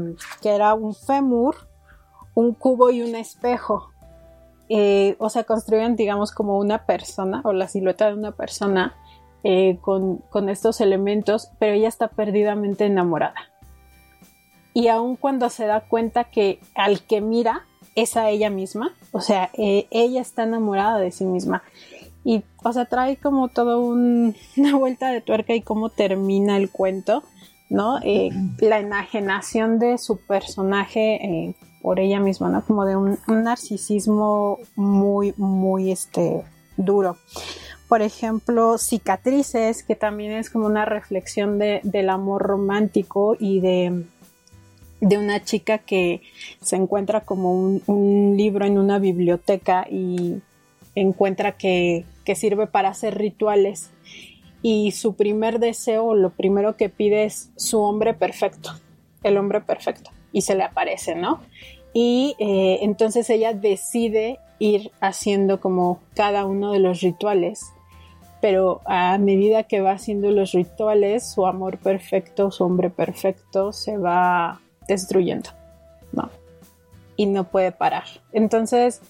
que 0.42 0.50
era 0.50 0.74
un 0.74 0.94
fémur, 0.94 1.56
un 2.34 2.54
cubo 2.54 2.90
y 2.90 3.02
un 3.02 3.16
espejo. 3.16 3.90
o 5.18 5.28
sea, 5.28 5.42
construían, 5.42 5.96
digamos, 5.96 6.30
como 6.30 6.56
una 6.58 6.86
persona 6.86 7.40
o 7.42 7.52
la 7.52 7.66
silueta 7.66 8.06
de 8.06 8.14
una 8.14 8.30
persona 8.30 8.94
con, 9.80 10.18
con 10.30 10.48
estos 10.48 10.80
elementos, 10.80 11.50
pero 11.58 11.72
ella 11.72 11.88
está 11.88 12.06
perdidamente 12.06 12.86
enamorada. 12.86 13.50
Y 14.72 14.86
aun 14.86 15.16
cuando 15.16 15.50
se 15.50 15.66
da 15.66 15.80
cuenta 15.80 16.22
que 16.30 16.60
al 16.76 17.00
que 17.00 17.20
mira 17.20 17.64
es 17.96 18.16
a 18.16 18.28
ella 18.28 18.50
misma, 18.50 18.94
o 19.10 19.20
sea, 19.20 19.50
eh, 19.54 19.86
ella 19.90 20.20
está 20.20 20.44
enamorada 20.44 20.98
de 21.00 21.10
sí 21.10 21.24
misma. 21.24 21.62
Y, 22.24 22.44
o 22.62 22.72
sea, 22.72 22.84
trae 22.84 23.16
como 23.16 23.48
todo 23.48 23.80
una 23.86 24.76
vuelta 24.76 25.10
de 25.10 25.22
tuerca 25.22 25.54
y 25.54 25.62
cómo 25.62 25.88
termina 25.88 26.56
el 26.58 26.70
cuento, 26.70 27.24
¿no? 27.70 27.98
Eh, 28.02 28.30
la 28.60 28.78
enajenación 28.78 29.78
de 29.78 29.98
su 29.98 30.18
personaje 30.18 31.24
eh, 31.24 31.54
por 31.82 31.98
ella 31.98 32.20
misma, 32.20 32.50
¿no? 32.50 32.64
Como 32.64 32.84
de 32.84 32.96
un, 32.96 33.18
narcisismo 33.26 34.58
muy, 34.76 35.32
muy, 35.38 35.90
este, 35.90 36.44
duro. 36.76 37.16
Por 37.88 38.02
ejemplo, 38.02 38.76
Cicatrices, 38.76 39.84
que 39.84 39.94
también 39.94 40.32
es 40.32 40.50
como 40.50 40.66
una 40.66 40.84
reflexión 40.84 41.58
del 41.58 42.10
amor 42.10 42.42
romántico 42.42 43.36
y 43.38 43.60
de 43.60 44.04
de 45.00 45.18
una 45.18 45.42
chica 45.42 45.78
que 45.78 46.22
se 46.60 46.76
encuentra 46.76 47.22
como 47.22 47.52
un, 47.52 48.34
libro 48.36 48.64
en 48.64 48.78
una 48.78 48.98
biblioteca 48.98 49.86
y 49.90 50.40
encuentra 50.94 51.52
que, 51.52 52.04
sirve 52.34 52.66
para 52.66 52.88
hacer 52.88 53.16
rituales 53.16 53.90
y 54.60 54.90
su 54.90 55.14
primer 55.14 55.60
deseo, 55.60 56.14
lo 56.14 56.30
primero 56.30 56.76
que 56.76 56.88
pide 56.88 57.24
es 57.24 57.50
su 57.56 57.80
hombre 57.80 58.14
perfecto, 58.14 58.72
el 59.22 59.36
hombre 59.36 59.60
perfecto, 59.60 60.10
y 60.32 60.40
se 60.40 60.56
le 60.56 60.64
aparece, 60.64 61.14
¿no? 61.14 61.40
Y 61.94 62.34
eh, 62.40 62.80
entonces 62.82 63.30
ella 63.30 63.52
decide 63.52 64.40
ir 64.58 64.90
haciendo 65.00 65.60
como 65.60 66.00
cada 66.14 66.46
uno 66.46 66.72
de 66.72 66.80
los 66.80 67.00
rituales, 67.00 67.72
pero 68.40 68.80
a 68.86 69.16
medida 69.18 69.62
que 69.62 69.80
va 69.80 69.92
haciendo 69.92 70.30
los 70.30 70.52
rituales, 70.52 71.30
su 71.32 71.46
amor 71.46 71.78
perfecto, 71.78 72.50
su 72.50 72.64
hombre 72.64 72.90
perfecto, 72.90 73.72
se 73.72 73.98
va 73.98 74.60
destruyendo, 74.88 75.50
¿no? 76.12 76.30
Y 77.16 77.26
no 77.26 77.44
puede 77.44 77.72
parar. 77.72 78.04
Entonces, 78.32 79.00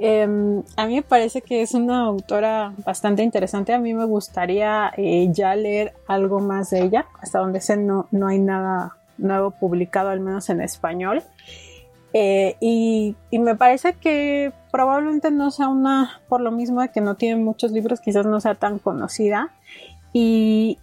em, 0.00 0.62
a 0.76 0.86
mí 0.86 0.96
me 0.96 1.02
parece 1.02 1.42
que 1.42 1.62
es 1.62 1.74
una 1.74 2.02
autora 2.02 2.74
bastante 2.84 3.22
interesante. 3.22 3.72
A 3.72 3.78
mí 3.78 3.94
me 3.94 4.04
gustaría 4.04 4.92
eh, 4.96 5.28
ya 5.32 5.54
leer 5.54 5.94
algo 6.06 6.40
más 6.40 6.70
de 6.70 6.82
ella. 6.82 7.06
Hasta 7.20 7.38
donde 7.38 7.60
sé 7.60 7.76
no, 7.76 8.06
no 8.10 8.28
hay 8.28 8.38
nada 8.38 8.96
nuevo 9.18 9.50
publicado, 9.52 10.10
al 10.10 10.20
menos 10.20 10.48
en 10.50 10.60
español. 10.60 11.22
Eh, 12.14 12.56
y, 12.60 13.16
me 13.32 13.56
parece 13.56 13.94
que 13.94 14.52
probablemente 14.70 15.30
no 15.30 15.50
sea 15.50 15.68
una, 15.68 16.20
por 16.28 16.40
lo 16.40 16.50
mismo 16.50 16.82
de 16.82 16.90
que 16.90 17.00
no 17.00 17.16
tiene 17.16 17.42
muchos 17.42 17.72
libros, 17.72 18.00
quizás 18.00 18.26
no 18.26 18.40
sea 18.40 18.54
tan 18.54 18.78
conocida. 18.78 19.50
Y, 20.12 20.78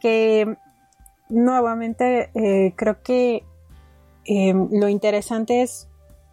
que 0.00 0.56
nuevamente 1.28 2.30
eh, 2.34 2.72
creo 2.74 3.02
que 3.02 3.44
Em, 4.24 4.68
lo 4.70 4.88
interesante 4.88 5.62
es 5.62 5.88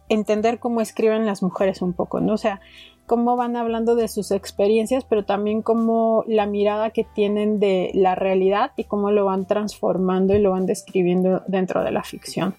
entender 0.08 0.58
cómo 0.58 0.80
escriben 0.80 1.26
las 1.26 1.42
mujeres 1.42 1.82
un 1.82 1.92
poco, 1.92 2.20
¿no? 2.20 2.34
O 2.34 2.38
sea, 2.38 2.60
cómo 3.06 3.36
van 3.36 3.56
hablando 3.56 3.94
de 3.94 4.08
sus 4.08 4.30
experiencias, 4.30 5.04
pero 5.04 5.24
también 5.24 5.62
cómo 5.62 6.24
la 6.26 6.46
mirada 6.46 6.90
que 6.90 7.04
tienen 7.04 7.60
de 7.60 7.90
la 7.94 8.14
realidad 8.14 8.72
y 8.76 8.84
cómo 8.84 9.10
lo 9.10 9.24
van 9.24 9.46
transformando 9.46 10.34
y 10.34 10.38
lo 10.38 10.52
van 10.52 10.66
describiendo 10.66 11.42
dentro 11.46 11.82
de 11.84 11.90
la 11.90 12.04
ficción. 12.04 12.54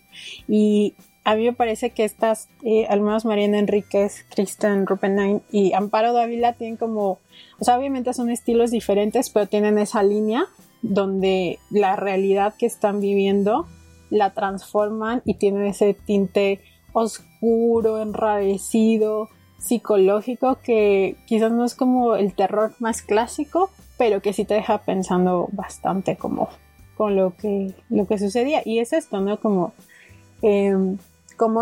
Y 0.47 0.95
a 1.23 1.35
mí 1.35 1.45
me 1.45 1.53
parece 1.53 1.91
que 1.91 2.03
estas, 2.03 2.49
eh, 2.63 2.85
al 2.87 3.01
menos 3.01 3.25
Mariana 3.25 3.59
Enríquez, 3.59 4.25
Kristen 4.29 4.85
Rupenain 4.85 5.41
y 5.51 5.73
Amparo 5.73 6.13
Dávila 6.13 6.53
tienen 6.53 6.77
como, 6.77 7.19
o 7.59 7.63
sea, 7.63 7.77
obviamente 7.77 8.13
son 8.13 8.29
estilos 8.29 8.71
diferentes, 8.71 9.29
pero 9.29 9.47
tienen 9.47 9.77
esa 9.77 10.03
línea 10.03 10.45
donde 10.81 11.59
la 11.69 11.95
realidad 11.95 12.53
que 12.57 12.65
están 12.65 12.99
viviendo 12.99 13.67
la 14.13 14.33
transforman 14.33 15.21
y 15.25 15.35
tienen 15.35 15.65
ese 15.65 15.93
tinte 15.93 16.61
oscuro, 16.93 18.01
enrarecido, 18.01 19.29
psicológico 19.57 20.59
que 20.63 21.15
quizás 21.25 21.51
no 21.51 21.65
es 21.65 21.73
como 21.73 22.15
el 22.15 22.33
terror 22.33 22.73
más 22.79 23.01
clásico, 23.01 23.69
pero 23.97 24.21
que 24.21 24.33
sí 24.33 24.45
te 24.45 24.53
deja 24.53 24.79
pensando 24.79 25.49
bastante 25.51 26.15
como 26.15 26.49
con 26.95 27.15
lo 27.15 27.35
que, 27.35 27.73
lo 27.89 28.05
que 28.05 28.19
sucedía. 28.19 28.61
Y 28.63 28.79
es 28.79 28.93
esto, 28.93 29.19
¿no? 29.19 29.39
Como 29.39 29.73
em, 30.41 30.97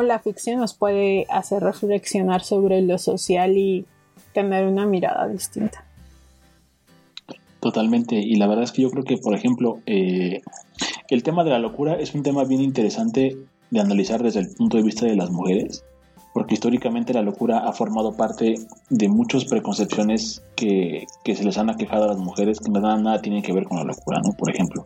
la 0.04 0.20
ficción 0.20 0.60
nos 0.60 0.74
puede 0.74 1.26
hacer 1.30 1.64
reflexionar 1.64 2.44
sobre 2.44 2.82
lo 2.82 2.98
social 2.98 3.58
y 3.58 3.86
tener 4.34 4.68
una 4.68 4.86
mirada 4.86 5.28
distinta. 5.28 5.86
Totalmente. 7.62 8.16
Y 8.16 8.36
la 8.36 8.48
verdad 8.48 8.64
es 8.64 8.72
que 8.72 8.82
yo 8.82 8.90
creo 8.90 9.04
que, 9.04 9.18
por 9.18 9.36
ejemplo, 9.36 9.80
eh, 9.86 10.42
el 11.12 11.24
tema 11.24 11.44
de 11.44 11.50
la 11.50 11.60
locura 11.60 11.96
es 11.96 12.16
un 12.16 12.24
tema 12.24 12.46
bien 12.46 12.62
interesante 12.62 13.38
de 13.70 13.80
analizar 13.82 14.24
desde 14.24 14.40
el 14.40 14.50
punto 14.50 14.78
de 14.78 14.84
vista 14.84 15.06
de 15.06 15.18
las 15.18 15.30
mujeres, 15.30 15.84
porque 16.34 16.54
históricamente 16.54 17.14
la 17.14 17.22
locura 17.22 17.60
ha 17.60 17.74
formado 17.74 18.16
parte 18.16 18.56
de 18.90 19.10
muchas 19.10 19.44
preconcepciones 19.44 20.42
que, 20.56 21.06
se 21.26 21.44
les 21.44 21.58
han 21.58 21.70
aquejado 21.70 22.06
a 22.06 22.08
las 22.08 22.18
mujeres 22.18 22.62
que 22.62 22.72
nada, 22.72 22.98
nada 22.98 23.22
tienen 23.22 23.44
que 23.44 23.52
ver 23.52 23.66
con 23.66 23.78
la 23.78 23.84
locura, 23.84 24.22
¿no? 24.24 24.32
Por 24.32 24.50
ejemplo, 24.50 24.86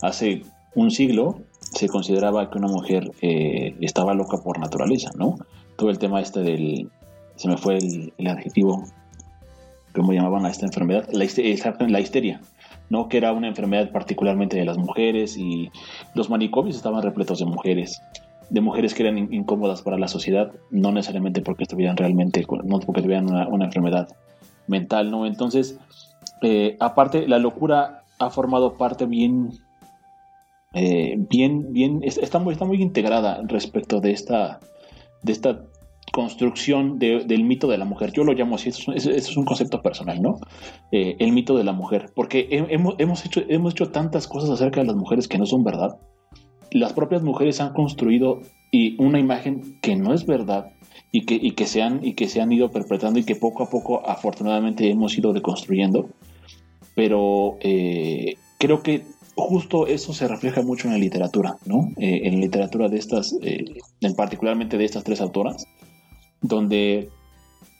hace 0.00 0.44
un 0.74 0.90
siglo 0.90 1.40
se 1.60 1.88
consideraba 1.88 2.50
que 2.50 2.56
una 2.56 2.68
mujer 2.68 3.12
eh, 3.20 3.76
estaba 3.82 4.14
loca 4.14 4.38
por 4.38 4.58
naturaleza, 4.58 5.10
¿no? 5.14 5.38
Todo 5.76 5.90
el 5.90 5.98
tema 5.98 6.22
este 6.22 6.40
del... 6.40 6.88
se 7.34 7.48
me 7.48 7.58
fue 7.58 7.76
el, 7.76 8.26
adjetivo, 8.26 8.82
¿cómo 9.94 10.14
llamaban 10.14 10.46
a 10.46 10.50
esta 10.50 10.64
enfermedad? 10.64 11.06
La, 11.12 11.26
la 11.88 12.00
histeria. 12.00 12.40
¿No? 12.88 13.08
que 13.08 13.16
era 13.18 13.32
una 13.32 13.48
enfermedad 13.48 13.90
particularmente 13.90 14.56
de 14.56 14.64
las 14.64 14.78
mujeres 14.78 15.36
y 15.36 15.70
los 16.14 16.30
manicomios 16.30 16.76
estaban 16.76 17.02
repletos 17.02 17.38
de 17.38 17.46
mujeres, 17.46 18.00
de 18.50 18.60
mujeres 18.60 18.94
que 18.94 19.02
eran 19.02 19.32
incómodas 19.32 19.82
para 19.82 19.98
la 19.98 20.08
sociedad, 20.08 20.52
no 20.70 20.92
necesariamente 20.92 21.40
porque 21.40 21.64
estuvieran 21.64 21.96
realmente, 21.96 22.44
no 22.64 22.80
porque 22.80 23.02
tuvieran 23.02 23.26
una, 23.26 23.64
enfermedad 23.64 24.08
mental, 24.66 25.10
¿no? 25.10 25.26
Entonces, 25.26 25.78
eh, 26.42 26.76
aparte, 26.80 27.26
la 27.26 27.38
locura 27.38 28.02
ha 28.18 28.30
formado 28.30 28.74
parte 28.74 29.06
bien, 29.06 29.50
eh, 30.74 31.16
bien, 31.30 31.72
bien, 31.72 32.00
está 32.04 32.38
muy, 32.38 32.52
está 32.52 32.64
muy 32.64 32.80
integrada 32.82 33.42
respecto 33.46 34.00
de 34.00 34.12
esta, 34.12 34.60
de 35.22 35.32
esta 35.32 35.62
construcción 36.12 36.98
del 36.98 37.44
mito 37.44 37.68
de 37.68 37.78
la 37.78 37.84
mujer. 37.84 38.12
Yo 38.12 38.24
lo 38.24 38.32
llamo 38.32 38.56
así, 38.56 38.70
eso 38.70 38.92
es, 38.92 39.36
un 39.36 39.44
concepto 39.44 39.82
personal, 39.82 40.22
¿no? 40.22 40.38
Eh, 40.92 41.16
el 41.18 41.32
mito 41.32 41.56
de 41.56 41.64
la 41.64 41.72
mujer, 41.72 42.10
porque 42.14 42.48
hemos, 42.50 42.94
hemos, 42.98 43.24
hecho, 43.26 43.42
hemos 43.48 43.74
hecho 43.74 43.90
tantas 43.90 44.26
cosas 44.26 44.50
acerca 44.50 44.80
de 44.80 44.86
las 44.86 44.96
mujeres 44.96 45.28
que 45.28 45.38
no 45.38 45.46
son 45.46 45.64
verdad. 45.64 45.98
Las 46.70 46.92
propias 46.92 47.22
mujeres 47.22 47.60
han 47.60 47.72
construido 47.72 48.40
y 48.70 49.00
una 49.02 49.18
imagen 49.18 49.78
que 49.80 49.96
no 49.96 50.14
es 50.14 50.26
verdad 50.26 50.72
y 51.12 51.24
que, 51.24 51.34
y 51.34 51.52
que, 51.52 51.66
se, 51.66 51.82
han, 51.82 52.04
y 52.04 52.14
que 52.14 52.28
se 52.28 52.40
han 52.40 52.52
ido 52.52 52.70
perpetrando 52.70 53.18
y 53.18 53.24
que 53.24 53.36
poco 53.36 53.62
a 53.62 53.70
poco 53.70 54.08
afortunadamente 54.08 54.90
hemos 54.90 55.16
ido 55.16 55.32
deconstruyendo. 55.32 56.08
Pero 56.94 57.58
eh, 57.60 58.36
creo 58.58 58.82
que 58.82 59.02
justo 59.34 59.86
eso 59.86 60.14
se 60.14 60.28
refleja 60.28 60.62
mucho 60.62 60.88
en 60.88 60.94
la 60.94 60.98
literatura, 60.98 61.58
¿no? 61.66 61.90
Eh, 61.98 62.22
en 62.24 62.36
la 62.36 62.40
literatura 62.40 62.88
de 62.88 62.96
estas, 62.96 63.36
en 63.42 64.14
particularmente 64.14 64.78
de 64.78 64.86
estas 64.86 65.04
tres 65.04 65.20
autoras, 65.20 65.66
donde, 66.40 67.10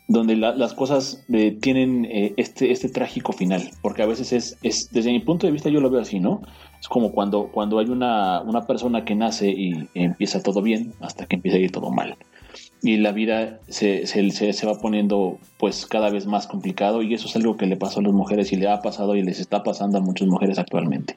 donde 0.08 0.36
las 0.36 0.74
cosas 0.74 1.24
eh, 1.32 1.56
tienen 1.60 2.04
eh, 2.04 2.34
este, 2.36 2.70
este 2.70 2.88
trágico 2.88 3.32
final, 3.32 3.70
porque 3.82 4.02
a 4.02 4.06
veces 4.06 4.32
es, 4.32 4.58
es, 4.62 4.90
desde 4.92 5.12
mi 5.12 5.20
punto 5.20 5.46
de 5.46 5.52
vista 5.52 5.68
yo 5.68 5.80
lo 5.80 5.90
veo 5.90 6.00
así, 6.00 6.20
¿no? 6.20 6.42
Es 6.80 6.88
como 6.88 7.12
cuando, 7.12 7.48
cuando 7.48 7.78
hay 7.78 7.88
una, 7.88 8.42
una 8.42 8.66
persona 8.66 9.04
que 9.04 9.14
nace 9.14 9.50
y 9.50 9.88
empieza 9.94 10.42
todo 10.42 10.62
bien 10.62 10.92
hasta 11.00 11.26
que 11.26 11.36
empieza 11.36 11.58
a 11.58 11.60
ir 11.60 11.72
todo 11.72 11.90
mal. 11.90 12.16
Y 12.82 12.98
la 12.98 13.12
vida 13.12 13.60
se, 13.68 14.06
se, 14.06 14.30
se, 14.30 14.66
va 14.66 14.78
poniendo 14.78 15.38
pues 15.58 15.86
cada 15.86 16.10
vez 16.10 16.26
más 16.26 16.46
complicado 16.46 17.02
y 17.02 17.14
eso 17.14 17.26
es 17.26 17.34
algo 17.34 17.56
que 17.56 17.66
le 17.66 17.76
pasó 17.76 18.00
a 18.00 18.02
las 18.02 18.12
mujeres 18.12 18.52
y 18.52 18.56
le 18.56 18.68
ha 18.68 18.82
pasado 18.82 19.16
y 19.16 19.22
les 19.22 19.40
está 19.40 19.62
pasando 19.62 19.98
a 19.98 20.02
muchas 20.02 20.28
mujeres 20.28 20.58
actualmente. 20.58 21.16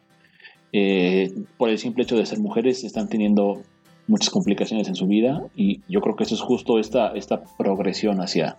Eh, 0.71 1.31
por 1.57 1.69
el 1.69 1.77
simple 1.77 2.03
hecho 2.03 2.15
de 2.15 2.25
ser 2.25 2.39
mujeres 2.39 2.83
están 2.83 3.09
teniendo 3.09 3.61
muchas 4.09 4.31
complicaciones 4.31 4.87
en 4.87 4.95
su 4.95 5.07
vida 5.07 5.43
y 5.55 5.81
yo 5.87 6.01
creo 6.01 6.15
que 6.15 6.23
eso 6.23 6.35
es 6.35 6.41
justo 6.41 6.79
esta, 6.79 7.13
esta 7.13 7.43
progresión 7.57 8.21
hacia, 8.21 8.57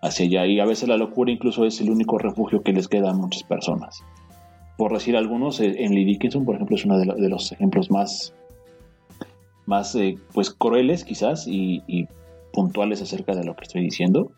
hacia 0.00 0.26
allá 0.26 0.46
y 0.46 0.60
a 0.60 0.64
veces 0.64 0.88
la 0.88 0.96
locura 0.96 1.32
incluso 1.32 1.66
es 1.66 1.80
el 1.80 1.90
único 1.90 2.16
refugio 2.16 2.62
que 2.62 2.72
les 2.72 2.86
queda 2.86 3.10
a 3.10 3.14
muchas 3.14 3.42
personas. 3.42 4.02
Por 4.76 4.92
decir 4.92 5.16
algunos, 5.16 5.60
eh, 5.60 5.74
Emily 5.78 6.04
Dickinson, 6.04 6.44
por 6.44 6.54
ejemplo, 6.54 6.76
es 6.76 6.84
uno 6.84 6.98
de, 6.98 7.28
los 7.28 7.52
ejemplos 7.52 7.90
más, 7.90 8.34
más 9.66 9.94
eh, 9.96 10.16
pues 10.32 10.50
crueles 10.50 11.04
quizás 11.04 11.46
y, 11.46 12.08
puntuales 12.52 13.02
acerca 13.02 13.34
de 13.34 13.44
lo 13.44 13.56
que 13.56 13.64
estoy 13.64 13.82
diciendo. 13.82 14.30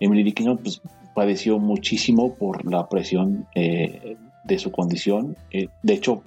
Emily 0.00 0.24
Dickinson 0.24 0.58
pues, 0.58 0.82
padeció 1.14 1.60
muchísimo 1.60 2.34
por 2.34 2.68
la 2.68 2.88
presión 2.88 3.46
eh, 3.54 4.16
de 4.42 4.58
su 4.58 4.72
condición. 4.72 5.36
de 5.50 5.92
hecho, 5.92 6.22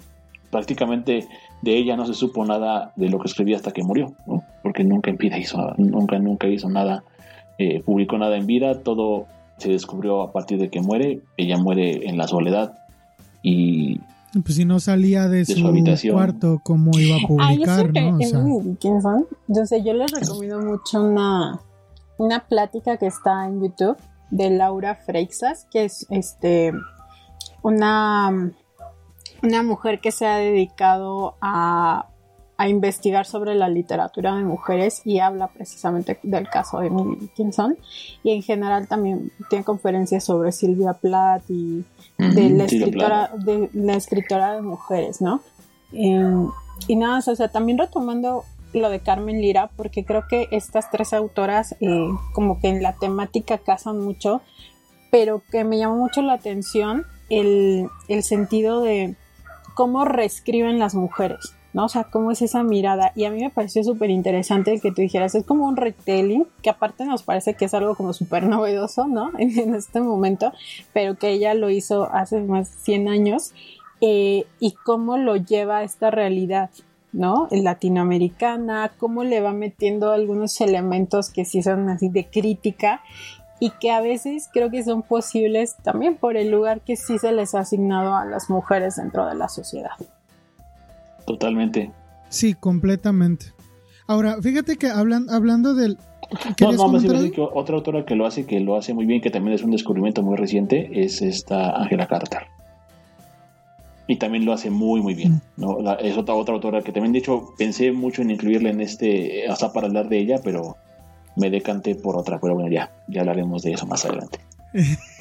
prácticamente 0.51 1.27
de 1.63 1.77
ella 1.77 1.95
no 1.95 2.05
se 2.05 2.13
supo 2.13 2.43
nada 2.45 2.91
de 2.97 3.09
lo 3.09 3.19
que 3.19 3.27
escribía 3.27 3.55
hasta 3.55 3.71
que 3.71 3.83
murió, 3.83 4.13
¿no? 4.27 4.43
porque 4.61 4.83
nunca 4.83 5.09
en 5.09 5.17
vida 5.17 5.37
hizo 5.37 5.57
nada, 5.57 5.75
nunca, 5.77 6.19
nunca 6.19 6.47
hizo 6.47 6.69
nada, 6.69 7.05
eh, 7.57 7.81
publicó 7.81 8.17
nada 8.17 8.35
en 8.35 8.45
vida, 8.45 8.81
todo 8.81 9.27
se 9.57 9.69
descubrió 9.69 10.21
a 10.21 10.33
partir 10.33 10.59
de 10.59 10.69
que 10.69 10.81
muere, 10.81 11.21
ella 11.37 11.57
muere 11.57 12.09
en 12.09 12.17
la 12.17 12.27
soledad 12.27 12.73
y... 13.41 13.99
Pues 14.43 14.55
si 14.55 14.65
no 14.65 14.79
salía 14.79 15.29
de, 15.29 15.45
su, 15.45 15.61
cuarto, 16.11 16.59
¿cómo 16.63 16.91
iba 16.99 17.17
a 17.17 17.27
publicar? 17.27 17.93
¿no? 17.93 19.27
yo 19.47 19.65
sé, 19.65 19.83
yo 19.83 19.93
les 19.93 20.11
recomiendo 20.11 20.59
mucho 20.59 21.03
una, 21.03 21.61
una 22.17 22.39
plática 22.47 22.97
que 22.97 23.05
está 23.05 23.45
en 23.45 23.61
YouTube 23.61 23.95
de 24.31 24.49
Laura 24.49 24.95
Freixas, 24.95 25.67
que 25.71 25.85
es 25.85 26.07
este 26.09 26.73
una 27.61 28.51
una 29.43 29.61
mujer 29.61 29.99
que 29.99 30.11
se 30.11 30.25
ha 30.25 30.37
dedicado 30.37 31.35
a, 31.41 32.07
investigar 32.65 33.25
sobre 33.25 33.55
la 33.55 33.67
literatura 33.67 34.37
de 34.37 34.43
mujeres 34.45 35.01
y 35.03 35.19
habla 35.19 35.49
precisamente 35.49 36.17
del 36.23 36.47
caso 36.47 36.79
de 36.79 36.87
Emily 36.87 37.17
Dickinson 37.17 37.77
y 38.23 38.31
en 38.31 38.41
general 38.41 38.87
también 38.87 39.33
tiene 39.49 39.65
conferencias 39.65 40.23
sobre 40.23 40.53
Silvia 40.53 40.93
Plath 40.93 41.43
y 41.49 41.83
de, 42.17 42.49
la, 42.51 42.63
escritora, 42.63 43.31
de 43.35 43.69
la 43.73 43.95
escritora 43.95 44.53
de 44.53 44.61
mujeres, 44.61 45.19
¿no? 45.19 45.41
Em, 45.91 46.47
y 46.87 46.95
nada, 46.95 47.19
o 47.27 47.35
sea, 47.35 47.49
también 47.49 47.77
retomando 47.77 48.45
lo 48.71 48.89
de 48.89 49.01
Carmen 49.01 49.41
Lira, 49.41 49.69
porque 49.75 50.05
creo 50.05 50.25
que 50.29 50.47
estas 50.51 50.89
tres 50.89 51.11
autoras 51.11 51.75
eh, 51.81 52.07
como 52.33 52.61
que 52.61 52.69
en 52.69 52.81
la 52.81 52.93
temática 52.93 53.57
casan 53.57 53.99
mucho, 53.99 54.41
pero 55.11 55.41
que 55.51 55.65
me 55.65 55.79
llamó 55.79 55.97
mucho 55.97 56.21
la 56.21 56.33
atención 56.33 57.05
el, 57.29 57.89
el 58.07 58.23
sentido 58.23 58.81
de 58.81 59.17
cómo 59.73 60.05
reescriben 60.05 60.79
las 60.79 60.95
mujeres, 60.95 61.55
¿no? 61.73 61.85
O 61.85 61.89
sea, 61.89 62.05
cómo 62.05 62.31
es 62.31 62.41
esa 62.41 62.63
mirada. 62.63 63.11
Y 63.15 63.25
a 63.25 63.31
mí 63.31 63.41
me 63.41 63.49
pareció 63.49 63.83
súper 63.83 64.09
interesante 64.09 64.79
que 64.79 64.91
tú 64.91 65.01
dijeras, 65.01 65.35
es 65.35 65.45
como 65.45 65.67
un 65.67 65.75
retelling, 65.75 66.45
que 66.61 66.69
aparte 66.69 67.05
nos 67.05 67.23
parece 67.23 67.55
que 67.55 67.65
es 67.65 67.73
algo 67.73 67.95
como 67.95 68.13
súper 68.13 68.43
novedoso, 68.47 69.07
¿no? 69.07 69.31
En, 69.37 69.75
este 69.75 70.01
momento, 70.01 70.51
pero 70.93 71.15
que 71.15 71.29
ella 71.31 71.53
lo 71.53 71.69
hizo 71.69 72.09
hace 72.13 72.41
más 72.41 72.71
de 72.71 72.77
100 72.83 73.07
años. 73.07 73.53
Eh, 74.01 74.45
y 74.59 74.71
cómo 74.71 75.17
lo 75.17 75.37
lleva 75.37 75.77
a 75.77 75.83
esta 75.83 76.11
realidad, 76.11 76.69
¿no? 77.13 77.47
Latinoamericana, 77.51 78.91
cómo 78.97 79.23
le 79.23 79.39
va 79.39 79.53
metiendo 79.53 80.11
algunos 80.11 80.59
elementos 80.59 81.29
que 81.29 81.45
sí 81.45 81.63
son 81.63 81.87
así 81.89 82.09
de 82.09 82.25
crítica 82.25 83.01
y 83.59 83.69
que 83.71 83.91
a 83.91 84.01
veces 84.01 84.49
creo 84.51 84.69
que 84.69 84.83
son 84.83 85.03
posibles 85.03 85.75
también 85.83 86.15
por 86.15 86.37
el 86.37 86.51
lugar 86.51 86.81
que 86.81 86.95
sí 86.95 87.17
se 87.17 87.31
les 87.31 87.55
ha 87.55 87.59
asignado 87.59 88.15
a 88.15 88.25
las 88.25 88.49
mujeres 88.49 88.95
dentro 88.97 89.25
de 89.25 89.35
la 89.35 89.47
sociedad. 89.47 89.91
Totalmente. 91.25 91.91
Sí, 92.29 92.53
completamente. 92.53 93.53
Ahora, 94.07 94.41
fíjate 94.41 94.75
que 94.75 94.87
hablan, 94.87 95.29
hablando 95.29 95.75
del... 95.75 95.97
No, 96.59 96.71
no, 96.71 96.87
me 96.89 97.31
que 97.31 97.41
otra 97.41 97.75
autora 97.75 98.05
que 98.05 98.15
lo 98.15 98.25
hace, 98.25 98.45
que 98.45 98.59
lo 98.59 98.75
hace 98.75 98.93
muy 98.93 99.05
bien, 99.05 99.21
que 99.21 99.29
también 99.29 99.53
es 99.55 99.63
un 99.63 99.71
descubrimiento 99.71 100.23
muy 100.23 100.35
reciente, 100.35 101.03
es 101.03 101.21
esta 101.21 101.75
Angela 101.75 102.07
Carter. 102.07 102.47
Y 104.07 104.17
también 104.17 104.43
lo 104.43 104.51
hace 104.51 104.71
muy, 104.71 105.01
muy 105.01 105.13
bien. 105.13 105.41
Mm. 105.57 105.61
¿no? 105.61 105.97
es 105.99 106.17
otra, 106.17 106.33
otra 106.33 106.55
autora 106.55 106.81
que 106.81 106.91
también, 106.91 107.13
de 107.13 107.19
hecho, 107.19 107.53
pensé 107.57 107.91
mucho 107.91 108.21
en 108.21 108.31
incluirla 108.31 108.71
en 108.71 108.81
este, 108.81 109.47
hasta 109.47 109.71
para 109.71 109.87
hablar 109.87 110.09
de 110.09 110.19
ella, 110.19 110.39
pero 110.43 110.77
me 111.35 111.49
decanté 111.49 111.95
por 111.95 112.15
otra, 112.15 112.39
pero 112.39 112.55
bueno, 112.55 112.69
ya, 112.69 112.91
ya 113.07 113.21
hablaremos 113.21 113.63
de 113.63 113.73
eso 113.73 113.85
más 113.85 114.05
adelante. 114.05 114.39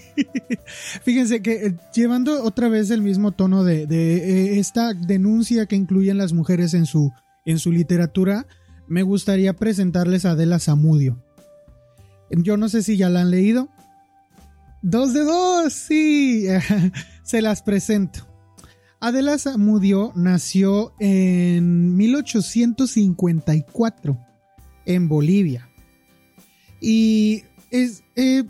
Fíjense 1.02 1.42
que 1.42 1.66
eh, 1.66 1.74
llevando 1.94 2.42
otra 2.44 2.68
vez 2.68 2.90
el 2.90 3.02
mismo 3.02 3.32
tono 3.32 3.64
de, 3.64 3.82
eh, 3.84 4.58
esta 4.58 4.94
denuncia 4.94 5.66
que 5.66 5.76
incluyen 5.76 6.18
las 6.18 6.32
mujeres 6.32 6.74
en 6.74 6.86
su, 6.86 7.12
en 7.44 7.58
su 7.58 7.72
literatura, 7.72 8.46
me 8.88 9.02
gustaría 9.02 9.52
presentarles 9.54 10.24
a 10.24 10.30
Adela 10.32 10.58
Zamudio. 10.58 11.22
Yo 12.30 12.56
no 12.56 12.68
sé 12.68 12.82
si 12.82 12.96
ya 12.96 13.10
la 13.10 13.20
han 13.22 13.30
leído. 13.30 13.68
Dos 14.82 15.12
de 15.12 15.24
dos, 15.24 15.72
sí. 15.72 16.46
Se 17.22 17.40
las 17.42 17.62
presento. 17.62 18.26
Adela 19.00 19.38
Zamudio 19.38 20.12
nació 20.14 20.94
en 20.98 21.96
1854 21.96 24.18
en 24.86 25.08
Bolivia. 25.08 25.71
Y 26.82 27.44
es, 27.70 28.02
eh, 28.16 28.42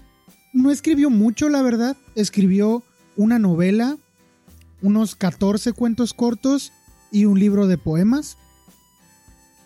no 0.55 0.71
escribió 0.71 1.11
mucho, 1.11 1.51
la 1.51 1.63
verdad. 1.63 1.97
Escribió 2.17 2.83
una 3.17 3.39
novela, 3.39 3.99
unos 4.81 5.15
14 5.15 5.75
cuentos 5.75 6.15
cortos 6.15 6.73
y 7.13 7.27
un 7.27 7.39
libro 7.39 7.67
de 7.67 7.77
poemas. 7.77 8.39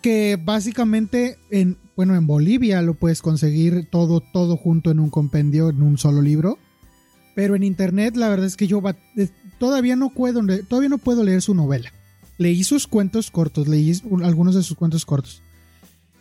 Que 0.01 0.37
básicamente 0.39 1.37
en, 1.49 1.77
bueno, 1.95 2.15
en 2.15 2.27
Bolivia 2.27 2.81
lo 2.81 2.93
puedes 2.93 3.21
conseguir 3.21 3.87
todo, 3.89 4.19
todo 4.19 4.57
junto 4.57 4.91
en 4.91 4.99
un 4.99 5.09
compendio, 5.09 5.69
en 5.69 5.81
un 5.81 5.97
solo 5.97 6.21
libro. 6.21 6.59
Pero 7.35 7.55
en 7.55 7.63
internet 7.63 8.17
la 8.17 8.29
verdad 8.29 8.47
es 8.47 8.57
que 8.57 8.67
yo 8.67 8.83
todavía 9.59 9.95
no 9.95 10.09
puedo, 10.09 10.41
todavía 10.67 10.89
no 10.89 10.97
puedo 10.97 11.23
leer 11.23 11.41
su 11.41 11.55
novela. 11.55 11.93
Leí 12.37 12.63
sus 12.63 12.85
cuentos 12.85 13.31
cortos, 13.31 13.67
leí 13.67 13.99
algunos 14.23 14.55
de 14.55 14.61
sus 14.61 14.77
cuentos 14.77 15.05
cortos. 15.05 15.41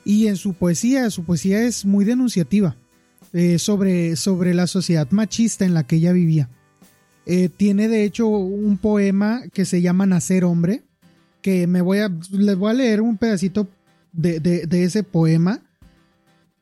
Y 0.06 0.28
en 0.28 0.36
su 0.36 0.54
poesía, 0.54 1.10
su 1.10 1.24
poesía 1.24 1.64
es 1.64 1.84
muy 1.84 2.04
denunciativa 2.04 2.76
eh, 3.32 3.58
sobre, 3.58 4.14
sobre 4.14 4.54
la 4.54 4.68
sociedad 4.68 5.10
machista 5.10 5.64
en 5.64 5.74
la 5.74 5.84
que 5.84 5.96
ella 5.96 6.12
vivía. 6.12 6.48
Eh, 7.26 7.48
tiene 7.48 7.88
de 7.88 8.04
hecho 8.04 8.28
un 8.28 8.78
poema 8.78 9.42
que 9.52 9.64
se 9.64 9.82
llama 9.82 10.06
Nacer 10.06 10.44
Hombre, 10.44 10.84
que 11.42 11.66
me 11.66 11.80
voy 11.80 11.98
a, 11.98 12.12
les 12.30 12.56
voy 12.56 12.70
a 12.70 12.74
leer 12.74 13.00
un 13.00 13.16
pedacito 13.16 13.66
de, 14.12 14.68
ese 14.70 15.02
poema 15.02 15.60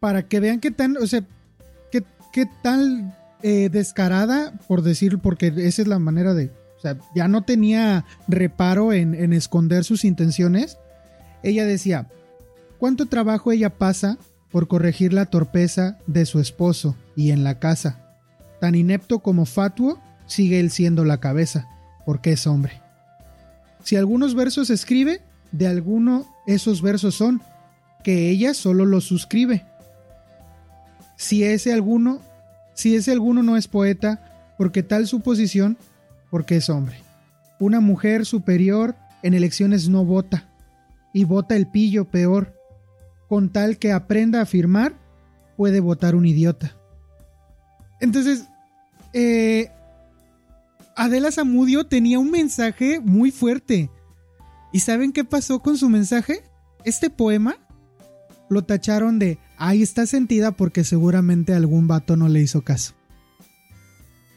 para 0.01 0.27
que 0.27 0.41
vean 0.41 0.59
qué 0.59 0.71
tan, 0.71 0.97
o 0.97 1.07
sea, 1.07 1.23
qué, 1.93 2.03
qué 2.33 2.47
tan 2.63 3.15
eh, 3.43 3.69
descarada, 3.71 4.55
por 4.69 4.81
decir, 4.81 5.19
porque 5.19 5.53
esa 5.55 5.83
es 5.83 5.89
la 5.89 5.99
manera 5.99 6.33
de, 6.33 6.51
o 6.79 6.81
sea, 6.81 6.97
ya 7.15 7.29
no 7.29 7.43
tenía 7.43 8.07
reparo 8.27 8.95
en, 8.95 9.15
en 9.15 9.35
esconder 9.35 9.85
sus 9.85 10.07
intenciones. 10.07 10.79
Ella 11.43 11.67
decía, 11.67 12.09
cuánto 12.79 13.07
trabajo 13.07 13.53
ella 13.53 13.71
pasa 13.71 14.19
por 14.51 14.69
corregir 14.69 15.13
la 15.13 15.27
torpeza 15.27 15.99
de 16.07 16.27
su 16.27 16.41
esposo 16.41 16.97
y 17.17 17.31
en 17.31 17.45
la 17.45 17.59
casa. 17.59 18.01
Tan 18.61 18.75
inepto 18.75 19.19
como 19.19 19.47
fatuo, 19.47 20.01
sigue 20.27 20.61
él 20.61 20.71
siendo 20.71 21.05
la 21.05 21.19
cabeza, 21.19 21.69
porque 22.07 22.33
es 22.33 22.47
hombre. 22.47 22.81
Si 23.83 23.97
algunos 23.97 24.35
versos 24.35 24.71
escribe, 24.71 25.21
de 25.53 25.67
alguno 25.67 26.27
esos 26.47 26.83
versos 26.83 27.15
son, 27.15 27.43
que 28.03 28.29
ella 28.31 28.55
solo 28.55 28.85
los 28.85 29.05
suscribe. 29.05 29.65
Si 31.17 31.45
ese 31.45 31.73
alguno, 31.73 32.21
si 32.75 32.97
ese 32.97 33.13
alguno 33.13 33.43
no 33.43 33.57
es 33.57 33.69
poeta, 33.69 34.55
porque 34.57 34.83
tal 34.83 35.07
suposición, 35.07 35.77
porque 36.31 36.57
es 36.57 36.69
hombre. 36.69 36.97
Una 37.59 37.81
mujer 37.81 38.27
superior 38.27 38.95
en 39.23 39.35
elecciones 39.35 39.89
no 39.89 40.05
vota, 40.05 40.49
y 41.13 41.25
vota 41.25 41.57
el 41.57 41.67
pillo 41.67 42.05
peor. 42.05 42.55
Con 43.29 43.51
tal 43.51 43.79
que 43.79 43.93
aprenda 43.93 44.41
a 44.41 44.47
firmar, 44.47 44.95
puede 45.57 45.81
votar 45.81 46.15
un 46.15 46.27
idiota. 46.27 46.77
Entonces, 48.01 48.45
eh, 49.13 49.71
Adela 50.97 51.33
Zamudio 51.33 51.85
tenía 51.85 52.19
un 52.19 52.31
mensaje 52.31 53.01
muy 53.01 53.31
fuerte. 53.31 53.91
¿Y 54.73 54.81
saben 54.81 55.13
qué 55.13 55.25
pasó 55.25 55.61
con 55.61 55.77
su 55.77 55.89
mensaje? 55.89 56.43
Este 56.85 57.11
poema 57.11 57.57
lo 58.51 58.63
tacharon 58.63 59.19
de 59.19 59.39
ahí 59.57 59.83
está 59.83 60.07
sentida 60.07 60.53
porque 60.53 60.85
seguramente 60.85 61.55
algún 61.55 61.87
vato 61.89 62.17
no 62.17 62.29
le 62.29 62.41
hizo 62.41 62.63
caso. 62.63 62.95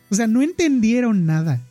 O 0.09 0.15
sea, 0.15 0.27
no 0.27 0.41
entendieron 0.41 1.25
nada. 1.25 1.61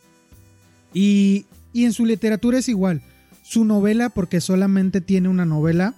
Y, 0.92 1.46
y 1.72 1.84
en 1.84 1.92
su 1.92 2.04
literatura 2.04 2.58
es 2.58 2.68
igual. 2.68 3.02
Su 3.42 3.64
novela, 3.64 4.08
porque 4.10 4.40
solamente 4.40 5.00
tiene 5.00 5.28
una 5.28 5.44
novela, 5.44 5.94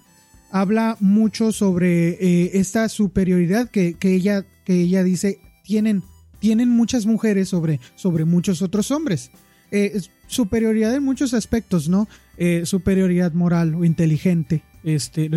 habla 0.50 0.96
mucho 1.00 1.52
sobre 1.52 2.10
eh, 2.10 2.50
esta 2.54 2.88
superioridad 2.88 3.70
que, 3.70 3.96
ella, 4.02 4.44
que 4.64 4.80
ella 4.80 5.02
dice 5.02 5.40
tienen, 5.64 6.02
tienen 6.38 6.70
muchas 6.70 7.06
mujeres 7.06 7.48
sobre, 7.48 7.80
sobre 7.94 8.24
muchos 8.24 8.62
otros 8.62 8.90
hombres. 8.90 9.30
Eh, 9.70 10.00
superioridad 10.26 10.94
en 10.94 11.02
muchos 11.02 11.34
aspectos, 11.34 11.88
¿no? 11.88 12.08
Eh, 12.38 12.62
superioridad 12.64 13.32
moral 13.32 13.74
o 13.74 13.84
inteligente, 13.84 14.62
este, 14.82 15.30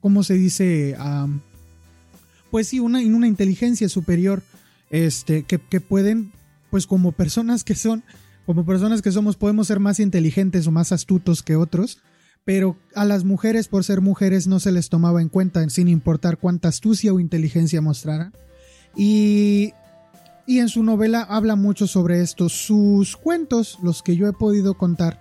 ¿cómo 0.00 0.22
se 0.22 0.34
dice? 0.34 0.96
pues 2.50 2.68
sí, 2.68 2.80
una, 2.80 3.00
una 3.00 3.26
inteligencia 3.26 3.90
superior, 3.90 4.42
este, 4.88 5.42
que, 5.42 5.58
que 5.58 5.82
pueden, 5.82 6.32
pues 6.70 6.86
como 6.86 7.12
personas 7.12 7.62
que 7.62 7.74
son, 7.74 8.04
como 8.46 8.64
personas 8.64 9.02
que 9.02 9.12
somos, 9.12 9.36
podemos 9.36 9.66
ser 9.66 9.80
más 9.80 10.00
inteligentes 10.00 10.66
o 10.66 10.70
más 10.70 10.92
astutos 10.92 11.42
que 11.42 11.56
otros, 11.56 11.98
pero 12.48 12.78
a 12.94 13.04
las 13.04 13.24
mujeres 13.24 13.68
por 13.68 13.84
ser 13.84 14.00
mujeres 14.00 14.46
no 14.46 14.58
se 14.58 14.72
les 14.72 14.88
tomaba 14.88 15.20
en 15.20 15.28
cuenta 15.28 15.68
sin 15.68 15.86
importar 15.86 16.38
cuánta 16.38 16.68
astucia 16.68 17.12
o 17.12 17.20
inteligencia 17.20 17.82
mostraran. 17.82 18.32
Y, 18.96 19.74
y 20.46 20.60
en 20.60 20.70
su 20.70 20.82
novela 20.82 21.20
habla 21.20 21.56
mucho 21.56 21.86
sobre 21.86 22.22
esto. 22.22 22.48
Sus 22.48 23.18
cuentos, 23.18 23.78
los 23.82 24.02
que 24.02 24.16
yo 24.16 24.26
he 24.26 24.32
podido 24.32 24.78
contar, 24.78 25.20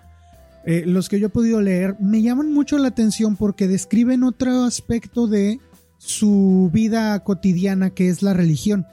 eh, 0.66 0.84
los 0.86 1.10
que 1.10 1.20
yo 1.20 1.28
he 1.28 1.30
podido 1.30 1.60
leer, 1.60 1.98
me 2.00 2.22
llaman 2.22 2.54
mucho 2.54 2.78
la 2.78 2.88
atención 2.88 3.36
porque 3.36 3.68
describen 3.68 4.24
otro 4.24 4.64
aspecto 4.64 5.28
de 5.28 5.60
su 5.98 6.70
vida 6.72 7.22
cotidiana 7.26 7.90
que 7.90 8.08
es 8.08 8.22
la 8.22 8.34
religión. 8.34 8.88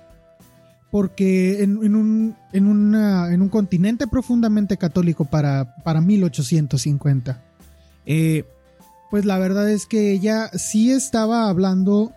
Porque 0.90 1.62
en, 1.62 1.76
un, 1.76 2.36
en, 2.52 2.66
en 2.96 3.42
un 3.42 3.48
continente 3.48 4.08
profundamente 4.08 4.76
católico 4.76 5.24
para, 5.24 5.76
para 5.84 6.00
1850, 6.00 7.53
eh, 8.06 8.44
pues 9.10 9.24
la 9.24 9.38
verdad 9.38 9.70
es 9.70 9.86
que 9.86 10.10
ella 10.10 10.50
sí 10.54 10.90
estaba 10.90 11.48
hablando 11.48 12.12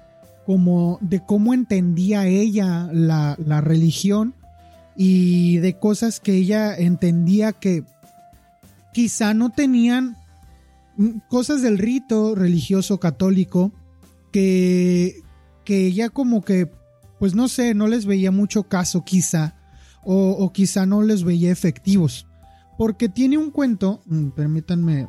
como 0.48 0.98
de 1.02 1.24
cómo 1.24 1.54
entendía 1.54 2.26
ella 2.26 2.90
la, 2.92 3.36
religión 3.62 4.34
y 4.96 5.58
de 5.58 5.78
cosas 5.78 6.20
que 6.20 6.34
ella 6.34 6.76
entendía 6.76 7.52
que 7.52 7.84
quizá 8.94 9.34
no 9.34 9.52
tenían 9.52 10.18
mm, 10.96 11.20
cosas 11.28 11.62
del 11.62 11.78
rito 11.78 12.34
religioso 12.34 13.00
católico 13.00 13.72
que, 14.32 15.22
que 15.66 15.86
ella 15.86 16.10
como 16.10 16.42
que, 16.42 16.72
pues 17.20 17.36
no 17.36 17.48
sé, 17.48 17.74
no 17.76 17.88
les 17.88 18.06
veía 18.06 18.32
mucho 18.32 18.64
caso 18.64 19.04
quizá, 19.04 19.56
o, 20.04 20.32
o 20.32 20.52
quizá 20.52 20.86
no 20.86 21.04
les 21.04 21.24
veía 21.24 21.52
efectivos. 21.52 22.26
Porque 22.78 23.10
tiene 23.10 23.38
un 23.38 23.52
cuento, 23.52 24.02
mm, 24.06 24.30
permítanme 24.30 25.08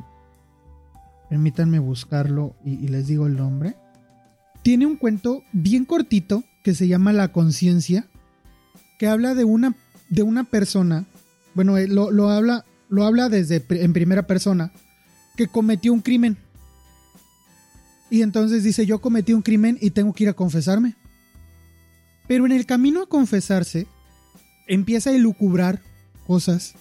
Permítanme 1.29 1.77
buscarlo 1.77 2.55
y, 2.65 2.87
les 2.87 3.07
digo 3.07 3.27
el 3.27 3.37
nombre. 3.37 3.75
Tiene 4.63 4.87
un 4.87 4.97
cuento 4.97 5.43
bien 5.53 5.85
cortito 5.85 6.43
que 6.63 6.73
se 6.73 6.87
llama 6.87 7.13
La 7.13 7.31
conciencia, 7.31 8.07
que 8.97 9.07
habla 9.07 9.35
de 9.35 9.43
una, 9.43 9.75
de 10.09 10.23
una 10.23 10.43
persona, 10.43 11.05
bueno, 11.53 11.77
eh, 11.77 11.87
lo, 11.87 12.29
habla, 12.29 12.65
lo 12.89 13.05
habla 13.05 13.29
desde 13.29 13.63
en 13.69 13.93
primera 13.93 14.23
persona, 14.23 14.71
que 15.37 15.47
cometió 15.47 15.93
un 15.93 16.01
crimen. 16.01 16.35
Y 18.09 18.23
entonces 18.23 18.63
dice, 18.63 18.87
yo 18.87 18.99
cometí 18.99 19.33
un 19.33 19.43
crimen 19.43 19.77
y 19.79 19.91
tengo 19.91 20.13
que 20.13 20.23
ir 20.23 20.29
a 20.29 20.33
confesarme. 20.33 20.95
Pero 22.27 22.45
en 22.45 22.51
el 22.51 22.65
camino 22.65 23.03
a 23.03 23.09
confesarse, 23.09 23.87
empieza 24.67 25.11
a 25.11 25.15
elucubrar 25.15 25.79
cosas. 26.25 26.73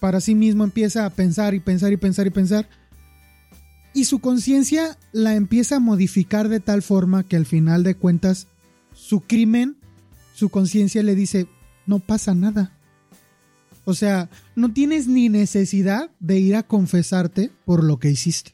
Para 0.00 0.20
sí 0.20 0.34
mismo 0.34 0.64
empieza 0.64 1.06
a 1.06 1.10
pensar 1.10 1.54
y 1.54 1.60
pensar 1.60 1.92
y 1.92 1.96
pensar 1.96 2.26
y 2.26 2.30
pensar 2.30 2.68
y 3.96 4.04
su 4.04 4.18
conciencia 4.18 4.98
la 5.12 5.36
empieza 5.36 5.76
a 5.76 5.80
modificar 5.80 6.50
de 6.50 6.60
tal 6.60 6.82
forma 6.82 7.22
que 7.22 7.34
al 7.34 7.46
final 7.46 7.82
de 7.82 7.94
cuentas 7.94 8.46
su 8.92 9.22
crimen, 9.22 9.78
su 10.34 10.50
conciencia 10.50 11.02
le 11.02 11.14
dice, 11.14 11.46
no 11.86 11.98
pasa 11.98 12.34
nada. 12.34 12.72
O 13.86 13.94
sea, 13.94 14.28
no 14.54 14.70
tienes 14.70 15.08
ni 15.08 15.30
necesidad 15.30 16.10
de 16.20 16.38
ir 16.38 16.56
a 16.56 16.62
confesarte 16.62 17.50
por 17.64 17.82
lo 17.82 17.98
que 17.98 18.10
hiciste. 18.10 18.52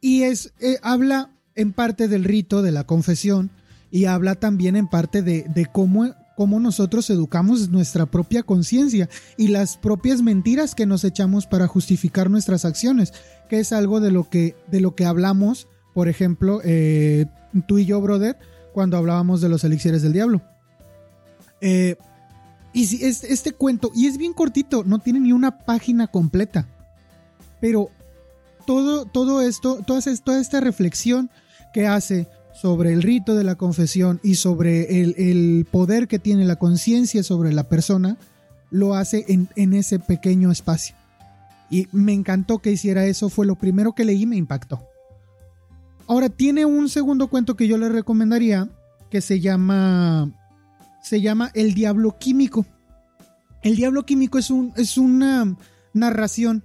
Y 0.00 0.22
es, 0.22 0.54
eh, 0.60 0.78
habla 0.82 1.30
en 1.54 1.74
parte 1.74 2.08
del 2.08 2.24
rito 2.24 2.62
de 2.62 2.72
la 2.72 2.84
confesión 2.84 3.50
y 3.90 4.06
habla 4.06 4.36
también 4.36 4.74
en 4.74 4.88
parte 4.88 5.20
de, 5.20 5.42
de 5.54 5.66
cómo 5.66 6.14
cómo 6.36 6.60
nosotros 6.60 7.08
educamos 7.10 7.68
nuestra 7.68 8.06
propia 8.06 8.42
conciencia 8.42 9.08
y 9.36 9.48
las 9.48 9.76
propias 9.76 10.22
mentiras 10.22 10.74
que 10.74 10.86
nos 10.86 11.04
echamos 11.04 11.46
para 11.46 11.66
justificar 11.66 12.30
nuestras 12.30 12.64
acciones, 12.64 13.12
que 13.48 13.60
es 13.60 13.72
algo 13.72 14.00
de 14.00 14.10
lo 14.10 14.28
que, 14.28 14.56
de 14.70 14.80
lo 14.80 14.94
que 14.94 15.04
hablamos, 15.04 15.68
por 15.94 16.08
ejemplo, 16.08 16.60
eh, 16.64 17.26
tú 17.66 17.78
y 17.78 17.84
yo, 17.86 18.00
brother, 18.00 18.36
cuando 18.72 18.96
hablábamos 18.96 19.40
de 19.40 19.48
los 19.48 19.62
elixires 19.62 20.02
del 20.02 20.12
diablo. 20.12 20.42
Eh, 21.60 21.96
y 22.72 22.86
si 22.86 23.04
este, 23.04 23.52
cuento, 23.52 23.92
y 23.94 24.08
es 24.08 24.18
bien 24.18 24.32
cortito, 24.32 24.82
no 24.82 24.98
tiene 24.98 25.20
ni 25.20 25.32
una 25.32 25.58
página 25.58 26.08
completa, 26.08 26.66
pero 27.60 27.90
todo, 28.66 29.06
todo 29.06 29.40
esto, 29.40 29.80
toda 29.86 30.00
esta 30.40 30.60
reflexión 30.60 31.30
que 31.72 31.86
hace 31.86 32.28
sobre 32.54 32.92
el 32.92 33.02
rito 33.02 33.34
de 33.34 33.44
la 33.44 33.56
confesión 33.56 34.20
y 34.22 34.36
sobre 34.36 35.02
el, 35.02 35.66
poder 35.70 36.06
que 36.06 36.20
tiene 36.20 36.44
la 36.44 36.56
conciencia 36.56 37.22
sobre 37.22 37.52
la 37.52 37.68
persona, 37.68 38.16
lo 38.70 38.94
hace 38.94 39.24
en, 39.28 39.72
ese 39.74 39.98
pequeño 39.98 40.50
espacio. 40.50 40.94
Y 41.68 41.88
me 41.92 42.12
encantó 42.12 42.60
que 42.60 42.70
hiciera 42.70 43.06
eso, 43.06 43.28
fue 43.28 43.44
lo 43.44 43.56
primero 43.56 43.94
que 43.94 44.04
leí 44.04 44.22
y 44.22 44.26
me 44.26 44.36
impactó. 44.36 44.80
Ahora 46.06 46.28
tiene 46.28 46.64
un 46.64 46.88
segundo 46.88 47.28
cuento 47.28 47.56
que 47.56 47.66
yo 47.66 47.76
le 47.76 47.88
recomendaría 47.88 48.68
que 49.10 49.20
se 49.20 49.40
llama 49.40 50.30
se 51.02 51.20
llama 51.20 51.50
El 51.54 51.74
Diablo 51.74 52.16
Químico. 52.18 52.64
El 53.62 53.76
Diablo 53.76 54.04
Químico 54.04 54.38
es 54.38 54.50
un 54.50 54.72
es 54.76 54.96
una 54.96 55.56
narración 55.92 56.62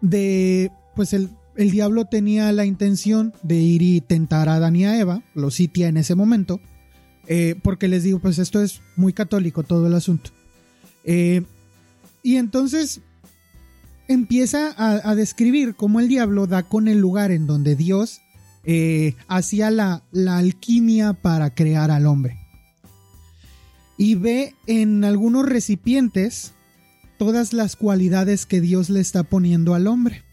de 0.00 0.70
pues 0.94 1.12
el 1.12 1.30
el 1.58 1.72
diablo 1.72 2.04
tenía 2.04 2.52
la 2.52 2.64
intención 2.64 3.34
de 3.42 3.56
ir 3.56 3.82
y 3.82 4.00
tentar 4.00 4.48
a 4.48 4.54
Adán 4.54 4.76
y 4.76 4.84
a 4.84 4.96
Eva, 4.96 5.24
lo 5.34 5.50
sitia 5.50 5.88
en 5.88 5.96
ese 5.96 6.14
momento, 6.14 6.60
eh, 7.26 7.56
porque 7.64 7.88
les 7.88 8.04
digo, 8.04 8.20
pues 8.20 8.38
esto 8.38 8.62
es 8.62 8.80
muy 8.94 9.12
católico 9.12 9.64
todo 9.64 9.88
el 9.88 9.94
asunto. 9.94 10.30
Eh, 11.02 11.42
y 12.22 12.36
entonces 12.36 13.00
empieza 14.06 14.72
a, 14.78 15.14
describir 15.16 15.74
cómo 15.74 15.98
el 15.98 16.06
diablo 16.06 16.46
da 16.46 16.62
con 16.62 16.86
el 16.86 17.00
lugar 17.00 17.32
en 17.32 17.48
donde 17.48 17.74
Dios 17.74 18.20
eh, 18.62 19.16
hacía 19.26 19.72
la, 19.72 20.04
la 20.12 20.38
alquimia 20.38 21.12
para 21.12 21.56
crear 21.56 21.90
al 21.90 22.06
hombre. 22.06 22.38
Y 23.96 24.14
ve 24.14 24.54
en 24.68 25.02
algunos 25.02 25.44
recipientes 25.44 26.52
todas 27.18 27.52
las 27.52 27.74
cualidades 27.74 28.46
que 28.46 28.60
Dios 28.60 28.90
le 28.90 29.00
está 29.00 29.24
poniendo 29.24 29.74
al 29.74 29.88
hombre. 29.88 30.27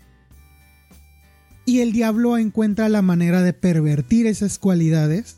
Y 1.66 1.80
el 1.80 1.92
diablo 1.92 2.38
encuentra 2.38 2.90
la 2.90 3.02
manera 3.02 3.42
de 3.42 3.54
pervertir 3.54 4.28
esas 4.28 4.60
cualidades 4.60 5.38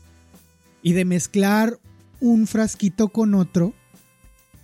y 0.82 0.92
de 0.92 1.04
mezclar 1.04 1.78
un 2.20 2.46
frasquito 2.46 3.08
con 3.08 3.34
otro 3.34 3.72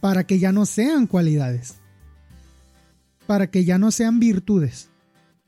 para 0.00 0.26
que 0.26 0.38
ya 0.38 0.52
no 0.52 0.66
sean 0.66 1.06
cualidades, 1.06 1.76
para 3.26 3.46
que 3.50 3.64
ya 3.64 3.78
no 3.78 3.90
sean 3.90 4.20
virtudes. 4.20 4.88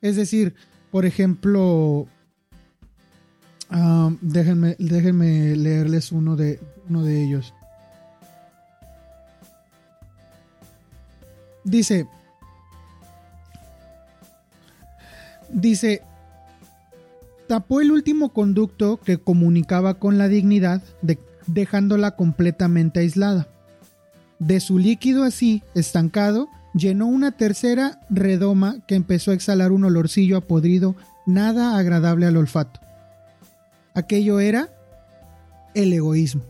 Es 0.00 0.16
decir, 0.16 0.54
por 0.90 1.04
ejemplo, 1.04 2.08
Ah, 3.70 4.10
déjenme, 4.20 4.76
déjenme 4.78 5.56
leerles 5.56 6.12
uno 6.12 6.36
de, 6.36 6.60
uno 6.88 7.02
de 7.02 7.24
ellos. 7.24 7.52
Dice, 11.64 12.06
dice, 15.50 16.02
tapó 17.46 17.80
el 17.80 17.90
último 17.90 18.32
conducto 18.32 18.98
que 18.98 19.18
comunicaba 19.18 19.94
con 19.94 20.18
la 20.18 20.28
dignidad, 20.28 20.82
dejándola 21.46 22.12
completamente 22.12 23.00
aislada. 23.00 23.48
De 24.38 24.60
su 24.60 24.78
líquido 24.78 25.24
así, 25.24 25.62
estancado, 25.74 26.48
llenó 26.74 27.06
una 27.06 27.32
tercera 27.32 28.00
redoma 28.10 28.84
que 28.86 28.94
empezó 28.94 29.30
a 29.30 29.34
exhalar 29.34 29.72
un 29.72 29.84
olorcillo 29.84 30.36
apodrido 30.36 30.94
nada 31.26 31.76
agradable 31.76 32.26
al 32.26 32.36
olfato. 32.36 32.80
Aquello 33.94 34.40
era 34.40 34.70
el 35.74 35.92
egoísmo. 35.92 36.42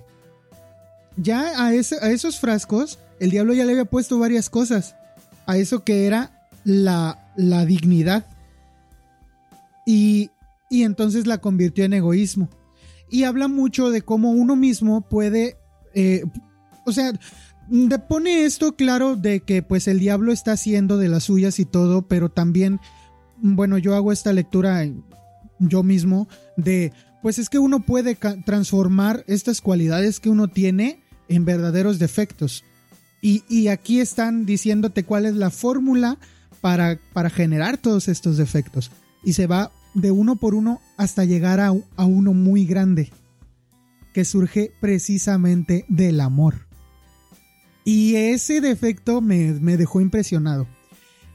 Ya 1.17 1.65
a, 1.65 1.73
esos 1.73 2.39
frascos, 2.39 2.99
el 3.21 3.31
diablo 3.31 3.55
ya 3.55 3.65
le 3.65 3.73
había 3.73 3.85
puesto 3.85 4.19
varias 4.19 4.51
cosas. 4.51 4.97
A 5.47 5.57
eso 5.57 5.85
que 5.85 6.07
era 6.07 6.49
la, 6.65 7.31
la 7.37 7.65
dignidad. 7.65 8.27
Y, 9.87 10.31
y 10.69 10.83
entonces 10.83 11.27
la 11.27 11.39
convirtió 11.39 11.85
en 11.85 11.95
egoísmo. 11.95 12.51
Y 13.09 13.23
habla 13.23 13.49
mucho 13.49 13.91
de 13.91 14.03
cómo 14.03 14.33
uno 14.33 14.57
mismo 14.57 15.09
puede, 15.09 15.57
eh, 15.95 16.25
o 16.85 16.93
sea, 16.93 17.13
pone 18.09 18.45
esto 18.45 18.77
claro 18.77 19.17
de 19.17 19.41
que 19.41 19.63
pues 19.63 19.89
el 19.89 19.99
diablo 19.99 20.33
está 20.33 20.53
haciendo 20.53 20.99
de 20.99 21.09
las 21.09 21.25
suyas 21.25 21.59
y 21.59 21.65
todo, 21.65 22.09
pero 22.09 22.29
también, 22.29 22.81
bueno, 23.39 23.79
yo 23.79 23.95
hago 23.95 24.13
esta 24.13 24.33
lectura 24.33 24.85
yo 25.59 25.83
mismo 25.83 26.29
de 26.57 26.93
pues 27.23 27.39
es 27.39 27.49
que 27.49 27.59
uno 27.59 27.81
puede 27.81 28.15
transformar 28.15 29.25
estas 29.27 29.61
cualidades 29.61 30.21
que 30.21 30.31
uno 30.31 30.49
tiene 30.49 31.01
en 31.29 31.45
verdaderos 31.45 31.99
defectos. 31.99 32.63
Y, 33.21 33.67
aquí 33.67 33.99
están 33.99 34.47
diciéndote 34.47 35.03
cuál 35.03 35.27
es 35.27 35.35
la 35.35 35.51
fórmula 35.51 36.17
para, 36.61 37.01
para, 37.13 37.29
generar 37.29 37.77
todos 37.77 38.07
estos 38.07 38.37
defectos. 38.37 38.93
Y 39.27 39.35
se 39.35 39.47
va 39.47 39.71
de 39.93 40.11
uno 40.11 40.37
por 40.37 40.55
uno 40.55 40.81
hasta 40.97 41.27
llegar 41.27 41.61
a, 41.61 41.75
a 41.97 42.05
uno 42.07 42.33
muy 42.33 42.65
grande, 42.65 43.13
que 44.15 44.25
surge 44.25 44.73
precisamente 44.81 45.85
del 45.89 46.21
amor. 46.23 46.67
Y 47.85 48.17
ese 48.17 48.63
defecto 48.63 49.21
me, 49.21 49.53
me 49.53 49.77
dejó 49.77 50.01
impresionado. 50.01 50.67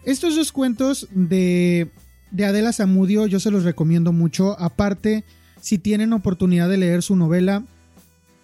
Estos 0.04 0.36
dos 0.36 0.52
cuentos 0.52 1.08
de, 1.12 1.92
de 2.32 2.46
Adela 2.46 2.74
Zamudio 2.74 3.28
yo 3.28 3.40
se 3.40 3.52
los 3.52 3.64
recomiendo 3.64 4.12
mucho. 4.12 4.60
Aparte, 4.60 5.24
si 5.62 5.78
tienen 5.78 6.12
oportunidad 6.12 6.70
de 6.70 6.78
leer 6.78 7.04
su 7.04 7.16
novela, 7.16 7.64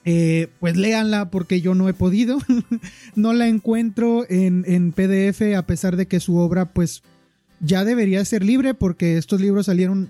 eh, 0.05 0.47
pues 0.59 0.77
léanla 0.77 1.31
porque 1.31 1.59
yo 1.59 1.75
no 1.75 1.89
he 1.89 1.93
podido. 1.93 2.37
no 3.15 3.33
la 3.33 3.47
encuentro 3.47 4.25
en, 4.29 4.63
en, 4.67 4.91
PDF 4.91 5.55
a 5.57 5.65
pesar 5.65 5.97
de 5.97 6.07
que 6.07 6.19
su 6.19 6.37
obra 6.37 6.71
pues 6.73 7.03
ya 7.59 7.83
debería 7.83 8.23
ser 8.25 8.43
libre 8.43 8.73
porque 8.73 9.17
estos 9.17 9.41
libros 9.41 9.65
salieron 9.65 10.09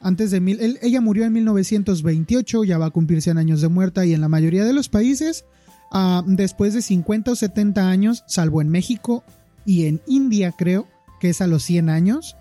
antes 0.00 0.30
de 0.30 0.40
mil... 0.40 0.78
ella 0.82 1.00
murió 1.00 1.24
en 1.24 1.32
1928, 1.32 2.64
ya 2.64 2.78
va 2.78 2.86
a 2.86 2.90
cumplir 2.90 3.22
100 3.22 3.38
años 3.38 3.60
de 3.60 3.68
muerta 3.68 4.04
y 4.04 4.14
en 4.14 4.20
la 4.20 4.28
mayoría 4.28 4.64
de 4.64 4.72
los 4.72 4.88
países, 4.88 5.44
ah, 5.92 6.22
después 6.26 6.74
de 6.74 6.82
50 6.82 7.30
o 7.30 7.36
70 7.36 7.88
años, 7.88 8.24
salvo 8.26 8.60
en 8.60 8.68
México 8.68 9.22
y 9.64 9.86
en 9.86 10.00
India 10.06 10.52
creo, 10.52 10.88
que 11.20 11.30
es 11.30 11.40
a 11.40 11.46
los 11.46 11.62
100 11.62 11.88
años, 11.88 12.36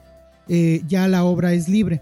eh, 0.49 0.81
ya 0.87 1.07
la 1.07 1.23
obra 1.23 1.53
es 1.53 1.69
libre. 1.69 2.01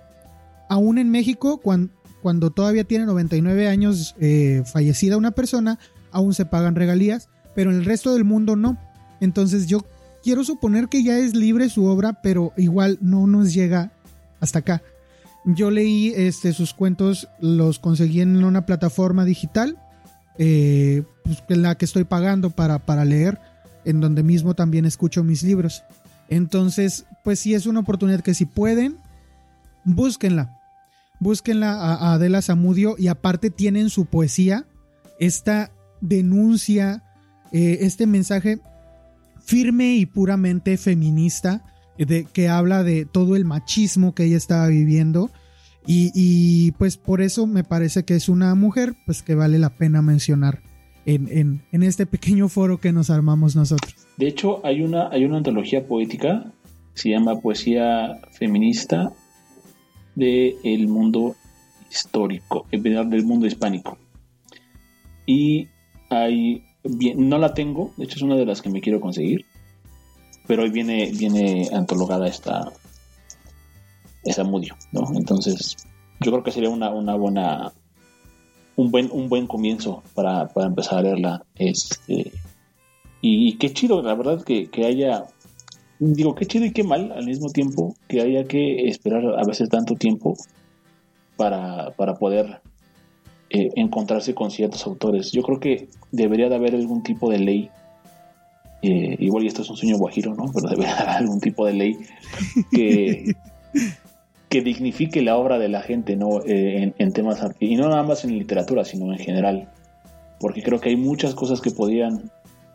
Aún 0.69 0.97
en 0.97 1.11
México, 1.11 1.57
cuando, 1.57 1.91
cuando 2.21 2.51
todavía 2.51 2.85
tiene 2.85 3.05
99 3.05 3.67
años 3.67 4.15
eh, 4.19 4.63
fallecida 4.65 5.17
una 5.17 5.31
persona, 5.31 5.77
aún 6.11 6.33
se 6.33 6.45
pagan 6.45 6.75
regalías, 6.75 7.27
pero 7.53 7.71
en 7.71 7.77
el 7.77 7.85
resto 7.85 8.13
del 8.13 8.23
mundo 8.23 8.55
no. 8.55 8.77
Entonces 9.19 9.67
yo 9.67 9.85
quiero 10.29 10.43
suponer 10.43 10.89
que 10.89 11.01
ya 11.01 11.17
es 11.17 11.33
libre 11.33 11.69
su 11.69 11.85
obra, 11.85 12.21
pero 12.21 12.53
igual 12.55 12.99
no 13.01 13.25
nos 13.25 13.51
llega 13.51 13.91
hasta 14.39 14.59
acá. 14.59 14.83
Yo 15.43 15.71
leí 15.71 16.13
este, 16.15 16.53
sus 16.53 16.75
cuentos, 16.75 17.27
los 17.39 17.79
conseguí 17.79 18.21
en 18.21 18.43
una 18.43 18.67
plataforma 18.67 19.25
digital, 19.25 19.79
eh, 20.37 21.01
pues, 21.23 21.43
en 21.49 21.63
la 21.63 21.73
que 21.79 21.85
estoy 21.85 22.03
pagando 22.03 22.51
para, 22.51 22.77
para 22.77 23.05
leer, 23.05 23.39
en 23.85 24.01
donde 24.01 24.21
mismo 24.21 24.53
también 24.53 24.85
escucho 24.85 25.23
mis 25.23 25.41
libros. 25.41 25.81
Entonces, 26.27 27.05
pues 27.23 27.39
sí 27.39 27.55
es 27.55 27.65
una 27.65 27.79
oportunidad 27.79 28.21
que 28.21 28.35
si 28.35 28.45
pueden, 28.45 28.97
búsquenla 29.83 30.59
búsquenla 31.19 31.73
a, 31.73 32.13
Adela 32.13 32.43
Zamudio 32.43 32.93
y 32.99 33.07
aparte 33.07 33.49
tienen 33.49 33.89
su 33.89 34.05
poesía, 34.05 34.67
esta 35.19 35.71
denuncia, 36.01 37.03
eh, 37.51 37.79
este 37.81 38.05
mensaje 38.05 38.59
firme 39.49 39.95
y 39.95 40.05
puramente 40.05 40.77
feminista 40.77 41.65
de, 41.97 42.25
que 42.25 42.49
habla 42.49 42.83
de 42.83 43.05
todo 43.05 43.35
el 43.35 43.45
machismo 43.45 44.13
que 44.13 44.25
ella 44.25 44.37
estaba 44.37 44.67
viviendo 44.67 45.31
y, 45.87 46.71
pues 46.73 46.97
por 46.97 47.19
eso 47.19 47.47
me 47.47 47.63
parece 47.63 48.05
que 48.05 48.13
es 48.13 48.29
una 48.29 48.53
mujer 48.53 48.93
pues 49.07 49.23
que 49.23 49.33
vale 49.33 49.57
la 49.57 49.71
pena 49.71 50.03
mencionar 50.03 50.61
en, 51.07 51.63
en, 51.71 51.81
este 51.81 52.05
pequeño 52.05 52.47
foro 52.47 52.79
que 52.79 52.91
nos 52.91 53.09
armamos 53.09 53.55
nosotros. 53.55 53.95
De 54.17 54.27
hecho 54.27 54.63
hay 54.63 54.83
una, 54.83 55.09
hay 55.09 55.25
una 55.25 55.37
antología 55.37 55.87
poética, 55.87 56.53
se 56.93 57.09
llama 57.09 57.41
Poesía 57.41 58.21
Feminista 58.33 59.11
del 60.13 60.87
mundo 60.87 61.35
histórico, 61.89 62.67
del 62.71 63.25
mundo 63.25 63.47
hispánico. 63.47 63.97
Y 65.25 65.69
hay, 66.11 66.68
no 66.83 67.37
la 67.37 67.53
tengo, 67.53 67.91
de 67.97 68.05
hecho 68.05 68.15
es 68.15 68.21
una 68.21 68.35
de 68.35 68.45
las 68.45 68.61
que 68.61 68.69
me 68.69 68.81
quiero 68.81 69.01
conseguir, 69.01 69.45
pero 70.47 70.63
hoy 70.63 70.69
viene, 70.69 71.11
viene 71.11 71.69
antologada 71.73 72.27
esta, 72.27 72.71
esa 74.23 74.43
Mudio, 74.43 74.75
¿no? 74.91 75.07
Entonces, 75.15 75.75
yo 76.19 76.31
creo 76.31 76.43
que 76.43 76.51
sería 76.51 76.69
una, 76.69 76.89
una 76.91 77.15
buena, 77.15 77.73
un 78.75 78.91
buen, 78.91 79.09
un 79.11 79.29
buen 79.29 79.47
comienzo 79.47 80.03
para, 80.13 80.47
para 80.47 80.67
empezar 80.67 80.99
a 80.99 81.01
leerla. 81.03 81.45
Este, 81.55 82.31
y, 83.21 83.57
qué 83.57 83.73
chido, 83.73 84.01
la 84.01 84.15
verdad, 84.15 84.43
que, 84.43 84.69
que 84.69 84.85
haya 84.85 85.25
digo, 85.99 86.33
qué 86.33 86.45
chido 86.45 86.65
y 86.65 86.71
qué 86.71 86.83
mal 86.83 87.11
al 87.11 87.25
mismo 87.25 87.49
tiempo 87.49 87.95
que 88.07 88.21
haya 88.21 88.45
que 88.45 88.87
esperar 88.87 89.37
a 89.37 89.43
veces 89.43 89.69
tanto 89.69 89.95
tiempo 89.95 90.35
para, 91.35 91.93
poder 92.19 92.61
eh, 93.51 93.71
encontrarse 93.75 94.35
con 94.35 94.51
ciertos 94.51 94.85
autores. 94.85 95.31
Yo 95.31 95.41
creo 95.41 95.59
que 95.59 95.89
debería 96.11 96.49
de 96.49 96.55
haber 96.55 96.75
algún 96.75 97.01
tipo 97.01 97.31
de 97.31 97.39
ley, 97.39 97.69
eh, 98.83 99.15
igual 99.17 99.43
y 99.43 99.47
esto 99.47 99.63
es 99.63 99.69
un 99.71 99.77
sueño 99.77 99.97
guajiro, 99.97 100.35
¿no? 100.35 100.51
Pero 100.53 100.69
debería 100.69 100.95
haber 100.95 101.09
algún 101.09 101.39
tipo 101.39 101.65
de 101.65 101.73
ley 101.73 101.97
que, 102.71 103.33
que 104.49 104.61
dignifique 104.61 105.23
la 105.23 105.35
obra 105.35 105.57
de 105.57 105.67
la 105.67 105.81
gente, 105.81 106.15
¿no? 106.15 106.41
Eh, 106.45 106.83
en, 106.83 106.95
en, 106.99 107.11
temas, 107.11 107.43
y 107.59 107.75
no 107.75 107.89
nada 107.89 108.03
más 108.03 108.23
en 108.23 108.37
literatura, 108.37 108.85
sino 108.85 109.11
en 109.11 109.17
general. 109.17 109.67
Porque 110.39 110.61
creo 110.61 110.79
que 110.79 110.89
hay 110.89 110.95
muchas 110.95 111.33
cosas 111.33 111.59
que 111.59 111.71
podían, 111.71 112.29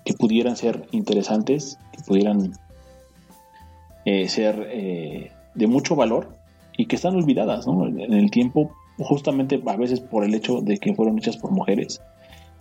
que 0.04 0.14
pudieran 0.14 0.56
ser 0.56 0.88
interesantes, 0.90 1.78
que 1.92 2.02
pudieran 2.02 2.52
ser 4.26 5.30
de 5.54 5.66
mucho 5.66 5.96
valor 5.96 6.28
y 6.76 6.86
que 6.86 6.96
están 6.96 7.14
olvidadas 7.14 7.66
en 7.66 8.12
el 8.12 8.30
tiempo, 8.30 8.72
justamente 8.98 9.60
a 9.66 9.76
veces 9.76 10.00
por 10.00 10.24
el 10.24 10.34
hecho 10.34 10.60
de 10.60 10.78
que 10.78 10.94
fueron 10.94 11.18
hechas 11.18 11.36
por 11.36 11.50
mujeres 11.50 12.00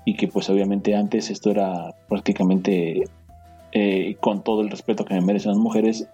y 0.06 0.16
que 0.16 0.28
pues 0.28 0.50
obviamente 0.50 0.96
antes 0.96 1.30
esto 1.30 1.52
era 1.52 1.96
prácticamente 2.10 3.04
eh, 3.72 4.16
con 4.20 4.44
todo 4.44 4.62
el 4.62 4.70
respeto 4.70 5.06
que 5.06 5.14
me 5.14 5.22
merecen 5.22 5.52
las 5.52 5.60
mujeres, 5.60 6.08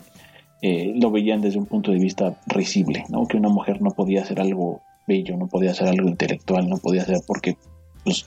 lo 0.62 1.10
veían 1.10 1.40
desde 1.40 1.58
un 1.58 1.66
punto 1.66 1.91
de 1.91 2.00
vista 2.00 2.38
risible, 2.48 3.06
¿no? 3.10 3.26
que 3.28 3.38
una 3.38 3.48
mujer 3.48 3.82
no 3.82 3.91
podía 3.91 4.24
hacer 4.24 4.41
algo 4.41 4.82
bello, 5.08 5.38
no 5.38 5.48
podía 5.48 5.72
hacer 5.72 5.88
algo 5.88 6.10
intelectual, 6.10 6.68
no 6.68 6.78
podía 6.78 7.04
hacer 7.04 7.20
porque 7.26 7.56
pues 8.04 8.26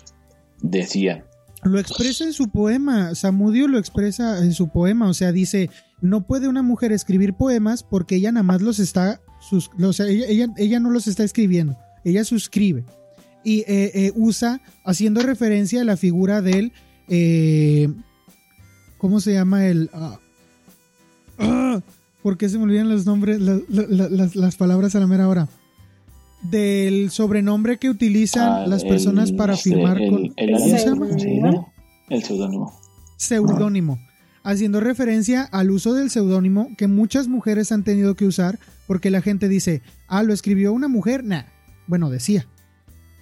decían 0.62 1.24
lo 1.62 1.78
expresa 1.78 2.24
en 2.24 2.32
su 2.32 2.48
poema, 2.48 3.14
Samudio 3.14 3.68
lo 3.68 3.78
expresa 3.78 4.38
en 4.38 4.52
su 4.52 4.68
poema, 4.68 5.08
o 5.08 5.14
sea, 5.14 5.30
dice, 5.30 5.70
no 6.00 6.26
puede 6.26 6.48
una 6.48 6.62
mujer 6.62 6.90
escribir 6.90 7.34
poemas 7.34 7.84
porque 7.84 8.16
ella 8.16 8.32
nada 8.32 8.42
más 8.42 8.62
los 8.62 8.80
está, 8.80 9.20
sus, 9.40 9.70
ella, 10.00 10.48
ella, 10.56 10.80
no 10.80 10.90
los 10.90 11.06
está 11.06 11.22
escribiendo, 11.22 11.78
ella 12.04 12.24
suscribe. 12.24 12.84
Y 13.44 13.60
eh, 13.60 13.90
eh, 13.94 14.12
usa, 14.14 14.60
haciendo 14.84 15.22
referencia 15.22 15.80
a 15.80 15.84
la 15.84 15.96
figura 15.96 16.42
del, 16.42 16.72
eh, 17.08 17.88
¿cómo 18.98 19.20
se 19.20 19.32
llama 19.32 19.66
el? 19.66 19.90
Ah, 19.92 20.20
ah, 21.38 21.80
¿Por 22.22 22.38
qué 22.38 22.48
se 22.48 22.58
me 22.58 22.64
olvidan 22.64 22.88
los 22.88 23.04
nombres, 23.04 23.40
las, 23.40 24.56
palabras 24.56 24.94
a 24.94 25.00
la 25.00 25.06
mera 25.06 25.28
hora? 25.28 25.48
del 26.50 27.10
sobrenombre 27.12 27.78
que 27.78 27.88
utilizan 27.88 28.52
ah, 28.52 28.66
las 28.66 28.82
personas 28.82 29.30
para 29.30 29.56
firmar 29.56 29.96
con 29.98 30.32
el, 30.36 30.50
el 30.50 30.80
seudónimo. 32.24 32.72
Seudónimo. 33.16 34.00
Haciendo 34.42 34.80
referencia 34.80 35.44
al 35.44 35.70
uso 35.70 35.94
del 35.94 36.10
seudónimo 36.10 36.68
que 36.76 36.88
muchas 36.88 37.28
mujeres 37.28 37.70
han 37.70 37.84
tenido 37.84 38.16
que 38.16 38.26
usar 38.26 38.58
porque 38.88 39.10
la 39.10 39.22
gente 39.22 39.48
dice, 39.48 39.82
ah, 40.08 40.24
lo 40.24 40.34
escribió 40.34 40.72
una 40.72 40.88
mujer, 40.88 41.22
nah, 41.22 41.44
Bueno, 41.92 42.08
decía. 42.08 42.46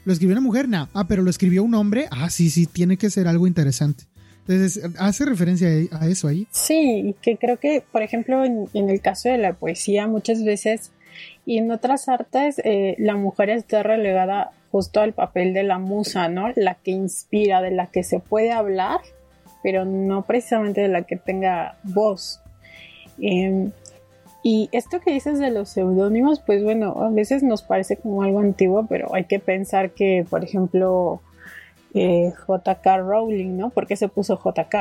Lo 0.05 0.13
escribió 0.13 0.35
una 0.35 0.47
mujer, 0.47 0.69
no. 0.69 0.89
Ah, 0.95 1.09
pero 1.09 1.23
lo 1.23 1.31
escribió 1.31 1.65
un 1.65 1.75
hombre. 1.75 2.07
Ah, 2.13 2.31
sí, 2.31 2.51
sí, 2.51 2.67
tiene 2.67 2.99
que 2.99 3.11
ser 3.11 3.27
algo 3.27 3.49
interesante. 3.49 4.05
Entonces, 4.47 4.81
¿hace 4.97 5.25
referencia 5.25 5.67
a 5.91 6.07
eso 6.07 6.29
ahí? 6.29 6.47
Sí, 6.53 7.17
que 7.21 7.37
creo 7.37 7.59
que, 7.59 7.83
por 7.91 8.03
ejemplo, 8.03 8.45
en, 8.45 8.69
el 8.73 9.01
caso 9.01 9.29
de 9.29 9.39
la 9.39 9.55
poesía, 9.55 10.07
muchas 10.07 10.45
veces 10.45 10.93
y 11.45 11.59
en 11.59 11.73
otras 11.73 12.09
artes, 12.09 12.61
eh, 12.63 12.95
la 12.99 13.17
mujer 13.17 13.51
está 13.51 13.83
relegada 13.83 14.53
justo 14.71 15.01
al 15.01 15.15
papel 15.15 15.53
de 15.53 15.65
la 15.65 15.81
musa, 15.81 16.29
¿no? 16.29 16.53
La 16.55 16.77
que 16.77 16.93
inspira, 16.93 17.63
de 17.63 17.73
la 17.73 17.89
que 17.89 18.05
se 18.05 18.21
puede 18.21 18.53
hablar, 18.53 19.01
pero 19.65 19.85
no 19.85 20.23
precisamente 20.27 20.81
de 20.81 20.89
la 20.89 21.03
que 21.03 21.17
tenga 21.17 21.77
voz. 21.83 22.41
Em, 23.21 23.73
y 24.43 24.69
esto 24.73 25.01
que 25.01 25.13
dices 25.13 25.39
de 25.39 25.51
los 25.51 25.69
seudónimos, 25.69 26.41
pues 26.41 26.63
bueno, 26.63 27.03
a 27.03 27.11
veces 27.11 27.43
nos 27.43 27.63
parece 27.63 27.97
como 27.97 28.23
algo 28.23 28.41
antiguo, 28.41 28.87
pero 28.89 29.15
hay 29.15 29.25
que 29.25 29.39
pensar 29.39 29.91
que, 29.91 30.25
por 30.29 30.45
ejemplo, 30.45 31.21
eh, 31.95 32.33
JK 32.49 32.87
Rowling, 32.99 33.57
¿no? 33.57 33.71
¿Por 33.71 33.87
qué 33.87 33.97
se 33.97 34.09
puso 34.09 34.39
JK? 34.39 34.75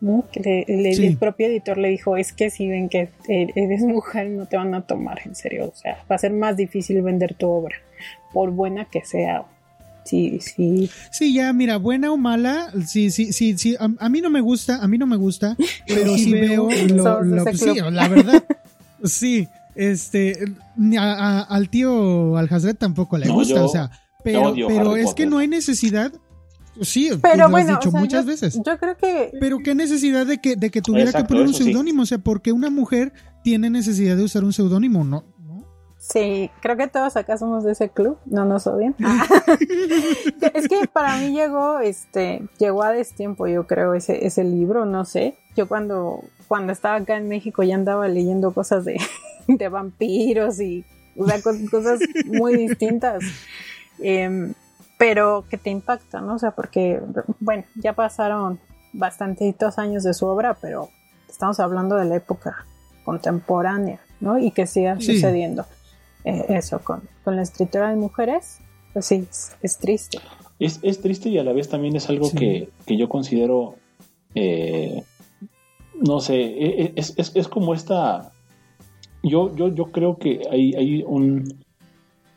¿no? 0.00 0.24
Que 0.30 0.64
el 0.68 1.16
propio 1.16 1.46
editor 1.46 1.78
le 1.78 1.88
dijo, 1.88 2.16
es 2.16 2.32
que 2.32 2.50
si 2.50 2.68
ven 2.68 2.88
que 2.88 3.08
eres 3.26 3.82
mujer 3.82 4.28
no 4.28 4.46
te 4.46 4.56
van 4.56 4.74
a 4.74 4.82
tomar 4.82 5.20
en 5.24 5.34
serio, 5.34 5.72
o 5.72 5.76
sea, 5.76 6.04
va 6.10 6.16
a 6.16 6.18
ser 6.18 6.32
más 6.32 6.56
difícil 6.56 7.00
vender 7.02 7.34
tu 7.34 7.48
obra, 7.48 7.76
por 8.32 8.50
buena 8.50 8.84
que 8.84 9.04
sea. 9.04 9.44
Sí, 10.04 10.38
sí. 10.40 10.90
Sí, 11.10 11.32
ya, 11.32 11.50
mira, 11.54 11.78
buena 11.78 12.12
o 12.12 12.18
mala, 12.18 12.70
sí, 12.86 13.10
sí, 13.10 13.32
sí, 13.32 13.56
sí, 13.56 13.76
a, 13.78 14.08
mí 14.10 14.20
no 14.20 14.28
me 14.28 14.42
gusta, 14.42 14.76
a 14.76 14.86
mí 14.86 14.98
no 14.98 15.06
me 15.06 15.16
gusta, 15.16 15.56
pero 15.86 16.18
sí 16.18 16.32
veo, 16.32 16.68
lo, 16.88 17.22
lo 17.22 17.44
sí, 17.54 17.80
la 17.90 18.08
verdad, 18.08 18.44
sí, 19.04 19.48
este, 19.74 20.38
al 21.00 21.68
tío 21.68 22.36
Al 22.36 22.48
tampoco 22.76 23.18
le 23.18 23.28
gusta, 23.28 23.64
o 23.64 23.68
sea, 23.68 23.90
pero, 24.22 24.54
pero 24.66 24.96
es 24.96 25.14
que 25.14 25.26
no 25.26 25.38
hay 25.38 25.48
necesidad 25.48 26.12
Sí, 26.80 27.10
pero 27.22 27.48
lo 27.48 27.56
has 27.56 27.68
dicho 27.68 27.92
muchas 27.92 28.26
veces. 28.26 28.60
Yo 28.64 28.78
creo 28.78 28.96
que. 28.96 29.32
Pero 29.38 29.58
qué 29.58 29.74
necesidad 29.74 30.26
de 30.26 30.38
que, 30.38 30.56
de 30.56 30.70
que 30.70 30.82
tuviera 30.82 31.12
que 31.12 31.24
poner 31.24 31.46
un 31.46 31.54
seudónimo. 31.54 32.02
O 32.02 32.06
sea, 32.06 32.18
porque 32.18 32.52
una 32.52 32.70
mujer 32.70 33.12
tiene 33.42 33.70
necesidad 33.70 34.16
de 34.16 34.24
usar 34.24 34.44
un 34.44 34.52
seudónimo, 34.52 35.04
¿no? 35.04 35.24
Sí, 35.98 36.50
creo 36.60 36.76
que 36.76 36.86
todos 36.86 37.16
acá 37.16 37.38
somos 37.38 37.64
de 37.64 37.72
ese 37.72 37.88
club, 37.88 38.18
no 38.26 38.44
nos 38.44 38.66
odian. 38.66 38.94
es 40.54 40.68
que 40.68 40.86
para 40.92 41.16
mí 41.16 41.32
llegó, 41.32 41.78
este, 41.78 42.46
llegó 42.58 42.82
a 42.82 42.92
destiempo, 42.92 43.46
yo 43.46 43.66
creo, 43.66 43.94
ese, 43.94 44.26
ese 44.26 44.44
libro, 44.44 44.84
no 44.84 45.06
sé. 45.06 45.38
Yo 45.56 45.66
cuando, 45.66 46.20
cuando 46.48 46.72
estaba 46.72 46.96
acá 46.96 47.16
en 47.16 47.28
México 47.28 47.62
ya 47.62 47.74
andaba 47.74 48.08
leyendo 48.08 48.52
cosas 48.52 48.84
de, 48.84 49.00
de 49.48 49.68
vampiros 49.68 50.60
y 50.60 50.84
o 51.16 51.26
sea, 51.26 51.40
cosas 51.42 52.00
muy 52.26 52.56
distintas. 52.56 53.22
Eh, 54.00 54.52
pero 54.98 55.44
que 55.50 55.58
te 55.58 55.70
impacta, 55.70 56.20
¿no? 56.20 56.34
O 56.34 56.38
sea, 56.38 56.52
porque, 56.52 57.00
bueno, 57.40 57.64
ya 57.74 57.92
pasaron 57.94 58.58
bastantitos 58.92 59.78
años 59.78 60.04
de 60.04 60.14
su 60.14 60.26
obra, 60.26 60.56
pero 60.60 60.88
estamos 61.28 61.58
hablando 61.60 61.96
de 61.96 62.04
la 62.04 62.16
época 62.16 62.64
contemporánea, 63.04 64.00
¿no? 64.20 64.38
Y 64.38 64.50
que 64.50 64.66
siga 64.66 65.00
sucediendo 65.00 65.66
eh, 66.24 66.46
eso 66.48 66.78
con, 66.78 67.02
la 67.26 67.42
escritura 67.42 67.90
de 67.90 67.96
mujeres, 67.96 68.58
pues 68.92 69.06
sí, 69.06 69.26
es, 69.62 69.78
triste. 69.78 70.18
Es, 70.58 70.80
triste 71.00 71.28
y 71.28 71.38
a 71.38 71.44
la 71.44 71.52
vez 71.52 71.68
también 71.68 71.96
es 71.96 72.08
algo 72.08 72.30
que, 72.30 72.68
yo 72.86 73.08
considero, 73.08 73.74
eh, 74.34 75.02
no 76.06 76.20
sé, 76.20 76.36
e, 76.36 76.82
e, 76.82 76.92
es, 76.96 77.14
es, 77.16 77.48
como 77.48 77.72
esta, 77.72 78.30
yo, 79.22 79.54
yo, 79.56 79.68
yo 79.68 79.86
creo 79.86 80.18
que 80.18 80.42
hay, 80.50 80.74
hay 80.74 81.02
un, 81.02 81.64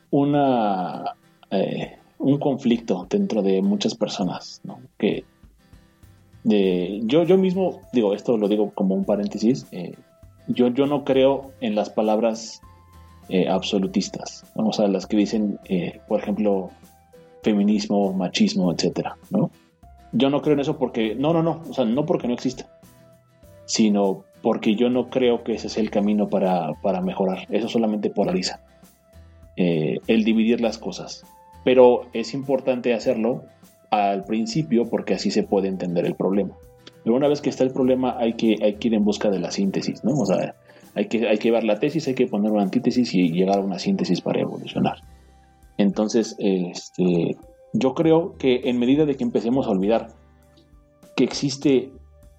una... 0.09 1.15
Eh, 1.51 1.93
un 2.19 2.39
conflicto 2.39 3.05
dentro 3.07 3.43
de 3.43 3.61
muchas 3.61 3.93
personas, 3.93 4.59
¿no? 4.63 4.79
Que 4.97 5.23
de, 6.43 7.01
yo, 7.03 7.23
yo 7.23 7.37
mismo, 7.37 7.81
digo, 7.93 8.15
esto 8.15 8.37
lo 8.37 8.47
digo 8.47 8.71
como 8.73 8.95
un 8.95 9.05
paréntesis, 9.05 9.67
eh, 9.71 9.93
yo, 10.47 10.69
yo 10.69 10.87
no 10.87 11.03
creo 11.03 11.51
en 11.61 11.75
las 11.75 11.91
palabras 11.91 12.59
eh, 13.29 13.47
absolutistas, 13.47 14.45
o 14.55 14.73
sea, 14.73 14.87
las 14.87 15.05
que 15.05 15.15
dicen, 15.15 15.59
por 16.07 16.19
ejemplo, 16.19 16.71
feminismo, 17.43 18.11
machismo, 18.13 18.71
etcétera, 18.71 19.15
¿no? 19.29 19.51
Yo 20.11 20.31
no 20.31 20.41
creo 20.41 20.55
en 20.55 20.61
eso 20.61 20.77
porque, 20.79 21.13
no, 21.13 21.33
no, 21.33 21.43
no, 21.43 21.61
o 21.69 21.73
sea, 21.73 21.85
no 21.85 22.05
porque 22.07 22.27
no 22.27 22.33
exista, 22.33 22.67
sino 23.67 24.25
porque 24.41 24.75
yo 24.75 24.89
no 24.89 25.11
creo 25.11 25.43
que 25.43 25.53
ese 25.53 25.67
es 25.67 25.77
el 25.77 25.91
camino 25.91 26.27
para, 26.27 26.73
para 26.81 27.01
mejorar, 27.01 27.45
eso 27.51 27.69
solamente 27.69 28.09
polariza. 28.09 28.59
el 29.55 30.23
dividir 30.23 30.59
las 30.61 30.79
cosas 30.79 31.23
pero 31.67 32.07
es 32.13 32.33
importante 32.33 32.93
hacerlo 32.93 33.43
al 33.91 34.23
principio 34.23 34.89
porque 34.89 35.15
así 35.15 35.31
se 35.31 35.43
puede 35.43 35.67
entender 35.67 36.05
el 36.05 36.15
problema. 36.15 36.55
Pero 37.03 37.13
una 37.13 37.27
vez 37.27 37.41
que 37.41 37.49
está 37.49 37.65
el 37.65 37.71
problema 37.71 38.15
hay 38.17 38.35
que, 38.35 38.55
hay 38.61 38.75
que 38.75 38.87
ir 38.87 38.93
en 38.93 39.03
busca 39.03 39.29
de 39.29 39.39
la 39.39 39.51
síntesis, 39.51 40.01
¿no? 40.05 40.13
O 40.13 40.25
sea, 40.25 40.55
hay 40.95 41.07
que, 41.07 41.27
hay 41.27 41.37
que 41.39 41.51
ver 41.51 41.65
la 41.65 41.77
tesis, 41.77 42.07
hay 42.07 42.13
que 42.13 42.25
poner 42.25 42.53
una 42.53 42.61
antítesis 42.61 43.13
y 43.13 43.33
llegar 43.33 43.57
a 43.57 43.61
una 43.61 43.79
síntesis 43.79 44.21
para 44.21 44.39
evolucionar. 44.39 44.99
Entonces, 45.77 46.37
este, 46.39 47.35
yo 47.73 47.93
creo 47.93 48.37
que 48.37 48.61
en 48.69 48.79
medida 48.79 49.05
de 49.05 49.15
que 49.15 49.25
empecemos 49.25 49.67
a 49.67 49.71
olvidar 49.71 50.07
que 51.17 51.25
existe 51.25 51.91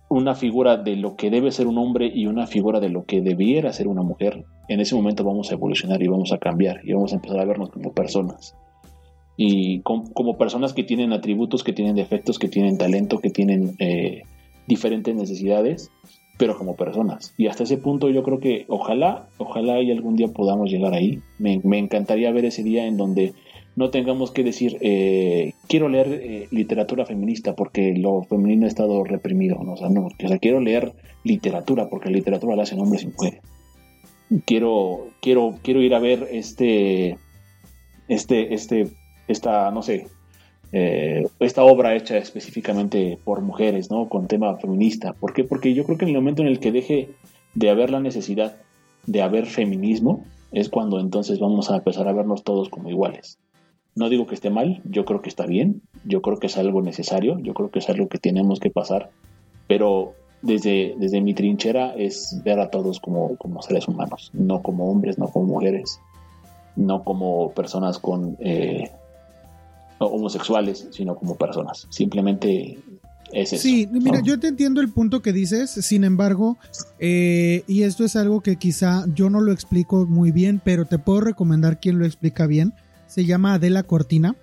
una 0.09 0.35
figura 0.35 0.77
de 0.77 0.97
lo 0.97 1.17
que 1.17 1.31
debe 1.31 1.53
ser 1.53 1.67
un 1.67 1.79
hombre 1.79 2.11
y 2.13 2.27
una 2.27 2.47
figura 2.47 2.81
de 2.81 2.89
lo 2.89 3.05
que 3.05 3.21
debiera 3.21 3.73
ser 3.73 3.89
una 3.89 4.03
mujer, 4.03 4.45
en 4.69 4.81
ese 4.81 4.95
momento 4.95 5.25
vamos 5.25 5.51
a 5.51 5.55
evolucionar 5.55 6.03
y 6.03 6.09
vamos 6.09 6.33
a 6.33 6.39
cambiar 6.39 6.81
y 6.85 6.93
vamos 6.93 7.13
a 7.13 7.17
empezar 7.17 7.41
a 7.41 7.45
vernos 7.45 7.71
como 7.71 7.93
personas 7.93 8.55
y 9.41 9.83
como 9.83 10.37
personas 10.37 10.73
que 10.75 10.83
tienen 10.83 11.13
atributos, 11.13 11.63
que 11.63 11.73
tienen 11.73 11.95
defectos, 11.95 12.41
que 12.41 12.49
tienen 12.49 12.77
talento, 12.77 13.21
que 13.21 13.31
tienen 13.31 13.77
eh, 13.79 14.23
diferentes 14.67 15.15
necesidades, 15.15 15.93
pero 16.37 16.59
como 16.59 16.75
personas. 16.75 17.35
Y 17.39 17.47
hasta 17.47 17.63
ese 17.63 17.79
punto 17.79 18.11
yo 18.11 18.25
creo 18.25 18.41
que 18.41 18.65
ojalá, 18.69 19.29
ojalá 19.39 19.81
y 19.81 19.93
algún 19.93 20.17
día 20.17 20.27
podamos 20.27 20.69
llegar 20.73 20.93
ahí. 20.93 21.21
Me, 21.39 21.61
encantaría 21.79 22.33
ver 22.33 22.47
ese 22.47 22.65
día 22.65 22.87
en 22.87 22.97
donde 22.97 23.33
no 23.79 23.91
tengamos 23.91 24.33
que 24.33 24.43
decir, 24.43 24.77
eh, 24.81 25.55
quiero 25.69 25.89
leer 25.89 26.09
eh, 26.13 26.49
literatura 26.51 27.07
feminista 27.07 27.55
porque 27.55 27.95
lo 27.97 28.25
femenino 28.25 28.65
ha 28.65 28.69
estado 28.69 29.05
reprimido. 29.05 29.63
¿no? 29.63 29.75
O, 29.75 29.77
sea, 29.77 30.39
quiero 30.39 30.61
leer 30.61 30.95
literatura 31.23 31.89
porque 31.89 32.11
la 32.11 32.17
literatura 32.17 32.57
la 32.57 32.65
hacen 32.65 32.81
hombres 32.81 33.05
y 33.05 33.07
mujeres. 33.07 33.41
Quiero, 34.45 35.07
quiero, 35.23 35.55
quiero 35.63 35.81
ir 35.81 35.95
a 35.95 36.01
ver 36.01 36.27
este, 36.33 37.19
este, 38.09 38.53
este 38.53 38.89
esta, 39.29 39.71
no 39.71 39.83
sé, 39.83 40.09
eh, 40.73 41.29
esta 41.39 41.63
obra 41.63 41.95
hecha 41.95 42.17
específicamente 42.17 43.17
por 43.23 43.43
mujeres, 43.43 43.93
¿no? 43.93 44.09
Con 44.09 44.27
tema 44.27 44.57
feminista. 44.57 45.13
¿Por 45.13 45.35
qué? 45.35 45.45
Porque 45.45 45.73
yo 45.73 45.85
creo 45.85 45.99
que 45.99 46.05
en 46.05 46.11
el 46.11 46.17
momento 46.17 46.43
en 46.43 46.49
el 46.49 46.59
que 46.59 46.73
deje 46.73 47.11
de 47.55 47.71
haber 47.71 47.91
la 47.91 48.01
necesidad 48.01 48.57
de 49.07 49.23
haber 49.23 49.47
feminismo, 49.47 50.25
es 50.51 50.69
cuando 50.69 50.99
entonces 50.99 51.39
vamos 51.39 51.71
a 51.71 51.77
empezar 51.77 52.09
a 52.09 52.13
vernos 52.13 52.43
todos 52.43 52.71
como 52.71 52.91
iguales. 52.91 53.39
No 53.99 54.09
digo 54.09 54.29
que 54.29 54.37
esté 54.37 54.49
mal, 54.49 54.81
yo 54.85 55.05
creo 55.05 55.23
que 55.23 55.29
está 55.29 55.45
bien, 55.45 55.83
yo 56.05 56.23
creo 56.23 56.39
que 56.39 56.47
es 56.47 56.57
algo 56.57 56.83
necesario, 56.83 57.37
yo 57.41 57.53
creo 57.53 57.73
que 57.73 57.81
es 57.81 57.89
algo 57.89 58.09
que 58.09 58.19
tenemos 58.19 58.61
que 58.61 58.71
pasar, 58.71 59.11
pero 59.67 60.15
desde, 60.41 60.95
desde 60.99 61.21
mi 61.21 61.35
trinchera 61.35 61.95
es 61.97 62.41
ver 62.45 62.61
a 62.61 62.71
todos 62.71 63.01
como, 63.01 63.37
como 63.39 63.61
seres 63.61 63.89
humanos, 63.89 64.31
no 64.33 64.63
como 64.63 64.89
hombres, 64.89 65.19
no 65.19 65.27
como 65.27 65.47
mujeres, 65.47 65.99
no 66.77 67.03
como 67.03 67.51
personas 67.55 67.99
con 67.99 68.37
eh, 68.39 68.93
homosexuales, 69.99 70.87
sino 70.93 71.17
como 71.17 71.35
personas. 71.35 71.89
Simplemente 71.91 72.79
es 73.33 73.53
eso. 73.53 73.63
Sí, 73.63 73.89
mira, 73.91 74.21
yo 74.23 74.39
te 74.39 74.47
entiendo 74.47 74.81
el 74.81 74.91
punto 74.91 75.23
que 75.23 75.33
dices, 75.33 75.71
sin 75.71 76.05
embargo, 76.05 76.57
eh, 77.01 77.65
y 77.67 77.83
esto 77.83 78.05
es 78.05 78.15
algo 78.15 78.43
que 78.43 78.55
quizá 78.55 79.07
yo 79.13 79.29
no 79.29 79.41
lo 79.41 79.51
explico 79.51 80.07
muy 80.07 80.31
bien, 80.31 80.61
pero 80.63 80.85
te 80.85 81.01
puedo 81.01 81.21
recomendar 81.21 81.81
quien 81.81 81.99
lo 81.99 82.07
explica 82.07 82.47
bien. 82.47 82.75
Se 83.09 83.25
llama 83.25 83.55
Adela 83.55 83.83
Cortina. 83.83 84.37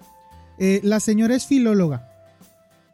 Eh, 0.59 0.81
la 0.83 0.99
señora 0.99 1.35
es 1.35 1.45
filóloga 1.45 2.09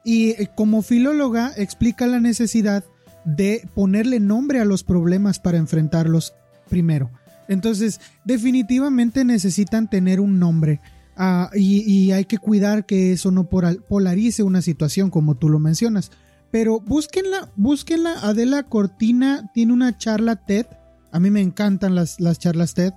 y 0.04 0.32
eh, 0.32 0.50
como 0.56 0.82
filóloga 0.82 1.54
explica 1.56 2.08
la 2.08 2.20
necesidad 2.20 2.84
de 3.24 3.68
ponerle 3.76 4.20
nombre 4.20 4.60
a 4.60 4.66
los 4.66 4.84
problemas 4.84 5.40
para 5.40 5.58
enfrentarlos 5.58 6.34
primero. 6.70 7.12
Entonces, 7.48 8.00
definitivamente 8.24 9.26
necesitan 9.26 9.90
tener 9.90 10.20
un 10.20 10.40
nombre. 10.40 10.80
Ah, 11.18 11.52
y, 11.54 12.12
hay 12.12 12.26
que 12.26 12.38
cuidar 12.38 12.86
que 12.86 13.12
eso 13.12 13.30
no 13.30 13.48
polarice 13.48 14.42
una 14.42 14.62
situación 14.62 15.10
como 15.10 15.36
tú 15.36 15.50
lo 15.50 15.60
mencionas. 15.60 16.12
Pero 16.50 16.80
búsquenla, 16.80 17.52
búsquenla. 17.56 18.14
Adela 18.22 18.64
Cortina 18.64 19.52
tiene 19.54 19.74
una 19.74 19.98
charla 19.98 20.38
TED. 20.38 20.66
A 21.12 21.20
mí 21.20 21.30
me 21.30 21.42
encantan 21.42 21.94
las, 21.94 22.20
las 22.20 22.40
charlas 22.40 22.74
TED. 22.74 22.94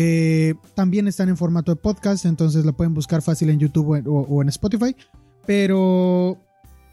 Eh, 0.00 0.54
también 0.76 1.08
están 1.08 1.28
en 1.28 1.36
formato 1.36 1.72
de 1.72 1.76
podcast, 1.76 2.24
entonces 2.24 2.64
la 2.64 2.70
pueden 2.70 2.94
buscar 2.94 3.20
fácil 3.20 3.50
en 3.50 3.58
YouTube 3.58 4.00
o, 4.06 4.42
en 4.42 4.48
Spotify. 4.48 4.94
Pero 5.44 6.38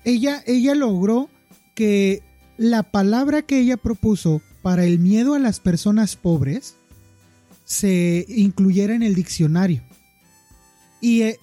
ella, 0.03 0.41
ella 0.47 0.73
logró 0.73 1.29
que 1.75 2.23
la 2.57 2.81
palabra 2.81 3.43
que 3.43 3.59
ella 3.59 3.77
propuso 3.77 4.41
para 4.63 4.85
el 4.85 4.97
miedo 4.97 5.35
a 5.35 5.39
las 5.39 5.59
personas 5.59 6.15
pobres 6.15 6.77
se 7.63 8.25
incluyera 8.27 8.95
en 8.95 9.03
el 9.03 9.13
diccionario. 9.13 9.83
Y 10.99 11.21
eh, 11.21 11.39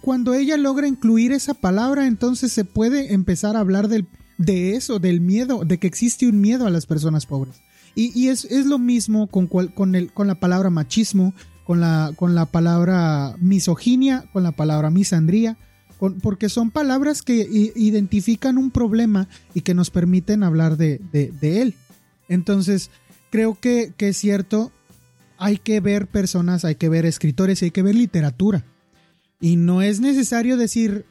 cuando 0.00 0.32
ella 0.32 0.56
logra 0.56 0.88
incluir 0.88 1.32
esa 1.32 1.52
palabra, 1.52 2.06
entonces 2.06 2.50
se 2.50 2.64
puede 2.64 3.12
empezar 3.12 3.56
a 3.56 3.60
hablar 3.60 3.88
de 3.88 4.74
eso, 4.74 5.00
del 5.00 5.20
miedo, 5.20 5.66
de 5.66 5.76
que 5.76 5.86
existe 5.86 6.26
un 6.26 6.40
miedo 6.40 6.66
a 6.66 6.70
las 6.70 6.86
personas 6.86 7.26
pobres. 7.26 7.60
Y, 7.96 8.28
es, 8.28 8.44
lo 8.66 8.78
mismo 8.78 9.28
con, 9.28 9.46
con, 9.46 9.94
el, 9.94 10.12
con 10.12 10.26
la 10.26 10.34
palabra 10.34 10.68
machismo, 10.70 11.32
con 11.64 11.80
la, 11.80 12.12
con 12.16 12.34
la 12.34 12.46
palabra 12.46 13.36
misoginia, 13.38 14.24
con 14.32 14.42
la 14.42 14.52
palabra 14.52 14.90
misandría, 14.90 15.56
porque 16.22 16.48
son 16.48 16.70
palabras 16.70 17.22
que 17.22 17.46
identifican 17.76 18.58
un 18.58 18.70
problema 18.70 19.28
y 19.54 19.60
que 19.60 19.74
nos 19.74 19.90
permiten 19.90 20.42
hablar 20.42 20.76
de, 20.76 21.00
él. 21.40 21.74
Entonces, 22.28 22.90
creo 23.30 23.58
que, 23.58 23.92
que, 23.96 24.08
es 24.08 24.16
cierto, 24.16 24.72
hay 25.38 25.56
que 25.58 25.80
ver 25.80 26.06
personas, 26.06 26.64
hay 26.64 26.74
que 26.74 26.88
ver 26.88 27.06
escritores 27.06 27.62
y 27.62 27.66
hay 27.66 27.70
que 27.70 27.82
ver 27.82 27.94
literatura. 27.94 28.64
Y 29.40 29.56
no 29.56 29.82
es 29.82 30.00
necesario 30.00 30.56
decir, 30.56 31.06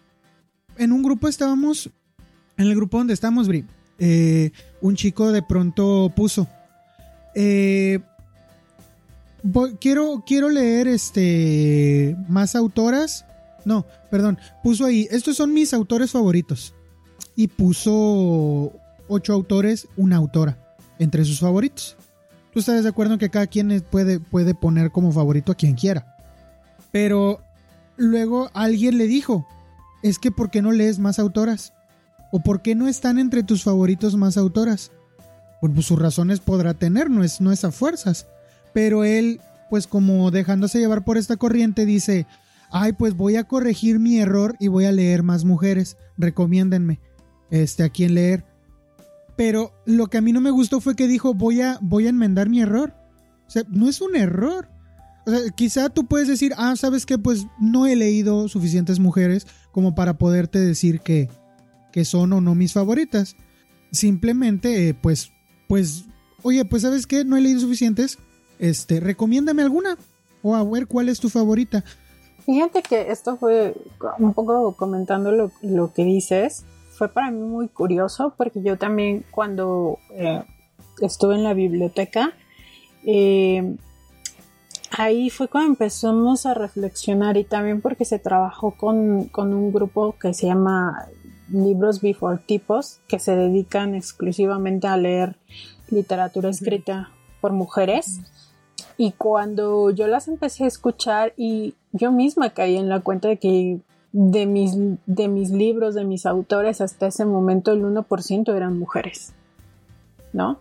en 0.77 0.91
un 0.91 1.01
grupo 1.01 1.27
estábamos, 1.27 1.89
en 2.57 2.68
el 2.68 2.76
grupo 2.76 2.97
donde 2.97 3.14
estamos, 3.14 3.47
Bri, 3.47 3.65
eh, 3.99 4.51
un 4.81 4.95
chico 4.95 5.31
de 5.31 5.43
pronto 5.43 6.11
puso, 6.15 6.47
eh, 7.35 7.99
quiero, 9.80 10.23
quiero 10.26 10.49
leer 10.49 10.88
este 10.88 12.15
más 12.27 12.55
autoras. 12.55 13.26
No, 13.65 13.85
perdón, 14.11 14.38
puso 14.61 14.85
ahí, 14.85 15.07
estos 15.11 15.38
son 15.38 15.53
mis 15.53 15.73
autores 15.73 16.11
favoritos. 16.11 16.73
Y 17.35 17.47
puso 17.47 18.73
ocho 19.07 19.34
autores, 19.34 19.88
una 19.97 20.18
autora, 20.18 20.57
entre 20.99 21.26
sus 21.26 21.39
favoritos. 21.39 21.95
Tú 22.51 22.60
estás 22.60 22.84
de 22.84 22.89
acuerdo 22.89 23.14
en 23.14 23.19
que 23.19 23.30
cada 23.30 23.47
quien 23.47 23.84
puede, 23.89 24.19
puede 24.19 24.53
poner 24.53 24.91
como 24.91 25.11
favorito 25.11 25.51
a 25.51 25.55
quien 25.55 25.73
quiera. 25.73 26.15
Pero 26.91 27.41
luego 27.97 28.51
alguien 28.53 28.99
le 28.99 29.07
dijo, 29.07 29.47
es 30.03 30.19
que 30.19 30.30
¿por 30.30 30.51
qué 30.51 30.61
no 30.61 30.72
lees 30.72 30.99
más 30.99 31.18
autoras? 31.18 31.73
¿O 32.31 32.41
por 32.41 32.61
qué 32.61 32.76
no 32.76 32.88
están 32.88 33.18
entre 33.18 33.41
tus 33.41 33.64
favoritos 33.64 34.15
más 34.15 34.38
autoras? 34.38 34.91
Pues 35.72 35.85
sus 35.85 35.99
razones 35.99 36.40
podrá 36.41 36.73
tener, 36.73 37.10
no 37.10 37.23
es, 37.23 37.40
no 37.40 37.52
a 37.52 37.72
fuerzas. 37.72 38.27
Pero 38.73 39.03
él, 39.03 39.40
pues 39.69 39.88
como 39.88 40.31
dejándose 40.31 40.80
llevar 40.80 41.06
por 41.06 41.18
esta 41.18 41.38
corriente, 41.38 41.85
dice, 41.85 42.26
ay, 42.72 42.94
pues 42.94 43.15
voy 43.15 43.38
a 43.38 43.45
corregir 43.45 43.99
mi 43.99 44.19
error 44.19 44.56
y 44.60 44.68
voy 44.68 44.85
a 44.85 44.91
leer 44.91 45.23
más 45.23 45.45
mujeres, 45.45 45.95
recomiéndenme, 46.18 46.99
este, 47.52 47.84
a 47.84 47.90
quién 47.90 48.15
leer. 48.15 48.45
Pero 49.35 49.73
lo 49.85 50.07
que 50.07 50.18
a 50.18 50.22
mí 50.22 50.34
no 50.34 50.41
me 50.41 50.52
gustó 50.52 50.81
fue 50.81 50.95
que 50.95 51.07
dijo, 51.07 51.34
voy 51.34 51.61
a, 51.61 51.77
voy 51.81 52.07
a 52.07 52.10
enmendar 52.10 52.49
mi 52.49 52.61
error. 52.61 52.94
O 53.48 53.49
sea, 53.49 53.64
no 53.69 53.90
es 53.90 54.02
un 54.02 54.15
error. 54.15 54.69
O 55.26 55.31
sea, 55.31 55.40
quizá 55.56 55.90
tú 55.90 56.06
puedes 56.06 56.27
decir, 56.27 56.53
ah, 56.57 56.76
sabes 56.76 57.06
que 57.06 57.18
pues 57.18 57.45
no 57.60 57.85
he 57.85 57.95
leído 57.95 58.48
suficientes 58.48 58.99
mujeres 58.99 59.48
como 59.72 59.95
para 59.95 60.18
poderte 60.18 60.60
decir 60.60 60.99
que, 60.99 61.30
que 61.91 62.06
son 62.06 62.34
o 62.34 62.41
no 62.41 62.56
mis 62.56 62.73
favoritas. 62.73 63.35
Simplemente, 63.91 64.90
eh, 64.90 64.94
pues 64.94 65.32
pues, 65.73 66.05
oye, 66.43 66.63
pues 66.65 66.83
sabes 66.83 67.07
qué, 67.07 67.25
no 67.25 67.35
he 67.35 67.41
leído 67.41 67.59
suficientes, 67.59 68.19
este, 68.59 68.99
recomiéndame 68.99 69.63
alguna 69.63 69.97
o 70.43 70.55
a 70.55 70.63
ver 70.63 70.85
cuál 70.85 71.09
es 71.09 71.19
tu 71.19 71.29
favorita. 71.29 71.83
Fíjate 72.45 72.83
que 72.83 73.09
esto 73.11 73.37
fue 73.37 73.73
un 74.19 74.35
poco 74.35 74.75
comentando 74.75 75.31
lo, 75.63 75.93
que 75.93 76.03
dices, 76.03 76.63
fue 76.91 77.09
para 77.09 77.31
mí 77.31 77.41
muy 77.41 77.69
curioso 77.69 78.35
porque 78.37 78.61
yo 78.61 78.77
también 78.77 79.25
cuando 79.31 79.97
eh, 80.11 80.43
estuve 81.01 81.33
en 81.33 81.43
la 81.43 81.55
biblioteca, 81.55 82.33
eh, 83.03 83.75
ahí 84.91 85.31
fue 85.31 85.47
cuando 85.47 85.69
empezamos 85.71 86.45
a 86.45 86.53
reflexionar 86.53 87.35
y 87.35 87.45
también 87.45 87.81
porque 87.81 88.05
se 88.05 88.19
trabajó 88.19 88.77
con, 88.77 89.23
con 89.29 89.55
un 89.55 89.73
grupo 89.73 90.15
que 90.21 90.35
se 90.35 90.45
llama 90.45 91.07
libros 91.53 92.01
before 92.01 92.39
tipos 92.45 92.99
que 93.07 93.19
se 93.19 93.35
dedican 93.35 93.95
exclusivamente 93.95 94.88
a 94.88 94.97
leer 94.97 95.35
literatura 95.89 96.49
escrita 96.49 97.11
por 97.39 97.53
mujeres. 97.53 98.21
Y 98.97 99.11
cuando 99.11 99.89
yo 99.91 100.07
las 100.07 100.27
empecé 100.27 100.65
a 100.65 100.67
escuchar 100.67 101.34
y 101.38 101.75
yo 101.91 102.11
misma 102.11 102.51
caí 102.51 102.77
en 102.77 102.89
la 102.89 102.99
cuenta 102.99 103.27
de 103.27 103.38
que 103.38 103.80
de 104.11 104.45
mis, 104.45 104.75
de 105.05 105.27
mis 105.27 105.49
libros, 105.49 105.95
de 105.95 106.03
mis 106.03 106.25
autores, 106.25 106.81
hasta 106.81 107.07
ese 107.07 107.25
momento 107.25 107.71
el 107.71 107.84
1% 107.84 108.55
eran 108.55 108.77
mujeres, 108.77 109.34
¿no? 110.34 110.59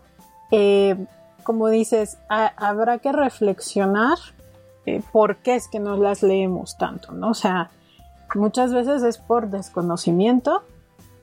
Eh, 0.51 0.95
como 1.43 1.69
dices, 1.69 2.17
habrá 2.29 2.97
que 2.99 3.11
reflexionar 3.11 4.17
eh, 4.85 5.01
por 5.11 5.37
qué 5.37 5.55
es 5.55 5.67
que 5.67 5.79
no 5.79 5.97
las 5.97 6.23
leemos 6.23 6.77
tanto, 6.77 7.11
¿no? 7.11 7.29
O 7.29 7.33
sea, 7.33 7.69
muchas 8.33 8.73
veces 8.73 9.03
es 9.03 9.17
por 9.17 9.49
desconocimiento 9.49 10.63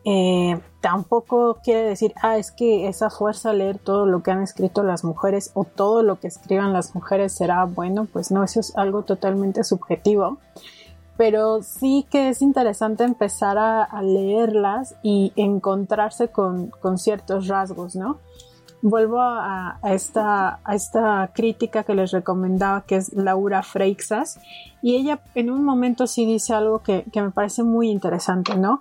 eh, 0.05 0.59
tampoco 0.81 1.59
quiere 1.63 1.83
decir, 1.83 2.15
ah, 2.23 2.39
es 2.39 2.51
que 2.51 2.89
esa 2.89 3.11
fuerza 3.11 3.53
leer 3.53 3.79
todo 3.79 4.07
lo 4.07 4.23
que 4.23 4.31
han 4.31 4.43
escrito 4.43 4.83
las 4.83 5.05
mujeres 5.05 5.51
o 5.55 5.65
todo 5.65 6.03
lo 6.03 6.19
que 6.19 6.29
escriban 6.29 6.73
las 6.73 6.95
mujeres 6.95 7.33
será 7.33 7.65
bueno, 7.65 8.07
pues 8.11 8.31
no, 8.31 8.43
eso 8.43 8.61
es 8.61 8.77
algo 8.77 9.03
totalmente 9.03 9.63
subjetivo. 9.63 10.39
Pero 11.19 11.63
sí 11.63 12.07
que 12.11 12.31
es 12.31 12.41
interesante 12.41 13.05
empezar 13.05 13.59
a, 13.59 14.03
leerlas 14.03 14.95
y 15.03 15.35
encontrarse 15.37 16.29
con, 16.29 16.73
ciertos 16.97 17.47
rasgos, 17.47 17.95
¿no? 17.95 18.19
Vuelvo 18.81 19.21
a, 19.21 19.79
esta, 19.85 20.61
a 20.65 20.75
esta 20.75 21.31
crítica 21.35 21.85
que 21.85 21.95
les 21.95 22.13
recomendaba, 22.13 22.87
que 22.87 22.97
es 22.97 23.13
Laura 23.13 23.63
Freixas, 23.63 24.41
y 24.81 24.97
ella 24.97 25.21
en 25.35 25.51
un 25.51 25.63
momento 25.63 26.07
sí 26.07 26.25
dice 26.25 26.55
algo 26.55 26.79
que, 26.79 27.05
me 27.15 27.31
parece 27.33 27.65
muy 27.65 27.91
interesante, 27.91 28.57
¿no? 28.57 28.81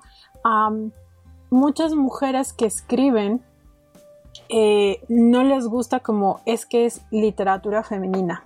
Muchas 1.50 1.94
mujeres 1.96 2.54
que 2.54 2.66
escriben 2.66 3.42
eh, 4.50 5.04
no 5.10 5.44
les 5.44 5.68
gusta 5.68 6.00
como 6.00 6.42
es 6.46 6.66
que 6.66 6.86
es 6.86 7.02
literatura 7.12 7.84
femenina, 7.84 8.46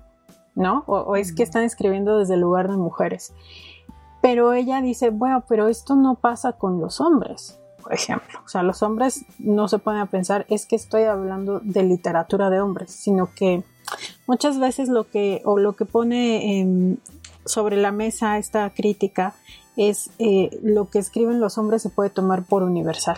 ¿no? 0.56 0.84
O, 0.88 1.16
es 1.16 1.34
que 1.34 1.44
están 1.44 1.64
escribiendo 1.64 2.18
desde 2.18 2.34
el 2.34 2.42
lugar 2.42 2.70
de 2.70 2.78
mujeres. 2.78 3.34
Pero 4.22 4.54
ella 4.54 4.82
dice, 4.82 5.10
bueno, 5.10 5.44
pero 5.48 5.68
esto 5.68 5.96
no 5.96 6.16
pasa 6.16 6.54
con 6.54 6.80
los 6.80 7.02
hombres, 7.02 7.60
por 7.82 7.94
ejemplo. 7.94 8.40
O 8.46 8.50
sea, 8.50 8.64
los 8.64 8.84
hombres 8.84 9.26
no 9.40 9.68
se 9.68 9.80
pueden 9.80 10.02
a 10.02 10.06
pensar, 10.06 10.46
es 10.50 10.66
que 10.66 10.76
estoy 10.76 11.04
hablando 11.04 11.60
de 11.62 11.84
literatura 11.84 12.50
de 12.50 12.62
hombres, 12.62 12.92
sino 12.92 13.34
que 13.34 13.64
muchas 14.28 14.60
veces 14.60 14.90
lo 14.90 15.10
que, 15.10 15.42
o 15.46 15.58
lo 15.58 15.74
que 15.74 15.86
pone 15.86 16.98
sobre 17.46 17.78
la 17.78 17.92
mesa 17.92 18.38
esta 18.38 18.70
crítica 18.70 19.36
es 19.78 20.12
eh, 20.20 20.60
lo 20.62 20.90
que 20.90 21.00
escriben 21.00 21.40
los 21.40 21.58
hombres 21.58 21.82
se 21.82 21.90
puede 21.90 22.10
tomar 22.10 22.44
por 22.44 22.64
universal 22.64 23.18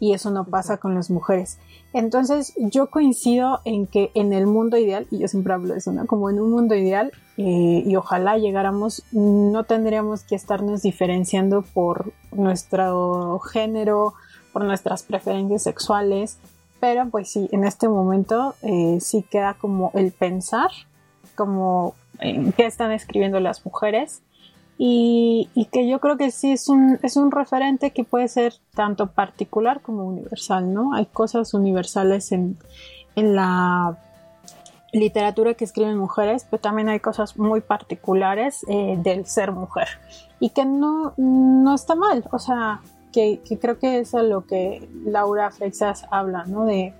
y 0.00 0.12
eso 0.12 0.30
no 0.30 0.44
pasa 0.44 0.76
con 0.76 0.94
las 0.94 1.10
mujeres. 1.10 1.58
Entonces 1.92 2.54
yo 2.56 2.88
coincido 2.88 3.60
en 3.64 3.86
que 3.86 4.10
en 4.14 4.32
el 4.32 4.46
mundo 4.46 4.76
ideal, 4.76 5.06
y 5.10 5.18
yo 5.18 5.28
siempre 5.28 5.52
hablo 5.52 5.72
de 5.72 5.78
eso, 5.78 5.92
¿no? 5.92 6.06
Como 6.06 6.30
en 6.30 6.40
un 6.40 6.50
mundo 6.50 6.74
ideal, 6.74 7.12
eh, 7.36 7.82
y 7.84 7.96
ojalá 7.96 8.38
llegáramos, 8.38 9.02
no 9.12 9.64
tendríamos 9.64 10.22
que 10.22 10.34
estarnos 10.34 10.82
diferenciando 10.82 11.62
por 11.62 12.12
nuestro 12.32 13.38
género, 13.40 14.14
por 14.52 14.64
nuestras 14.64 15.02
preferencias 15.02 15.62
sexuales, 15.62 16.38
pero 16.80 17.08
pues 17.10 17.30
sí, 17.30 17.48
en 17.50 17.64
este 17.64 17.88
momento 17.88 18.54
eh, 18.62 18.98
sí 19.00 19.24
queda 19.28 19.54
como 19.54 19.90
el 19.94 20.12
pensar, 20.12 20.70
como 21.34 21.94
en 22.20 22.52
qué 22.52 22.66
están 22.66 22.92
escribiendo 22.92 23.40
las 23.40 23.64
mujeres 23.64 24.22
y, 24.80 25.68
que 25.72 25.88
yo 25.88 25.98
creo 25.98 26.16
que 26.16 26.30
sí 26.30 26.52
es 26.52 26.68
un, 26.68 27.00
es 27.02 27.16
un 27.16 27.32
referente 27.32 27.90
que 27.90 28.04
puede 28.04 28.28
ser 28.28 28.54
tanto 28.74 29.08
particular 29.08 29.82
como 29.82 30.04
universal, 30.04 30.72
¿no? 30.72 30.94
Hay 30.94 31.06
cosas 31.06 31.52
universales 31.52 32.30
en, 32.30 32.56
en 33.16 33.34
la 33.34 33.98
literatura 34.92 35.54
que 35.54 35.64
escriben 35.64 35.98
mujeres, 35.98 36.46
pero 36.48 36.60
también 36.60 36.88
hay 36.88 37.00
cosas 37.00 37.36
muy 37.36 37.60
particulares 37.60 38.64
eh, 38.68 38.96
del 39.02 39.26
ser 39.26 39.52
mujer 39.52 39.88
y 40.40 40.50
que 40.50 40.64
no, 40.64 41.12
no 41.16 41.74
está 41.74 41.94
mal, 41.94 42.24
o 42.30 42.38
sea, 42.38 42.80
que, 43.12 43.40
creo 43.60 43.78
que 43.78 43.98
es 43.98 44.14
a 44.14 44.22
lo 44.22 44.46
que 44.46 44.88
Laura 45.04 45.50
Freixas 45.50 46.06
habla, 46.10 46.44
¿no? 46.44 46.64
De 46.64 46.94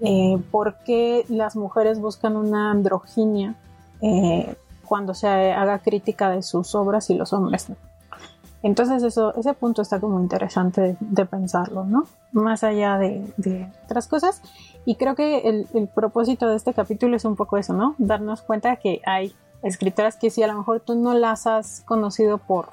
eh, 0.00 0.38
por 0.52 0.76
qué 0.84 1.24
las 1.28 1.56
mujeres 1.56 1.98
buscan 1.98 2.36
una 2.36 2.70
androginia 2.70 3.56
eh, 4.00 4.54
cuando 4.88 5.14
se 5.14 5.28
haga 5.28 5.78
crítica 5.80 6.30
de 6.30 6.42
sus 6.42 6.74
obras 6.74 7.10
y 7.10 7.14
los 7.14 7.32
hombres. 7.32 7.66
Entonces 8.62 9.02
eso, 9.02 9.34
ese 9.36 9.54
punto 9.54 9.82
está 9.82 10.00
como 10.00 10.20
interesante 10.20 10.96
de, 10.98 11.26
pensarlo, 11.26 11.84
¿no? 11.84 12.04
Más 12.32 12.64
allá 12.64 12.98
de, 12.98 13.70
otras 13.84 14.08
cosas. 14.08 14.42
Y 14.84 14.96
creo 14.96 15.14
que 15.14 15.66
el, 15.72 15.88
propósito 15.94 16.48
de 16.48 16.56
este 16.56 16.72
capítulo 16.72 17.16
es 17.16 17.24
un 17.24 17.36
poco 17.36 17.56
eso, 17.56 17.72
¿no? 17.72 17.94
Darnos 17.98 18.42
cuenta 18.42 18.76
que 18.76 19.00
hay 19.06 19.32
escritoras 19.62 20.16
que 20.16 20.30
si 20.30 20.42
a 20.42 20.48
lo 20.48 20.54
mejor 20.54 20.80
tú 20.80 20.94
no 20.94 21.14
las 21.14 21.46
has 21.46 21.82
conocido 21.82 22.38
por 22.38 22.70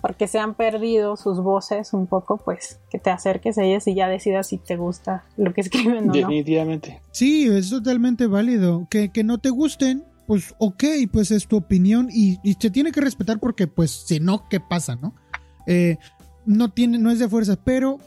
porque 0.00 0.28
se 0.28 0.38
han 0.38 0.52
perdido 0.52 1.16
sus 1.16 1.40
voces 1.40 1.94
un 1.94 2.06
poco, 2.06 2.36
pues 2.36 2.78
que 2.90 2.98
te 2.98 3.08
acerques 3.08 3.56
a 3.56 3.64
ellas 3.64 3.86
y 3.86 3.94
ya 3.94 4.06
decidas 4.06 4.48
si 4.48 4.58
te 4.58 4.76
gusta 4.76 5.24
lo 5.38 5.54
que 5.54 5.62
escriben 5.62 5.96
o 5.96 6.00
no. 6.02 6.12
Definitivamente. 6.12 7.00
Sí, 7.10 7.48
es 7.48 7.70
totalmente 7.70 8.26
válido. 8.26 8.86
Que, 8.90 9.08
que 9.08 9.24
no 9.24 9.38
te 9.38 9.48
gusten, 9.48 10.04
pues 10.26 10.54
ok, 10.58 10.84
pues 11.12 11.30
es 11.30 11.46
tu 11.46 11.56
opinión 11.56 12.08
y, 12.10 12.38
y 12.42 12.54
se 12.54 12.70
tiene 12.70 12.92
que 12.92 13.00
respetar 13.00 13.38
porque 13.38 13.66
pues 13.66 13.90
si 13.90 14.20
no, 14.20 14.48
¿qué 14.48 14.60
pasa, 14.60 14.96
no? 14.96 15.14
Eh, 15.66 15.98
no 16.46 16.70
tiene, 16.70 16.98
no 16.98 17.10
es 17.10 17.18
de 17.18 17.28
fuerza, 17.28 17.56
pero, 17.56 17.98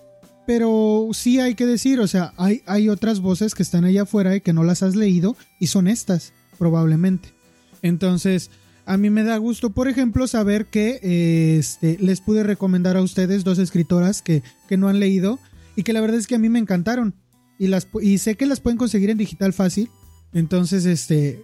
pero 0.45 1.07
sí 1.13 1.39
hay 1.39 1.55
que 1.55 1.65
decir, 1.65 1.99
o 1.99 2.07
sea, 2.07 2.33
hay, 2.37 2.61
hay 2.65 2.89
otras 2.89 3.19
voces 3.19 3.55
que 3.55 3.63
están 3.63 3.85
allá 3.85 4.03
afuera 4.03 4.35
y 4.35 4.41
que 4.41 4.53
no 4.53 4.63
las 4.63 4.83
has 4.83 4.95
leído 4.95 5.35
y 5.59 5.67
son 5.67 5.87
estas, 5.87 6.33
probablemente. 6.57 7.33
Entonces, 7.81 8.51
a 8.85 8.97
mí 8.97 9.09
me 9.09 9.23
da 9.23 9.37
gusto, 9.37 9.71
por 9.71 9.87
ejemplo, 9.87 10.27
saber 10.27 10.67
que 10.67 11.57
este, 11.59 11.97
les 11.99 12.21
pude 12.21 12.43
recomendar 12.43 12.95
a 12.95 13.01
ustedes 13.01 13.43
dos 13.43 13.59
escritoras 13.59 14.21
que, 14.21 14.43
que 14.67 14.77
no 14.77 14.87
han 14.87 14.99
leído 14.99 15.39
y 15.75 15.83
que 15.83 15.93
la 15.93 16.01
verdad 16.01 16.17
es 16.17 16.27
que 16.27 16.35
a 16.35 16.39
mí 16.39 16.49
me 16.49 16.59
encantaron. 16.59 17.13
Y, 17.59 17.67
las, 17.67 17.87
y 18.01 18.19
sé 18.19 18.35
que 18.35 18.45
las 18.45 18.59
pueden 18.59 18.77
conseguir 18.77 19.09
en 19.09 19.17
digital 19.17 19.51
fácil. 19.51 19.89
Entonces, 20.31 20.85
este, 20.85 21.43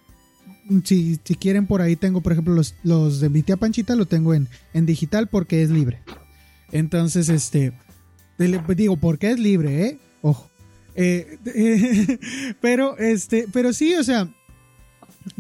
si, 0.83 1.19
si 1.23 1.35
quieren 1.35 1.67
por 1.67 1.81
ahí 1.81 1.95
tengo, 1.95 2.21
por 2.21 2.31
ejemplo, 2.31 2.53
los, 2.53 2.75
los 2.83 3.19
de 3.19 3.29
mi 3.29 3.43
tía 3.43 3.57
Panchita, 3.57 3.95
lo 3.95 4.05
tengo 4.05 4.33
en, 4.33 4.47
en 4.73 4.85
digital 4.85 5.27
porque 5.27 5.63
es 5.63 5.69
libre. 5.69 6.01
Entonces, 6.71 7.29
este, 7.29 7.73
digo, 8.37 8.97
porque 8.97 9.31
es 9.31 9.39
libre, 9.39 9.87
¿eh? 9.87 9.99
Ojo. 10.21 10.49
Eh, 10.95 11.37
pero, 12.61 12.97
este, 12.97 13.47
pero 13.51 13.73
sí, 13.73 13.95
o 13.95 14.03
sea, 14.03 14.29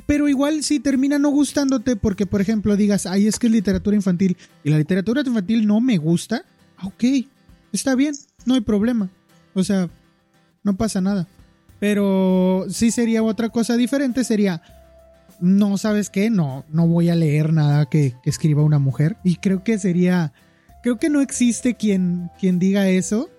pero 0.05 0.27
igual 0.27 0.63
si 0.63 0.79
termina 0.79 1.19
no 1.19 1.29
gustándote 1.29 1.95
porque, 1.95 2.25
por 2.25 2.41
ejemplo, 2.41 2.75
digas, 2.75 3.05
ay, 3.05 3.27
es 3.27 3.39
que 3.39 3.47
es 3.47 3.53
literatura 3.53 3.95
infantil 3.95 4.37
y 4.63 4.69
la 4.69 4.77
literatura 4.77 5.21
infantil 5.21 5.65
no 5.67 5.81
me 5.81 5.97
gusta, 5.97 6.45
ah, 6.77 6.87
ok, 6.87 7.03
está 7.71 7.95
bien, 7.95 8.15
no 8.45 8.55
hay 8.55 8.61
problema. 8.61 9.09
O 9.53 9.63
sea, 9.63 9.89
no 10.63 10.75
pasa 10.75 11.01
nada. 11.01 11.27
Pero 11.79 12.65
sí 12.69 12.91
sería 12.91 13.23
otra 13.23 13.49
cosa 13.49 13.75
diferente, 13.75 14.23
sería, 14.23 14.61
no, 15.39 15.77
¿sabes 15.77 16.09
qué? 16.09 16.29
No, 16.29 16.65
no 16.69 16.87
voy 16.87 17.09
a 17.09 17.15
leer 17.15 17.53
nada 17.53 17.85
que, 17.85 18.13
escriba 18.25 18.63
una 18.63 18.79
mujer. 18.79 19.17
Y 19.23 19.37
creo 19.37 19.63
que 19.63 19.77
sería, 19.77 20.33
creo 20.81 20.97
que 20.97 21.09
no 21.09 21.21
existe 21.21 21.75
quien, 21.75 22.29
quien 22.39 22.59
diga 22.59 22.89
eso. 22.89 23.29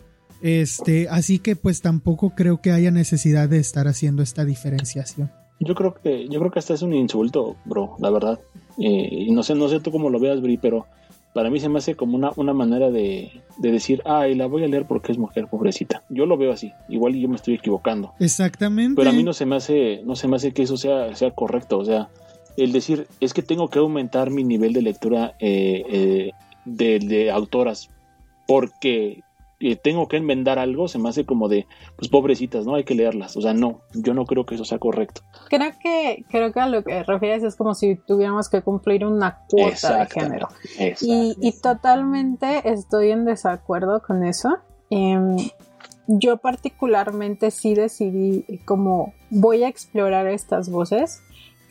Este, 0.43 1.09
así 1.09 1.39
que 1.39 1.57
pues 1.57 1.81
tampoco 1.81 2.31
creo 2.31 2.61
que 2.61 2.71
haya 2.71 2.91
necesidad 2.91 3.49
de 3.49 3.59
estar 3.59 3.89
haciendo 3.89 4.23
esta 4.23 4.45
diferenciación. 4.45 5.31
Yo 5.61 5.75
creo 5.75 5.95
que, 5.95 6.29
yo 6.29 6.39
creo 6.41 6.51
que 6.51 6.59
hasta 6.59 6.75
es 6.75 6.83
un 6.83 6.93
insulto, 6.93 7.57
bro, 7.65 7.97
la 7.99 8.11
verdad. 8.11 8.41
Eh, 8.79 9.29
no 9.31 9.43
sé, 9.43 9.55
no 9.55 9.69
sé 9.69 9.81
tú 9.81 9.91
cómo 9.91 10.11
lo 10.11 10.19
veas, 10.19 10.43
Bri, 10.43 10.59
pero 10.59 10.87
para 11.35 11.51
mí 11.51 11.59
se 11.61 11.69
me 11.69 11.79
hace 11.79 11.97
como 11.97 12.17
una, 12.17 12.31
una 12.37 12.55
manera 12.55 12.91
de, 12.91 13.43
de 13.59 13.73
decir, 13.73 14.01
ay, 14.07 14.37
la 14.37 14.47
voy 14.47 14.65
a 14.65 14.69
leer 14.69 14.87
porque 14.87 15.11
es 15.11 15.19
mujer, 15.19 15.49
pobrecita. 15.49 16.05
Yo 16.09 16.27
lo 16.27 16.37
veo 16.37 16.53
así, 16.53 16.73
igual 16.89 17.15
yo 17.15 17.29
me 17.29 17.35
estoy 17.35 17.55
equivocando. 17.55 18.15
Exactamente. 18.21 18.95
Pero 18.97 19.11
a 19.11 19.13
mí 19.13 19.25
no 19.25 19.33
se 19.33 19.45
me 19.45 19.57
hace, 19.57 20.01
no 20.05 20.15
se 20.15 20.29
me 20.29 20.37
hace 20.37 20.53
que 20.53 20.63
eso 20.63 20.77
sea, 20.77 21.15
sea 21.17 21.33
correcto. 21.33 21.79
O 21.79 21.85
sea, 21.85 22.09
el 22.57 22.71
decir, 22.71 23.09
es 23.21 23.35
que 23.35 23.43
tengo 23.43 23.69
que 23.69 23.81
aumentar 23.81 24.31
mi 24.31 24.45
nivel 24.45 24.73
de 24.73 24.83
lectura 24.83 25.35
eh, 25.41 25.85
eh, 25.89 26.31
de, 26.65 27.01
de 27.01 27.31
autoras 27.33 27.91
porque 28.47 29.23
tengo 29.83 30.09
que 30.09 30.17
enmendar 30.17 30.59
algo, 30.59 30.89
se 30.89 30.99
me 30.99 31.09
hace 31.09 31.25
como 31.25 31.49
de, 31.49 31.67
pues 31.97 32.09
pobrecitas, 32.09 32.67
¿no? 32.67 32.75
Hay 32.75 32.85
que 32.85 32.95
leerlas. 32.95 33.37
O 33.37 33.41
sea, 33.41 33.55
no, 33.55 33.81
yo 33.93 34.15
no 34.15 34.25
creo 34.27 34.45
que 34.47 34.55
eso 34.55 34.65
sea 34.65 34.79
correcto. 34.79 35.23
Creo 35.49 35.73
que, 35.83 36.25
creo 36.29 36.53
que 36.53 36.61
a 36.61 36.67
lo 36.67 36.83
que 36.85 37.03
refieres 37.03 37.43
es 37.43 37.57
como 37.57 37.75
si 37.75 37.97
tuviéramos 37.97 38.49
que 38.49 38.63
cumplir 38.63 39.05
una 39.05 39.41
cuota 39.49 39.99
de 39.99 40.07
género. 40.07 40.49
Y, 41.01 41.37
y, 41.41 41.53
totalmente 41.61 42.69
estoy 42.69 43.11
en 43.11 43.25
desacuerdo 43.25 44.03
con 44.03 44.25
eso. 44.25 44.59
Eh, 44.91 45.19
yo 46.07 46.37
particularmente 46.37 47.51
sí 47.51 47.75
decidí 47.75 48.45
como 48.67 49.15
voy 49.31 49.65
a 49.65 49.69
explorar 49.69 50.27
estas 50.27 50.69
voces 50.69 51.23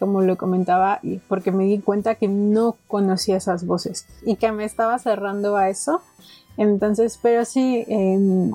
como 0.04 0.22
lo 0.22 0.36
comentaba, 0.36 1.00
porque 1.30 1.54
me 1.54 1.64
di 1.64 1.80
cuenta 1.80 2.16
que 2.16 2.28
no 2.28 2.76
conocía 2.88 3.38
esas 3.38 3.66
voces 3.66 4.06
y 4.26 4.36
que 4.36 4.52
me 4.52 4.66
estaba 4.66 5.00
cerrando 5.00 5.56
a 5.56 5.70
eso 5.70 6.02
entonces, 6.58 7.20
pero 7.22 7.46
sí, 7.46 7.86
eh, 7.88 8.52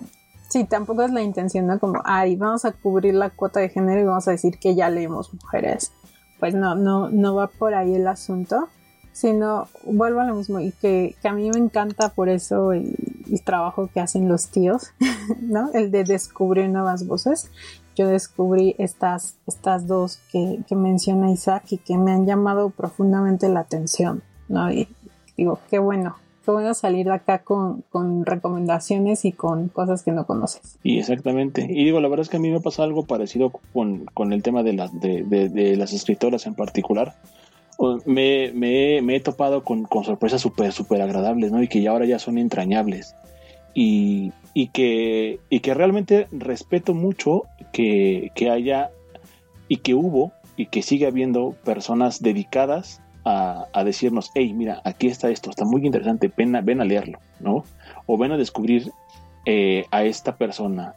sí, 0.49 0.65
tampoco 0.65 1.03
es 1.03 1.13
la 1.13 1.23
intención, 1.23 1.67
¿no? 1.67 1.79
Como, 1.79 2.01
ay, 2.05 2.37
vamos 2.37 2.65
a 2.65 2.73
cubrir 2.73 3.15
la 3.15 3.31
cuota 3.31 3.61
de 3.61 3.69
género 3.69 4.01
y 4.01 4.05
vamos 4.05 4.29
a 4.29 4.33
decir 4.33 4.59
que 4.59 4.75
ya 4.75 4.91
leemos 4.91 5.33
mujeres. 5.35 5.93
Pues 6.41 6.55
no, 6.55 6.75
no, 6.75 7.09
no 7.09 7.35
va 7.35 7.49
por 7.49 7.75
ahí 7.75 7.95
el 7.95 8.07
asunto, 8.07 8.69
sino 9.13 9.67
vuelvo 9.85 10.21
a 10.21 10.25
lo 10.25 10.37
mismo 10.37 10.61
y 10.61 10.73
que, 10.73 11.17
a 11.25 11.33
mí 11.33 11.51
me 11.51 11.59
encanta 11.59 12.11
por 12.11 12.29
eso 12.29 12.73
el, 12.73 12.95
el 13.31 13.43
trabajo 13.43 13.89
que 13.93 14.01
hacen 14.01 14.29
los 14.29 14.49
tíos, 14.49 14.93
¿no? 15.41 15.71
El 15.75 15.91
de 15.91 16.05
descubrir 16.05 16.69
nuevas 16.69 17.07
voces. 17.07 17.51
Yo 17.97 18.07
descubrí 18.07 18.77
estas, 18.79 19.37
estas 19.49 19.89
dos 19.89 20.21
que, 20.31 20.61
que 20.69 20.77
menciona 20.77 21.33
Isaac 21.33 21.65
y 21.71 21.79
que 21.79 21.99
me 21.99 22.13
han 22.13 22.27
llamado 22.27 22.71
profundamente 22.71 23.49
la 23.49 23.61
atención, 23.61 24.23
¿no? 24.47 24.71
Y 24.71 24.89
digo, 25.37 25.59
qué 25.69 25.81
bueno, 25.81 26.15
bueno 26.53 26.75
salir 26.75 27.07
de 27.07 27.15
acá 27.15 27.41
con, 27.41 27.83
con, 27.91 28.25
recomendaciones 28.25 29.25
y 29.25 29.33
con 29.33 29.69
cosas 29.69 30.03
que 30.03 30.13
no 30.13 30.27
conoces. 30.27 30.79
Y 30.83 30.99
exactamente. 30.99 31.67
Y 31.69 31.85
digo, 31.85 32.01
la 32.01 32.09
verdad 32.09 32.23
es 32.23 32.29
que 32.29 32.37
a 32.37 32.41
mí 32.41 32.51
me 32.51 32.61
pasa 32.61 32.83
algo 32.83 33.05
parecido 33.05 33.51
con, 33.73 34.07
con 34.15 34.33
el 34.33 34.43
tema 34.43 34.63
de, 34.63 34.73
las 34.73 34.99
de, 35.01 35.23
de, 35.25 35.77
las 35.77 35.93
escritoras 35.93 36.47
en 36.47 36.55
particular. 36.55 37.15
Me, 38.07 38.51
me, 38.53 39.01
me 39.03 39.17
he 39.17 39.21
topado 39.21 39.63
con, 39.63 39.85
con 39.85 40.05
sorpresas 40.05 40.41
súper, 40.41 40.73
súper 40.73 41.01
agradables, 41.01 41.53
¿no? 41.53 41.63
Y 41.63 41.69
que 41.69 41.81
ya 41.81 41.91
ahora 41.91 42.07
ya 42.07 42.19
son 42.19 42.39
entrañables. 42.39 43.15
Y, 43.75 44.33
y, 44.55 44.69
que, 44.69 45.39
y 45.49 45.61
que 45.61 45.75
realmente 45.75 46.27
respeto 46.33 46.95
mucho 46.95 47.43
que, 47.73 48.33
que 48.35 48.51
haya 48.51 48.91
y 49.69 49.79
que 49.79 49.95
hubo 49.95 50.33
y 50.57 50.67
que 50.67 50.83
sigue 50.83 51.07
habiendo 51.07 51.55
personas 51.65 52.21
dedicadas 52.21 53.01
a, 53.25 53.85
decirnos, 53.85 54.31
hey, 54.35 54.53
mira, 54.55 54.81
aquí 54.85 55.09
está 55.09 55.31
esto, 55.31 55.51
está 55.51 55.65
muy 55.65 55.85
interesante, 55.85 56.31
ven 56.35 56.57
a, 56.57 56.61
ven 56.61 56.81
a 56.81 56.85
leerlo, 56.85 57.19
¿no? 57.41 57.65
O 58.07 58.17
ven 58.17 58.33
a 58.33 58.37
descubrir 58.37 58.91
eh, 59.45 59.85
a 59.91 60.05
esta 60.05 60.37
persona, 60.37 60.95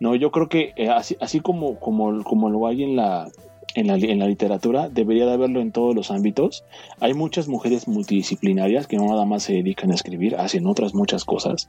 ¿no? 0.00 0.14
Yo 0.14 0.30
creo 0.30 0.48
que 0.48 0.72
eh, 0.76 0.88
así, 0.88 1.16
así 1.20 1.40
como, 1.40 1.78
como, 1.78 2.22
como 2.24 2.50
lo 2.50 2.66
hay 2.66 2.84
en 2.84 2.96
la, 2.96 3.28
en 3.74 3.86
la, 3.86 3.94
en 3.94 4.18
la, 4.18 4.26
literatura, 4.26 4.88
debería 4.88 5.26
de 5.26 5.32
haberlo 5.32 5.60
en 5.60 5.72
todos 5.72 5.94
los 5.94 6.10
ámbitos. 6.10 6.64
Hay 7.00 7.14
muchas 7.14 7.48
mujeres 7.48 7.88
multidisciplinarias 7.88 8.86
que 8.86 8.96
no 8.96 9.06
nada 9.06 9.24
más 9.24 9.42
se 9.42 9.54
dedican 9.54 9.90
a 9.90 9.94
escribir, 9.94 10.36
hacen 10.36 10.66
otras 10.66 10.94
muchas 10.94 11.24
cosas. 11.24 11.68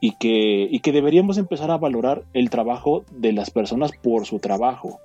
Y 0.00 0.12
que, 0.12 0.66
y 0.68 0.80
que 0.80 0.90
deberíamos 0.90 1.38
empezar 1.38 1.70
a 1.70 1.78
valorar 1.78 2.22
el 2.34 2.50
trabajo 2.50 3.04
de 3.12 3.32
las 3.32 3.50
personas 3.50 3.92
por 4.02 4.26
su 4.26 4.40
trabajo 4.40 5.00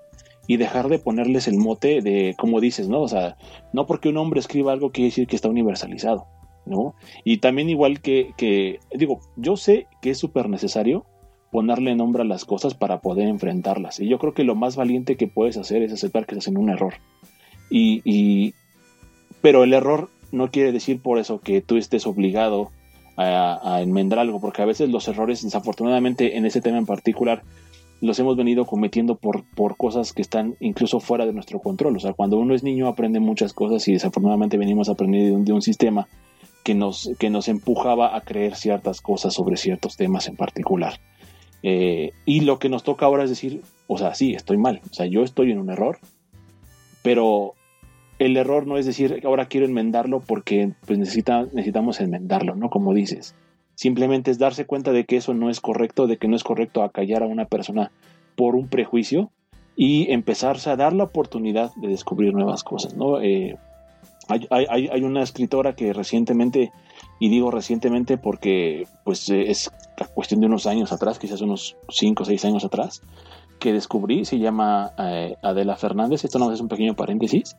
y 0.48 0.58
dejar 0.58 0.88
de 0.88 0.98
ponerles 0.98 1.48
el 1.48 1.58
mote 1.58 2.02
de, 2.02 2.34
como 2.38 2.62
dices, 2.62 2.88
¿no? 2.88 3.02
O 3.02 3.08
sea, 3.08 3.38
no 3.74 3.86
porque 3.86 4.10
un 4.10 4.18
hombre 4.18 4.40
escriba 4.40 4.72
algo 4.72 4.92
quiere 4.92 5.10
decir 5.10 5.28
que 5.28 5.36
está 5.36 5.50
universalizado, 5.50 6.26
¿no? 6.66 6.96
Y 7.26 7.38
también 7.40 7.70
igual 7.70 8.00
que, 8.02 8.80
digo, 8.96 9.20
yo 9.36 9.58
sé 9.58 9.88
que 10.02 10.12
es 10.12 10.18
súper 10.18 10.50
necesario 10.50 11.06
ponerle 11.52 11.96
nombre 11.96 12.24
a 12.24 12.26
las 12.26 12.46
cosas 12.46 12.76
para 12.76 13.02
poder 13.02 13.28
enfrentarlas. 13.28 14.00
Y 14.00 14.08
yo 14.08 14.20
creo 14.20 14.34
que 14.34 14.46
lo 14.46 14.56
más 14.56 14.78
valiente 14.78 15.18
que 15.18 15.28
puedes 15.28 15.58
hacer 15.58 15.82
es 15.84 15.92
aceptar 15.92 16.26
que 16.26 16.36
estás 16.36 16.48
en 16.48 16.58
un 16.58 16.70
error. 16.70 16.96
Y, 17.70 18.02
y 18.06 18.54
pero 19.42 19.64
el 19.64 19.74
error 19.74 20.10
no 20.32 20.50
quiere 20.50 20.72
decir 20.72 21.02
por 21.02 21.20
eso 21.20 21.40
que 21.42 21.62
tú 21.62 21.78
estés 21.78 22.08
obligado 22.08 22.72
a, 23.18 23.76
a 23.76 23.82
enmendar 23.82 24.20
algo, 24.20 24.40
porque 24.40 24.62
a 24.62 24.66
veces 24.66 24.90
los 24.90 25.08
errores, 25.08 25.44
desafortunadamente 25.44 26.38
en 26.38 26.46
ese 26.46 26.62
tema 26.62 26.78
en 26.78 26.86
particular, 26.86 27.44
los 28.02 28.20
hemos 28.20 28.36
venido 28.38 28.66
cometiendo 28.66 29.16
por, 29.16 29.44
por 29.56 29.76
cosas 29.76 30.14
que 30.14 30.22
están 30.22 30.56
incluso 30.60 31.00
fuera 31.00 31.26
de 31.26 31.34
nuestro 31.34 31.60
control. 31.60 31.98
O 31.98 32.00
sea, 32.00 32.14
cuando 32.14 32.38
uno 32.38 32.54
es 32.54 32.64
niño 32.64 32.88
aprende 32.88 33.20
muchas 33.20 33.54
cosas 33.54 33.88
y 33.88 33.94
desafortunadamente 33.94 34.58
venimos 34.58 34.90
aprendiendo 34.90 35.30
de 35.30 35.36
un, 35.36 35.46
de 35.46 35.54
un 35.54 35.62
sistema 35.62 36.08
que 36.64 36.76
nos, 36.76 37.12
que 37.18 37.30
nos 37.30 37.48
empujaba 37.48 38.16
a 38.16 38.22
creer 38.22 38.56
ciertas 38.56 39.02
cosas 39.02 39.34
sobre 39.34 39.58
ciertos 39.58 39.98
temas 39.98 40.28
en 40.28 40.36
particular. 40.36 41.00
Eh, 41.64 42.12
y 42.26 42.42
lo 42.42 42.60
que 42.60 42.70
nos 42.70 42.84
toca 42.84 43.06
ahora 43.06 43.24
es 43.24 43.30
decir, 43.30 43.62
o 43.88 43.98
sea, 43.98 44.14
sí, 44.14 44.34
estoy 44.34 44.58
mal, 44.58 44.82
o 44.90 44.94
sea, 44.94 45.06
yo 45.06 45.24
estoy 45.24 45.52
en 45.52 45.60
un 45.60 45.72
error, 45.72 45.98
pero 47.02 47.54
el 48.20 48.38
error 48.38 48.68
no 48.68 48.78
es 48.78 48.86
decir, 48.86 49.22
ahora 49.26 49.48
quiero 49.48 49.66
enmendarlo 49.66 50.20
porque 50.20 50.74
pues 50.86 51.00
necesita, 51.00 51.44
necesitamos 51.54 52.00
enmendarlo, 52.00 52.56
¿no? 52.56 52.70
Como 52.70 52.94
dices 52.94 53.34
Simplemente 53.78 54.32
es 54.32 54.40
darse 54.40 54.66
cuenta 54.66 54.92
de 54.92 55.06
que 55.06 55.18
eso 55.18 55.36
no 55.36 55.52
es 55.52 55.62
correcto, 55.62 56.08
de 56.08 56.18
que 56.18 56.28
no 56.28 56.36
es 56.36 56.44
correcto 56.44 56.82
acallar 56.82 57.22
a 57.22 57.28
una 57.28 57.46
persona 57.46 57.92
por 58.36 58.56
un 58.56 58.70
prejuicio 58.70 59.30
y 59.76 60.12
empezarse 60.12 60.72
a 60.72 60.76
dar 60.76 60.94
la 60.94 61.04
oportunidad 61.04 61.72
de 61.76 61.88
descubrir 61.88 62.34
nuevas 62.34 62.64
cosas. 62.64 62.96
¿no? 62.96 63.22
Eh, 63.22 63.56
hay, 64.30 64.48
hay, 64.50 65.04
una 65.04 65.22
escritora 65.22 65.76
que 65.76 65.94
recientemente, 65.94 66.72
y 67.20 67.30
digo 67.30 67.52
recientemente 67.52 68.18
porque 68.18 68.88
pues 69.04 69.30
es 69.30 69.72
cuestión 70.16 70.40
de 70.40 70.48
unos 70.48 70.66
años 70.66 70.92
atrás, 70.92 71.20
quizás 71.20 71.42
unos 71.42 71.78
5 71.90 72.24
o 72.24 72.26
6 72.26 72.46
años 72.46 72.66
atrás, 72.66 73.04
que 73.60 73.74
descubrí, 73.74 74.26
se 74.26 74.40
llama 74.40 74.94
eh, 74.98 75.36
Adela 75.44 75.76
Fernández, 75.76 76.26
esto 76.26 76.40
no 76.40 76.52
es 76.52 76.60
un 76.62 76.68
pequeño 76.68 76.96
paréntesis. 76.96 77.56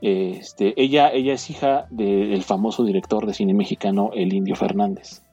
Este, 0.00 0.80
ella, 0.80 1.10
ella 1.12 1.32
es 1.32 1.50
hija 1.50 1.86
del 1.90 2.44
famoso 2.44 2.84
director 2.84 3.26
de 3.26 3.34
cine 3.34 3.52
mexicano, 3.52 4.10
el 4.14 4.32
Indio 4.32 4.54
Fernández 4.54 5.25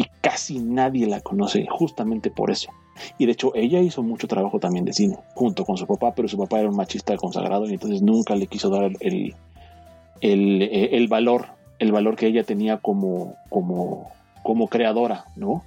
y 0.00 0.06
casi 0.22 0.60
nadie 0.60 1.06
la 1.06 1.20
conoce 1.20 1.66
justamente 1.70 2.30
por 2.30 2.50
eso. 2.50 2.70
Y 3.18 3.26
de 3.26 3.32
hecho, 3.32 3.54
ella 3.54 3.80
hizo 3.80 4.02
mucho 4.02 4.26
trabajo 4.26 4.58
también 4.58 4.86
de 4.86 4.94
cine, 4.94 5.18
junto 5.34 5.66
con 5.66 5.76
su 5.76 5.86
papá, 5.86 6.14
pero 6.14 6.26
su 6.26 6.38
papá 6.38 6.58
era 6.58 6.70
un 6.70 6.76
machista 6.76 7.18
consagrado 7.18 7.66
y 7.66 7.74
entonces 7.74 8.00
nunca 8.00 8.34
le 8.34 8.46
quiso 8.46 8.70
dar 8.70 8.90
el, 9.00 9.34
el, 10.22 10.62
el 10.62 11.08
valor, 11.08 11.48
el 11.78 11.92
valor 11.92 12.16
que 12.16 12.28
ella 12.28 12.44
tenía 12.44 12.78
como, 12.78 13.34
como, 13.50 14.10
como 14.42 14.68
creadora, 14.68 15.26
¿no? 15.36 15.64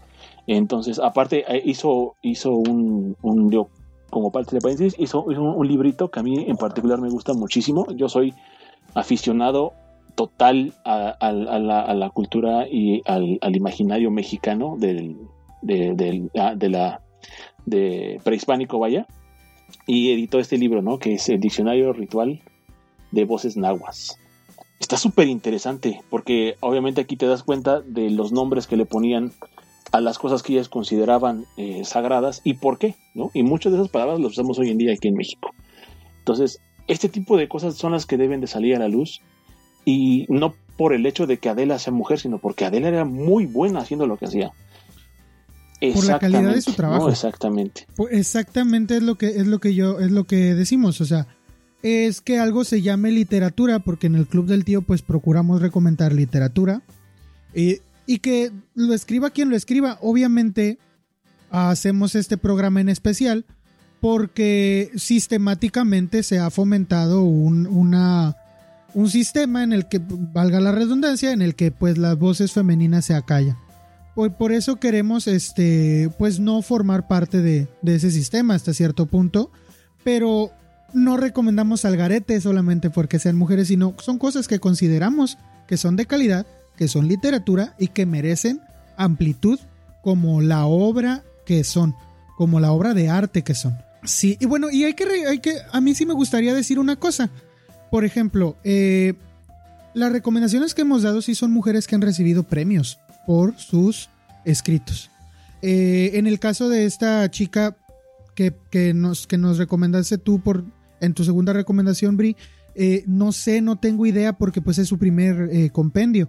Entonces, 0.48 0.98
aparte, 0.98 1.46
eh, 1.48 1.62
hizo, 1.64 2.16
hizo 2.24 2.54
un, 2.54 3.16
un 3.22 3.68
como 4.10 4.32
parte 4.32 4.56
de 4.56 4.62
paréntesis, 4.62 4.96
hizo, 4.98 5.32
hizo, 5.32 5.44
un 5.44 5.68
librito 5.68 6.10
que 6.10 6.22
a 6.22 6.24
mí 6.24 6.46
en 6.48 6.58
particular 6.58 7.00
me 7.00 7.10
gusta 7.10 7.34
muchísimo. 7.34 7.86
Yo 7.92 8.10
soy 8.10 8.34
aficionado 8.96 9.74
total 10.16 10.74
a, 10.86 11.32
la, 11.32 12.10
cultura 12.14 12.68
y 12.70 13.02
al, 13.06 13.56
imaginario 13.56 14.12
mexicano 14.12 14.76
del, 14.78 15.18
de, 15.62 16.30
ah, 16.38 16.56
de 17.66 18.20
prehispánico, 18.24 18.80
vaya, 18.80 19.08
y 19.88 20.12
editó 20.12 20.40
este 20.40 20.58
libro, 20.58 20.82
¿no? 20.82 21.00
Que 21.00 21.14
es 21.14 21.30
el 21.30 21.40
Diccionario 21.40 21.94
Ritual 21.94 22.42
de 23.12 23.26
Voces 23.26 23.58
Nahuas. 23.58 24.18
Está 24.80 24.98
súper 24.98 25.28
interesante 25.28 26.02
porque 26.10 26.56
obviamente 26.60 27.02
aquí 27.02 27.16
te 27.16 27.28
das 27.28 27.44
cuenta 27.44 27.82
de 27.82 28.10
los 28.10 28.32
nombres 28.32 28.68
que 28.68 28.76
le 28.76 28.86
ponían 28.86 29.32
a 29.92 30.02
las 30.02 30.18
cosas 30.18 30.44
que 30.44 30.54
ellas 30.54 30.70
consideraban 30.70 31.46
eh, 31.56 31.86
sagradas 31.86 32.42
y 32.44 32.56
por 32.56 32.80
qué, 32.80 32.96
¿no? 33.14 33.30
Y 33.34 33.44
muchas 33.44 33.72
de 33.72 33.78
esas 33.78 33.92
palabras 33.92 34.20
las 34.20 34.32
usamos 34.32 34.60
hoy 34.60 34.72
en 34.72 34.78
día 34.78 34.92
aquí 34.92 35.08
en 35.08 35.16
México. 35.16 35.52
Entonces, 36.20 36.60
este 36.88 37.10
tipo 37.10 37.38
de 37.38 37.48
cosas 37.48 37.76
son 37.76 37.92
las 37.92 38.06
que 38.06 38.18
deben 38.18 38.42
de 38.42 38.48
salir 38.48 38.76
a 38.76 38.80
la 38.80 38.88
luz 38.88 39.22
y 39.86 40.26
no 40.30 40.56
por 40.78 40.94
el 40.94 41.06
hecho 41.06 41.28
de 41.28 41.38
que 41.38 41.50
Adela 41.50 41.80
sea 41.80 41.94
mujer, 41.94 42.20
sino 42.20 42.38
porque 42.38 42.66
Adela 42.66 42.88
era 42.88 43.06
muy 43.06 43.46
buena 43.46 43.80
haciendo 43.80 44.08
lo 44.08 44.18
que 44.18 44.26
hacía. 44.26 44.52
Por 45.94 46.06
la 46.06 46.20
calidad 46.20 46.54
de 46.54 46.62
su 46.62 46.74
trabajo. 46.74 47.10
exactamente. 47.10 47.86
Exactamente 48.12 48.98
es 48.98 49.04
lo 49.04 49.16
que 49.16 49.28
es 49.28 49.48
lo 49.48 49.60
que 49.60 49.76
yo 49.76 50.00
es 50.00 50.12
lo 50.12 50.24
que 50.24 50.56
decimos, 50.56 51.02
o 51.02 51.06
sea, 51.06 51.28
es 51.82 52.22
que 52.22 52.40
algo 52.40 52.64
se 52.64 52.82
llame 52.82 53.12
literatura 53.12 53.80
porque 53.80 54.08
en 54.08 54.16
el 54.16 54.26
club 54.26 54.46
del 54.46 54.64
tío 54.64 54.82
pues 54.82 55.02
procuramos 55.02 55.62
recomendar 55.62 56.14
literatura 56.14 56.82
eh, 57.54 57.82
y 58.06 58.20
que 58.20 58.52
lo 58.76 58.94
escriba 58.94 59.32
quien 59.32 59.50
lo 59.50 59.58
escriba. 59.58 59.98
Obviamente 60.02 60.78
hacemos 61.52 62.16
este 62.16 62.38
programa 62.38 62.80
en 62.80 62.88
especial 62.88 63.46
porque 64.00 64.92
sistemáticamente 64.96 66.24
se 66.24 66.40
ha 66.40 66.50
fomentado 66.50 67.24
un, 67.24 67.68
una 67.68 68.38
un 68.94 69.10
sistema 69.10 69.64
en 69.64 69.74
el 69.74 69.88
que, 69.88 70.00
valga 70.00 70.60
la 70.60 70.72
redundancia, 70.72 71.32
en 71.32 71.42
el 71.42 71.56
que 71.56 71.72
pues 71.72 71.98
las 71.98 72.18
voces 72.18 72.52
femeninas 72.52 73.06
se 73.06 73.16
acallan. 73.16 73.58
Por, 74.16 74.34
por 74.34 74.52
eso 74.52 74.76
queremos, 74.80 75.28
este, 75.28 76.10
pues 76.18 76.40
no 76.40 76.62
formar 76.62 77.08
parte 77.08 77.42
de, 77.42 77.68
ese 77.84 78.12
sistema 78.12 78.56
hasta 78.56 78.74
cierto 78.74 79.08
punto, 79.08 79.52
pero 80.04 80.52
no 80.94 81.18
recomendamos 81.18 81.86
algarete 81.86 82.40
solamente 82.40 82.90
porque 82.90 83.20
sean 83.20 83.36
mujeres, 83.36 83.70
sino 83.70 83.96
son 84.00 84.20
cosas 84.20 84.48
que 84.48 84.60
consideramos 84.60 85.38
que 85.68 85.78
son 85.78 85.96
de 85.96 86.06
calidad, 86.06 86.46
que 86.76 86.88
son 86.88 87.08
literatura 87.08 87.76
y 87.80 87.88
que 87.88 88.06
merecen 88.06 88.62
amplitud 88.98 89.60
como 90.04 90.42
la 90.42 90.66
obra 90.66 91.24
que 91.46 91.64
son, 91.64 91.96
como 92.38 92.60
la 92.60 92.72
obra 92.72 92.94
de 92.94 93.10
arte 93.10 93.44
que 93.44 93.56
son. 93.56 93.78
Sí, 94.04 94.38
y 94.40 94.46
bueno, 94.46 94.70
y 94.70 94.84
hay 94.84 94.94
que, 94.94 95.06
hay 95.26 95.40
que, 95.40 95.56
a 95.72 95.80
mí 95.80 95.96
sí 95.96 96.06
me 96.06 96.14
gustaría 96.14 96.54
decir 96.54 96.78
una 96.78 96.98
cosa 96.98 97.32
por 97.94 98.06
ejemplo, 98.06 98.56
eh, 98.64 99.14
las 99.94 100.12
recomendaciones 100.12 100.74
que 100.74 100.82
hemos 100.82 101.04
dado 101.04 101.22
sí 101.22 101.36
son 101.36 101.52
mujeres 101.52 101.86
que 101.86 101.94
han 101.94 102.02
recibido 102.02 102.42
premios 102.42 102.98
por 103.28 103.56
sus 103.60 104.10
escritos. 104.46 105.12
Eh, 105.62 106.10
en 106.16 106.26
el 106.26 106.40
caso 106.40 106.70
de 106.70 106.86
esta 106.86 107.30
chica 107.30 107.78
que, 108.34 108.56
nos, 108.96 109.28
que 109.28 109.38
nos 109.38 109.60
recomendaste 109.60 110.18
tú 110.18 110.40
por, 110.40 110.64
en 111.02 111.14
tu 111.14 111.24
segunda 111.24 111.54
recomendación, 111.54 112.18
Bri, 112.18 112.36
eh, 112.74 113.04
no 113.06 113.32
sé, 113.32 113.62
no 113.62 113.76
tengo 113.76 114.08
idea 114.08 114.34
porque 114.34 114.60
pues 114.60 114.80
es 114.80 114.88
su 114.88 114.98
primer 114.98 115.72
compendio. 115.72 116.28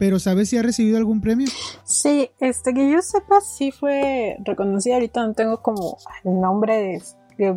Pero 0.00 0.18
¿sabes 0.18 0.48
si 0.48 0.56
ha 0.56 0.62
recibido 0.62 0.96
algún 0.98 1.20
premio? 1.20 1.46
Sí, 1.84 2.28
este 2.40 2.74
que 2.74 2.90
yo 2.90 3.00
sepa 3.02 3.40
sí 3.40 3.70
fue 3.70 4.36
reconocida. 4.44 4.94
Ahorita 4.94 5.24
no 5.24 5.32
tengo 5.34 5.62
como 5.62 5.96
el 6.24 6.40
nombre 6.40 6.76
de 6.76 7.02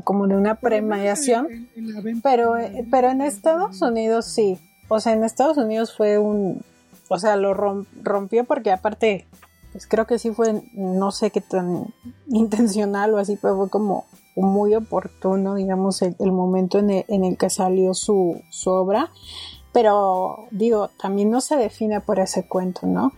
como 0.04 0.28
de 0.28 0.36
una 0.36 0.56
premiación, 0.56 1.70
pero, 2.24 2.58
eh, 2.58 2.86
pero 2.90 3.10
en 3.10 3.22
Estados 3.22 3.82
Unidos 3.82 4.26
sí, 4.26 4.60
o 4.88 5.00
sea, 5.00 5.14
en 5.14 5.24
Estados 5.24 5.58
Unidos 5.58 5.96
fue 5.96 6.18
un, 6.18 6.62
o 7.10 7.20
sea, 7.20 7.36
lo 7.36 7.54
rompió 7.54 8.44
porque 8.46 8.72
aparte, 8.72 9.26
pues 9.72 9.88
creo 9.88 10.06
que 10.06 10.20
sí 10.20 10.32
fue, 10.32 10.64
no 10.74 11.12
sé 11.12 11.32
qué 11.32 11.42
tan 11.42 11.94
intencional 12.28 13.14
o 13.14 13.18
así, 13.18 13.38
pero 13.42 13.58
fue 13.58 13.70
como 13.70 14.06
muy 14.36 14.76
oportuno, 14.76 15.56
digamos, 15.56 16.02
el, 16.02 16.32
momento 16.32 16.78
en 16.80 16.90
el, 16.90 17.38
que 17.38 17.50
salió 17.50 17.94
su, 17.94 18.42
obra, 18.66 19.12
pero 19.74 20.48
digo, 20.52 20.90
también 21.02 21.32
no 21.32 21.42
se 21.42 21.56
define 21.56 22.02
por 22.02 22.20
ese 22.20 22.48
cuento, 22.48 22.86
¿no? 22.86 23.14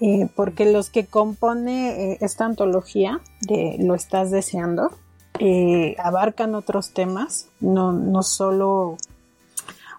Eh, 0.00 0.28
porque 0.34 0.70
los 0.70 0.90
que 0.90 1.06
compone 1.06 2.12
eh, 2.12 2.18
esta 2.20 2.44
antología 2.44 3.20
de 3.40 3.76
Lo 3.78 3.94
estás 3.94 4.30
deseando, 4.30 4.90
eh, 5.38 5.96
abarcan 5.98 6.54
otros 6.54 6.90
temas, 6.90 7.48
no, 7.60 7.92
no 7.92 8.22
solo 8.22 8.96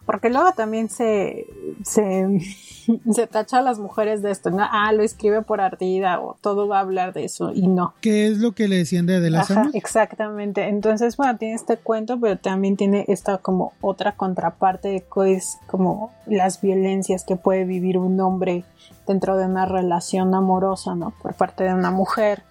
porque 0.05 0.29
luego 0.29 0.51
también 0.51 0.89
se, 0.89 1.47
se, 1.83 3.27
tacha 3.27 3.57
a 3.57 3.61
las 3.61 3.79
mujeres 3.79 4.21
de 4.21 4.31
esto, 4.31 4.51
¿no? 4.51 4.63
Ah, 4.63 4.91
lo 4.93 5.03
escribe 5.03 5.41
por 5.41 5.61
ardida 5.61 6.21
o 6.21 6.37
todo 6.41 6.67
va 6.67 6.77
a 6.77 6.81
hablar 6.81 7.13
de 7.13 7.25
eso 7.25 7.51
y 7.51 7.67
no. 7.67 7.95
¿Qué 8.01 8.27
es 8.27 8.37
lo 8.37 8.51
que 8.51 8.67
le 8.67 8.77
decían 8.77 9.07
de 9.07 9.15
Adela 9.15 9.45
Exactamente. 9.73 10.67
Entonces, 10.67 11.17
bueno, 11.17 11.37
tiene 11.37 11.55
este 11.55 11.77
cuento, 11.77 12.19
pero 12.19 12.37
también 12.37 12.77
tiene 12.77 13.05
esta 13.07 13.39
como 13.39 13.73
otra 13.81 14.15
contraparte 14.15 14.89
de 14.89 15.05
es 15.27 15.57
como 15.67 16.11
las 16.27 16.61
violencias 16.61 17.23
que 17.23 17.35
puede 17.35 17.65
vivir 17.65 17.97
un 17.97 18.19
hombre 18.19 18.63
dentro 19.07 19.37
de 19.37 19.45
una 19.45 19.65
relación 19.65 20.35
amorosa, 20.35 20.93
¿no? 20.93 21.13
Por 21.21 21.33
parte 21.33 21.63
de 21.63 21.73
una 21.73 21.89
mujer. 21.89 22.43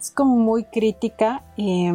Es 0.00 0.10
como 0.10 0.36
muy 0.36 0.64
crítica. 0.64 1.42
Eh, 1.56 1.94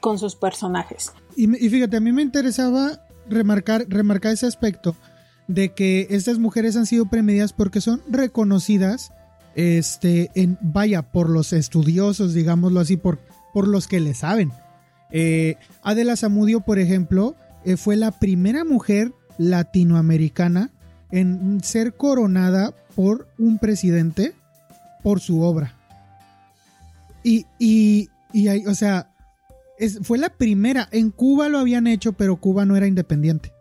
con 0.00 0.18
sus 0.18 0.36
personajes. 0.36 1.12
Y, 1.36 1.46
fíjate, 1.46 1.96
a 1.96 2.00
mí 2.00 2.12
me 2.12 2.22
interesaba 2.22 3.00
remarcar, 3.28 3.86
remarcar 3.88 4.32
ese 4.32 4.46
aspecto 4.46 4.94
de 5.48 5.72
que 5.72 6.06
estas 6.10 6.38
mujeres 6.38 6.76
han 6.76 6.86
sido 6.86 7.06
premiadas 7.06 7.52
porque 7.52 7.80
son 7.80 8.02
reconocidas, 8.08 9.12
este, 9.54 10.30
en, 10.34 10.58
vaya, 10.60 11.02
por 11.02 11.28
los 11.28 11.52
estudiosos, 11.52 12.34
digámoslo 12.34 12.80
así, 12.80 12.96
por, 12.96 13.18
por 13.52 13.68
los 13.68 13.86
que 13.86 14.00
le 14.00 14.14
saben. 14.14 14.52
Eh, 15.10 15.56
Adela 15.82 16.16
Zamudio, 16.16 16.60
por 16.60 16.78
ejemplo, 16.78 17.36
eh, 17.64 17.76
fue 17.76 17.96
la 17.96 18.10
primera 18.10 18.64
mujer 18.64 19.12
latinoamericana 19.38 20.70
en 21.10 21.62
ser 21.62 21.94
coronada 21.94 22.74
por 22.94 23.28
un 23.38 23.58
presidente 23.58 24.32
por 25.02 25.20
su 25.20 25.42
obra. 25.42 25.74
Y, 27.22 27.46
y, 27.58 28.10
y 28.32 28.48
hay, 28.48 28.66
o 28.66 28.74
sea, 28.74 29.13
fue 30.02 30.18
la 30.18 30.30
primera. 30.30 30.88
En 30.92 31.10
Cuba 31.10 31.48
lo 31.48 31.58
habían 31.58 31.86
hecho, 31.86 32.12
pero 32.12 32.36
Cuba 32.36 32.64
no 32.64 32.76
era 32.76 32.86
independiente. 32.86 33.52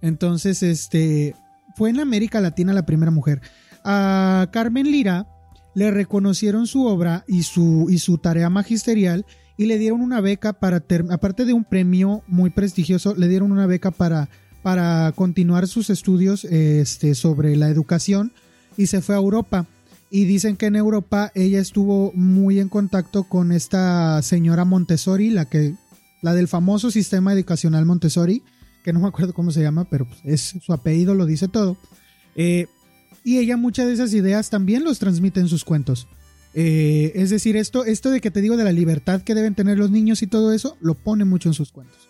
Entonces, 0.00 0.62
este, 0.62 1.34
fue 1.76 1.90
en 1.90 2.00
América 2.00 2.40
Latina 2.40 2.72
la 2.72 2.86
primera 2.86 3.10
mujer. 3.10 3.40
A 3.84 4.48
Carmen 4.52 4.90
Lira 4.90 5.26
le 5.74 5.90
reconocieron 5.90 6.66
su 6.66 6.86
obra 6.86 7.24
y 7.28 7.42
su, 7.42 7.86
y 7.90 7.98
su 7.98 8.18
tarea 8.18 8.50
magisterial 8.50 9.26
y 9.56 9.66
le 9.66 9.78
dieron 9.78 10.00
una 10.00 10.20
beca 10.20 10.52
para, 10.52 10.82
aparte 11.10 11.44
de 11.44 11.52
un 11.52 11.64
premio 11.64 12.22
muy 12.26 12.50
prestigioso, 12.50 13.14
le 13.14 13.28
dieron 13.28 13.52
una 13.52 13.66
beca 13.66 13.90
para, 13.90 14.28
para 14.62 15.12
continuar 15.14 15.66
sus 15.66 15.90
estudios 15.90 16.44
este, 16.44 17.14
sobre 17.14 17.56
la 17.56 17.68
educación 17.68 18.32
y 18.76 18.86
se 18.86 19.00
fue 19.00 19.14
a 19.14 19.18
Europa 19.18 19.66
y 20.10 20.24
dicen 20.24 20.56
que 20.56 20.66
en 20.66 20.76
Europa 20.76 21.32
ella 21.34 21.60
estuvo 21.60 22.12
muy 22.14 22.60
en 22.60 22.68
contacto 22.68 23.24
con 23.24 23.52
esta 23.52 24.22
señora 24.22 24.64
Montessori, 24.64 25.30
la 25.30 25.46
que 25.46 25.74
la 26.22 26.34
del 26.34 26.48
famoso 26.48 26.90
sistema 26.90 27.32
educacional 27.32 27.86
Montessori, 27.86 28.42
que 28.84 28.92
no 28.92 29.00
me 29.00 29.08
acuerdo 29.08 29.34
cómo 29.34 29.50
se 29.50 29.62
llama, 29.62 29.88
pero 29.88 30.06
pues, 30.06 30.20
es 30.24 30.62
su 30.64 30.72
apellido 30.72 31.14
lo 31.14 31.26
dice 31.26 31.48
todo. 31.48 31.76
Eh, 32.36 32.66
y 33.24 33.38
ella 33.38 33.56
muchas 33.56 33.86
de 33.86 33.94
esas 33.94 34.14
ideas 34.14 34.50
también 34.50 34.84
los 34.84 34.98
transmite 34.98 35.40
en 35.40 35.48
sus 35.48 35.64
cuentos. 35.64 36.06
Eh, 36.54 37.12
es 37.16 37.30
decir, 37.30 37.56
esto, 37.56 37.84
esto 37.84 38.10
de 38.10 38.20
que 38.20 38.30
te 38.30 38.40
digo 38.40 38.56
de 38.56 38.64
la 38.64 38.72
libertad 38.72 39.22
que 39.22 39.34
deben 39.34 39.54
tener 39.54 39.76
los 39.76 39.90
niños 39.90 40.22
y 40.22 40.26
todo 40.26 40.52
eso, 40.52 40.76
lo 40.80 40.94
pone 40.94 41.24
mucho 41.24 41.48
en 41.48 41.54
sus 41.54 41.72
cuentos. 41.72 42.08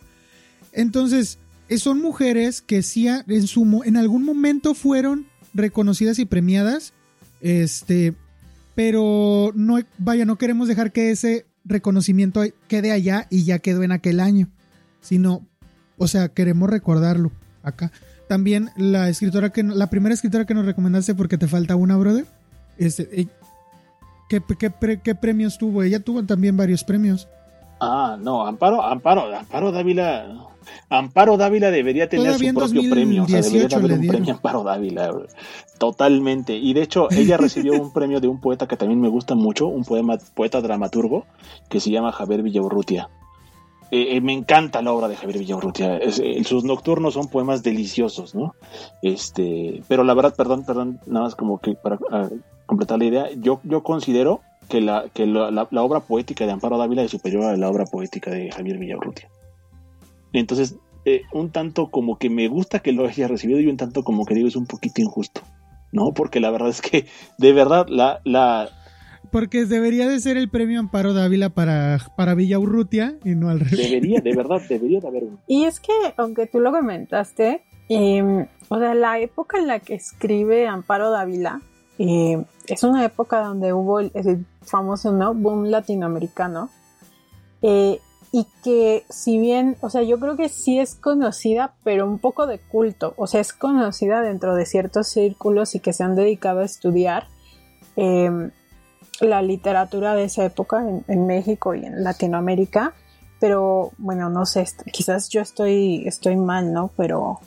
Entonces, 0.73 1.39
eh, 1.69 1.79
son 1.79 2.01
mujeres 2.01 2.61
que 2.61 2.83
sí 2.83 3.09
en, 3.09 3.47
su, 3.47 3.83
en 3.85 3.97
algún 3.97 4.25
momento 4.25 4.75
fueron 4.75 5.27
reconocidas 5.55 6.19
y 6.19 6.27
premiadas 6.27 6.93
este, 7.41 8.15
pero 8.75 9.53
no, 9.55 9.79
vaya, 9.99 10.25
no 10.25 10.37
queremos 10.37 10.69
dejar 10.69 10.93
que 10.93 11.11
ese 11.11 11.47
reconocimiento 11.65 12.43
quede 12.69 12.93
allá 12.93 13.27
y 13.31 13.45
ya 13.45 13.59
quedó 13.59 13.83
en 13.83 13.93
aquel 13.93 14.21
año, 14.21 14.49
sino, 15.01 15.47
o 15.97 16.09
sea, 16.09 16.29
queremos 16.29 16.71
recordarlo 16.71 17.33
acá. 17.63 17.93
También 18.29 18.71
la 18.77 19.09
escritora 19.09 19.51
que, 19.51 19.63
la 19.63 19.89
primera 19.89 20.15
escritora 20.15 20.47
que 20.47 20.55
nos 20.55 20.67
recomendaste 20.67 21.15
porque 21.15 21.39
te 21.39 21.49
falta 21.49 21.77
una, 21.77 21.97
brother, 21.97 22.27
este, 22.79 23.29
¿Qué, 24.29 24.43
qué, 25.03 25.15
premios 25.15 25.57
tuvo? 25.57 25.83
Ella 25.83 26.01
tuvo 26.01 26.25
también 26.25 26.57
varios 26.57 26.83
premios. 26.83 27.29
Ah, 27.81 28.17
no, 28.21 28.47
Amparo, 28.47 28.83
Amparo, 28.83 29.35
Amparo 29.35 29.73
Dávila. 29.73 30.47
Amparo 30.89 31.37
Dávila 31.37 31.71
debería 31.71 32.09
tener 32.09 32.39
su 32.39 32.55
propio 32.55 32.91
premio. 32.91 33.25
O 33.25 33.29
sea, 33.29 33.41
debería 33.41 33.77
haber 33.77 33.93
un 33.93 34.07
premio 34.07 34.35
Amparo 34.35 34.63
Dávila. 34.63 35.13
Totalmente. 35.79 36.57
Y 36.57 36.73
de 36.75 36.83
hecho, 36.83 37.09
ella 37.11 37.37
recibió 37.39 37.81
un 37.81 37.93
premio 37.93 38.21
de 38.21 38.29
un 38.29 38.41
poeta 38.41 38.67
que 38.67 38.77
también 38.77 39.01
me 39.01 39.09
gusta 39.09 39.35
mucho, 39.35 39.67
un 39.67 39.85
poema, 39.85 40.19
poeta 40.35 40.61
dramaturgo, 40.61 41.27
que 41.69 41.81
se 41.81 41.91
llama 41.91 42.13
Javier 42.13 42.43
Villaurrutia. 42.43 43.09
Eh, 43.91 44.17
eh, 44.17 44.21
me 44.21 44.33
encanta 44.33 44.83
la 44.83 44.93
obra 44.93 45.09
de 45.09 45.17
Javier 45.17 45.39
Villaurrutia. 45.39 45.99
Eh, 45.99 46.43
sus 46.45 46.65
nocturnos 46.65 47.15
son 47.15 47.29
poemas 47.29 47.63
deliciosos, 47.63 48.35
¿no? 48.35 48.55
Este, 49.03 49.83
pero 49.87 50.03
la 50.03 50.15
verdad, 50.15 50.35
perdón, 50.35 50.65
perdón, 50.65 51.01
nada 51.07 51.27
más 51.27 51.37
como 51.37 51.59
que 51.61 51.75
para 51.75 51.99
ah, 52.11 52.29
completar 52.67 52.99
la 52.99 53.05
idea, 53.05 53.31
yo, 53.37 53.61
yo 53.63 53.83
considero 53.85 54.41
que, 54.69 54.81
la, 54.81 55.07
que 55.13 55.27
la, 55.27 55.69
obra 55.83 56.01
poética 56.01 56.47
de 56.47 56.53
Amparo 56.53 56.79
Dávila 56.79 57.03
es 57.03 57.11
superior 57.11 57.45
a 57.45 57.57
la 57.57 57.69
obra 57.69 57.85
poética 57.85 58.31
de 58.31 58.51
Javier 58.51 58.79
Villaurrutia. 58.79 59.29
Entonces, 60.33 60.77
un 61.33 61.51
tanto 61.51 61.91
como 61.91 62.19
que 62.19 62.31
me 62.31 62.49
gusta 62.49 62.81
que 62.81 62.93
lo 62.93 63.07
haya 63.07 63.29
recibido 63.29 63.61
y 63.61 63.69
un 63.69 63.77
tanto 63.77 64.03
como 64.03 64.25
que 64.25 64.35
digo 64.35 64.49
es 64.49 64.57
un 64.57 64.67
poquito 64.67 65.01
injusto, 65.01 65.43
¿no? 65.93 66.13
Porque 66.13 66.41
la 66.41 66.51
verdad 66.51 66.69
es 66.69 66.81
que, 66.81 67.07
de 67.39 67.53
verdad, 67.53 67.87
la, 67.89 68.21
la, 68.25 68.69
porque 69.31 69.65
debería 69.67 70.09
de 70.09 70.21
ser 70.21 70.37
el 70.37 70.49
premio 70.49 70.81
Amparo 70.81 71.13
Dávila 71.13 71.51
para, 71.51 71.99
para 72.17 72.35
Villa 72.35 72.59
Urrutia 72.59 73.17
y 73.25 73.35
no 73.35 73.51
al 73.51 73.61
revés. 73.61 73.91
Debería, 73.91 74.21
de 74.21 74.33
verdad, 74.37 74.61
debería 74.69 75.01
de 75.01 75.09
haber 75.09 75.25
uno. 75.25 75.39
Y 75.47 75.65
es 75.65 75.81
que, 75.81 75.93
aunque 76.17 76.47
tú 76.47 76.61
lo 76.61 76.73
comentaste, 76.73 77.63
em, 77.89 78.47
o 78.69 78.79
sea, 78.79 78.95
la 78.95 79.19
época 79.21 79.59
en 79.59 79.67
la 79.67 79.81
que 79.81 79.95
escribe 79.95 80.67
Amparo 80.67 81.11
Dávila 81.11 81.61
em, 81.99 82.45
es 82.67 82.83
una 82.83 83.05
época 83.05 83.41
donde 83.41 83.73
hubo 83.73 84.01
el, 84.01 84.47
famoso 84.63 85.13
boom 85.35 85.65
latinoamericano. 85.67 86.71
Eh, 87.63 88.01
y 88.33 88.47
que 88.63 89.05
si 89.09 89.39
bien, 89.39 89.77
o 89.81 89.89
sea, 89.89 90.03
yo 90.03 90.19
creo 90.19 90.37
que 90.37 90.49
sí 90.49 90.79
es 90.79 90.95
conocida, 90.95 91.75
pero 91.85 92.07
un 92.07 92.19
poco 92.19 92.47
de 92.47 92.59
culto, 92.59 93.15
o 93.17 93.27
sea, 93.27 93.41
es 93.41 93.53
conocida 93.53 94.21
dentro 94.21 94.55
de 94.55 94.67
ciertos 94.67 95.09
círculos 95.09 95.75
y 95.75 95.81
que 95.81 95.93
se 95.93 96.03
han 96.05 96.17
dedicado 96.17 96.61
a 96.61 96.65
estudiar. 96.65 97.29
Eh, 97.97 98.51
la 99.21 99.43
literatura 99.43 100.15
de 100.15 100.25
esa 100.25 100.45
época 100.45 100.85
en, 101.07 101.27
México 101.27 101.75
y 101.75 101.85
en 101.85 102.05
Latinoamérica, 102.05 102.95
pero 103.41 103.93
bueno, 103.99 104.29
no 104.29 104.47
sé, 104.47 104.67
quizás 104.93 105.29
yo 105.29 105.41
estoy, 105.41 106.07
estoy 106.07 106.37
mal, 106.37 106.73
¿no? 106.73 106.91
Pero 106.97 107.41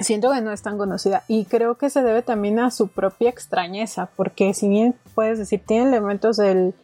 siento 0.00 0.32
que 0.32 0.40
no 0.40 0.52
es 0.52 0.62
tan 0.62 0.78
conocida 0.78 1.24
y 1.28 1.44
creo 1.44 1.76
que 1.76 1.90
se 1.90 2.02
debe 2.02 2.22
también 2.22 2.58
a 2.58 2.70
su 2.70 2.88
propia 2.88 3.30
extrañeza, 3.30 4.10
porque 4.16 4.54
si 4.54 4.68
bien 4.68 4.94
puedes 5.14 5.38
decir, 5.38 5.62
tiene 5.66 5.88
elementos 5.88 6.36
del, 6.36 6.74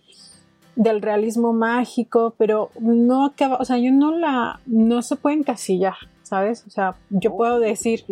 del 0.75 1.03
realismo 1.03 1.53
mágico, 1.53 2.35
pero 2.37 2.71
no 2.79 3.27
acaba, 3.27 3.57
o 3.57 3.65
sea, 3.65 3.79
yo 3.79 3.93
no 3.93 4.17
la, 4.17 4.61
no 4.67 5.03
se 5.03 5.17
puede 5.17 5.37
encasillar, 5.37 5.97
¿sabes? 6.23 6.65
O 6.67 6.71
sea, 6.71 6.97
yo 7.11 7.37
puedo 7.37 7.59
decir, 7.59 8.05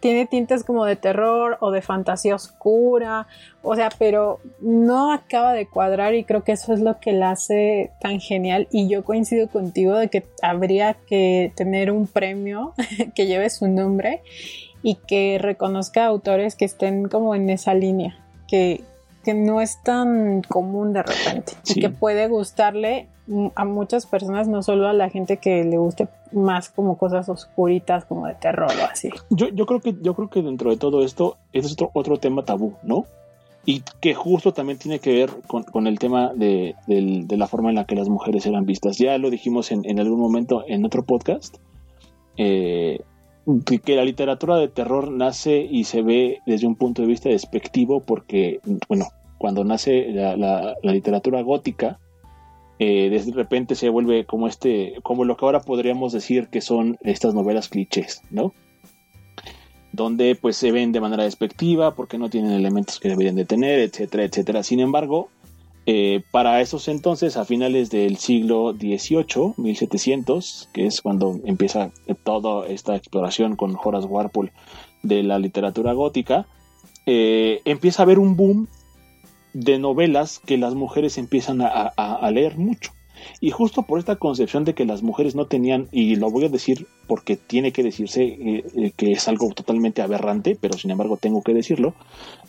tiene 0.00 0.26
tintes 0.26 0.64
como 0.64 0.84
de 0.84 0.96
terror 0.96 1.58
o 1.60 1.70
de 1.70 1.82
fantasía 1.82 2.34
oscura, 2.34 3.26
o 3.62 3.74
sea, 3.74 3.90
pero 3.98 4.40
no 4.60 5.12
acaba 5.12 5.52
de 5.52 5.66
cuadrar 5.66 6.14
y 6.14 6.24
creo 6.24 6.44
que 6.44 6.52
eso 6.52 6.72
es 6.72 6.80
lo 6.80 7.00
que 7.00 7.12
la 7.12 7.32
hace 7.32 7.90
tan 8.00 8.20
genial. 8.20 8.68
Y 8.70 8.88
yo 8.88 9.04
coincido 9.04 9.48
contigo 9.48 9.96
de 9.96 10.08
que 10.08 10.24
habría 10.42 10.94
que 10.94 11.52
tener 11.56 11.90
un 11.90 12.06
premio 12.06 12.74
que 13.14 13.26
lleve 13.26 13.50
su 13.50 13.68
nombre 13.68 14.22
y 14.82 14.94
que 14.94 15.38
reconozca 15.40 16.06
autores 16.06 16.54
que 16.54 16.64
estén 16.64 17.08
como 17.08 17.34
en 17.34 17.50
esa 17.50 17.74
línea, 17.74 18.18
que, 18.46 18.82
que 19.24 19.34
no 19.34 19.60
es 19.60 19.82
tan 19.82 20.42
común 20.42 20.92
de 20.92 21.02
repente 21.02 21.52
y 21.66 21.80
que 21.80 21.90
puede 21.90 22.28
gustarle 22.28 23.08
a 23.54 23.64
muchas 23.64 24.06
personas, 24.06 24.48
no 24.48 24.62
solo 24.62 24.88
a 24.88 24.92
la 24.92 25.10
gente 25.10 25.36
que 25.36 25.62
le 25.64 25.76
guste 25.76 26.08
más 26.32 26.70
como 26.70 26.96
cosas 26.96 27.28
oscuritas, 27.28 28.04
como 28.04 28.26
de 28.26 28.34
terror 28.34 28.70
o 28.70 28.84
así. 28.90 29.10
Yo, 29.30 29.48
yo 29.48 29.66
creo 29.66 29.80
que 29.80 29.94
yo 30.00 30.14
creo 30.14 30.30
que 30.30 30.42
dentro 30.42 30.70
de 30.70 30.76
todo 30.76 31.04
esto 31.04 31.36
es 31.52 31.70
otro, 31.72 31.90
otro 31.92 32.16
tema 32.18 32.44
tabú, 32.44 32.74
¿no? 32.82 33.04
Y 33.66 33.82
que 34.00 34.14
justo 34.14 34.54
también 34.54 34.78
tiene 34.78 34.98
que 34.98 35.12
ver 35.12 35.30
con, 35.46 35.86
el 35.86 35.98
tema 35.98 36.32
de, 36.34 36.74
la 37.28 37.46
forma 37.48 37.68
en 37.68 37.74
la 37.74 37.84
que 37.84 37.96
las 37.96 38.08
mujeres 38.08 38.46
eran 38.46 38.64
vistas. 38.64 38.96
Ya 38.96 39.18
lo 39.18 39.28
dijimos 39.28 39.70
en, 39.72 40.00
algún 40.00 40.18
momento 40.18 40.64
en 40.66 40.86
otro 40.86 41.04
podcast, 41.04 41.58
eh, 42.38 43.00
que, 43.64 43.96
la 43.96 44.04
literatura 44.04 44.56
de 44.56 44.68
terror 44.68 45.10
nace 45.10 45.58
y 45.58 45.84
se 45.84 46.02
ve 46.02 46.40
desde 46.46 46.66
un 46.66 46.76
punto 46.76 47.02
de 47.02 47.08
vista 47.08 47.28
despectivo 47.28 48.04
porque, 48.04 48.60
bueno, 48.88 49.06
cuando 49.38 49.64
nace 49.64 50.10
la 50.12 50.76
literatura 50.82 51.42
gótica, 51.42 51.98
eh, 52.80 53.10
de 53.10 53.32
repente 53.32 53.74
se 53.74 53.88
vuelve 53.88 54.24
como 54.24 54.46
este, 54.46 54.94
como 55.02 55.24
lo 55.24 55.36
que 55.36 55.44
ahora 55.44 55.60
podríamos 55.60 56.12
decir 56.12 56.46
que 56.48 56.60
son 56.60 56.96
estas 57.00 57.34
novelas 57.34 57.68
clichés, 57.68 58.22
¿no? 58.30 58.52
Donde 59.92 60.36
pues 60.36 60.56
se 60.56 60.70
ven 60.70 60.92
de 60.92 61.00
manera 61.00 61.24
despectiva 61.24 61.96
porque 61.96 62.18
no 62.18 62.30
tienen 62.30 62.52
elementos 62.52 63.00
que 63.00 63.08
deberían 63.08 63.34
de 63.34 63.44
tener, 63.44 63.80
etcétera, 63.80 64.22
etcétera. 64.24 64.62
Sin 64.62 64.78
embargo, 64.78 65.28
eh, 65.90 66.22
para 66.30 66.60
esos 66.60 66.86
entonces, 66.88 67.38
a 67.38 67.46
finales 67.46 67.88
del 67.88 68.18
siglo 68.18 68.74
XVIII, 68.74 69.54
1700, 69.56 70.68
que 70.74 70.84
es 70.84 71.00
cuando 71.00 71.40
empieza 71.46 71.92
toda 72.24 72.66
esta 72.66 72.94
exploración 72.94 73.56
con 73.56 73.74
Horace 73.82 74.06
Walpole 74.06 74.52
de 75.02 75.22
la 75.22 75.38
literatura 75.38 75.94
gótica, 75.94 76.46
eh, 77.06 77.62
empieza 77.64 78.02
a 78.02 78.04
haber 78.04 78.18
un 78.18 78.36
boom 78.36 78.68
de 79.54 79.78
novelas 79.78 80.40
que 80.40 80.58
las 80.58 80.74
mujeres 80.74 81.16
empiezan 81.16 81.62
a, 81.62 82.30
leer 82.32 82.58
mucho. 82.58 82.92
Y 83.40 83.50
justo 83.50 83.84
por 83.84 83.98
esta 83.98 84.16
concepción 84.16 84.64
de 84.66 84.74
que 84.74 84.84
las 84.84 85.02
mujeres 85.02 85.34
no 85.34 85.46
tenían, 85.46 85.88
y 85.90 86.16
lo 86.16 86.30
voy 86.30 86.44
a 86.44 86.50
decir 86.50 86.86
porque 87.06 87.36
tiene 87.36 87.72
que 87.72 87.82
decirse 87.82 88.24
eh, 88.24 88.92
que 88.94 89.12
es 89.12 89.26
algo 89.26 89.48
totalmente 89.54 90.02
aberrante, 90.02 90.54
pero 90.60 90.76
sin 90.76 90.90
embargo 90.90 91.16
tengo 91.16 91.40
que 91.40 91.54
decirlo, 91.54 91.94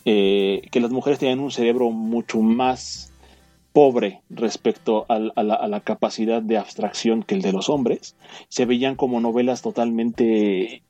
que 0.04 0.82
las 0.82 0.92
mujeres 0.92 1.20
tenían 1.20 1.40
un 1.40 1.52
cerebro 1.52 1.90
mucho 1.90 2.42
más 2.42 3.14
pobre 3.74 4.22
respecto 4.30 5.06
a, 5.10 5.20
la, 5.20 5.80
capacidad 5.82 6.42
de 6.42 6.58
abstracción 6.58 7.24
que 7.24 7.36
el 7.36 7.42
de 7.42 7.54
los 7.54 7.70
hombres, 7.70 8.16
se 8.48 8.66
veían 8.66 8.96
como 8.96 9.22
novelas 9.22 9.62
totalmente 9.62 10.84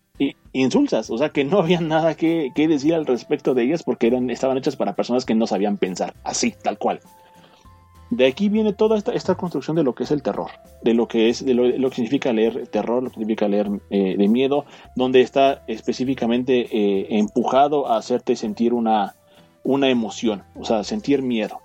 insulsas, 0.51 1.09
o 1.09 1.17
sea 1.17 1.29
que 1.29 1.45
no 1.45 1.59
había 1.59 1.79
nada 1.81 2.15
que, 2.15 2.51
decir 2.55 2.93
al 2.93 3.05
respecto 3.05 3.53
de 3.53 3.63
ellas 3.63 3.83
porque 3.83 4.07
eran, 4.07 4.29
estaban 4.29 4.57
hechas 4.57 4.75
para 4.75 4.95
personas 4.95 5.25
que 5.25 5.35
no 5.35 5.47
sabían 5.47 5.77
pensar, 5.77 6.13
así, 6.23 6.53
tal 6.61 6.77
cual. 6.77 6.99
De 8.09 8.25
aquí 8.25 8.49
viene 8.49 8.73
toda 8.73 8.97
esta, 8.97 9.35
construcción 9.35 9.75
de 9.75 9.83
lo 9.83 9.93
que 9.93 10.03
es 10.03 10.11
el 10.11 10.23
terror, 10.23 10.49
de 10.81 10.95
lo 10.95 11.07
que 11.07 11.29
es, 11.29 11.45
de 11.45 11.53
lo, 11.53 11.89
que 11.89 11.95
significa 11.95 12.33
leer 12.33 12.67
terror, 12.67 13.03
lo 13.03 13.09
que 13.09 13.15
significa 13.15 13.47
leer 13.47 13.69
eh, 13.91 14.15
de 14.17 14.27
miedo, 14.27 14.65
donde 14.95 15.21
está 15.21 15.63
específicamente 15.67 16.67
eh, 16.71 17.07
empujado 17.11 17.87
a 17.87 17.97
hacerte 17.97 18.35
sentir 18.35 18.73
una, 18.73 19.13
una 19.63 19.89
emoción, 19.89 20.43
o 20.55 20.65
sea, 20.65 20.83
sentir 20.83 21.21
miedo. 21.21 21.59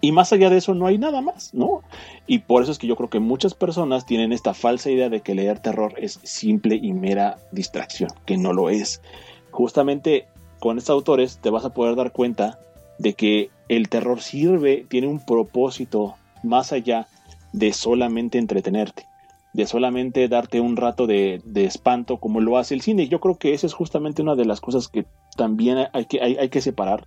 Y 0.00 0.12
más 0.12 0.32
allá 0.32 0.48
de 0.48 0.56
eso 0.56 0.74
no 0.74 0.86
hay 0.86 0.96
nada 0.96 1.20
más, 1.20 1.52
¿no? 1.52 1.82
Y 2.26 2.38
por 2.38 2.62
eso 2.62 2.72
es 2.72 2.78
que 2.78 2.86
yo 2.86 2.96
creo 2.96 3.10
que 3.10 3.20
muchas 3.20 3.54
personas 3.54 4.06
tienen 4.06 4.32
esta 4.32 4.54
falsa 4.54 4.90
idea 4.90 5.10
de 5.10 5.20
que 5.20 5.34
leer 5.34 5.58
terror 5.58 5.94
es 5.98 6.20
simple 6.22 6.76
y 6.80 6.92
mera 6.92 7.36
distracción, 7.52 8.10
que 8.24 8.38
no 8.38 8.52
lo 8.52 8.70
es. 8.70 9.02
Justamente 9.50 10.26
con 10.58 10.78
estos 10.78 10.94
autores 10.94 11.38
te 11.38 11.50
vas 11.50 11.64
a 11.64 11.74
poder 11.74 11.96
dar 11.96 12.12
cuenta 12.12 12.58
de 12.98 13.14
que 13.14 13.50
el 13.68 13.88
terror 13.88 14.20
sirve, 14.20 14.86
tiene 14.88 15.06
un 15.06 15.20
propósito 15.20 16.14
más 16.42 16.72
allá 16.72 17.06
de 17.52 17.72
solamente 17.72 18.38
entretenerte, 18.38 19.06
de 19.52 19.66
solamente 19.66 20.28
darte 20.28 20.60
un 20.60 20.76
rato 20.76 21.06
de, 21.06 21.42
espanto 21.54 22.18
como 22.18 22.40
lo 22.40 22.58
hace 22.58 22.74
el 22.74 22.82
cine. 22.82 23.08
Yo 23.08 23.20
creo 23.20 23.36
que 23.36 23.54
esa 23.54 23.66
es 23.66 23.74
justamente 23.74 24.22
una 24.22 24.34
de 24.34 24.44
las 24.44 24.60
cosas 24.60 24.88
que 24.88 25.06
también 25.36 25.88
hay 25.92 26.04
que, 26.06 26.20
hay, 26.20 26.48
que 26.48 26.60
separar, 26.60 27.06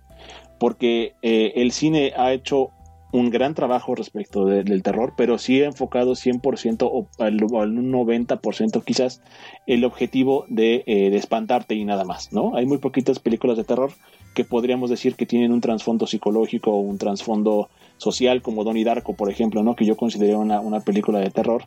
porque 0.58 1.14
eh, 1.22 1.52
el 1.56 1.72
cine 1.72 2.12
ha 2.16 2.32
hecho 2.32 2.70
un 3.14 3.30
gran 3.30 3.54
trabajo 3.54 3.94
respecto 3.94 4.44
del 4.44 4.82
terror, 4.82 5.12
pero 5.16 5.38
sí 5.38 5.62
enfocado 5.62 6.14
100% 6.14 6.88
o 6.90 7.06
al, 7.20 7.44
un 7.44 7.92
90% 7.92 8.82
quizás 8.82 9.22
el 9.68 9.84
objetivo 9.84 10.46
de, 10.48 10.82
eh, 10.86 11.14
espantarte 11.14 11.76
y 11.76 11.84
nada 11.84 12.02
más, 12.02 12.32
¿no? 12.32 12.56
Hay 12.56 12.66
muy 12.66 12.78
poquitas 12.78 13.20
películas 13.20 13.56
de 13.56 13.62
terror 13.62 13.92
que 14.34 14.44
podríamos 14.44 14.90
decir 14.90 15.14
que 15.14 15.26
tienen 15.26 15.52
un 15.52 15.60
trasfondo 15.60 16.08
psicológico 16.08 16.72
o 16.72 16.80
un 16.80 16.98
trasfondo 16.98 17.68
social, 17.98 18.42
como 18.42 18.64
Donnie 18.64 18.82
Darko, 18.82 19.14
por 19.14 19.30
ejemplo, 19.30 19.62
¿no? 19.62 19.76
Que 19.76 19.84
yo 19.84 19.96
considero 19.96 20.40
una, 20.40 20.58
una 20.58 20.80
película 20.80 21.20
de 21.20 21.30
terror, 21.30 21.66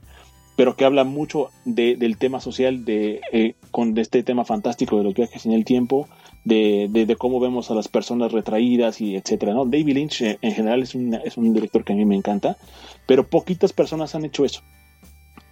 pero 0.58 0.76
que 0.76 0.84
habla 0.84 1.06
mucho 1.06 1.52
de, 1.64 1.96
del 1.96 2.18
tema 2.18 2.42
social, 2.42 2.84
de, 2.84 3.22
eh, 3.32 3.54
con 3.72 3.98
este 3.98 4.22
tema 4.22 4.44
fantástico 4.44 4.98
de 4.98 5.06
los 5.06 5.14
viajes 5.14 5.46
en 5.46 5.54
el 5.54 5.64
tiempo, 5.64 6.10
de, 6.48 7.16
cómo 7.18 7.40
vemos 7.40 7.72
a 7.72 7.76
las 7.76 7.88
personas 7.88 8.32
retraídas 8.32 9.02
y 9.02 9.16
etcétera, 9.16 9.54
¿no? 9.54 9.66
David 9.66 9.96
Lynch 9.96 10.22
eh, 10.22 10.38
en 10.42 10.54
general 10.54 10.84
es 10.84 10.96
un, 10.96 11.14
es 11.14 11.38
un 11.38 11.54
director 11.54 11.84
que 11.84 11.94
a 11.94 11.96
mí 11.96 12.06
me 12.06 12.16
encanta, 12.16 12.58
pero 13.06 13.28
poquitas 13.28 13.74
personas 13.74 14.16
han 14.16 14.26
hecho 14.26 14.46
eso. 14.46 14.62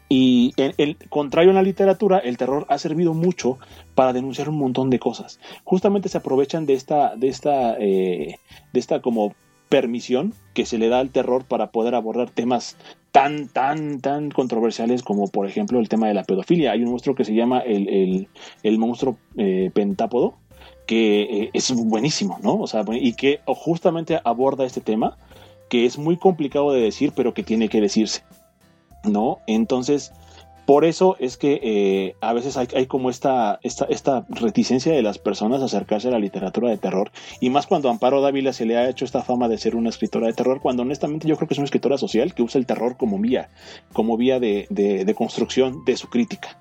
Y 0.08 0.54
en 0.58 0.74
el 0.78 0.98
contrario 1.10 1.50
en 1.50 1.56
la 1.56 1.64
literatura, 1.64 2.20
el 2.20 2.38
terror 2.38 2.68
ha 2.70 2.78
servido 2.78 3.14
mucho 3.14 3.58
para 3.96 4.14
denunciar 4.14 4.50
un 4.50 4.60
montón 4.60 4.92
de 4.92 5.00
cosas. 5.00 5.40
Justamente 5.64 6.10
se 6.10 6.20
aprovechan 6.20 6.68
de 6.68 6.74
esta, 6.74 7.16
de 7.16 7.28
esta, 7.28 7.76
eh, 7.80 8.38
de 8.72 8.80
esta 8.80 9.02
como 9.02 9.34
permisión 9.68 10.34
que 10.54 10.66
se 10.68 10.78
le 10.78 10.90
da 10.90 11.00
al 11.00 11.10
terror 11.10 11.46
para 11.46 11.72
poder 11.72 11.96
abordar 11.96 12.30
temas 12.30 12.78
tan, 13.12 13.48
tan, 13.48 14.00
tan 14.00 14.30
controversiales 14.30 15.02
como 15.02 15.28
por 15.28 15.48
ejemplo 15.48 15.80
el 15.80 15.90
tema 15.90 16.08
de 16.08 16.14
la 16.14 16.24
pedofilia. 16.24 16.72
Hay 16.72 16.84
un 16.84 16.92
monstruo 16.92 17.16
que 17.16 17.26
se 17.26 17.34
llama 17.34 17.60
el, 17.60 18.28
monstruo 18.78 19.18
eh, 19.38 19.72
pentápodo, 19.74 20.36
que 20.86 21.22
eh, 21.22 21.50
es 21.54 21.72
buenísimo, 21.74 22.40
¿no? 22.42 22.60
O 22.60 22.68
sea, 22.68 22.84
y 22.94 23.14
que 23.14 23.42
justamente 23.46 24.20
aborda 24.24 24.66
este 24.66 24.82
tema 24.82 25.18
que 25.70 25.86
es 25.86 25.98
muy 25.98 26.18
complicado 26.18 26.72
de 26.72 26.82
decir, 26.82 27.12
pero 27.16 27.34
que 27.34 27.44
tiene 27.44 27.70
que 27.70 27.82
decirse, 27.82 28.24
¿no? 29.04 29.40
Entonces, 29.48 30.14
por 30.66 30.84
eso 30.84 31.16
es 31.20 31.38
que 31.38 31.60
eh, 31.62 32.16
a 32.22 32.34
veces 32.34 32.58
hay, 32.58 32.88
como 32.88 33.10
esta, 33.10 33.60
esta, 33.62 33.86
esta, 33.86 34.26
reticencia 34.30 34.92
de 34.94 35.04
las 35.04 35.20
personas 35.20 35.62
a 35.62 35.66
acercarse 35.66 36.08
a 36.08 36.12
la 36.12 36.20
literatura 36.20 36.70
de 36.70 36.78
terror, 36.78 37.12
y 37.40 37.50
más 37.50 37.68
cuando 37.68 37.90
Amparo 37.90 38.22
Dávila 38.22 38.52
se 38.52 38.66
le 38.66 38.78
ha 38.78 38.90
hecho 38.90 39.06
esta 39.06 39.22
fama 39.22 39.48
de 39.48 39.58
ser 39.58 39.76
una 39.76 39.90
escritora 39.90 40.28
de 40.28 40.34
terror, 40.34 40.62
cuando 40.62 40.82
honestamente 40.82 41.28
yo 41.28 41.36
creo 41.36 41.48
que 41.48 41.54
es 41.54 41.60
una 41.60 41.66
escritora 41.66 41.98
social 41.98 42.34
que 42.34 42.44
usa 42.44 42.60
el 42.60 42.66
terror 42.66 42.98
como 42.98 43.20
vía, 43.20 43.50
como 43.94 44.18
vía 44.18 44.40
de, 44.40 44.68
de 44.70 45.16
construcción 45.16 45.86
de 45.86 45.98
su 45.98 46.10
crítica. 46.10 46.58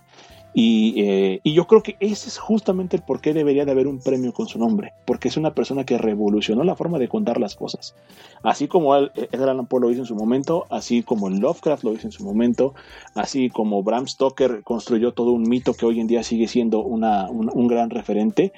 Eh, 0.57 1.41
y, 1.43 1.53
yo 1.53 1.67
creo 1.67 1.83
que 1.83 1.97
ese 1.99 2.29
es 2.29 2.39
justamente 2.39 2.97
el 2.97 3.03
por 3.03 3.21
qué 3.21 3.35
debería 3.35 3.65
de 3.65 3.73
haber 3.73 3.89
un 3.89 3.99
premio 3.99 4.33
con 4.33 4.47
su 4.47 4.59
nombre, 4.59 4.93
porque 5.05 5.29
es 5.29 5.37
una 5.37 5.53
persona 5.53 5.85
que 5.85 5.99
revolucionó 5.99 6.63
la 6.63 6.77
forma 6.77 6.99
de 6.99 7.09
contar 7.09 7.41
las 7.41 7.57
cosas. 7.57 7.95
Así 8.43 8.69
como 8.69 8.95
Edgar 8.95 9.49
Allan 9.49 9.67
Poe 9.67 9.81
lo 9.81 9.91
hizo 9.91 10.03
en 10.03 10.07
su 10.07 10.15
momento, 10.15 10.67
así 10.71 11.03
como 11.03 11.29
Lovecraft 11.29 11.83
lo 11.83 11.93
hizo 11.93 12.07
en 12.07 12.13
su 12.13 12.25
momento, 12.25 12.75
así 13.15 13.51
como 13.51 13.83
Bram 13.83 14.07
Stoker 14.07 14.63
construyó 14.63 15.13
todo 15.13 15.33
un 15.33 15.43
mito 15.43 15.75
que 15.75 15.87
hoy 15.87 15.99
en 15.99 16.07
día 16.07 16.23
sigue 16.23 16.47
siendo 16.47 16.81
una, 16.81 17.29
un, 17.31 17.67
gran 17.67 17.91
referente, 17.91 18.53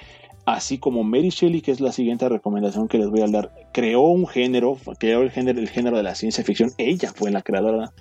así 0.44 0.76
como 0.78 1.02
Mary 1.02 1.30
Shelley, 1.30 1.62
que 1.62 1.72
es 1.72 1.80
la 1.80 1.92
siguiente 1.92 2.28
recomendación 2.28 2.88
que 2.88 2.98
les 2.98 3.08
voy 3.08 3.22
a 3.22 3.26
dar, 3.26 3.50
creó 3.72 4.02
un 4.02 4.26
género, 4.26 4.76
creó 4.98 5.22
el 5.22 5.30
género, 5.30 5.60
el 5.60 5.70
género 5.70 5.96
de 5.96 6.02
la 6.02 6.14
ciencia 6.14 6.44
ficción, 6.44 6.72
ella 6.76 7.10
fue 7.14 7.30
la 7.30 7.40
creadora 7.40 7.92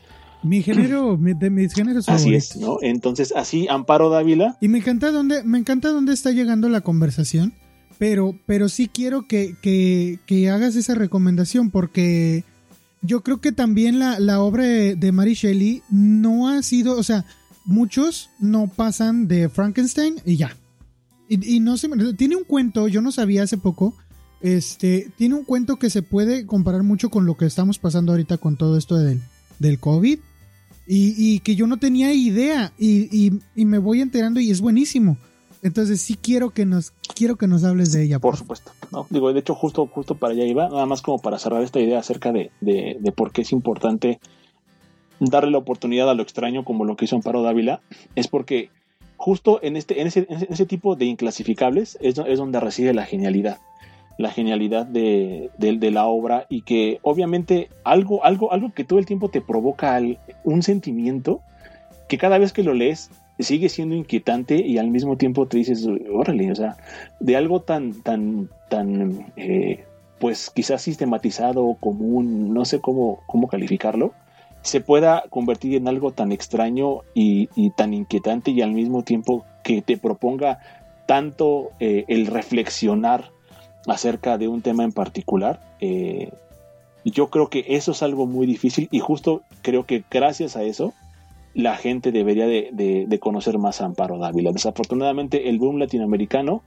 mi 0.46 0.62
género, 0.62 1.18
de 1.18 1.50
mis 1.50 1.74
géneros 1.74 2.08
Así 2.08 2.36
es, 2.36 2.56
¿no? 2.58 2.78
Entonces, 2.82 3.34
así, 3.36 3.68
Amparo 3.68 4.10
Dávila. 4.10 4.58
Y 4.62 4.68
me 4.68 4.78
encanta 4.78 5.12
dónde, 5.12 5.44
me 5.44 5.58
encanta 5.58 5.90
dónde 5.90 6.14
está 6.14 6.32
llegando 6.32 6.70
la 6.70 6.82
conversación, 6.82 7.54
pero, 7.98 8.38
pero 8.46 8.70
sí 8.70 8.88
quiero 8.88 9.28
que, 9.28 9.56
que, 9.62 10.20
que 10.28 10.50
hagas 10.50 10.76
esa 10.76 10.94
recomendación, 10.94 11.72
porque 11.72 12.44
yo 13.02 13.22
creo 13.22 13.42
que 13.42 13.52
también 13.52 13.98
la, 13.98 14.20
la 14.20 14.40
obra 14.40 14.64
de 14.66 15.12
Mary 15.12 15.34
Shelley 15.34 15.82
no 15.90 16.48
ha 16.48 16.62
sido, 16.62 16.96
o 16.98 17.04
sea, 17.04 17.26
muchos 17.66 18.30
no 18.40 18.68
pasan 18.68 19.28
de 19.28 19.50
Frankenstein 19.50 20.16
y 20.26 20.38
ya. 20.38 20.56
Y, 21.28 21.56
y 21.56 21.60
no 21.60 21.78
se 21.78 21.90
tiene 22.16 22.36
un 22.36 22.44
cuento, 22.44 22.88
yo 22.88 23.02
no 23.02 23.12
sabía 23.12 23.44
hace 23.44 23.58
poco, 23.58 23.96
este, 24.42 25.12
tiene 25.18 25.34
un 25.34 25.44
cuento 25.44 25.78
que 25.78 25.90
se 25.90 26.04
puede 26.04 26.46
comparar 26.46 26.84
mucho 26.84 27.10
con 27.10 27.26
lo 27.26 27.36
que 27.36 27.48
estamos 27.48 27.80
pasando 27.80 28.12
ahorita 28.12 28.38
con 28.38 28.58
todo 28.58 28.78
esto 28.78 28.96
del, 28.98 29.22
del 29.58 29.80
COVID 29.80 30.20
y, 30.88 31.40
que 31.40 31.56
yo 31.56 31.68
no 31.68 31.78
tenía 31.78 32.14
idea 32.14 32.72
y, 32.78 33.32
me 33.56 33.78
voy 33.78 34.02
enterando 34.02 34.40
y 34.40 34.52
es 34.52 34.62
buenísimo. 34.62 35.18
Entonces 35.62 36.00
sí 36.00 36.16
quiero 36.16 36.52
que 36.52 36.66
nos 36.66 36.92
quiero 37.16 37.38
que 37.38 37.48
nos 37.48 37.64
hables 37.64 37.92
de 37.92 38.04
ella. 38.04 38.20
Por, 38.20 38.38
supuesto. 38.38 38.72
No, 38.92 39.08
digo, 39.10 39.34
de 39.34 39.40
hecho 39.40 39.56
justo 39.56 39.88
justo 39.88 40.16
para 40.16 40.34
allá 40.34 40.46
iba, 40.46 40.70
nada 40.70 40.86
más 40.86 41.02
como 41.02 41.18
para 41.18 41.40
cerrar 41.40 41.64
esta 41.64 41.80
idea 41.80 42.00
acerca 42.00 42.32
de, 42.32 42.52
de, 42.62 43.12
por 43.12 43.32
qué 43.32 43.42
es 43.42 43.52
importante 43.52 44.20
darle 45.20 45.50
la 45.50 45.58
oportunidad 45.58 46.10
a 46.10 46.14
lo 46.14 46.22
extraño 46.22 46.64
como 46.64 46.86
lo 46.86 46.96
que 46.96 47.06
hizo 47.06 47.16
Amparo 47.16 47.42
Dávila, 47.42 47.82
es 48.14 48.28
porque 48.28 48.70
justo 49.18 49.60
en 49.64 49.76
este 49.76 50.02
en 50.02 50.08
ese, 50.08 50.28
en 50.30 50.46
ese 50.50 50.66
tipo 50.68 50.96
de 50.96 51.06
inclasificables 51.06 51.98
es, 52.00 52.20
es 52.20 52.38
donde 52.38 52.60
reside 52.60 52.94
la 52.94 53.06
genialidad 53.06 53.60
la 54.18 54.32
genialidad 54.32 54.86
de, 54.86 55.50
la 55.60 56.06
obra 56.06 56.46
y 56.50 56.62
que 56.62 57.00
obviamente 57.02 57.70
algo, 57.84 58.24
algo, 58.24 58.52
algo 58.52 58.74
que 58.74 58.84
todo 58.84 59.00
el 59.00 59.06
tiempo 59.06 59.30
te 59.30 59.42
provoca 59.42 60.00
un 60.44 60.64
sentimiento 60.64 61.42
que 62.08 62.18
cada 62.18 62.38
vez 62.38 62.54
que 62.54 62.64
lo 62.64 62.74
lees 62.74 63.10
sigue 63.40 63.68
siendo 63.70 63.96
inquietante 63.96 64.56
y 64.56 64.78
al 64.78 64.90
mismo 64.90 65.18
tiempo 65.18 65.48
te 65.48 65.58
dices, 65.58 65.86
órale, 66.12 66.52
o 66.52 66.56
sea, 66.56 66.78
de 67.20 67.36
algo 67.36 67.62
tan, 67.62 68.02
tan, 68.02 68.50
tan, 68.70 69.34
eh, 69.36 69.84
pues 70.20 70.50
quizás 70.50 70.82
sistematizado, 70.82 71.76
común, 71.80 72.54
no 72.54 72.64
sé 72.64 72.80
cómo, 72.80 73.20
cómo 73.28 73.48
calificarlo, 73.48 74.14
se 74.62 74.82
pueda 74.82 75.26
convertir 75.30 75.76
en 75.76 75.88
algo 75.88 76.12
tan 76.12 76.32
extraño 76.32 77.02
y, 77.14 77.48
tan 77.72 77.94
inquietante 77.94 78.52
y 78.52 78.62
al 78.62 78.72
mismo 78.72 79.04
tiempo 79.04 79.46
que 79.64 79.82
te 79.82 79.98
proponga 79.98 80.60
tanto 81.06 81.70
eh, 81.80 82.06
el 82.08 82.26
reflexionar 82.26 83.35
acerca 83.88 84.38
de 84.38 84.48
un 84.48 84.62
tema 84.62 84.84
en 84.84 84.92
particular. 84.92 85.60
Eh, 85.80 86.32
yo 87.04 87.30
creo 87.30 87.50
que 87.50 87.66
eso 87.70 87.92
es 87.92 88.02
algo 88.02 88.26
muy 88.26 88.48
difícil 88.48 88.88
y 88.92 89.00
justo 89.00 89.42
creo 89.62 89.86
que 89.86 90.04
gracias 90.10 90.56
a 90.56 90.64
eso 90.64 90.94
la 91.54 91.78
gente 91.78 92.12
debería 92.12 92.48
de, 92.48 93.20
conocer 93.22 93.58
más 93.58 93.80
a 93.80 93.86
Amparo 93.86 94.18
Dávila. 94.18 94.52
Desafortunadamente 94.52 95.50
el 95.50 95.60
boom 95.60 95.78
latinoamericano 95.78 96.64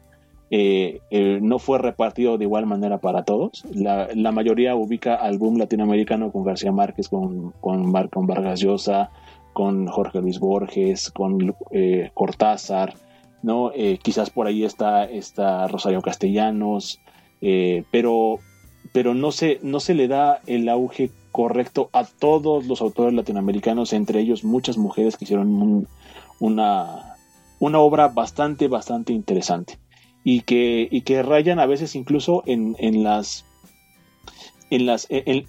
eh, 0.51 1.01
eh, 1.11 1.40
no 1.43 1.59
fue 1.59 1.78
repartido 1.78 2.39
de 2.39 2.45
igual 2.45 2.66
manera 2.66 2.99
para 2.99 3.24
todos. 3.24 3.65
La, 3.74 4.32
mayoría 4.32 4.77
ubica 4.77 5.15
al 5.15 5.39
boom 5.39 5.59
latinoamericano 5.59 6.31
con 6.32 6.45
García 6.45 6.73
Márquez, 6.73 7.09
con, 7.09 7.53
con, 7.61 7.93
con 7.93 8.27
Vargas 8.27 8.61
Llosa, 8.61 9.11
con 9.53 9.89
Jorge 9.89 10.20
Luis 10.23 10.39
Borges, 10.39 11.11
con 11.11 11.55
Cortázar, 12.15 12.95
¿no? 13.43 13.73
quizás 14.03 14.31
por 14.31 14.47
ahí 14.47 14.65
está, 14.65 15.05
está 15.05 15.66
Rosario 15.66 16.01
Castellanos, 16.01 17.01
eh, 17.40 17.85
pero, 17.90 18.39
pero 18.93 19.15
no, 19.15 19.32
se, 19.32 19.59
no 19.62 19.81
se 19.81 19.94
le 19.94 20.09
da 20.09 20.40
el 20.47 20.69
auge 20.69 21.10
correcto 21.32 21.89
a 21.93 22.05
todos 22.05 22.66
los 22.66 22.81
autores 22.81 23.15
latinoamericanos, 23.15 23.93
entre 23.93 24.20
ellos 24.20 24.44
muchas 24.44 24.77
mujeres 24.77 25.16
que 25.16 25.24
hicieron 25.24 25.86
una, 26.40 27.16
una 27.59 27.78
obra 27.78 28.09
bastante, 28.09 28.69
bastante 28.69 29.12
interesante 29.12 29.78
y 30.24 30.43
que, 30.43 30.89
y 30.90 31.02
que 31.02 31.23
rayan 31.23 31.59
a 31.59 31.66
veces 31.66 31.94
incluso 31.94 32.43
en, 32.47 32.77
en 32.78 33.02
las 33.02 33.44
en, 34.70 34.86
las, 34.86 35.06
en, 35.09 35.44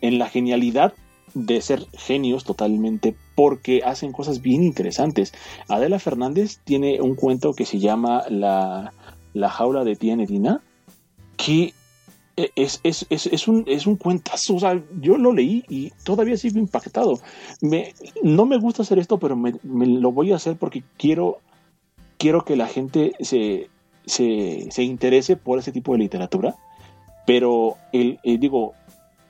en, 0.00 0.18
la 0.18 0.28
genialidad 0.28 0.94
de 1.34 1.60
ser 1.60 1.86
genios 1.92 2.44
totalmente 2.44 3.14
porque 3.34 3.82
hacen 3.84 4.12
cosas 4.12 4.40
bien 4.40 4.62
interesantes. 4.62 5.34
Adela 5.68 5.98
Fernández 5.98 6.60
tiene 6.64 7.00
un 7.00 7.14
cuento 7.14 7.52
que 7.52 7.66
se 7.66 7.78
llama 7.78 8.24
La, 8.30 8.92
la 9.34 9.50
jaula 9.50 9.84
de 9.84 9.96
tía 9.96 10.16
Nedina, 10.16 10.62
que 11.36 11.74
eh, 12.36 12.50
es, 12.56 12.80
es, 12.82 13.06
es, 13.10 13.26
es, 13.26 13.48
un, 13.48 13.64
es 13.66 13.86
un 13.86 13.96
cuentazo. 13.96 14.56
O 14.56 14.60
sea, 14.60 14.80
yo 15.00 15.16
lo 15.16 15.32
leí 15.32 15.64
y 15.68 15.90
todavía 16.04 16.36
sigo 16.36 16.58
impactado. 16.58 17.18
Me, 17.60 17.94
no 18.22 18.46
me 18.46 18.58
gusta 18.58 18.82
hacer 18.82 18.98
esto, 18.98 19.18
pero 19.18 19.36
me, 19.36 19.52
lo 19.62 20.12
voy 20.12 20.32
a 20.32 20.36
hacer 20.36 20.56
porque 20.56 20.82
quiero, 20.96 21.40
quiero 22.18 22.44
que 22.44 22.56
la 22.56 22.66
gente 22.66 23.12
se, 23.20 23.68
se, 24.06 24.68
se 24.70 24.82
interese 24.82 25.36
por 25.36 25.58
ese 25.58 25.72
tipo 25.72 25.92
de 25.92 25.98
literatura. 25.98 26.56
Pero 27.26 27.76
el, 27.92 28.18
eh, 28.24 28.38
digo, 28.38 28.72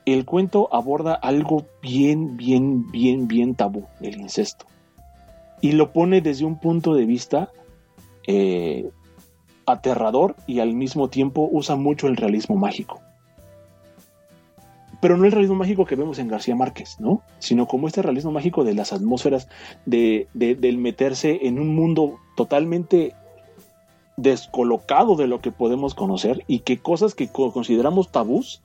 el 0.07 0.25
cuento 0.25 0.69
aborda 0.73 1.15
algo 1.15 1.67
bien, 1.83 2.37
bien, 2.37 2.91
bien, 2.91 3.29
bien 3.29 3.55
tabú, 3.55 3.87
el 4.01 4.21
incesto. 4.21 4.67
Y 5.61 5.73
lo 5.73 5.93
pone 5.93 6.21
desde 6.21 6.45
un 6.45 6.59
punto 6.59 6.95
de 6.95 7.05
vista 7.05 7.51
eh, 8.27 8.91
aterrador 9.67 10.37
y 10.47 10.61
al 10.61 10.75
mismo 10.75 11.09
tiempo 11.09 11.49
usa 11.51 11.77
mucho 11.77 12.09
el 12.09 12.17
realismo 12.17 12.57
mágico. 12.57 13.01
Pero 15.01 15.17
no 15.17 15.25
el 15.25 15.33
realismo 15.33 15.57
mágico 15.57 15.85
que 15.85 15.97
vemos 15.97 16.19
en 16.19 16.29
García 16.29 16.55
Márquez, 16.55 17.01
¿no? 17.01 17.23
Sino 17.41 17.67
como 17.67 17.89
este 17.89 18.03
realismo 18.03 18.31
mágico 18.31 18.63
de 18.63 18.75
las 18.75 18.93
atmósferas, 18.93 19.49
de, 19.85 20.29
del 20.33 20.79
meterse 20.79 21.41
en 21.47 21.59
un 21.59 21.75
mundo 21.75 22.19
totalmente 22.37 23.15
descolocado 24.17 25.17
de 25.17 25.27
lo 25.27 25.41
que 25.41 25.51
podemos 25.51 25.95
conocer 25.95 26.45
y 26.47 26.61
que 26.61 26.79
cosas 26.79 27.15
que 27.15 27.29
consideramos 27.29 28.13
tabús, 28.13 28.63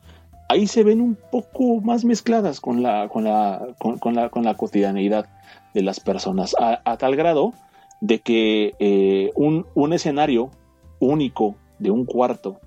ahí 0.49 0.67
se 0.67 0.83
ven 0.83 1.01
un 1.01 1.17
poco 1.31 1.81
más 1.81 2.05
mezcladas 2.05 2.61
con 2.61 2.83
la, 2.83 3.09
con 3.09 3.23
la, 3.23 3.67
con, 3.79 4.15
la, 4.15 4.29
con 4.29 4.43
la 4.43 4.55
cotidianeidad 4.55 5.27
de 5.73 5.81
las 5.81 5.99
personas, 5.99 6.55
a, 6.59 6.97
tal 6.97 7.15
grado 7.15 7.53
de 8.01 8.19
que 8.19 8.75
eh, 8.79 9.31
un, 9.35 9.65
un 9.73 9.93
escenario 9.93 10.51
único 10.99 11.55
de 11.79 11.91
un 11.91 12.05
cuarto, 12.05 12.59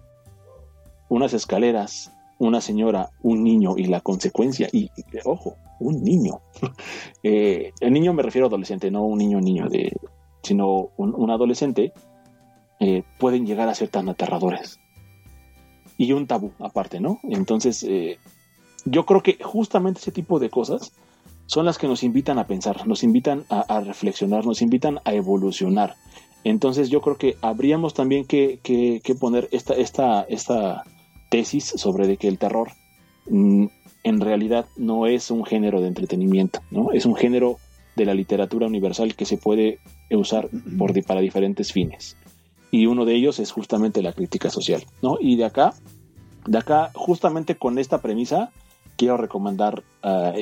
unas 1.09 1.35
escaleras, 1.35 2.13
una 2.39 2.61
señora, 2.61 3.11
un 3.23 3.45
niño 3.45 3.75
y 3.77 3.85
la 3.85 4.01
consecuencia, 4.01 4.69
y, 4.73 4.91
ojo, 5.25 5.57
un 5.79 6.03
niño. 6.03 6.41
Eh, 7.23 7.73
el 7.81 7.93
niño 7.93 8.15
me 8.15 8.23
refiero 8.23 8.47
a 8.47 8.49
adolescente, 8.49 8.91
no 8.91 9.05
un 9.05 9.19
niño 9.19 9.41
niño, 9.41 9.69
de, 9.69 9.95
sino 10.43 10.89
un, 10.97 11.31
adolescente, 11.31 11.93
eh, 12.79 13.03
pueden 13.19 13.45
llegar 13.45 13.69
a 13.69 13.75
ser 13.75 13.89
tan 13.89 14.09
aterradores. 14.09 14.81
Y 15.99 16.13
un 16.13 16.27
tabú 16.27 16.53
aparte, 16.61 16.99
¿no? 16.99 17.21
Entonces, 17.25 17.83
eh, 17.83 18.17
yo 18.87 19.05
creo 19.05 19.23
que 19.23 19.37
justamente 19.43 20.01
ese 20.01 20.13
tipo 20.13 20.39
de 20.39 20.49
cosas 20.49 20.93
son 21.45 21.67
las 21.67 21.77
que 21.77 21.89
nos 21.89 22.03
invitan 22.05 22.39
a 22.39 22.47
pensar, 22.47 22.87
nos 22.87 23.03
invitan 23.03 23.45
a 23.51 23.81
reflexionar, 23.81 24.47
nos 24.47 24.63
invitan 24.63 25.01
a 25.05 25.13
evolucionar. 25.13 25.97
Entonces 26.45 26.89
yo 26.89 27.01
creo 27.01 27.17
que 27.17 27.37
habríamos 27.43 27.95
también 27.95 28.25
que, 28.25 28.61
poner 29.19 29.49
esta, 29.53 29.75
esta, 29.75 30.23
esta 30.23 30.85
tesis 31.31 31.65
sobre 31.65 32.07
de 32.07 32.17
que 32.17 32.29
el 32.29 32.39
terror 32.39 32.71
mm, 33.29 33.67
en 34.05 34.21
realidad 34.21 34.67
no 34.77 35.07
es 35.07 35.31
un 35.31 35.45
género 35.45 35.81
de 35.81 35.89
entretenimiento, 35.89 36.61
¿no? 36.71 36.93
Es 36.93 37.05
un 37.05 37.15
género 37.15 37.59
de 37.97 38.05
la 38.07 38.15
literatura 38.15 38.67
universal 38.67 39.15
que 39.15 39.27
se 39.27 39.37
puede 39.37 39.79
usar 40.11 40.49
por, 40.79 41.05
para 41.05 41.21
diferentes 41.21 41.73
fines. 41.73 42.17
Y 42.71 42.87
uno 42.87 43.05
de 43.05 43.15
ellos 43.15 43.39
es 43.41 43.51
justamente 43.51 44.03
la 44.03 44.13
crítica 44.13 44.49
social, 44.49 44.85
¿no? 45.03 45.19
Y 45.21 45.37
de 45.37 45.45
acá, 45.45 45.75
de 46.47 46.59
acá, 46.59 46.91
justamente 46.95 47.57
con 47.57 47.79
esta 47.79 48.01
premisa, 48.01 48.51
quiero 48.97 49.17
recomendar, 49.17 49.83
ah, 50.03 50.33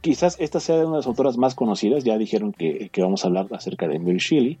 quizás 0.00 0.36
esta 0.40 0.60
sea 0.60 0.76
de 0.76 0.84
una 0.84 0.92
de 0.92 0.98
las 0.98 1.06
autoras 1.06 1.36
más 1.36 1.54
conocidas, 1.54 2.04
ya 2.04 2.16
dijeron 2.18 2.52
que, 2.52 2.90
vamos 2.98 3.24
a 3.24 3.28
hablar 3.28 3.46
acerca 3.52 3.86
de 3.86 3.98
Mary 3.98 4.18
Shelley. 4.18 4.58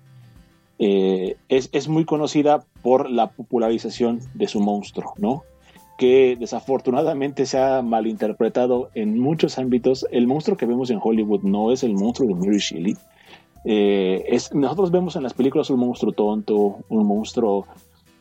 Eh, 0.82 1.36
es, 1.50 1.68
es, 1.72 1.88
muy 1.88 2.06
conocida 2.06 2.64
por 2.80 3.10
la 3.10 3.28
popularización 3.28 4.20
de 4.32 4.48
su 4.48 4.60
monstruo, 4.60 5.12
¿no? 5.18 5.44
que 5.98 6.34
desafortunadamente 6.40 7.44
se 7.44 7.58
ha 7.58 7.82
malinterpretado 7.82 8.88
en 8.94 9.20
muchos 9.20 9.58
ámbitos. 9.58 10.06
El 10.10 10.26
monstruo 10.26 10.56
que 10.56 10.64
vemos 10.64 10.88
en 10.88 10.98
Hollywood 11.02 11.42
no 11.42 11.70
es 11.70 11.82
el 11.82 11.92
monstruo 11.92 12.26
de 12.26 12.34
Mary 12.34 12.56
Shelley. 12.56 12.96
Eh, 13.66 14.24
es, 14.26 14.54
nosotros 14.54 14.90
vemos 14.90 15.16
en 15.16 15.22
las 15.22 15.34
películas 15.34 15.68
un 15.68 15.80
monstruo 15.80 16.12
tonto, 16.12 16.78
un 16.88 17.06
monstruo 17.06 17.66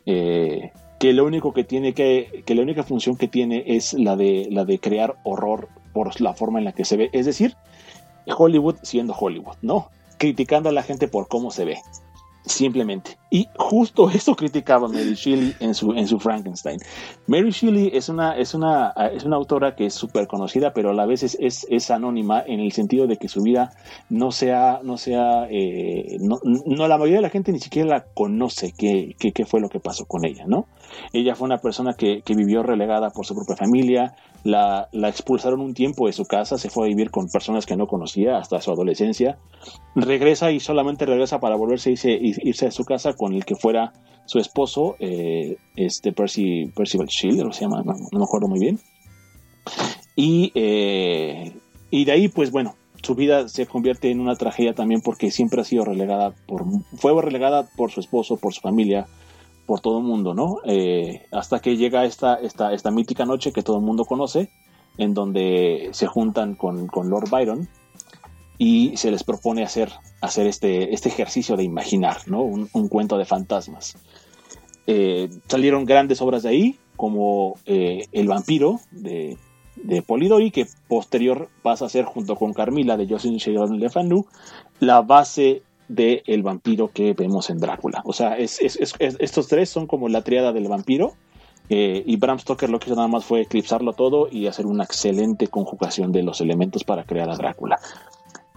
eh, 0.06 0.73
que 0.99 1.14
lo 1.14 1.23
único 1.23 1.53
que 1.53 1.64
tiene 1.64 1.94
que, 1.94 2.44
que 2.45 2.53
la 2.53 2.64
única 2.64 2.84
función 2.84 3.15
que 3.15 3.30
tiene 3.30 3.64
es 3.65 3.94
la 3.94 4.18
de, 4.18 4.49
la 4.52 4.65
de 4.65 4.77
crear 4.80 5.15
horror 5.23 5.69
por 5.94 6.19
la 6.19 6.34
forma 6.34 6.60
en 6.60 6.65
la 6.65 6.73
que 6.73 6.84
se 6.84 6.98
ve. 6.98 7.10
Es 7.14 7.26
decir, 7.26 7.56
Hollywood 8.27 8.76
siendo 8.81 9.14
Hollywood, 9.18 9.56
¿no? 9.61 9.88
Criticando 10.18 10.68
a 10.68 10.73
la 10.73 10.84
gente 10.84 11.07
por 11.07 11.30
cómo 11.30 11.49
se 11.49 11.64
ve 11.64 11.77
simplemente. 12.45 13.17
Y 13.29 13.47
justo 13.57 14.09
eso 14.09 14.35
criticaba 14.35 14.87
Mary 14.87 15.13
Shelley 15.13 15.55
en 15.59 15.73
su, 15.75 15.93
en 15.93 16.07
su 16.07 16.19
Frankenstein. 16.19 16.79
Mary 17.30 17.51
Shelley 17.51 17.91
es 17.93 18.10
una, 18.10 18.35
es 18.35 18.56
una, 18.56 18.91
es 19.14 19.23
una 19.23 19.35
autora 19.35 19.76
que 19.76 19.85
es 19.85 19.93
súper 19.93 20.26
conocida, 20.26 20.73
pero 20.73 20.89
a 20.89 20.93
la 20.95 21.06
vez 21.06 21.22
es, 21.22 21.38
es, 21.69 21.91
anónima 21.91 22.43
en 22.43 22.60
el 22.60 22.72
sentido 22.72 23.06
de 23.06 23.18
que 23.18 23.27
su 23.27 23.43
vida 23.43 23.72
no 24.10 24.31
sea, 24.31 24.80
no 24.81 24.97
sea, 24.97 25.45
eh, 25.47 26.18
no, 26.22 26.39
la 26.88 26.97
mayoría 26.97 27.18
de 27.18 27.22
la 27.22 27.30
gente 27.30 27.51
ni 27.51 27.60
siquiera 27.60 27.88
la 27.88 28.03
conoce 28.15 28.73
qué, 28.76 29.15
qué, 29.19 29.45
fue 29.45 29.61
lo 29.61 29.69
que 29.69 29.80
pasó 29.80 30.06
con 30.06 30.26
ella, 30.26 30.45
¿no? 30.47 30.65
Ella 31.14 31.35
fue 31.35 31.45
una 31.45 31.60
persona 31.60 31.93
que, 31.93 32.23
que 32.23 32.34
vivió 32.34 32.64
relegada 32.64 33.11
por 33.11 33.27
su 33.27 33.35
propia 33.35 33.56
familia, 33.56 34.15
la, 34.43 34.89
la, 34.91 35.10
expulsaron 35.10 35.61
un 35.61 35.76
tiempo 35.76 36.07
de 36.07 36.14
su 36.14 36.26
casa, 36.26 36.57
se 36.57 36.72
fue 36.72 36.85
a 36.85 36.89
vivir 36.89 37.11
con 37.11 37.27
personas 37.27 37.68
que 37.68 37.77
no 37.77 37.85
conocía 37.85 38.38
hasta 38.38 38.60
su 38.60 38.72
adolescencia, 38.72 39.38
regresa 39.93 40.51
y 40.51 40.60
solamente 40.60 41.06
regresa 41.06 41.39
para 41.39 41.56
volverse 41.56 41.91
y 41.91 42.49
irse 42.49 42.65
a 42.65 42.72
su 42.72 42.85
casa 42.85 43.14
con 43.14 43.34
el 43.34 43.45
que 43.45 43.53
fuera 43.53 43.93
su 44.30 44.38
esposo, 44.38 44.95
eh, 44.99 45.57
este 45.76 46.11
Percy, 46.11 46.68
Percival 46.76 47.07
Shield, 47.07 47.51
se 47.51 47.61
llama, 47.61 47.81
no, 47.84 47.95
me 48.11 48.23
acuerdo 48.23 48.47
muy 48.47 48.60
bien. 48.60 48.80
Y, 50.15 50.51
eh, 50.53 51.51
y 51.89 52.06
de 52.06 52.11
ahí, 52.11 52.27
pues 52.27 52.51
bueno, 52.51 52.76
su 53.01 53.15
vida 53.15 53.49
se 53.49 53.65
convierte 53.65 54.11
en 54.11 54.19
una 54.19 54.35
tragedia 54.35 54.76
también 54.76 55.01
porque 55.01 55.31
siempre 55.31 55.61
ha 55.61 55.64
sido 55.64 55.84
relegada 55.84 56.35
por, 56.45 56.64
fue 56.95 57.19
relegada 57.23 57.68
por 57.76 57.89
su 57.89 58.01
esposo, 58.01 58.38
por 58.38 58.53
su 58.53 58.61
familia, 58.61 59.07
por 59.65 59.80
todo 59.80 59.97
el 59.97 60.03
mundo, 60.03 60.35
¿no? 60.35 60.57
Eh, 60.64 61.26
hasta 61.31 61.60
que 61.60 61.76
llega 61.76 62.06
esta, 62.06 62.35
esta, 62.35 62.72
esta 62.72 62.91
mítica 62.91 63.26
noche 63.26 63.51
que 63.51 63.64
todo 63.64 63.77
el 63.77 63.84
mundo 63.84 64.06
conoce, 64.06 64.51
en 64.99 65.15
donde 65.15 65.89
se 65.93 66.06
juntan 66.06 66.53
con, 66.53 66.85
con 66.85 67.10
Lord 67.10 67.31
Byron 67.31 67.68
y 68.60 68.98
se 68.98 69.10
les 69.10 69.23
propone 69.23 69.64
hacer, 69.64 69.90
hacer 70.22 70.45
este, 70.45 70.94
este 70.94 71.07
ejercicio 71.07 71.56
de 71.56 71.64
imaginar, 71.64 72.18
¿no? 72.27 72.44
Un, 72.44 72.68
cuento 72.90 73.18
de 73.18 73.26
fantasmas. 73.26 73.95
Eh, 74.86 75.30
salieron 75.48 75.86
grandes 75.86 76.22
obras 76.22 76.44
de 76.44 76.49
ahí, 76.49 76.80
como 76.98 77.57
eh, 77.65 78.06
El 78.11 78.27
vampiro 78.27 78.81
de, 78.91 79.38
de 79.77 80.02
Polidori, 80.02 80.52
que 80.52 80.68
posterior 80.90 81.48
pasa 81.64 81.86
a 81.86 81.90
ser, 81.90 82.03
junto 82.03 82.36
con 82.36 82.53
Carmila 82.53 82.98
de 82.98 83.07
Jocelyn 83.07 83.38
Sheridan 83.38 83.80
Le 83.80 83.90
Fanu, 83.90 84.26
la 84.81 85.02
base 85.02 85.64
del 85.88 86.22
el 86.27 86.44
vampiro 86.44 86.91
que 86.91 87.14
vemos 87.14 87.49
en 87.49 87.60
Drácula. 87.60 88.02
O 88.03 88.11
sea, 88.11 88.38
es, 88.38 88.60
estos 88.60 89.48
tres 89.48 89.69
son 89.69 89.88
como 89.88 90.10
la 90.10 90.22
triada 90.22 90.52
del 90.52 90.68
vampiro. 90.68 91.14
Eh, 91.72 92.03
y 92.06 92.15
Bram 92.18 92.40
Stoker 92.40 92.68
lo 92.69 92.80
que 92.80 92.88
hizo 92.88 92.95
nada 92.95 93.07
más 93.07 93.26
fue 93.26 93.41
eclipsarlo 93.41 93.94
todo 93.94 94.27
y 94.31 94.48
hacer 94.48 94.65
una 94.65 94.86
excelente 94.86 95.48
conjugación 95.48 96.11
de 96.11 96.23
los 96.23 96.41
elementos 96.41 96.84
para 96.84 97.03
crear 97.03 97.30
a 97.30 97.36
Drácula. 97.36 97.80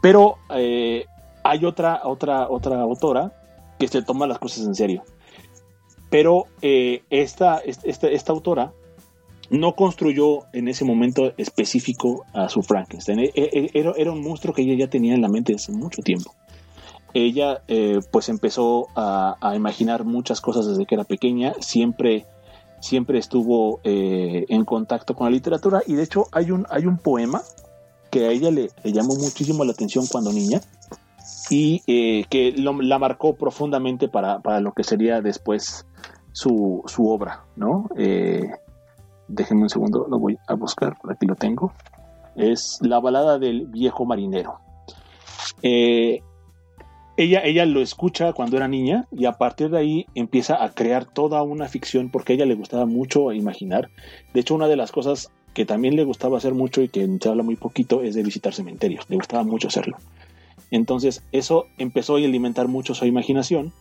Pero 0.03 0.39
eh, 0.51 1.07
hay 1.45 1.65
otra, 1.65 2.01
otra, 2.05 2.51
otra 2.51 2.83
autora 2.83 3.33
que 3.79 3.89
se 3.89 4.03
toma 4.03 4.27
las 4.27 4.39
cosas 4.39 4.66
en 4.66 4.74
serio. 4.74 5.05
Pero 6.11 6.45
eh, 6.61 7.05
esta, 7.09 7.59
esta, 7.59 8.09
esta, 8.09 8.33
autora 8.33 8.73
no 9.49 9.74
construyó 9.74 10.41
en 10.53 10.69
ese 10.69 10.85
momento 10.85 11.33
específico 11.39 12.24
a 12.35 12.49
su 12.49 12.62
Frankenstein. 12.62 13.20
E, 13.20 13.31
e, 13.35 13.70
era, 13.73 13.93
era, 13.97 14.12
un 14.12 14.23
monstruo 14.23 14.53
que 14.53 14.62
ella 14.62 14.74
ya 14.77 14.91
tenía 14.91 15.15
en 15.15 15.23
la 15.23 15.29
mente 15.29 15.55
hace 15.55 15.73
mucho 15.73 16.03
tiempo. 16.03 16.35
Ella 17.15 17.62
eh, 17.69 18.01
pues 18.11 18.29
empezó 18.29 18.89
a, 18.97 19.55
imaginar 19.55 20.05
muchas 20.05 20.41
cosas 20.41 20.66
desde 20.66 20.85
que 20.85 20.97
era 20.97 21.05
pequeña, 21.05 21.55
siempre, 21.61 22.27
siempre 22.81 23.19
estuvo 23.19 23.81
en 23.85 24.65
contacto 24.65 25.15
con 25.15 25.27
la 25.27 25.31
literatura 25.31 25.83
y 25.87 25.95
de 25.95 26.03
hecho 26.03 26.24
hay 26.33 26.51
un, 26.51 26.66
hay 26.70 26.87
un 26.87 26.97
poema 26.99 27.43
que 28.12 28.26
a 28.26 28.30
ella 28.30 28.51
le, 28.51 28.68
llamó 28.84 29.16
muchísimo 29.16 29.64
la 29.64 29.72
atención 29.72 30.06
cuando 30.06 30.34
niña 30.34 30.60
y 31.48 31.82
eh, 31.86 32.26
que 32.28 32.55
la 32.55 32.98
marcó 32.98 33.34
profundamente 33.36 34.06
para, 34.06 34.39
lo 34.60 34.72
que 34.72 34.84
sería 34.84 35.22
después 35.22 35.86
su, 36.32 36.84
obra, 36.98 37.47
¿no? 37.56 37.89
Eh, 37.97 38.51
déjenme 39.28 39.62
un 39.62 39.70
segundo, 39.70 40.06
lo 40.10 40.18
voy 40.18 40.39
a 40.47 40.55
buscar, 40.55 40.98
aquí 41.09 41.26
lo 41.26 41.36
tengo. 41.36 41.72
Es 42.36 42.78
la 42.82 43.01
balada 43.01 43.39
del 43.39 43.66
viejo 43.66 44.05
marinero. 44.05 44.59
Eh, 45.62 46.20
ella, 47.16 47.40
ella 47.44 47.64
lo 47.64 47.80
escucha 47.80 48.34
cuando 48.34 48.59
era 48.59 48.68
niña 48.68 49.06
y 49.10 49.24
a 49.24 49.32
partir 49.32 49.70
de 49.70 49.78
ahí 49.78 50.06
empieza 50.14 50.62
a 50.62 50.70
crear 50.70 51.06
toda 51.06 51.43
una 51.43 51.66
ficción 51.66 52.10
porque 52.10 52.34
a 52.34 52.36
ella 52.36 52.47
le 52.47 52.56
gustaba 52.56 52.84
mucho 52.84 53.32
imaginar. 53.32 53.89
De 54.34 54.40
hecho, 54.40 54.55
una 54.55 54.68
de 54.68 54.76
las 54.76 54.93
cosas 54.93 55.30
que 55.55 55.65
también 55.65 55.97
le 55.97 56.05
gustaba 56.05 56.39
hacer 56.39 56.55
mucho 56.55 56.83
y 56.83 56.89
que 56.89 57.09
se 57.20 57.29
habla 57.29 57.43
muy 57.43 57.57
poquito 57.57 58.03
es 58.03 58.15
de 58.15 58.23
visitar 58.23 58.55
cementerios. 58.55 59.05
Le 59.09 59.16
gustaba 59.16 59.45
mucho 59.45 59.69
hacerlo. 59.69 59.97
Entonces 60.70 61.23
eso 61.33 61.66
empezó 61.79 62.16
a 62.16 62.19
alimentar 62.19 62.69
mucho 62.69 62.95
su 62.95 63.05
imaginación. 63.05 63.73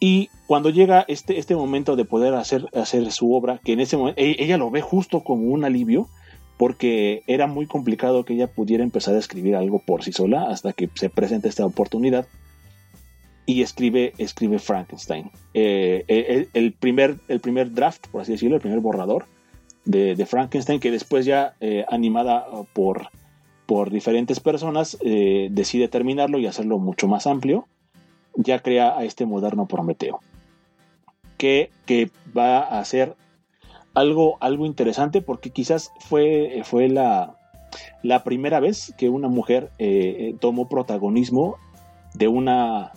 Y 0.00 0.28
cuando 0.46 0.70
llega 0.70 1.04
este, 1.08 1.38
este 1.38 1.56
momento 1.56 1.96
de 1.96 2.04
poder 2.04 2.34
hacer, 2.34 2.68
hacer 2.74 3.10
su 3.10 3.34
obra, 3.34 3.60
que 3.64 3.72
en 3.72 3.80
ese 3.80 3.96
momento 3.96 4.20
e, 4.20 4.36
ella 4.38 4.56
lo 4.58 4.70
ve 4.70 4.80
justo 4.80 5.24
como 5.24 5.48
un 5.48 5.64
alivio, 5.64 6.08
porque 6.56 7.22
era 7.26 7.46
muy 7.46 7.66
complicado 7.66 8.24
que 8.24 8.34
ella 8.34 8.46
pudiera 8.48 8.84
empezar 8.84 9.14
a 9.14 9.18
escribir 9.18 9.56
algo 9.56 9.80
por 9.80 10.04
sí 10.04 10.12
sola 10.12 10.50
hasta 10.50 10.72
que 10.72 10.88
se 10.94 11.08
presenta 11.08 11.48
esta 11.48 11.64
oportunidad 11.64 12.26
y 13.46 13.62
escribe, 13.62 14.12
escribe 14.18 14.58
Frankenstein. 14.58 15.30
Eh, 15.54 16.04
eh, 16.06 16.48
el, 16.52 16.72
primer, 16.72 17.16
el 17.28 17.40
primer 17.40 17.72
draft, 17.72 18.06
por 18.08 18.20
así 18.20 18.32
decirlo, 18.32 18.56
el 18.56 18.60
primer 18.60 18.80
borrador, 18.80 19.24
de, 19.84 20.26
Frankenstein, 20.26 20.80
que 20.80 20.90
después 20.90 21.24
ya 21.24 21.54
eh, 21.60 21.84
animada 21.88 22.46
por, 22.72 23.08
por 23.66 23.90
diferentes 23.90 24.40
personas, 24.40 24.98
eh, 25.00 25.48
decide 25.50 25.88
terminarlo 25.88 26.38
y 26.38 26.46
hacerlo 26.46 26.78
mucho 26.78 27.08
más 27.08 27.26
amplio, 27.26 27.66
ya 28.34 28.60
crea 28.60 28.96
a 28.96 29.04
este 29.04 29.26
moderno 29.26 29.66
Prometeo, 29.66 30.20
que, 31.36 31.70
que 31.86 32.10
va 32.36 32.60
a 32.60 32.84
ser 32.84 33.16
algo, 33.94 34.36
algo 34.40 34.66
interesante 34.66 35.22
porque 35.22 35.50
quizás 35.50 35.90
fue, 36.00 36.62
fue 36.64 36.88
la, 36.88 37.36
la 38.02 38.24
primera 38.24 38.60
vez 38.60 38.94
que 38.96 39.08
una 39.08 39.28
mujer 39.28 39.70
eh, 39.78 40.34
tomó 40.40 40.68
protagonismo 40.68 41.56
de 42.14 42.28
una 42.28 42.92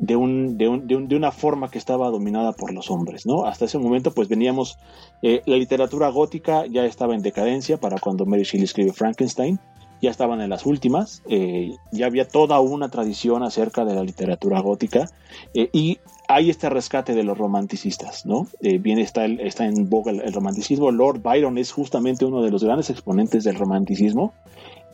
de, 0.00 0.16
un, 0.16 0.56
de, 0.56 0.66
un, 0.66 1.08
de, 1.08 1.14
una 1.16 1.30
forma 1.30 1.70
que 1.70 1.78
estaba 1.78 2.08
dominada 2.08 2.52
por 2.52 2.72
los 2.72 2.90
hombres, 2.90 3.26
¿no? 3.26 3.44
Hasta 3.44 3.66
ese 3.66 3.78
momento, 3.78 4.12
pues 4.12 4.28
veníamos, 4.28 4.78
eh, 5.22 5.42
la 5.44 5.56
literatura 5.56 6.08
gótica 6.08 6.64
ya 6.66 6.86
estaba 6.86 7.14
en 7.14 7.22
decadencia 7.22 7.78
para 7.78 7.98
cuando 7.98 8.24
Mary 8.24 8.44
Shelley 8.44 8.64
escribe 8.64 8.94
Frankenstein, 8.94 9.60
ya 10.00 10.10
estaban 10.10 10.40
en 10.40 10.48
las 10.48 10.64
últimas, 10.64 11.22
eh, 11.28 11.72
ya 11.92 12.06
había 12.06 12.26
toda 12.26 12.58
una 12.60 12.88
tradición 12.88 13.42
acerca 13.42 13.84
de 13.84 13.94
la 13.94 14.02
literatura 14.02 14.60
gótica 14.60 15.10
eh, 15.52 15.68
y 15.74 15.98
hay 16.26 16.48
este 16.48 16.70
rescate 16.70 17.14
de 17.14 17.22
los 17.22 17.36
romanticistas, 17.36 18.24
¿no? 18.24 18.46
bien 18.60 18.98
está, 18.98 19.26
está 19.26 19.66
en 19.66 19.90
boga 19.90 20.12
el, 20.12 20.32
romanticismo, 20.32 20.90
Lord 20.90 21.20
Byron 21.20 21.58
es 21.58 21.72
justamente 21.72 22.24
uno 22.24 22.40
de 22.40 22.50
los 22.50 22.64
grandes 22.64 22.88
exponentes 22.88 23.44
del 23.44 23.56
romanticismo 23.56 24.32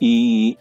y 0.01 0.57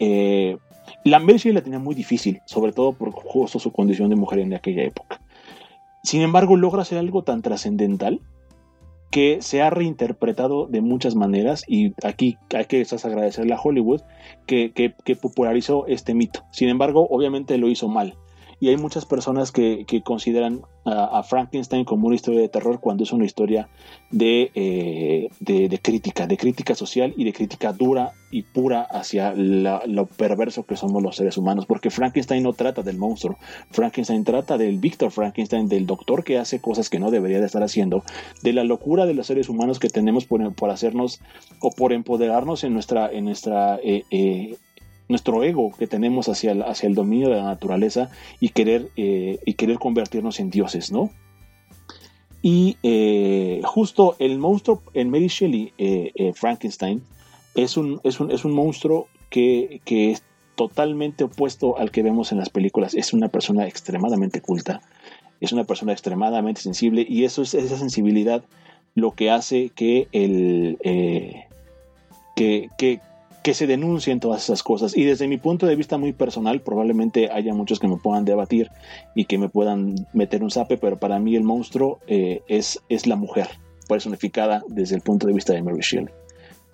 la 1.03 1.19
Mary 1.19 1.51
la 1.51 1.61
tenía 1.61 1.79
muy 1.79 1.95
difícil, 1.95 2.41
sobre 2.45 2.71
todo 2.71 2.93
por 2.93 3.11
justo 3.11 3.59
su 3.59 3.71
condición 3.71 4.09
de 4.09 4.15
mujer 4.15 4.39
en 4.39 4.53
aquella 4.53 4.83
época. 4.83 5.21
Sin 6.03 6.21
embargo, 6.21 6.55
logra 6.55 6.83
hacer 6.83 6.97
algo 6.97 7.23
tan 7.23 7.41
trascendental 7.41 8.21
que 9.11 9.41
se 9.41 9.61
ha 9.61 9.69
reinterpretado 9.69 10.67
de 10.67 10.81
muchas 10.81 11.15
maneras 11.15 11.63
y 11.67 11.93
aquí 12.03 12.37
hay 12.53 12.65
que 12.65 12.85
agradecerle 13.03 13.53
a 13.53 13.61
Hollywood 13.61 14.01
que, 14.45 14.93
popularizó 15.21 15.87
este 15.87 16.13
mito. 16.13 16.43
Sin 16.51 16.69
embargo, 16.69 17.07
obviamente 17.09 17.57
lo 17.57 17.69
hizo 17.69 17.87
mal. 17.87 18.15
Y 18.59 18.69
hay 18.69 18.77
muchas 18.77 19.05
personas 19.05 19.51
que, 19.51 19.85
consideran 20.03 20.61
a, 20.85 21.23
Frankenstein 21.23 21.83
como 21.83 22.07
una 22.07 22.15
historia 22.15 22.41
de 22.41 22.49
terror 22.49 22.79
cuando 22.79 23.03
es 23.03 23.11
una 23.11 23.25
historia 23.25 23.69
eh, 24.19 25.29
de, 25.39 25.69
de, 25.69 25.79
crítica, 25.79 26.27
de 26.27 26.37
crítica 26.37 26.75
social 26.75 27.13
y 27.17 27.23
de 27.23 27.33
crítica 27.33 27.73
dura 27.73 28.13
y 28.31 28.43
pura 28.43 28.81
hacia 28.81 29.33
lo 29.33 30.05
perverso 30.07 30.65
que 30.65 30.75
somos 30.75 31.01
los 31.01 31.15
seres 31.15 31.37
humanos, 31.37 31.65
porque 31.65 31.89
Frankenstein 31.89 32.43
no 32.43 32.53
trata 32.53 32.81
del 32.81 32.97
monstruo, 32.97 33.37
Frankenstein 33.71 34.23
trata 34.23 34.57
del 34.57 34.77
Víctor 34.77 35.11
Frankenstein, 35.11 35.69
del 35.69 35.85
doctor 35.85 36.23
que 36.23 36.37
hace 36.37 36.59
cosas 36.59 36.89
que 36.89 36.99
no 36.99 37.11
debería 37.11 37.39
de 37.39 37.45
estar 37.45 37.63
haciendo, 37.63 38.03
de 38.43 38.53
la 38.53 38.63
locura 38.63 39.05
de 39.05 39.13
los 39.13 39.27
seres 39.27 39.49
humanos 39.49 39.79
que 39.79 39.89
tenemos 39.89 40.25
por, 40.25 40.53
por 40.53 40.69
hacernos 40.69 41.21
o 41.61 41.71
por 41.71 41.93
empoderarnos 41.93 42.63
en 42.63 42.73
nuestra, 42.73 43.09
en 43.11 43.25
nuestra 43.25 43.79
eh, 43.83 44.03
eh, 44.11 44.57
nuestro 45.07 45.43
ego 45.43 45.73
que 45.77 45.87
tenemos 45.87 46.29
hacia 46.29 46.51
el, 46.51 46.63
hacia 46.63 46.87
el 46.87 46.95
dominio 46.95 47.29
de 47.29 47.35
la 47.35 47.43
naturaleza 47.43 48.09
y 48.39 48.49
querer, 48.49 48.89
eh, 48.97 49.39
y 49.45 49.53
querer 49.53 49.77
convertirnos 49.77 50.39
en 50.39 50.49
dioses, 50.49 50.91
¿no? 50.91 51.11
Y 52.41 52.77
eh, 52.83 53.61
justo 53.63 54.15
el 54.19 54.37
monstruo 54.37 54.81
en 54.93 55.09
Mary 55.09 55.27
Shelley, 55.27 55.73
eh, 55.77 56.33
Frankenstein, 56.35 57.01
es 57.55 57.77
un, 57.77 58.01
es 58.03 58.19
un, 58.19 58.31
es 58.31 58.45
un 58.45 58.51
monstruo 58.51 59.07
que, 59.29 59.81
que, 59.83 60.11
es 60.11 60.23
totalmente 60.55 61.23
opuesto 61.25 61.77
al 61.77 61.91
que 61.91 62.03
vemos 62.03 62.31
en 62.31 62.37
las 62.37 62.49
películas. 62.49 62.93
Es 62.93 63.13
una 63.13 63.29
persona 63.29 63.67
extremadamente 63.67 64.41
culta, 64.41 64.81
es 65.41 65.51
una 65.53 65.63
persona 65.63 65.91
extremadamente 65.91 66.61
sensible 66.61 67.05
y 67.07 67.23
eso 67.23 67.41
es 67.41 67.53
esa 67.53 67.77
sensibilidad 67.77 68.43
lo 68.93 69.11
que 69.11 69.31
hace 69.31 69.69
que 69.69 70.07
el... 70.11 70.77
que, 72.35 72.69
que, 72.77 72.99
que 73.45 73.53
se 73.53 73.67
denuncien 73.67 74.19
todas 74.19 74.43
esas 74.43 74.63
cosas. 74.63 74.97
Y 74.97 75.03
desde 75.03 75.27
mi 75.27 75.37
punto 75.37 75.67
de 75.67 75.75
vista 75.75 75.99
muy 75.99 76.13
personal, 76.13 76.61
probablemente 76.61 77.29
haya 77.31 77.53
muchos 77.53 77.79
que 77.79 77.87
me 77.87 77.97
puedan 77.97 78.25
debatir 78.25 78.71
y 79.13 79.25
que 79.25 79.37
me 79.37 79.49
puedan 79.49 80.07
meter 80.13 80.41
un 80.41 80.49
zape, 80.49 80.77
pero 80.77 80.97
para 80.97 81.19
mí 81.19 81.35
el 81.35 81.43
monstruo 81.43 81.99
eh, 82.07 82.41
es, 82.47 82.81
es 82.89 83.05
la 83.05 83.15
mujer 83.15 83.47
personificada 83.87 84.63
desde 84.67 84.95
el 84.95 85.03
punto 85.03 85.27
de 85.27 85.33
vista 85.33 85.53
de 85.53 85.61
Mary 85.61 85.81
Shelley 85.81 86.24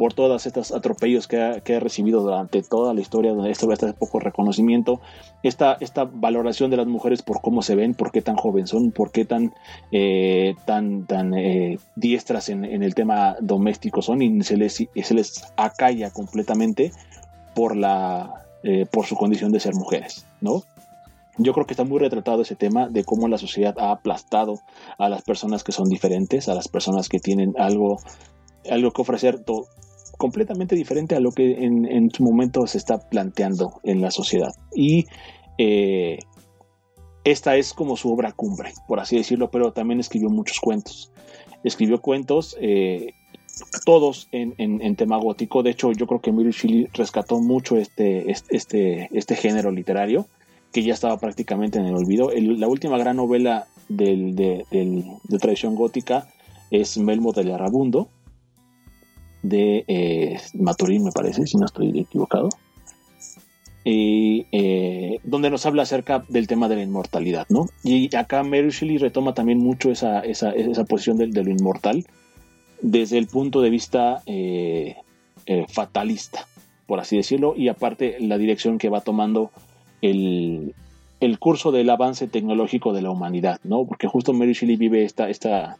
por 0.01 0.15
todos 0.15 0.47
estos 0.47 0.71
atropellos 0.71 1.27
que 1.27 1.37
ha, 1.39 1.79
recibido 1.79 2.21
durante 2.21 2.63
toda 2.63 2.91
la 2.95 3.01
historia, 3.01 3.33
donde 3.33 3.51
esto 3.51 3.71
este 3.71 3.93
poco 3.93 4.19
reconocimiento, 4.19 4.99
esta, 5.43 5.77
esta 5.79 6.05
valoración 6.05 6.71
de 6.71 6.77
las 6.77 6.87
mujeres 6.87 7.21
por 7.21 7.39
cómo 7.39 7.61
se 7.61 7.75
ven, 7.75 7.93
por 7.93 8.11
qué 8.11 8.23
tan 8.23 8.35
jóvenes 8.35 8.71
son, 8.71 8.89
por 8.89 9.11
qué 9.11 9.25
tan, 9.25 9.53
eh, 9.91 10.55
tan, 10.65 11.05
tan 11.05 11.35
eh, 11.35 11.77
diestras 11.95 12.49
en, 12.49 12.65
el 12.65 12.95
tema 12.95 13.35
doméstico 13.41 14.01
son 14.01 14.23
y 14.23 14.41
se 14.41 14.57
les, 14.57 14.73
se 14.73 15.13
les 15.13 15.43
acalla 15.55 16.09
completamente 16.09 16.91
por, 17.53 17.75
la, 17.75 18.43
eh, 18.63 18.87
por 18.91 19.05
su 19.05 19.15
condición 19.15 19.51
de 19.51 19.59
ser 19.59 19.75
mujeres, 19.75 20.25
¿no? 20.41 20.63
Yo 21.37 21.53
creo 21.53 21.67
que 21.67 21.73
está 21.73 21.83
muy 21.83 21.99
retratado 21.99 22.41
ese 22.41 22.55
tema 22.55 22.89
de 22.89 23.03
cómo 23.03 23.27
la 23.27 23.37
sociedad 23.37 23.77
ha 23.77 23.91
aplastado 23.91 24.61
a 24.97 25.09
las 25.09 25.21
personas 25.21 25.63
que 25.63 25.71
son 25.71 25.89
diferentes, 25.89 26.49
a 26.49 26.55
las 26.55 26.67
personas 26.69 27.07
que 27.07 27.19
tienen 27.19 27.53
algo, 27.59 27.99
algo 28.67 28.89
que 28.89 29.01
ofrecer, 29.03 29.43
completamente 30.17 30.75
diferente 30.75 31.15
a 31.15 31.19
lo 31.19 31.31
que 31.31 31.65
en, 31.65 32.09
su 32.11 32.23
momento 32.23 32.67
se 32.67 32.77
está 32.77 32.97
planteando 33.09 33.79
en 33.83 34.01
la 34.01 34.11
sociedad. 34.11 34.51
Y 34.75 35.05
eh, 35.57 36.19
esta 37.23 37.55
es 37.57 37.73
como 37.73 37.97
su 37.97 38.11
obra 38.11 38.31
cumbre, 38.31 38.73
por 38.87 38.99
así 38.99 39.17
decirlo, 39.17 39.51
pero 39.51 39.73
también 39.73 39.99
escribió 39.99 40.29
muchos 40.29 40.59
cuentos. 40.59 41.11
Escribió 41.63 42.01
cuentos, 42.01 42.57
eh, 42.59 43.13
todos 43.85 44.27
en, 44.31 44.95
tema 44.95 45.17
gótico. 45.17 45.63
De 45.63 45.71
hecho, 45.71 45.91
yo 45.91 46.07
creo 46.07 46.21
que 46.21 46.31
Mary 46.31 46.51
Shelley 46.51 46.87
rescató 46.93 47.39
mucho 47.39 47.77
este, 47.77 48.31
este, 48.31 49.09
este 49.11 49.35
género 49.35 49.71
literario, 49.71 50.27
que 50.71 50.83
ya 50.83 50.93
estaba 50.93 51.17
prácticamente 51.17 51.79
en 51.79 51.85
el 51.85 51.95
olvido. 51.95 52.31
la 52.33 52.67
última 52.67 52.97
gran 52.97 53.17
novela 53.17 53.67
de, 53.89 54.65
tradición 55.39 55.75
gótica 55.75 56.27
es 56.69 56.97
Melmo 56.97 57.33
del 57.33 57.51
Arabundo, 57.51 58.09
de 59.41 59.83
eh, 59.87 60.39
Maturín, 60.53 61.03
me 61.03 61.11
parece, 61.11 61.47
si 61.47 61.57
no 61.57 61.65
estoy 61.65 61.99
equivocado, 61.99 62.49
y, 63.83 64.45
eh, 64.51 65.19
donde 65.23 65.49
nos 65.49 65.65
habla 65.65 65.83
acerca 65.83 66.23
del 66.27 66.47
tema 66.47 66.67
de 66.69 66.75
la 66.75 66.83
inmortalidad, 66.83 67.47
¿no? 67.49 67.67
Y 67.83 68.15
acá 68.15 68.43
Mary 68.43 68.69
Shelley 68.69 68.97
retoma 68.97 69.33
también 69.33 69.57
mucho 69.57 69.91
esa, 69.91 70.19
esa, 70.19 70.51
esa 70.51 70.83
posición 70.85 71.17
de, 71.17 71.43
lo 71.43 71.49
inmortal 71.49 72.05
desde 72.81 73.17
el 73.17 73.27
punto 73.27 73.61
de 73.61 73.69
vista 73.69 74.21
eh, 74.25 74.97
fatalista, 75.69 76.47
por 76.85 76.99
así 76.99 77.17
decirlo, 77.17 77.55
y 77.57 77.69
aparte 77.69 78.17
la 78.19 78.37
dirección 78.37 78.77
que 78.77 78.89
va 78.89 79.01
tomando 79.01 79.51
el, 80.01 80.75
el 81.21 81.39
curso 81.39 81.71
del 81.71 81.89
avance 81.89 82.27
tecnológico 82.27 82.93
de 82.93 83.03
la 83.03 83.11
humanidad, 83.11 83.59
¿no? 83.63 83.85
Porque 83.85 84.07
justo 84.07 84.33
Mary 84.33 84.53
Shelley 84.53 84.75
vive 84.75 85.05
esta, 85.05 85.29
esta, 85.29 85.77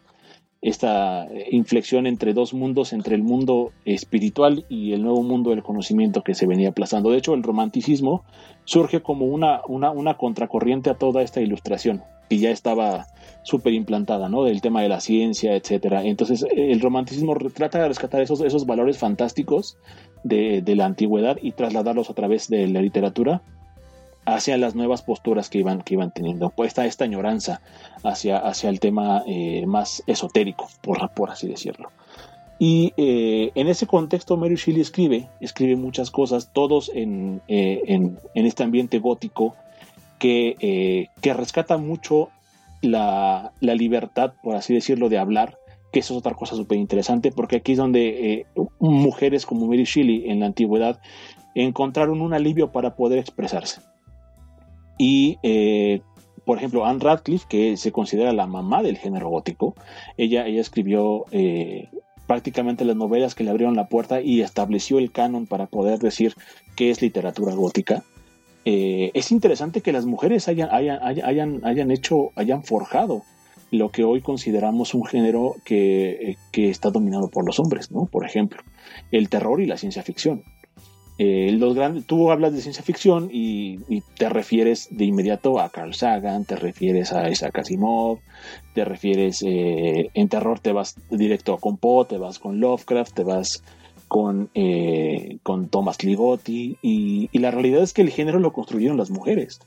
esta 0.62 1.28
inflexión 1.50 2.06
entre 2.06 2.34
dos 2.34 2.54
mundos, 2.54 2.94
entre 2.94 3.16
el 3.16 3.24
mundo 3.24 3.72
espiritual 3.84 4.66
y 4.70 4.94
el 4.94 5.02
nuevo 5.02 5.24
mundo 5.24 5.50
del 5.50 5.64
conocimiento 5.64 6.22
que 6.22 6.36
se 6.36 6.46
venía 6.46 6.70
aplazando. 6.70 7.10
De 7.10 7.18
hecho, 7.18 7.34
el 7.34 7.42
romanticismo 7.42 8.24
surge 8.64 9.02
como 9.02 9.26
una, 9.26 9.62
una, 9.68 10.18
contracorriente 10.18 10.92
a 10.92 10.96
toda 10.96 11.24
esta 11.24 11.42
ilustración, 11.42 12.04
que 12.30 12.38
ya 12.38 12.52
estaba 12.52 13.08
súper 13.42 13.74
implantada, 13.74 14.30
¿no? 14.30 14.44
Del 14.44 14.62
tema 14.62 14.84
de 14.84 14.90
la 14.90 15.00
ciencia, 15.02 15.56
etcétera. 15.56 16.04
Entonces, 16.04 16.46
el 16.56 16.80
romanticismo 16.80 17.36
trata 17.54 17.80
de 17.80 17.88
rescatar 17.88 18.22
esos, 18.22 18.42
esos 18.42 18.68
valores 18.68 19.00
fantásticos 19.00 19.80
de, 20.24 20.62
de 20.62 20.76
la 20.76 20.86
antigüedad 20.86 21.38
y 21.42 21.54
trasladarlos 21.54 22.12
a 22.12 22.14
través 22.14 22.50
de 22.50 22.68
la 22.68 22.84
literatura 22.84 23.42
hacia 24.26 24.58
las 24.58 24.76
nuevas 24.76 25.02
posturas 25.02 25.50
que 25.50 25.60
iban, 25.60 25.82
que 25.82 25.96
iban 25.96 26.12
teniendo. 26.12 26.50
Pues 26.50 26.70
está 26.70 26.86
esta 26.86 27.06
añoranza 27.06 27.62
hacia, 28.04 28.38
hacia 28.38 28.70
el 28.70 28.80
tema 28.80 29.24
eh, 29.28 29.66
más 29.66 30.04
esotérico, 30.08 30.70
por, 30.82 31.30
así 31.30 31.48
decirlo. 31.48 31.90
Y 32.60 32.94
eh, 32.98 33.52
en 33.56 33.68
ese 33.68 33.88
contexto 33.88 34.38
Mary 34.38 34.56
Shelley 34.56 34.82
escribe, 34.82 35.28
escribe 35.40 35.76
muchas 35.76 36.12
cosas, 36.12 36.52
todos 36.54 36.92
en, 36.94 37.42
eh, 37.48 37.82
en, 37.88 38.18
este 38.36 38.64
ambiente 38.64 39.00
gótico 39.00 39.56
que, 40.20 41.10
que 41.22 41.34
rescata 41.34 41.78
mucho 41.78 42.30
la, 42.82 43.52
la, 43.62 43.74
libertad, 43.74 44.34
por 44.44 44.56
así 44.56 44.76
decirlo, 44.76 45.10
de 45.10 45.18
hablar, 45.18 45.58
que 45.92 46.02
eso 46.02 46.14
es 46.14 46.20
otra 46.20 46.36
cosa 46.36 46.56
súper 46.56 46.78
interesante, 46.78 47.32
porque 47.32 47.56
aquí 47.56 47.72
es 47.72 47.80
donde 47.80 48.46
mujeres 48.78 49.48
como 49.48 49.66
Mary 49.66 49.86
Shelley 49.86 50.30
en 50.30 50.42
la 50.42 50.46
antigüedad 50.46 51.00
encontraron 51.56 52.22
un 52.22 52.36
alivio 52.36 52.72
para 52.72 52.96
poder 52.96 53.18
expresarse. 53.18 53.82
Y, 55.02 55.40
eh, 55.42 56.02
por 56.46 56.60
ejemplo, 56.60 56.86
Anne 56.86 57.00
Radcliffe, 57.00 57.48
que 57.50 57.76
se 57.76 57.92
considera 57.92 58.34
la 58.34 58.46
mamá 58.46 58.84
del 58.84 59.00
género 59.00 59.30
gótico, 59.30 59.74
ella, 60.16 60.46
ella 60.46 60.62
escribió 60.62 61.26
eh, 61.32 61.90
prácticamente 62.28 62.86
las 62.86 62.96
novelas 62.96 63.34
que 63.34 63.44
le 63.44 63.50
abrieron 63.50 63.76
la 63.76 63.88
puerta 63.88 64.22
y 64.22 64.42
estableció 64.42 65.00
el 65.00 65.12
canon 65.12 65.48
para 65.48 65.66
poder 65.66 65.98
decir 65.98 66.36
qué 66.76 66.92
es 66.92 67.02
literatura 67.02 67.56
gótica. 67.56 68.04
Eh, 68.64 69.10
es 69.16 69.32
interesante 69.32 69.82
que 69.82 69.92
las 69.92 70.06
mujeres 70.06 70.48
hayan, 70.48 70.70
hayan, 70.70 71.00
hayan, 71.02 71.62
hayan 71.64 71.90
hecho, 71.90 72.30
hayan 72.36 72.64
forjado 72.64 73.24
lo 73.72 73.90
que 73.90 74.04
hoy 74.04 74.22
consideramos 74.22 74.94
un 74.94 75.04
género 75.04 75.56
que, 75.66 76.38
que, 76.52 76.70
está 76.70 76.92
dominado 76.92 77.28
por 77.30 77.44
los 77.44 77.60
hombres, 77.60 77.90
¿no? 77.90 78.06
Por 78.06 78.24
ejemplo, 78.24 78.62
el 79.12 79.30
terror 79.30 79.62
y 79.62 79.66
la 79.66 79.78
ciencia 79.78 80.04
ficción. 80.04 80.44
Eh, 81.18 81.52
los 81.52 81.76
grandes, 81.76 82.06
tú 82.06 82.32
hablas 82.32 82.54
de 82.54 82.62
ciencia 82.62 82.84
ficción 82.84 83.30
y, 83.32 84.02
te 84.18 84.30
refieres 84.30 84.88
de 84.92 85.06
inmediato 85.06 85.60
a 85.60 85.70
Carl 85.70 85.94
Sagan, 85.94 86.46
te 86.46 86.56
refieres 86.56 87.14
a 87.14 87.30
Isaac 87.30 87.60
Asimov, 87.60 88.20
te 88.74 88.86
refieres 88.86 89.44
eh, 89.46 90.10
en 90.14 90.30
terror, 90.30 90.60
te 90.60 90.72
vas 90.72 90.96
directo 91.10 91.58
con 91.58 91.78
Poe, 91.78 92.06
te 92.06 92.18
vas 92.18 92.40
con 92.40 92.60
Lovecraft, 92.60 93.14
te 93.14 93.24
vas 93.24 93.64
con, 94.08 94.50
eh, 94.56 95.38
con 95.44 95.70
Thomas 95.70 96.04
Ligotti 96.04 96.78
y, 96.82 97.30
la 97.38 97.52
realidad 97.52 97.84
es 97.84 97.94
que 97.94 98.02
el 98.02 98.10
género 98.10 98.40
lo 98.40 98.54
construyeron 98.54 98.98
las 98.98 99.12
mujeres, 99.12 99.60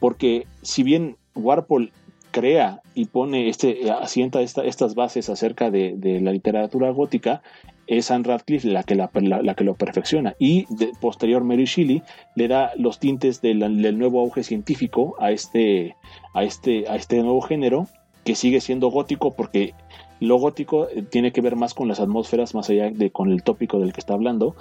porque 0.00 0.46
si 0.62 0.82
bien 0.82 1.16
Warpol 1.34 1.92
crea 2.30 2.82
y 2.94 3.06
pone 3.06 3.48
este 3.48 3.90
asienta 3.90 4.42
estas 4.42 4.94
bases 4.94 5.30
acerca 5.30 5.70
de, 5.70 5.94
de, 5.96 6.20
la 6.20 6.32
literatura 6.32 6.90
gótica 6.90 7.42
es 7.88 8.10
Anne 8.10 8.24
Radcliffe 8.24 8.68
la 8.68 8.82
que, 8.82 8.94
la, 8.94 9.08
que 9.08 9.64
lo 9.64 9.74
perfecciona. 9.74 10.36
Y 10.38 10.66
de, 10.68 10.92
posterior 11.00 11.42
Mary 11.42 11.64
Shelley 11.64 12.02
le 12.34 12.46
da 12.46 12.72
los 12.76 13.00
tintes 13.00 13.40
del, 13.40 13.98
nuevo 13.98 14.20
auge 14.20 14.44
científico 14.44 15.16
a 15.18 15.32
este, 15.32 15.96
a, 16.34 16.44
este, 16.44 16.86
a 16.88 16.96
este 16.96 17.22
nuevo 17.22 17.40
género, 17.40 17.88
que 18.24 18.34
sigue 18.34 18.60
siendo 18.60 18.88
gótico 18.88 19.34
porque 19.34 19.74
lo 20.20 20.36
gótico 20.36 20.88
eh, 20.88 21.02
tiene 21.02 21.32
que 21.32 21.40
ver 21.40 21.56
más 21.56 21.74
con 21.74 21.88
las 21.88 21.98
atmósferas, 21.98 22.54
más 22.54 22.68
allá 22.68 22.90
de 22.90 23.10
con 23.10 23.32
el 23.32 23.42
tópico 23.42 23.78
del 23.80 23.92
que 23.92 24.00
está 24.00 24.14
hablando. 24.14 24.54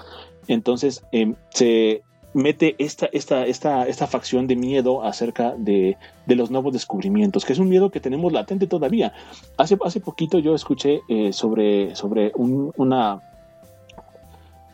Entonces 0.47 1.03
em, 1.11 1.35
se, 1.49 2.03
mete 2.37 2.75
esta, 2.77 3.07
esta, 3.11 3.45
esta, 3.45 3.87
esta 3.87 4.07
facción 4.07 4.47
de 4.47 4.55
miedo 4.55 5.03
acerca 5.03 5.55
de, 5.57 5.97
los 6.27 6.51
nuevos 6.51 6.71
descubrimientos, 6.71 7.43
que 7.43 7.53
es 7.53 7.59
un 7.59 7.69
miedo 7.69 7.89
que 7.89 7.99
tenemos 7.99 8.31
latente 8.31 8.67
todavía. 8.67 9.13
Hace, 9.57 9.77
hace 9.83 9.99
poquito 9.99 10.39
yo 10.39 10.55
escuché 10.55 11.01
eh, 11.09 11.33
sobre, 11.33 11.95
sobre 11.95 12.31
un, 12.35 12.71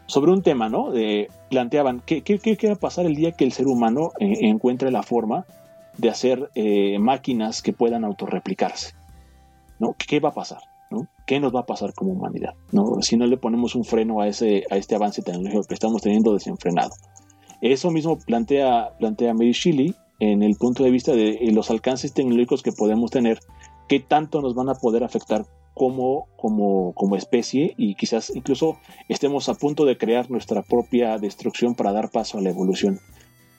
sobre 0.05 0.31
un 0.31 0.41
tema, 0.41 0.69
¿no? 0.69 0.91
De, 0.91 1.29
planteaban, 1.49 2.01
¿qué, 2.05 2.21
qué, 2.21 2.37
qué, 2.39 2.67
va 2.67 2.73
a 2.73 2.79
pasar 2.79 3.05
el 3.05 3.15
día 3.15 3.31
que 3.31 3.45
el 3.45 3.51
ser 3.51 3.67
humano 3.67 4.11
eh, 4.19 4.39
encuentre 4.41 4.91
la 4.91 5.03
forma 5.03 5.45
de 5.97 6.09
hacer 6.09 6.49
eh, 6.55 6.97
máquinas 6.99 7.61
que 7.61 7.73
puedan 7.73 8.03
autorreplicarse. 8.03 8.93
¿no? 9.79 9.95
¿Qué 9.97 10.19
va 10.19 10.29
a 10.29 10.33
pasar? 10.33 10.59
¿Qué 11.25 11.39
nos 11.39 11.55
va 11.55 11.61
a 11.61 11.65
pasar 11.65 11.93
como 11.93 12.11
humanidad? 12.11 12.53
¿no? 12.71 13.01
Si 13.01 13.17
no 13.17 13.25
le 13.25 13.37
ponemos 13.37 13.75
un 13.75 13.83
freno 13.83 14.21
a, 14.21 14.27
ese, 14.27 14.63
a 14.69 14.77
este 14.77 14.95
avance 14.95 15.21
tecnológico 15.21 15.63
que 15.63 15.73
estamos 15.73 16.01
teniendo 16.01 16.33
desenfrenado. 16.33 16.91
Eso 17.63 17.91
mismo 17.91 18.19
plantea, 18.19 18.97
plantea 18.99 19.33
Mary 19.33 19.53
Shelley 19.53 19.95
en 20.19 20.43
el 20.43 20.55
punto 20.55 20.83
de 20.83 20.91
vista 20.91 21.13
de 21.13 21.39
los 21.53 21.71
alcances 21.71 22.13
tecnológicos 22.13 22.61
que 22.61 22.73
podemos 22.73 23.09
tener, 23.09 23.39
qué 23.87 24.01
tanto 24.01 24.41
nos 24.41 24.53
van 24.53 24.67
a 24.67 24.75
poder 24.75 25.01
afectar 25.01 25.45
como, 25.73 26.27
como, 26.35 26.91
como 26.93 27.15
especie 27.15 27.73
y 27.77 27.95
quizás 27.95 28.35
incluso 28.35 28.77
estemos 29.07 29.47
a 29.47 29.53
punto 29.53 29.85
de 29.85 29.97
crear 29.97 30.29
nuestra 30.29 30.61
propia 30.61 31.17
destrucción 31.17 31.73
para 31.73 31.93
dar 31.93 32.11
paso 32.11 32.37
a 32.37 32.41
la 32.41 32.49
evolución 32.49 32.99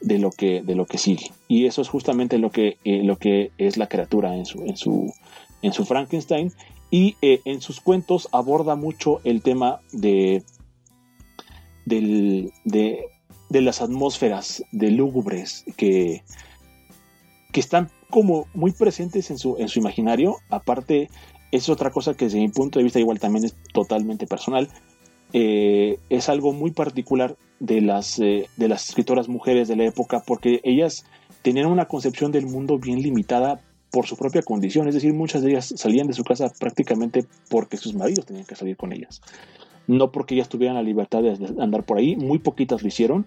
de 0.03 0.19
lo 0.19 0.31
que, 0.31 0.61
de 0.61 0.75
lo 0.75 0.85
que 0.85 0.99
sigue. 0.99 1.31
Y 1.49 1.65
eso 1.65 1.81
es 1.81 1.89
justamente 1.89 2.37
lo 2.37 2.51
que, 2.51 2.77
eh, 2.85 3.03
lo 3.05 3.17
que 3.17 3.53
es 3.57 3.79
la 3.79 3.89
criatura 3.89 4.37
en 4.37 4.45
su, 4.45 4.63
en 4.65 4.77
su, 4.77 5.15
en 5.63 5.73
su 5.73 5.87
Frankenstein. 5.87 6.53
Y 6.91 7.17
eh, 7.23 7.41
en 7.47 7.63
sus 7.63 7.81
cuentos 7.81 8.29
aborda 8.33 8.77
mucho 8.77 9.23
el 9.25 9.41
tema 9.41 9.81
de, 9.93 10.43
del, 11.87 12.53
de, 12.65 13.07
de 13.55 13.61
las 13.61 13.81
atmósferas 13.81 14.65
de 14.73 14.91
lúgubres 14.91 15.65
que, 15.77 16.25
que 17.53 17.61
están 17.61 17.89
como 18.11 18.49
muy 18.53 18.73
presentes 18.73 19.31
en 19.31 19.39
su, 19.39 19.55
en 19.59 19.69
su 19.69 19.79
imaginario. 19.79 20.39
Aparte, 20.51 21.09
es 21.53 21.69
otra 21.69 21.93
cosa 21.93 22.15
que 22.15 22.25
desde 22.25 22.41
mi 22.41 22.49
punto 22.49 22.81
de 22.81 22.83
vista 22.83 22.99
igual 22.99 23.21
también 23.21 23.45
es 23.45 23.55
totalmente 23.73 24.27
personal. 24.27 24.69
Eh, 25.33 26.01
es 26.11 26.29
algo 26.29 26.53
muy 26.53 26.73
particular 26.73 27.37
de 27.61 27.81
las, 27.81 28.19
eh, 28.19 28.49
de 28.57 28.69
las 28.69 28.89
escritoras 28.89 29.29
mujeres 29.29 29.69
de 29.69 29.77
la 29.77 29.85
época 29.85 30.25
porque 30.27 30.61
ellas 30.65 31.05
tenían 31.43 31.67
una 31.67 31.87
concepción 31.87 32.33
del 32.33 32.47
mundo 32.47 32.79
bien 32.79 33.03
limitada 33.03 33.61
por 33.93 34.07
su 34.09 34.17
propia 34.17 34.43
condición, 34.43 34.89
es 34.89 34.95
decir, 34.95 35.15
muchas 35.15 35.43
de 35.43 35.51
ellas 35.51 35.73
salían 35.77 36.09
de 36.09 36.15
su 36.15 36.25
casa 36.25 36.51
prácticamente 36.59 37.25
porque 37.49 37.77
sus 37.77 37.95
maridos 37.95 38.27
tenían 38.27 38.47
que 38.47 38.57
salir 38.57 38.77
con 38.77 38.93
ellas, 38.93 39.21
no 39.87 40.11
porque 40.11 40.35
ellas 40.35 40.49
tuvieran 40.49 40.77
la 40.77 40.83
libertad 40.83 41.23
de 41.23 41.37
andar 41.61 41.85
por 41.85 41.99
ahí, 41.99 42.17
muy 42.17 42.39
poquitas 42.39 42.83
lo 42.83 42.89
hicieron 42.89 43.27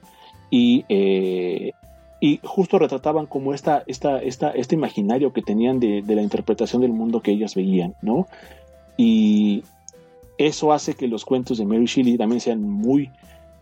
y, 0.50 0.86
eh, 0.90 1.74
y 2.20 2.40
justo 2.44 2.80
retrataban 2.80 3.26
como 3.26 3.54
esta, 3.54 3.84
esta, 3.88 4.20
esta, 4.22 4.50
este 4.52 4.76
imaginario 4.76 5.34
que 5.34 5.42
tenían 5.42 5.80
de, 5.80 6.04
la 6.08 6.22
interpretación 6.22 6.82
del 6.82 6.94
mundo 6.94 7.22
que 7.22 7.32
ellas 7.32 7.56
veían, 7.56 7.96
¿no? 8.02 8.28
Y 8.96 9.64
eso 10.38 10.74
hace 10.74 10.96
que 10.96 11.08
los 11.08 11.26
cuentos 11.26 11.60
de 11.60 11.66
Mary 11.66 11.86
Shelley 11.86 12.18
también 12.18 12.42
sean 12.42 12.62
muy 12.62 13.12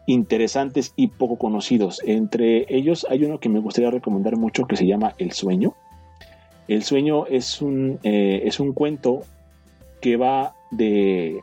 interesantes 0.06 0.94
y 0.96 1.08
poco 1.08 1.38
conocidos. 1.38 2.02
Entre 2.06 2.66
ellos 2.74 3.06
hay 3.10 3.26
uno 3.26 3.40
que 3.40 3.50
me 3.50 3.60
gustaría 3.60 3.92
recomendar 3.92 4.38
mucho 4.38 4.66
que 4.66 4.78
se 4.78 4.86
llama 4.86 5.16
El 5.18 5.32
sueño. 5.34 5.74
El 6.68 6.84
sueño 6.84 7.26
es 7.28 7.62
un, 7.62 8.00
eh, 8.04 8.44
es 8.46 8.60
un 8.60 8.74
cuento 8.74 9.22
que 10.02 10.16
va 10.16 10.56
de, 10.72 11.42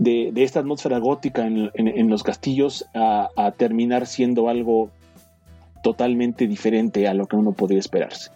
de, 0.00 0.32
esta 0.36 0.60
atmósfera 0.60 0.98
gótica 0.98 1.46
en, 1.46 2.10
los 2.10 2.22
castillos 2.22 2.86
a, 2.94 3.28
a 3.36 3.52
terminar 3.52 4.06
siendo 4.06 4.48
algo 4.48 4.90
totalmente 5.82 6.46
diferente 6.46 7.06
a 7.06 7.14
lo 7.14 7.26
que 7.26 7.36
uno 7.36 7.52
podría 7.52 7.78
esperarse. 7.78 8.30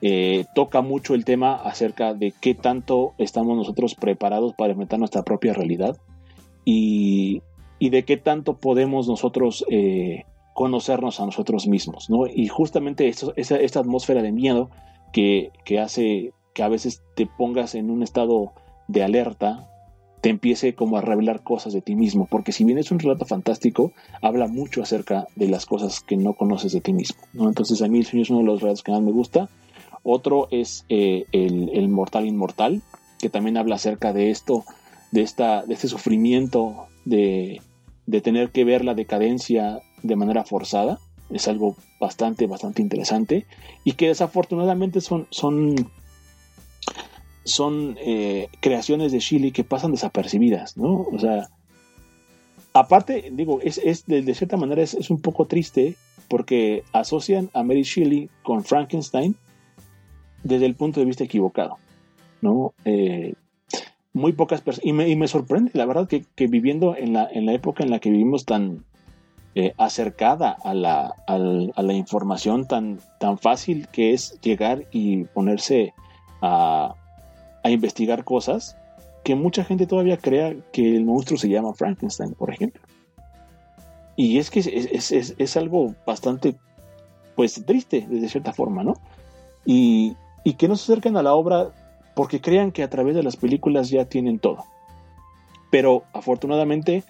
Eh, 0.00 0.46
toca 0.54 0.80
mucho 0.80 1.14
el 1.14 1.24
tema 1.24 1.54
acerca 1.54 2.14
de 2.14 2.32
qué 2.40 2.54
tanto 2.54 3.14
estamos 3.18 3.56
nosotros 3.56 3.94
preparados 3.94 4.54
para 4.54 4.72
enfrentar 4.72 4.98
nuestra 4.98 5.22
propia 5.22 5.52
realidad 5.52 5.96
y, 6.64 7.42
de 7.80 8.04
qué 8.04 8.16
tanto 8.16 8.58
podemos 8.58 9.08
nosotros 9.08 9.64
eh, 9.70 10.24
conocernos 10.54 11.18
a 11.18 11.26
nosotros 11.26 11.66
mismos. 11.66 12.08
¿no? 12.10 12.28
Y 12.28 12.46
justamente 12.46 13.08
esto, 13.08 13.32
esa, 13.36 13.56
esta 13.56 13.80
atmósfera 13.80 14.22
de 14.22 14.30
miedo 14.30 14.70
que, 15.12 15.50
que 15.64 15.80
hace 15.80 16.32
que 16.54 16.62
a 16.62 16.68
veces 16.68 17.02
te 17.16 17.26
pongas 17.26 17.74
en 17.74 17.90
un 17.90 18.02
estado 18.02 18.52
de 18.86 19.02
alerta 19.02 19.71
te 20.22 20.28
empiece 20.28 20.74
como 20.74 20.96
a 20.96 21.00
revelar 21.00 21.42
cosas 21.42 21.72
de 21.72 21.82
ti 21.82 21.96
mismo, 21.96 22.26
porque 22.30 22.52
si 22.52 22.62
bien 22.62 22.78
es 22.78 22.92
un 22.92 23.00
relato 23.00 23.26
fantástico, 23.26 23.92
habla 24.22 24.46
mucho 24.46 24.80
acerca 24.80 25.26
de 25.34 25.48
las 25.48 25.66
cosas 25.66 26.00
que 26.00 26.16
no 26.16 26.34
conoces 26.34 26.72
de 26.72 26.80
ti 26.80 26.92
mismo, 26.92 27.20
¿no? 27.32 27.48
Entonces 27.48 27.82
a 27.82 27.88
mí 27.88 27.98
el 27.98 28.06
sueño 28.06 28.22
es 28.22 28.30
uno 28.30 28.38
de 28.38 28.46
los 28.46 28.60
relatos 28.60 28.84
que 28.84 28.92
más 28.92 29.02
me 29.02 29.10
gusta. 29.10 29.50
Otro 30.04 30.46
es 30.52 30.84
eh, 30.88 31.24
el, 31.32 31.88
Mortal 31.88 32.24
Inmortal, 32.24 32.82
que 33.18 33.30
también 33.30 33.56
habla 33.56 33.74
acerca 33.74 34.12
de 34.12 34.30
esto, 34.30 34.64
de, 35.10 35.22
esta, 35.22 35.66
de 35.66 35.74
este 35.74 35.88
sufrimiento 35.88 36.86
de, 37.04 37.60
de 38.06 38.20
tener 38.20 38.50
que 38.50 38.64
ver 38.64 38.84
la 38.84 38.94
decadencia 38.94 39.80
de 40.04 40.16
manera 40.16 40.44
forzada. 40.44 41.00
Es 41.30 41.48
algo 41.48 41.74
bastante, 41.98 42.46
bastante 42.46 42.80
interesante 42.80 43.44
y 43.82 43.94
que 43.94 44.06
desafortunadamente 44.06 45.00
son, 45.00 45.26
son 45.30 45.74
son 47.44 47.96
eh, 48.00 48.48
creaciones 48.60 49.12
de 49.12 49.18
Chile 49.18 49.52
que 49.52 49.64
pasan 49.64 49.92
desapercibidas, 49.92 50.76
¿no? 50.76 51.06
O 51.12 51.18
sea, 51.18 51.48
aparte, 52.72 53.30
digo, 53.32 53.60
es, 53.62 53.78
es 53.78 54.06
de, 54.06 54.34
cierta 54.34 54.56
manera 54.56 54.82
es, 54.82 55.10
un 55.10 55.20
poco 55.20 55.46
triste 55.46 55.96
porque 56.28 56.84
asocian 56.92 57.50
a 57.52 57.62
Mary 57.62 57.82
Shelley 57.82 58.30
con 58.42 58.64
Frankenstein 58.64 59.34
desde 60.42 60.66
el 60.66 60.74
punto 60.74 61.00
de 61.00 61.06
vista 61.06 61.24
equivocado, 61.24 61.78
¿no? 62.40 62.74
Eh, 62.84 63.34
muy 64.12 64.32
pocas 64.32 64.60
personas, 64.60 64.86
y 64.86 65.16
me, 65.16 65.28
sorprende, 65.28 65.70
la 65.74 65.86
verdad, 65.86 66.06
que, 66.08 66.46
viviendo 66.46 66.96
en 66.96 67.14
la, 67.14 67.28
en 67.30 67.46
la 67.46 67.54
época 67.54 67.82
en 67.82 67.90
la 67.90 67.98
que 67.98 68.10
vivimos 68.10 68.44
tan 68.44 68.84
eh, 69.54 69.72
acercada 69.78 70.56
a 70.64 70.74
la, 70.74 71.14
a 71.26 71.82
la 71.82 71.92
información, 71.94 72.68
tan, 72.68 73.00
tan 73.18 73.38
fácil 73.38 73.88
que 73.88 74.12
es 74.12 74.38
llegar 74.42 74.86
y 74.90 75.24
ponerse 75.24 75.94
a, 76.42 76.94
a 77.62 77.70
investigar 77.70 78.24
cosas 78.24 78.76
que 79.24 79.34
mucha 79.34 79.64
gente 79.64 79.86
todavía 79.86 80.16
crea 80.16 80.54
que 80.72 80.96
el 80.96 81.04
monstruo 81.04 81.38
se 81.38 81.48
llama 81.48 81.74
Frankenstein, 81.74 82.34
por 82.34 82.50
ejemplo. 82.50 82.82
Y 84.16 84.38
es 84.38 84.50
que 84.50 84.60
es, 84.60 85.56
algo 85.56 85.94
bastante, 86.06 86.56
pues, 87.34 87.64
triste, 87.64 88.06
de 88.08 88.28
cierta 88.28 88.52
forma, 88.52 88.82
¿no? 88.82 88.94
Y, 89.64 90.16
que 90.58 90.68
no 90.68 90.76
se 90.76 90.92
acerquen 90.92 91.16
a 91.16 91.22
la 91.22 91.34
obra 91.34 91.70
porque 92.14 92.40
crean 92.40 92.72
que 92.72 92.82
a 92.82 92.90
través 92.90 93.14
de 93.14 93.22
las 93.22 93.36
películas 93.36 93.88
ya 93.88 94.04
tienen 94.04 94.38
todo. 94.38 94.64
Pero 95.70 96.02
afortunadamente 96.12 97.04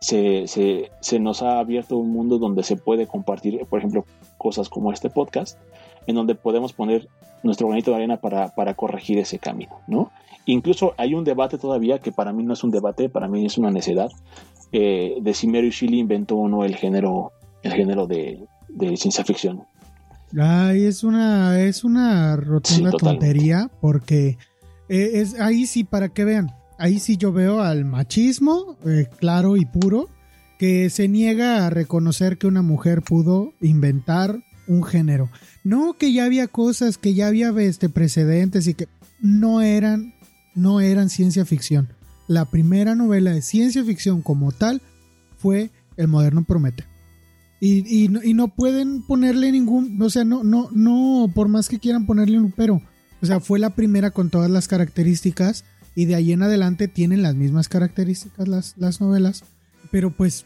se, 0.00 0.46
se, 0.46 1.18
nos 1.18 1.42
ha 1.42 1.58
abierto 1.58 1.98
un 1.98 2.10
mundo 2.10 2.38
donde 2.38 2.62
se 2.62 2.76
puede 2.76 3.06
compartir, 3.06 3.66
por 3.66 3.80
ejemplo, 3.80 4.06
cosas 4.38 4.68
como 4.68 4.92
este 4.92 5.10
podcast, 5.10 5.58
en 6.06 6.14
donde 6.14 6.34
podemos 6.34 6.72
poner 6.72 7.08
nuestro 7.42 7.68
granito 7.68 7.90
de 7.90 7.96
arena 7.96 8.16
para, 8.18 8.54
para 8.54 8.74
corregir 8.74 9.18
ese 9.18 9.38
camino, 9.38 9.80
¿no? 9.86 10.10
Incluso 10.46 10.94
hay 10.96 11.14
un 11.14 11.24
debate 11.24 11.58
todavía 11.58 11.98
que 11.98 12.12
para 12.12 12.32
mí 12.32 12.44
no 12.44 12.52
es 12.52 12.62
un 12.62 12.70
debate, 12.70 13.08
para 13.08 13.26
mí 13.26 13.44
es 13.44 13.58
una 13.58 13.70
necedad, 13.70 14.08
eh, 14.72 15.16
de 15.20 15.34
si 15.34 15.48
Mary 15.48 15.70
Shelley 15.70 15.98
inventó 15.98 16.36
o 16.36 16.48
no 16.48 16.64
el 16.64 16.76
género, 16.76 17.32
el 17.62 17.72
género 17.72 18.06
de, 18.06 18.46
ciencia 18.96 19.24
ficción. 19.24 19.64
Ay, 20.38 20.84
es 20.84 21.02
una, 21.02 21.60
es 21.60 21.82
una 21.82 22.36
rotunda 22.36 22.92
tontería, 22.92 23.70
porque 23.80 24.38
eh, 24.88 25.10
es 25.14 25.40
ahí 25.40 25.66
sí, 25.66 25.82
para 25.82 26.10
que 26.10 26.24
vean, 26.24 26.52
ahí 26.78 27.00
sí 27.00 27.16
yo 27.16 27.32
veo 27.32 27.60
al 27.60 27.84
machismo 27.84 28.76
eh, 28.86 29.08
claro 29.18 29.56
y 29.56 29.64
puro, 29.64 30.08
que 30.58 30.90
se 30.90 31.08
niega 31.08 31.66
a 31.66 31.70
reconocer 31.70 32.38
que 32.38 32.46
una 32.46 32.62
mujer 32.62 33.02
pudo 33.02 33.52
inventar 33.60 34.42
un 34.68 34.84
género. 34.84 35.30
No 35.64 35.94
que 35.94 36.12
ya 36.12 36.24
había 36.24 36.48
cosas, 36.48 36.98
que 36.98 37.14
ya 37.14 37.26
había 37.26 37.50
este, 37.58 37.88
precedentes 37.88 38.66
y 38.66 38.74
que 38.74 38.88
no 39.20 39.62
eran, 39.62 40.14
no 40.54 40.80
eran 40.80 41.08
ciencia 41.08 41.44
ficción. 41.44 41.88
La 42.28 42.44
primera 42.44 42.94
novela 42.94 43.32
de 43.32 43.42
ciencia 43.42 43.84
ficción 43.84 44.22
como 44.22 44.52
tal 44.52 44.82
fue 45.38 45.70
El 45.96 46.08
moderno 46.08 46.44
promete. 46.44 46.84
Y, 47.58 48.04
y, 48.04 48.34
no, 48.34 48.48
pueden 48.48 49.02
ponerle 49.02 49.50
ningún, 49.50 50.00
o 50.02 50.10
sea, 50.10 50.24
no, 50.24 50.44
no, 50.44 50.68
no, 50.72 51.30
por 51.34 51.48
más 51.48 51.70
que 51.70 51.78
quieran 51.78 52.04
ponerle 52.04 52.38
un 52.38 52.52
pero. 52.52 52.82
O 53.22 53.26
sea, 53.26 53.40
fue 53.40 53.58
la 53.58 53.70
primera 53.70 54.10
con 54.10 54.28
todas 54.28 54.50
las 54.50 54.68
características 54.68 55.64
y 55.94 56.04
de 56.04 56.16
ahí 56.16 56.32
en 56.32 56.42
adelante 56.42 56.86
tienen 56.86 57.22
las 57.22 57.34
mismas 57.34 57.68
características 57.68 58.46
las, 58.46 58.74
las 58.76 59.00
novelas. 59.00 59.42
Pero 59.90 60.10
pues, 60.10 60.44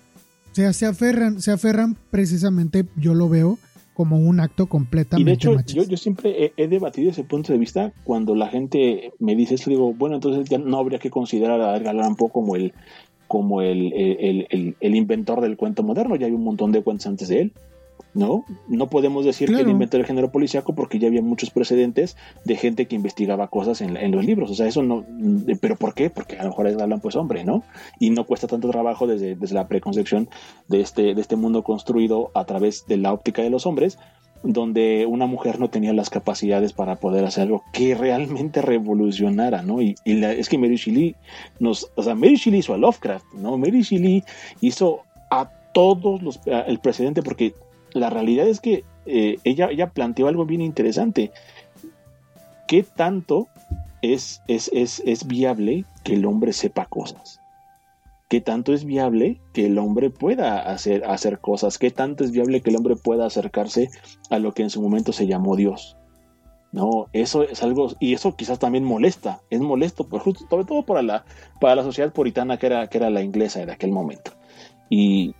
o 0.53 0.55
sea, 0.55 0.73
se 0.73 0.87
aferran, 0.87 1.43
se 1.43 1.51
aferran 1.51 1.97
precisamente, 2.11 2.87
yo 2.97 3.15
lo 3.15 3.29
veo, 3.29 3.59
como 4.01 4.17
un 4.17 4.41
acto 4.41 4.65
completamente 4.65 5.21
y 5.21 5.25
de 5.31 5.35
hecho, 5.35 5.85
Yo, 5.87 5.97
siempre 5.99 6.55
he, 6.57 6.69
debatido 6.69 7.11
ese 7.11 7.23
punto 7.23 7.53
de 7.53 7.59
vista 7.59 7.93
cuando 8.03 8.35
la 8.35 8.49
gente 8.49 9.13
me 9.19 9.37
dice 9.37 9.57
esto, 9.57 9.69
digo, 9.69 9.93
bueno, 9.93 10.15
entonces 10.15 10.49
ya 10.49 10.57
no 10.57 10.79
habría 10.79 10.99
que 10.99 11.11
considerar 11.11 11.61
a 11.61 11.77
Edgar 11.77 11.95
Allan 11.95 12.17
Poe 12.17 12.31
como 12.31 12.57
el 12.57 12.73
como 13.29 13.61
el, 13.61 13.93
el, 13.93 14.75
el, 14.81 14.95
inventor 14.95 15.43
del 15.43 15.59
cuento 15.59 15.83
moderno, 15.83 16.17
ya 16.17 16.25
hay 16.25 16.33
un 16.33 16.45
montón 16.45 16.73
de 16.73 16.83
cuentos 16.83 17.09
antes 17.09 17.29
de 17.29 17.43
él. 17.43 17.53
¿No? 18.15 18.45
No 18.69 18.89
podemos 18.89 19.25
decir 19.25 19.49
que 19.49 19.61
él 19.61 19.69
inventó 19.69 19.97
el 19.97 20.05
género 20.05 20.31
policíaco 20.31 20.75
porque 20.75 20.99
ya 20.99 21.09
había 21.09 21.23
muchos 21.23 21.51
precedentes 21.51 22.17
de 22.45 22.57
gente 22.57 22.87
que 22.87 22.97
investigaba 22.97 23.49
cosas 23.49 23.81
en, 23.81 24.11
los 24.11 24.25
libros. 24.25 24.51
O 24.51 24.55
sea, 24.55 24.67
eso 24.67 24.83
no. 24.83 25.05
¿Pero 25.61 25.77
por 25.77 25.95
qué? 25.95 26.11
Porque 26.11 26.37
a 26.37 26.43
lo 26.43 26.51
mejor 26.51 26.67
hablan, 26.69 27.01
pues, 27.01 27.17
hombre, 27.17 27.45
¿no? 27.45 27.63
Y 27.99 28.11
no 28.11 28.25
cuesta 28.25 28.47
tanto 28.47 28.69
trabajo 28.71 29.07
desde, 29.07 29.37
desde 29.37 29.55
la 29.55 29.69
preconcepción 29.69 30.29
de 30.69 30.81
este, 30.81 31.15
de 31.15 31.21
este 31.21 31.37
mundo 31.37 31.63
construido 31.63 32.31
a 32.35 32.45
través 32.45 32.87
de 32.87 32.97
la 32.97 33.13
óptica 33.13 33.43
de 33.43 33.51
los 33.51 33.67
hombres 33.67 33.99
donde 34.43 35.07
una 35.07 35.27
mujer 35.27 35.61
no 35.61 35.69
tenía 35.69 35.93
las 35.93 36.09
capacidades 36.09 36.73
para 36.73 36.97
poder 36.97 37.25
hacer 37.25 37.45
algo 37.45 37.63
que 37.73 37.95
realmente 37.95 38.63
revolucionara, 38.63 39.63
¿no? 39.63 39.83
Y, 39.83 39.97
es 40.05 40.49
que 40.49 40.59
Mary 40.59 40.77
Shelley 40.77 41.15
nos, 41.59 41.91
o 41.95 42.03
sea, 42.03 42.15
Mary 42.15 42.37
Shelley 42.37 42.61
hizo 42.61 42.75
a 42.75 42.79
Lovecraft, 42.79 43.27
¿no? 43.35 43.59
Mary 43.59 43.83
Shelley 43.83 44.25
hizo 44.61 45.01
a 45.31 45.51
todos 45.73 46.23
los, 46.23 46.41
el 46.47 46.79
precedente, 46.79 47.23
porque 47.23 47.55
la 47.93 48.11
realidad 48.11 48.47
es 48.47 48.61
que 48.61 48.85
eh, 49.07 49.39
ella, 49.45 49.69
ella 49.71 49.91
planteó 49.91 50.29
algo 50.29 50.45
bien 50.47 50.61
interesante. 50.61 51.33
¿Qué 52.67 52.83
tanto 52.83 53.49
es, 54.03 54.43
es, 54.47 54.71
es, 54.73 55.03
es 55.05 55.27
viable 55.27 55.85
que 56.05 56.15
el 56.15 56.25
hombre 56.25 56.53
sepa 56.53 56.87
cosas? 56.87 57.41
¿Qué 58.29 58.41
tanto 58.41 58.73
es 58.73 58.85
viable 58.85 59.41
que 59.53 59.67
el 59.67 59.77
hombre 59.79 60.09
pueda 60.09 60.61
hacer, 60.61 61.05
hacer 61.05 61.41
cosas? 61.41 61.79
¿Qué 61.79 61.91
tanto 61.91 62.23
es 62.23 62.31
viable 62.31 62.61
que 62.61 62.71
el 62.71 62.77
hombre 62.77 62.95
pueda 62.95 63.27
acercarse 63.27 63.91
a 64.31 64.39
lo 64.39 64.53
que 64.53 64.63
en 64.63 64.71
su 64.71 64.81
momento 64.81 65.13
se 65.13 65.27
llamó 65.27 65.57
Dios? 65.57 65.97
No, 66.73 67.09
eso 67.13 67.43
es 67.43 67.65
algo, 67.65 67.89
y 67.99 68.15
eso 68.15 68.37
quizás 68.37 68.61
también 68.61 68.85
molesta, 68.85 69.41
es 69.51 69.61
molesto, 69.61 70.07
por, 70.09 70.23
sobre 70.23 70.65
todo 70.65 70.85
para 70.85 71.03
la, 71.03 71.25
para 71.61 71.75
la 71.75 71.83
sociedad 71.83 72.13
puritana 72.13 72.59
que 72.59 72.67
era, 72.67 72.87
que 72.87 72.99
era 72.99 73.11
la 73.11 73.23
inglesa 73.23 73.67
de 73.67 73.73
aquel 73.73 73.91
momento. 73.91 74.31
Y, 74.89 75.35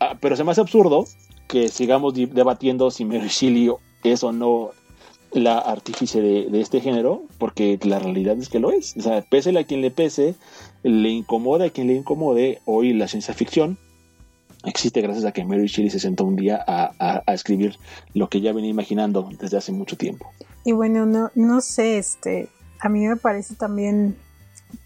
ah, 0.00 0.16
pero 0.20 0.36
se 0.36 0.44
me 0.44 0.50
hace 0.50 0.60
absurdo 0.60 1.06
que 1.54 1.68
sigamos 1.68 2.14
debatiendo 2.14 2.90
si 2.90 3.04
Mary 3.04 3.30
es 4.02 4.24
o 4.24 4.32
no 4.32 4.72
la 5.30 5.58
artífice 5.58 6.20
de, 6.20 6.60
este 6.60 6.80
género, 6.80 7.22
porque 7.38 7.78
la 7.84 8.00
realidad 8.00 8.36
es 8.36 8.48
que 8.48 8.58
lo 8.58 8.72
es. 8.72 8.96
O 8.96 9.02
sea, 9.02 9.22
pese 9.22 9.56
a 9.56 9.62
quien 9.62 9.80
le 9.80 9.92
pese, 9.92 10.34
le 10.82 11.10
incomoda 11.10 11.66
a 11.66 11.70
quien 11.70 11.86
le 11.86 11.94
incomode, 11.94 12.60
hoy 12.64 12.92
la 12.92 13.06
ciencia 13.06 13.34
ficción 13.34 13.78
existe 14.64 15.00
gracias 15.00 15.26
a 15.26 15.30
que 15.30 15.44
Mary 15.44 15.66
Shelley 15.66 15.90
se 15.90 16.00
sentó 16.00 16.24
un 16.24 16.34
día 16.34 16.58
a, 16.66 17.22
escribir 17.32 17.78
lo 18.14 18.28
que 18.28 18.40
ya 18.40 18.52
venía 18.52 18.70
imaginando 18.70 19.28
desde 19.38 19.56
hace 19.56 19.70
mucho 19.70 19.96
tiempo. 19.96 20.32
Y 20.64 20.72
bueno, 20.72 21.06
no, 21.06 21.30
no 21.36 21.60
sé, 21.60 21.98
este, 21.98 22.48
a 22.80 22.88
mí 22.88 23.06
me 23.06 23.14
parece 23.14 23.54
también 23.54 24.16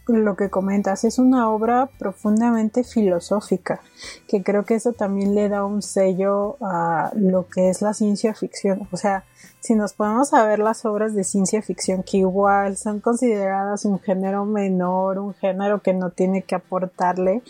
lo 0.09 0.37
que 0.37 0.51
comentas, 0.51 1.05
es 1.05 1.19
una 1.19 1.51
obra 1.51 1.91
profundamente 1.99 2.85
filosófica, 2.85 3.81
que 4.27 4.43
creo 4.43 4.65
que 4.65 4.75
eso 4.75 4.93
también 4.93 5.35
le 5.35 5.49
da 5.49 5.65
un 5.65 5.83
sello 5.83 6.57
a 6.61 7.11
lo 7.15 7.49
que 7.49 7.69
es 7.69 7.83
la 7.83 7.95
ciencia 7.95 8.35
ficción. 8.35 8.89
O 8.91 8.97
sea, 8.97 9.25
si 9.61 9.75
nos 9.75 9.93
ponemos 9.93 10.33
a 10.35 10.45
ver 10.45 10.61
las 10.61 10.85
obras 10.85 11.15
de 11.15 11.25
ciencia 11.25 11.61
ficción 11.63 12.03
que 12.03 12.19
igual 12.19 12.77
son 12.77 13.01
consideradas 13.01 13.85
un 13.85 13.99
género 13.99 14.45
menor, 14.45 15.19
un 15.19 15.35
género 15.35 15.83
que 15.83 15.93
no 15.93 16.11
tiene 16.11 16.43
que 16.43 16.55
aportarle, 16.55 17.43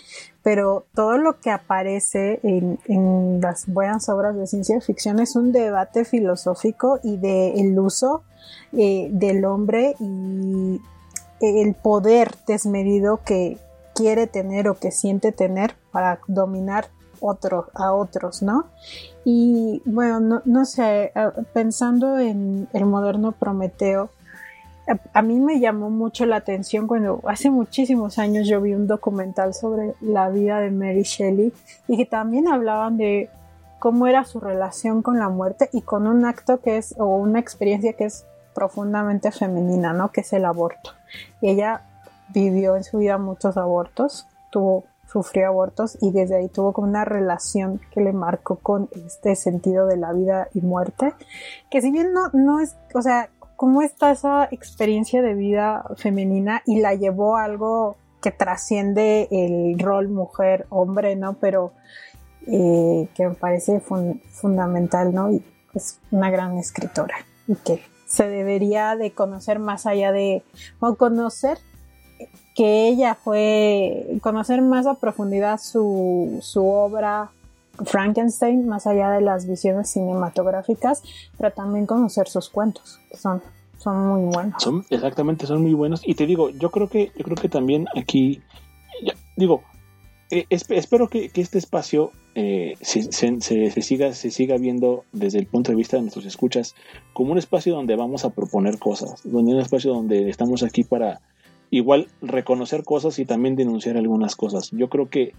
pero 0.43 0.87
todo 0.95 1.19
lo 1.19 1.41
que 1.41 1.51
aparece 1.51 2.41
en, 2.43 3.41
las 3.41 3.67
buenas 3.67 4.09
obras 4.09 4.37
de 4.37 4.47
ciencia 4.47 4.81
ficción 4.81 5.21
es 5.21 5.37
un 5.37 5.53
debate 5.53 6.05
filosófico 6.05 6.99
y 7.03 7.19
del 7.19 7.59
el 7.59 7.79
uso 7.79 8.23
eh, 8.73 9.09
del 9.13 9.45
hombre 9.45 9.95
y 10.01 10.81
el 11.41 11.75
poder 11.75 12.35
desmedido 12.47 13.21
que 13.25 13.59
quiere 13.95 14.27
tener 14.27 14.69
o 14.69 14.75
que 14.75 14.91
siente 14.91 15.33
tener 15.33 15.75
para 15.93 16.21
dominar 16.27 16.89
a 17.75 17.93
otros, 17.93 18.43
¿no? 18.43 18.67
Y 19.25 19.83
bueno, 19.85 20.43
no, 20.45 20.65
sé, 20.65 21.13
pensando 21.53 22.19
en 22.19 22.69
el 22.73 22.85
moderno 22.87 23.33
Prometeo, 23.33 24.11
a, 25.13 25.21
mí 25.21 25.39
me 25.39 25.61
llamó 25.61 25.91
mucho 25.91 26.25
la 26.25 26.37
atención 26.37 26.87
cuando 26.87 27.21
hace 27.27 27.51
muchísimos 27.51 28.19
años 28.19 28.49
yo 28.49 28.61
vi 28.63 28.73
un 28.73 28.87
documental 28.87 29.53
sobre 29.53 29.95
la 30.01 30.31
vida 30.31 30.61
de 30.61 30.71
Mary 30.71 31.03
Shelley 31.03 31.53
y 31.89 31.99
que 31.99 32.07
también 32.07 32.49
hablaban 32.49 32.97
de 32.97 33.29
cómo 33.81 34.07
era 34.07 34.25
su 34.25 34.41
relación 34.41 35.03
con 35.03 35.19
la 35.19 35.29
muerte 35.29 35.69
y 35.73 35.83
con 35.83 36.07
un 36.07 36.25
acto 36.25 36.61
que 36.61 36.79
es, 36.79 36.95
o 36.99 37.05
una 37.17 37.39
experiencia 37.39 37.93
que 37.93 38.07
es 38.07 38.25
profundamente 38.59 39.31
femenina, 39.31 39.93
¿no? 39.93 40.11
Que 40.11 40.23
es 40.23 40.33
el 40.33 40.45
aborto. 40.45 40.91
Ella 41.41 41.83
vivió 42.31 42.75
en 42.75 42.83
su 42.83 42.99
vida 42.99 43.17
muchos 43.17 43.57
abortos, 43.57 44.27
tuvo, 44.51 44.83
sufrió 45.07 45.47
abortos 45.47 45.97
y 46.01 46.11
desde 46.11 46.39
ahí 46.39 46.49
tuvo 46.49 46.73
como 46.73 46.89
una 46.89 47.05
relación 47.05 47.81
que 47.93 48.01
le 48.01 48.13
marcó 48.13 48.57
con 48.57 48.89
este 49.07 49.37
sentido 49.37 49.87
de 49.87 49.97
la 49.97 50.13
vida 50.13 50.49
y 50.55 50.61
muerte, 50.61 51.15
que 51.71 51.81
si 51.81 51.93
bien 51.93 52.13
no, 52.13 52.31
no 52.33 52.59
es, 52.59 52.75
o 52.97 53.01
sea, 53.01 53.31
cómo 53.55 53.83
está 53.83 54.11
esa 54.11 54.49
experiencia 54.51 55.23
de 55.23 55.35
vida 55.35 55.85
femenina 55.97 56.63
y 56.67 56.81
la 56.81 56.97
llevó 56.97 57.37
a 57.37 57.45
algo 57.45 57.95
que 58.21 58.33
trasciende 58.33 59.29
el 59.31 59.79
rol 59.79 60.09
mujer-hombre, 60.09 61.15
¿no? 61.15 61.35
Pero 61.35 61.75
eh, 62.49 63.09
que 63.15 63.29
me 63.29 63.35
parece 63.37 63.81
fundamental, 63.81 65.15
¿no? 65.15 65.31
Y 65.31 65.45
es 65.75 66.01
una 66.11 66.29
gran 66.29 66.59
escritora 66.59 67.15
y 67.47 67.55
que 67.55 67.81
se 68.09 68.29
debería 68.29 68.97
de 68.97 69.13
conocer 69.13 69.61
más 69.61 69.87
allá 69.87 70.11
de, 70.11 70.43
o 70.81 70.97
conocer 70.97 71.59
que 72.57 72.89
ella 72.89 73.15
fue, 73.15 74.19
conocer 74.21 74.63
más 74.63 74.87
a 74.87 74.95
profundidad 74.95 75.61
su, 75.61 76.39
su 76.43 76.67
obra 76.67 77.31
Frankenstein, 77.85 78.67
más 78.67 78.89
allá 78.89 79.11
de 79.11 79.21
las 79.21 79.47
visiones 79.47 79.91
cinematográficas, 79.91 81.03
pero 81.37 81.53
también 81.53 81.87
conocer 81.87 82.27
sus 82.29 82.49
cuentos, 82.49 82.99
que 83.11 83.17
son, 83.17 83.41
son 83.77 84.09
muy 84.09 84.35
buenos. 84.35 84.61
Son, 84.61 84.85
exactamente, 84.91 85.47
son 85.47 85.63
muy 85.63 85.75
buenos. 85.75 86.01
Y 86.05 86.15
te 86.15 86.27
digo, 86.27 86.51
yo 86.51 86.71
creo 86.71 86.89
que, 86.89 87.13
yo 87.17 87.25
creo 87.25 87.37
que 87.37 87.49
también 87.49 87.87
aquí, 87.97 88.43
digo, 89.37 89.63
eh, 90.31 90.45
espero 90.51 91.09
que, 91.09 91.31
este 91.35 91.59
espacio 91.59 92.13
eh, 92.35 92.77
se, 92.83 93.11
siga, 93.81 94.13
se 94.13 94.31
siga 94.31 94.59
viendo 94.59 95.05
desde 95.13 95.39
el 95.39 95.47
punto 95.47 95.73
de 95.73 95.77
vista 95.77 95.97
de 95.97 96.03
nuestros 96.03 96.27
escuchas 96.27 96.75
como 97.15 97.33
un 97.33 97.39
espacio 97.39 97.75
donde 97.75 97.97
vamos 97.97 98.25
a 98.25 98.31
proponer 98.31 98.79
cosas, 98.79 99.23
donde 99.25 99.55
un 99.55 99.61
espacio 99.61 99.93
donde 99.93 100.29
estamos 100.29 100.63
aquí 100.63 100.85
para 100.85 101.21
igual 101.71 102.09
reconocer 102.21 102.85
cosas 102.85 103.19
y 103.19 103.25
también 103.25 103.57
denunciar 103.57 103.97
algunas 103.97 104.37
cosas. 104.37 104.71
Yo 104.73 104.89
creo 104.89 105.09
que 105.09 105.33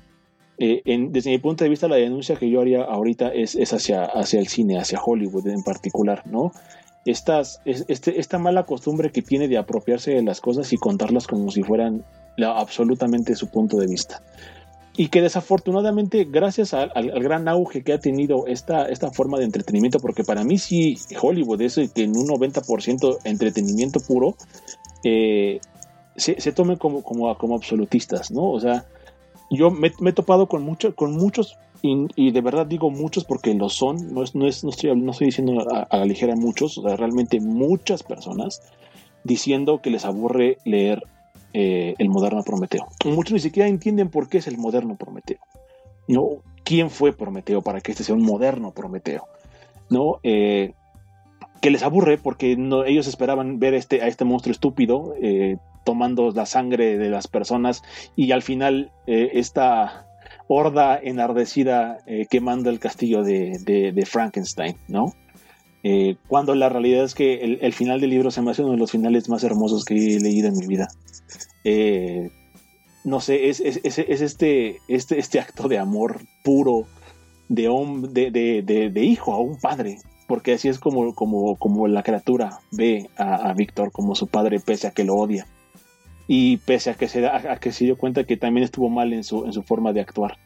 eh, 0.57 0.81
desde 1.11 1.29
mi 1.29 1.37
punto 1.37 1.63
de 1.63 1.69
vista 1.69 1.87
la 1.87 1.95
denuncia 1.97 2.35
que 2.35 2.49
yo 2.49 2.59
haría 2.59 2.83
ahorita 2.83 3.29
es, 3.29 3.55
hacia, 3.71 4.05
hacia 4.05 4.39
el 4.39 4.47
cine, 4.47 4.79
hacia 4.79 5.01
Hollywood 5.01 5.47
en 5.47 5.63
particular, 5.63 6.23
¿no? 6.25 6.51
Estas, 7.05 7.61
este, 7.65 8.19
esta 8.19 8.39
mala 8.39 8.63
costumbre 8.63 9.11
que 9.11 9.21
tiene 9.21 9.47
de 9.47 9.57
apropiarse 9.57 10.11
de 10.11 10.23
las 10.23 10.41
cosas 10.41 10.73
y 10.73 10.77
contarlas 10.77 11.27
como 11.27 11.49
si 11.51 11.63
fueran 11.63 12.03
absolutamente 12.43 13.35
su 13.35 13.49
punto 13.49 13.77
de 13.77 13.87
vista 13.87 14.21
y 14.95 15.07
que 15.07 15.21
desafortunadamente 15.21 16.25
gracias 16.25 16.73
al, 16.73 16.91
gran 17.21 17.47
auge 17.47 17.83
que 17.83 17.93
ha 17.93 17.99
tenido 17.99 18.47
esta, 18.47 18.85
esta 18.87 19.11
forma 19.11 19.37
de 19.37 19.45
entretenimiento, 19.45 19.99
porque 19.99 20.23
para 20.23 20.43
mí 20.43 20.57
sí 20.57 20.97
Hollywood 21.21 21.61
es 21.61 21.75
que 21.93 22.03
en 22.03 22.17
un 22.17 22.27
90% 22.27 23.19
entretenimiento 23.23 23.99
puro, 23.99 24.35
eh, 25.03 25.59
se, 26.15 26.39
se 26.41 26.51
tomen 26.51 26.77
como, 26.77 27.01
como, 27.01 27.35
como 27.37 27.55
absolutistas, 27.55 28.31
¿no? 28.31 28.51
O 28.51 28.59
sea, 28.59 28.85
yo 29.49 29.71
me, 29.71 29.87
he 29.87 30.13
topado 30.13 30.47
con, 30.47 30.63
mucho, 30.63 30.95
con 30.95 31.15
muchos, 31.15 31.57
y, 31.81 32.31
de 32.31 32.41
verdad 32.41 32.65
digo 32.65 32.89
muchos 32.89 33.23
porque 33.23 33.53
lo 33.53 33.69
son, 33.69 34.13
no, 34.13 34.23
es, 34.23 34.35
no, 34.35 34.47
es, 34.47 34.65
no, 34.65 34.69
estoy, 34.69 34.93
no 34.95 35.11
estoy 35.11 35.27
diciendo 35.27 35.65
a, 35.89 35.97
la 35.97 36.05
ligera 36.05 36.35
muchos, 36.35 36.77
o 36.77 36.83
sea, 36.83 36.97
realmente 36.97 37.39
muchas 37.39 38.03
personas 38.03 38.61
diciendo 39.23 39.81
que 39.81 39.89
les 39.89 40.03
aburre 40.03 40.57
leer 40.65 41.03
eh, 41.53 41.95
el 41.97 42.09
moderno 42.09 42.43
Prometeo. 42.43 42.87
Muchos 43.05 43.33
ni 43.33 43.39
siquiera 43.39 43.67
entienden 43.67 44.09
por 44.09 44.29
qué 44.29 44.37
es 44.37 44.47
el 44.47 44.57
moderno 44.57 44.95
Prometeo. 44.95 45.39
¿no? 46.07 46.43
¿Quién 46.63 46.89
fue 46.89 47.13
Prometeo 47.13 47.61
para 47.61 47.81
que 47.81 47.91
este 47.91 48.03
sea 48.03 48.15
un 48.15 48.23
moderno 48.23 48.71
Prometeo? 48.71 49.25
¿no? 49.89 50.19
Eh, 50.23 50.73
que 51.61 51.71
les 51.71 51.83
aburre 51.83 52.17
porque 52.17 52.55
no, 52.55 52.85
ellos 52.85 53.07
esperaban 53.07 53.59
ver 53.59 53.73
este, 53.73 54.01
a 54.01 54.07
este 54.07 54.25
monstruo 54.25 54.51
estúpido 54.51 55.15
eh, 55.21 55.57
tomando 55.83 56.31
la 56.31 56.45
sangre 56.45 56.97
de 56.97 57.09
las 57.09 57.27
personas 57.27 57.81
y 58.15 58.31
al 58.31 58.43
final 58.43 58.91
esta 59.07 60.05
horda 60.47 60.99
enardecida 61.01 61.97
quemando 62.29 62.69
el 62.69 62.79
castillo 62.79 63.23
de, 63.23 64.03
Frankenstein, 64.05 64.75
¿no? 64.87 65.13
Cuando 66.27 66.55
la 66.55 66.69
realidad 66.69 67.05
es 67.05 67.15
que 67.15 67.57
el, 67.61 67.73
final 67.73 68.01
del 68.01 68.09
libro 68.09 68.31
se 68.31 68.41
me 68.41 68.51
hace 68.51 68.63
uno 68.63 68.73
de 68.73 68.77
los 68.77 68.91
finales 68.91 69.29
más 69.29 69.43
hermosos 69.43 69.85
que 69.85 69.95
he 69.95 70.19
leído 70.19 70.49
en 70.49 70.57
mi 70.57 70.67
vida. 70.67 70.89
Eh, 71.63 72.31
no 73.03 73.21
sé, 73.21 73.49
es, 73.49 73.59
este, 73.61 74.77
este, 74.87 75.19
este 75.19 75.39
acto 75.39 75.67
de 75.67 75.77
amor 75.77 76.19
puro 76.43 76.85
de, 77.47 79.01
hijo 79.03 79.33
a 79.33 79.39
un 79.39 79.57
padre, 79.59 79.99
porque 80.27 80.53
así 80.53 80.67
es 80.67 80.79
como, 80.79 81.15
como, 81.15 81.55
como 81.55 81.87
la 81.87 82.03
criatura 82.03 82.59
ve 82.71 83.09
a, 83.17 83.53
Víctor 83.53 83.91
como 83.91 84.15
su 84.15 84.27
padre, 84.27 84.59
pese 84.59 84.87
a 84.87 84.91
que 84.91 85.03
lo 85.03 85.15
odia. 85.15 85.47
Y 86.27 86.57
pese 86.57 86.91
a 86.91 86.93
que, 86.93 87.07
se, 87.07 87.25
a, 87.25 87.57
que 87.59 87.71
se 87.71 87.85
dio 87.85 87.97
cuenta 87.97 88.23
que 88.23 88.37
también 88.37 88.63
estuvo 88.63 88.89
mal 88.89 89.13
en 89.13 89.23
su, 89.23 89.45
en 89.45 89.53
su 89.53 89.63
forma 89.63 89.93
de 89.93 90.01
actuar. 90.01 90.37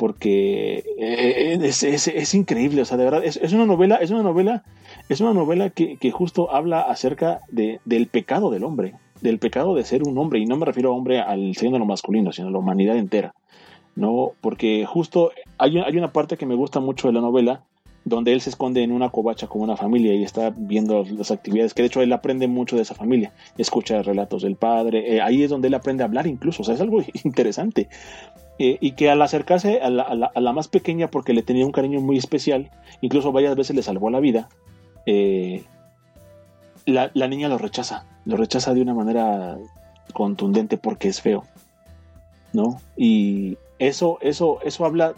Porque 0.00 0.82
eh, 0.96 1.58
es, 1.60 2.34
increíble, 2.34 2.80
o 2.80 2.84
sea, 2.86 2.96
de 2.96 3.04
verdad, 3.04 3.22
es, 3.22 3.36
una 3.52 3.66
novela, 3.66 3.96
es 3.96 4.10
una 4.10 4.22
novela, 4.22 4.64
es 5.10 5.20
una 5.20 5.34
novela 5.34 5.68
que, 5.68 5.98
que 5.98 6.10
justo 6.10 6.50
habla 6.50 6.80
acerca 6.80 7.40
de, 7.50 7.80
del 7.84 8.06
pecado 8.06 8.50
del 8.50 8.64
hombre 8.64 8.94
del 9.20 9.38
pecado 9.38 9.74
de 9.74 9.84
ser 9.84 10.02
un 10.02 10.16
hombre, 10.16 10.38
y 10.38 10.46
no 10.46 10.56
me 10.56 10.64
refiero 10.64 10.90
a 10.90 10.96
hombre 10.96 11.20
al 11.20 11.54
género 11.54 11.84
masculino, 11.84 12.32
sino 12.32 12.48
a 12.48 12.50
la 12.50 12.58
humanidad 12.58 12.96
entera, 12.96 13.34
¿no? 13.94 14.32
Porque 14.40 14.86
justo 14.86 15.32
hay, 15.58 15.78
hay 15.78 15.96
una 15.98 16.10
parte 16.10 16.38
que 16.38 16.46
me 16.46 16.54
gusta 16.54 16.80
mucho 16.80 17.08
de 17.08 17.12
la 17.12 17.20
novela, 17.20 17.62
donde 18.04 18.32
él 18.32 18.40
se 18.40 18.50
esconde 18.50 18.82
en 18.82 18.92
una 18.92 19.10
covacha 19.10 19.46
con 19.46 19.60
una 19.60 19.76
familia 19.76 20.14
y 20.14 20.24
está 20.24 20.52
viendo 20.56 21.04
las 21.04 21.30
actividades, 21.30 21.74
que 21.74 21.82
de 21.82 21.88
hecho 21.88 22.00
él 22.00 22.12
aprende 22.12 22.48
mucho 22.48 22.76
de 22.76 22.82
esa 22.82 22.94
familia, 22.94 23.32
escucha 23.58 24.02
relatos 24.02 24.42
del 24.42 24.56
padre, 24.56 25.16
eh, 25.16 25.20
ahí 25.20 25.42
es 25.42 25.50
donde 25.50 25.68
él 25.68 25.74
aprende 25.74 26.02
a 26.02 26.06
hablar 26.06 26.26
incluso, 26.26 26.62
o 26.62 26.64
sea, 26.64 26.74
es 26.74 26.80
algo 26.80 27.02
interesante. 27.24 27.88
Eh, 28.62 28.76
y 28.78 28.92
que 28.92 29.08
al 29.08 29.22
acercarse 29.22 29.80
a 29.80 29.88
la, 29.88 30.02
a, 30.02 30.38
la, 30.38 30.52
más 30.52 30.68
pequeña, 30.68 31.10
porque 31.10 31.32
le 31.32 31.42
tenía 31.42 31.64
un 31.64 31.72
cariño 31.72 32.02
muy 32.02 32.18
especial, 32.18 32.70
incluso 33.00 33.32
varias 33.32 33.56
veces 33.56 33.74
le 33.74 33.82
salvó 33.82 34.10
la 34.10 34.20
vida, 34.20 34.50
eh, 35.06 35.64
la, 36.84 37.10
la 37.14 37.26
niña 37.26 37.48
lo 37.48 37.56
rechaza, 37.56 38.04
lo 38.26 38.36
rechaza 38.36 38.74
de 38.74 38.82
una 38.82 38.92
manera 38.92 39.56
contundente 40.12 40.76
porque 40.76 41.08
es 41.08 41.22
feo, 41.22 41.44
¿no? 42.52 42.82
Y 42.98 43.56
eso, 43.78 44.18
eso, 44.20 44.58
eso 44.62 44.84
habla 44.84 45.14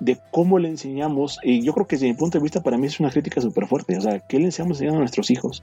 de 0.00 0.16
cómo 0.30 0.58
le 0.58 0.70
enseñamos, 0.70 1.40
y 1.42 1.60
yo 1.60 1.74
creo 1.74 1.86
que 1.86 1.96
desde 1.96 2.08
mi 2.08 2.14
punto 2.14 2.38
de 2.38 2.44
vista 2.44 2.62
para 2.62 2.78
mí 2.78 2.86
es 2.86 2.98
una 2.98 3.10
crítica 3.10 3.42
súper 3.42 3.66
fuerte, 3.66 3.98
o 3.98 4.00
sea, 4.00 4.20
¿qué 4.20 4.38
le 4.38 4.46
enseñamos 4.46 4.78
enseñando 4.78 5.00
a 5.00 5.00
nuestros 5.00 5.30
hijos 5.30 5.62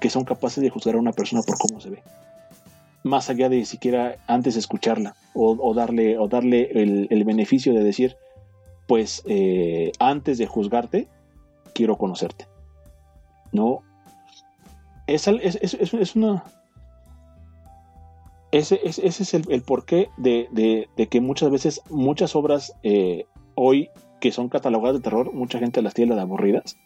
que 0.00 0.10
son 0.10 0.24
capaces 0.24 0.64
de 0.64 0.70
juzgar 0.70 0.96
a 0.96 0.98
una 0.98 1.12
persona 1.12 1.42
por 1.42 1.58
cómo 1.58 1.80
se 1.80 1.90
ve? 1.90 2.02
Más 3.02 3.30
allá 3.30 3.48
de 3.48 3.64
siquiera 3.64 4.16
antes 4.26 4.56
escucharla 4.56 5.16
o, 5.34 5.74
darle, 5.74 6.18
o 6.18 6.28
darle 6.28 6.70
el, 6.72 7.24
beneficio 7.24 7.72
de 7.72 7.82
decir, 7.82 8.16
pues 8.86 9.22
eh, 9.26 9.92
antes 9.98 10.38
de 10.38 10.46
juzgarte, 10.46 11.08
quiero 11.72 11.96
conocerte. 11.96 12.46
¿No? 13.52 13.82
Es, 15.06 15.26
es, 15.28 15.74
es, 15.74 16.16
una... 16.16 16.44
Ese, 18.52 18.80
ese 18.84 19.06
es 19.06 19.34
el, 19.34 19.62
porqué 19.62 20.08
de, 20.18 20.88
que 21.10 21.20
muchas 21.20 21.50
veces 21.50 21.82
muchas 21.88 22.34
obras 22.34 22.74
eh, 22.82 23.26
hoy 23.54 23.90
que 24.20 24.32
son 24.32 24.48
catalogadas 24.48 24.96
de 24.96 25.02
terror, 25.02 25.32
mucha 25.32 25.58
gente 25.58 25.82
las 25.82 25.94
tiene 25.94 26.14
de 26.14 26.20
aburridas, 26.20 26.76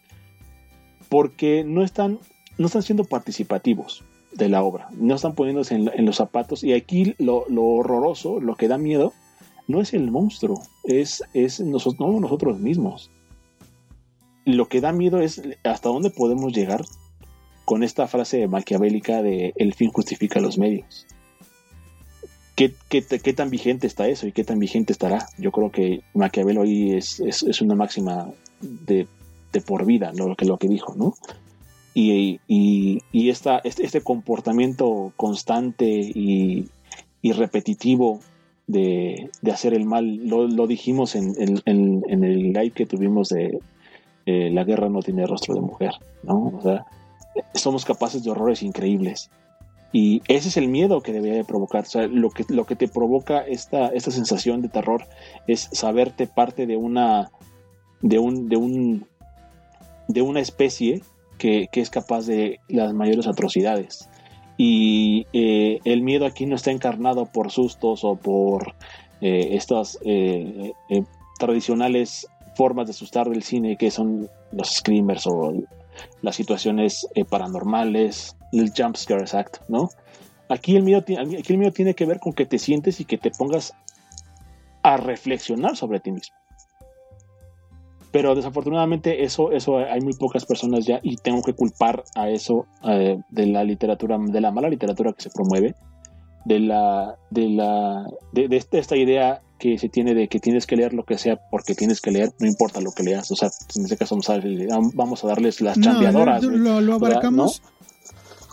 porque 1.09 1.63
no 1.65 1.83
están, 1.83 2.19
no 2.57 2.67
están 2.67 2.83
siendo 2.83 3.03
participativos 3.03 4.03
de 4.35 4.49
la 4.49 4.63
obra, 4.63 4.89
no 4.91 5.15
están 5.15 5.33
poniéndose 5.33 5.75
en, 5.75 6.05
los 6.05 6.17
zapatos, 6.17 6.63
y 6.63 6.73
aquí 6.73 7.15
lo, 7.17 7.45
horroroso, 7.47 8.39
lo 8.39 8.55
que 8.55 8.67
da 8.67 8.77
miedo, 8.77 9.13
no 9.67 9.81
es 9.81 9.93
el 9.93 10.11
monstruo, 10.11 10.61
es, 10.83 11.23
es 11.33 11.59
nosotros, 11.61 12.07
no, 12.07 12.19
nosotros 12.19 12.59
mismos. 12.59 13.09
Lo 14.43 14.67
que 14.67 14.81
da 14.81 14.91
miedo 14.91 15.21
es 15.21 15.41
hasta 15.63 15.89
dónde 15.89 16.11
podemos 16.11 16.53
llegar 16.53 16.83
con 17.63 17.81
esta 17.81 18.07
frase 18.07 18.47
maquiavélica 18.47 19.23
de 19.23 19.53
el 19.55 19.73
fin 19.73 19.89
justifica 19.91 20.39
los 20.39 20.57
medios. 20.57 21.07
¿Qué, 22.55 23.33
tan 23.35 23.49
vigente 23.49 23.85
está 23.85 24.07
eso 24.07 24.27
y 24.27 24.31
qué 24.31 24.43
tan 24.45 24.59
vigente 24.59 24.93
estará? 24.93 25.27
Yo 25.37 25.51
creo 25.51 25.71
que 25.71 26.03
Maquiavelo 26.13 26.61
ahí 26.61 26.93
es, 26.93 27.19
es, 27.19 27.61
una 27.61 27.75
máxima 27.75 28.31
de, 28.61 29.07
por 29.65 29.85
vida, 29.85 30.13
lo, 30.15 30.35
que, 30.35 30.45
lo 30.45 30.57
que 30.57 30.69
dijo, 30.69 30.95
¿no? 30.95 31.15
Y, 31.97 32.41
y, 32.47 33.29
esta, 33.29 33.59
este, 33.63 33.85
este, 33.85 34.01
comportamiento 34.01 35.13
constante 35.15 35.85
y, 35.87 36.67
repetitivo 37.23 38.19
de, 38.67 39.29
hacer 39.51 39.73
el 39.73 39.85
mal, 39.85 40.27
lo, 40.27 40.67
dijimos 40.67 41.15
en, 41.15 41.33
el 41.65 42.53
live 42.53 42.71
que 42.71 42.85
tuvimos 42.85 43.29
de 43.29 43.59
La 44.25 44.65
guerra 44.65 44.89
no 44.89 44.99
tiene 44.99 45.25
rostro 45.25 45.55
de 45.55 45.61
mujer, 45.61 45.91
¿no? 46.23 46.51
O 46.57 46.61
sea, 46.61 46.85
somos 47.53 47.85
capaces 47.85 48.23
de 48.23 48.31
horrores 48.31 48.61
increíbles 48.61 49.29
y 49.95 50.21
ese 50.27 50.49
es 50.49 50.57
el 50.57 50.67
miedo 50.67 50.99
que 50.99 51.13
debería 51.13 51.37
de 51.37 51.45
provocar. 51.45 51.85
Lo 52.09 52.29
que, 52.29 52.43
lo 52.49 52.65
que 52.65 52.75
te 52.75 52.89
provoca 52.89 53.39
esta, 53.39 53.87
esta 53.87 54.11
sensación 54.11 54.61
de 54.61 54.67
terror 54.67 55.05
es 55.47 55.69
saberte 55.71 56.27
parte 56.27 56.67
de 56.67 56.75
una. 56.75 57.31
de 58.01 58.19
un. 58.19 58.49
de 58.49 58.57
un. 58.57 59.07
de 60.09 60.21
una 60.21 60.41
especie 60.41 61.01
que, 61.37 61.69
es 61.71 61.89
capaz 61.89 62.25
de 62.25 62.59
las 62.67 62.93
mayores 62.93 63.27
atrocidades. 63.27 64.09
Y 64.57 65.27
eh, 65.33 65.79
el 65.83 66.01
miedo 66.01 66.25
aquí 66.25 66.45
no 66.45 66.55
está 66.55 66.71
encarnado 66.71 67.25
por 67.25 67.51
sustos 67.51 68.03
o 68.03 68.15
por 68.15 68.73
eh, 69.21 69.49
estas 69.51 69.99
eh, 70.05 70.71
tradicionales 71.39 72.27
formas 72.55 72.87
de 72.87 72.91
asustar 72.91 73.29
del 73.29 73.43
cine 73.43 73.75
que 73.75 73.91
son 73.91 74.29
los 74.53 74.75
screamers 74.75 75.27
o 75.27 75.53
las 76.21 76.37
situaciones 76.37 77.05
paranormales 77.29 78.37
el 78.53 78.71
jump 78.75 78.95
scare 78.95 79.21
exacto, 79.21 79.59
¿no? 79.67 79.89
Aquí 80.47 80.75
el, 80.75 80.83
miedo, 80.83 80.99
aquí 80.99 81.53
el 81.53 81.57
miedo 81.57 81.71
tiene 81.71 81.95
que 81.95 82.05
ver 82.05 82.19
con 82.19 82.33
que 82.33 82.45
te 82.45 82.59
sientes 82.59 82.99
y 82.99 83.05
que 83.05 83.17
te 83.17 83.31
pongas 83.31 83.73
a 84.83 84.97
reflexionar 84.97 85.75
sobre 85.75 85.99
ti 85.99 86.11
mismo. 86.11 86.35
Pero 88.15 88.33
desafortunadamente 88.33 89.25
eso, 89.25 89.51
eso 89.51 89.77
hay 89.77 89.99
muy 89.99 90.13
pocas 90.13 90.45
personas 90.45 90.85
ya 90.85 91.01
y 91.03 91.17
tengo 91.17 91.43
que 91.43 91.51
culpar 91.51 92.05
a 92.15 92.29
eso 92.29 92.65
eh, 92.85 93.17
de 93.29 93.45
la 93.45 93.65
literatura, 93.65 94.17
de 94.17 94.39
la 94.39 94.51
mala 94.51 94.69
literatura 94.69 95.11
que 95.11 95.21
se 95.21 95.29
promueve, 95.29 95.75
de 96.45 96.61
la, 96.61 97.17
de 97.29 97.49
la, 97.49 98.05
de, 98.31 98.63
esta 98.71 98.95
idea 98.95 99.41
que 99.59 99.77
se 99.77 99.89
tiene 99.89 100.13
de 100.13 100.29
que 100.29 100.39
tienes 100.39 100.65
que 100.65 100.77
leer 100.77 100.93
lo 100.93 101.03
que 101.03 101.17
sea 101.17 101.41
porque 101.51 101.75
tienes 101.75 101.99
que 101.99 102.11
leer, 102.11 102.31
no 102.39 102.47
importa 102.47 102.79
lo 102.79 102.93
que 102.93 103.03
leas. 103.03 103.29
O 103.31 103.35
sea, 103.35 103.49
en 103.75 103.83
este 103.83 103.97
caso 103.97 104.17
vamos 104.93 105.21
a, 105.25 105.27
darles 105.27 105.59
las 105.59 105.77
chambeadoras. 105.77 106.41
lo, 106.41 106.79
lo, 106.79 106.93
abarcamos, 106.93 107.61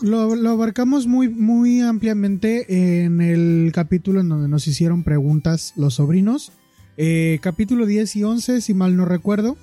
lo, 0.01 0.51
abarcamos 0.51 1.07
muy, 1.07 1.29
muy 1.29 1.83
ampliamente 1.83 3.05
en 3.05 3.21
el 3.21 3.71
capítulo 3.73 4.23
en 4.23 4.29
donde 4.29 4.49
nos 4.49 4.67
hicieron 4.67 5.05
preguntas 5.05 5.73
los 5.77 5.95
sobrinos. 5.95 6.51
Eh, 6.97 7.39
capítulo 7.41 7.87
10 7.87 8.17
y 8.17 8.25
11, 8.25 8.61
si 8.61 8.75
mal 8.75 8.97
no 8.97 9.05
recuerdo. 9.05 9.57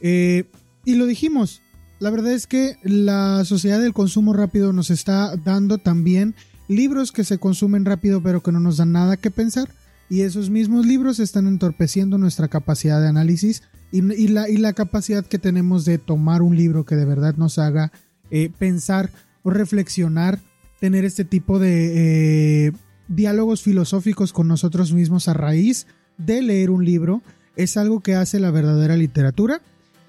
Eh, 0.00 0.44
y 0.84 0.94
lo 0.94 1.06
dijimos, 1.06 1.62
la 1.98 2.10
verdad 2.10 2.32
es 2.32 2.46
que 2.46 2.76
la 2.82 3.44
sociedad 3.44 3.80
del 3.80 3.92
consumo 3.92 4.32
rápido 4.32 4.72
nos 4.72 4.90
está 4.90 5.36
dando 5.36 5.78
también 5.78 6.34
libros 6.68 7.12
que 7.12 7.24
se 7.24 7.38
consumen 7.38 7.84
rápido 7.84 8.22
pero 8.22 8.42
que 8.42 8.52
no 8.52 8.60
nos 8.60 8.76
dan 8.76 8.92
nada 8.92 9.16
que 9.16 9.30
pensar. 9.30 9.68
Y 10.10 10.22
esos 10.22 10.48
mismos 10.48 10.86
libros 10.86 11.18
están 11.18 11.46
entorpeciendo 11.46 12.16
nuestra 12.16 12.48
capacidad 12.48 13.00
de 13.00 13.08
análisis 13.08 13.62
y, 13.90 14.00
la, 14.28 14.48
y 14.48 14.56
la, 14.56 14.72
capacidad 14.72 15.26
que 15.26 15.38
tenemos 15.38 15.84
de 15.84 15.98
tomar 15.98 16.40
un 16.40 16.56
libro 16.56 16.84
que 16.84 16.94
de 16.94 17.04
verdad 17.04 17.34
nos 17.36 17.58
haga 17.58 17.92
eh, 18.30 18.50
pensar 18.58 19.10
reflexionar, 19.44 20.40
tener 20.78 21.04
este 21.04 21.24
tipo 21.24 21.58
de 21.58 22.72
diálogos 23.08 23.62
filosóficos 23.62 24.32
con 24.32 24.46
nosotros 24.46 24.92
mismos 24.92 25.28
a 25.28 25.34
raíz 25.34 25.86
de 26.18 26.42
leer 26.42 26.70
un 26.70 26.84
libro, 26.84 27.22
es 27.56 27.76
algo 27.76 28.00
que 28.00 28.14
hace 28.14 28.38
la 28.40 28.50
verdadera 28.50 28.96
literatura 28.96 29.60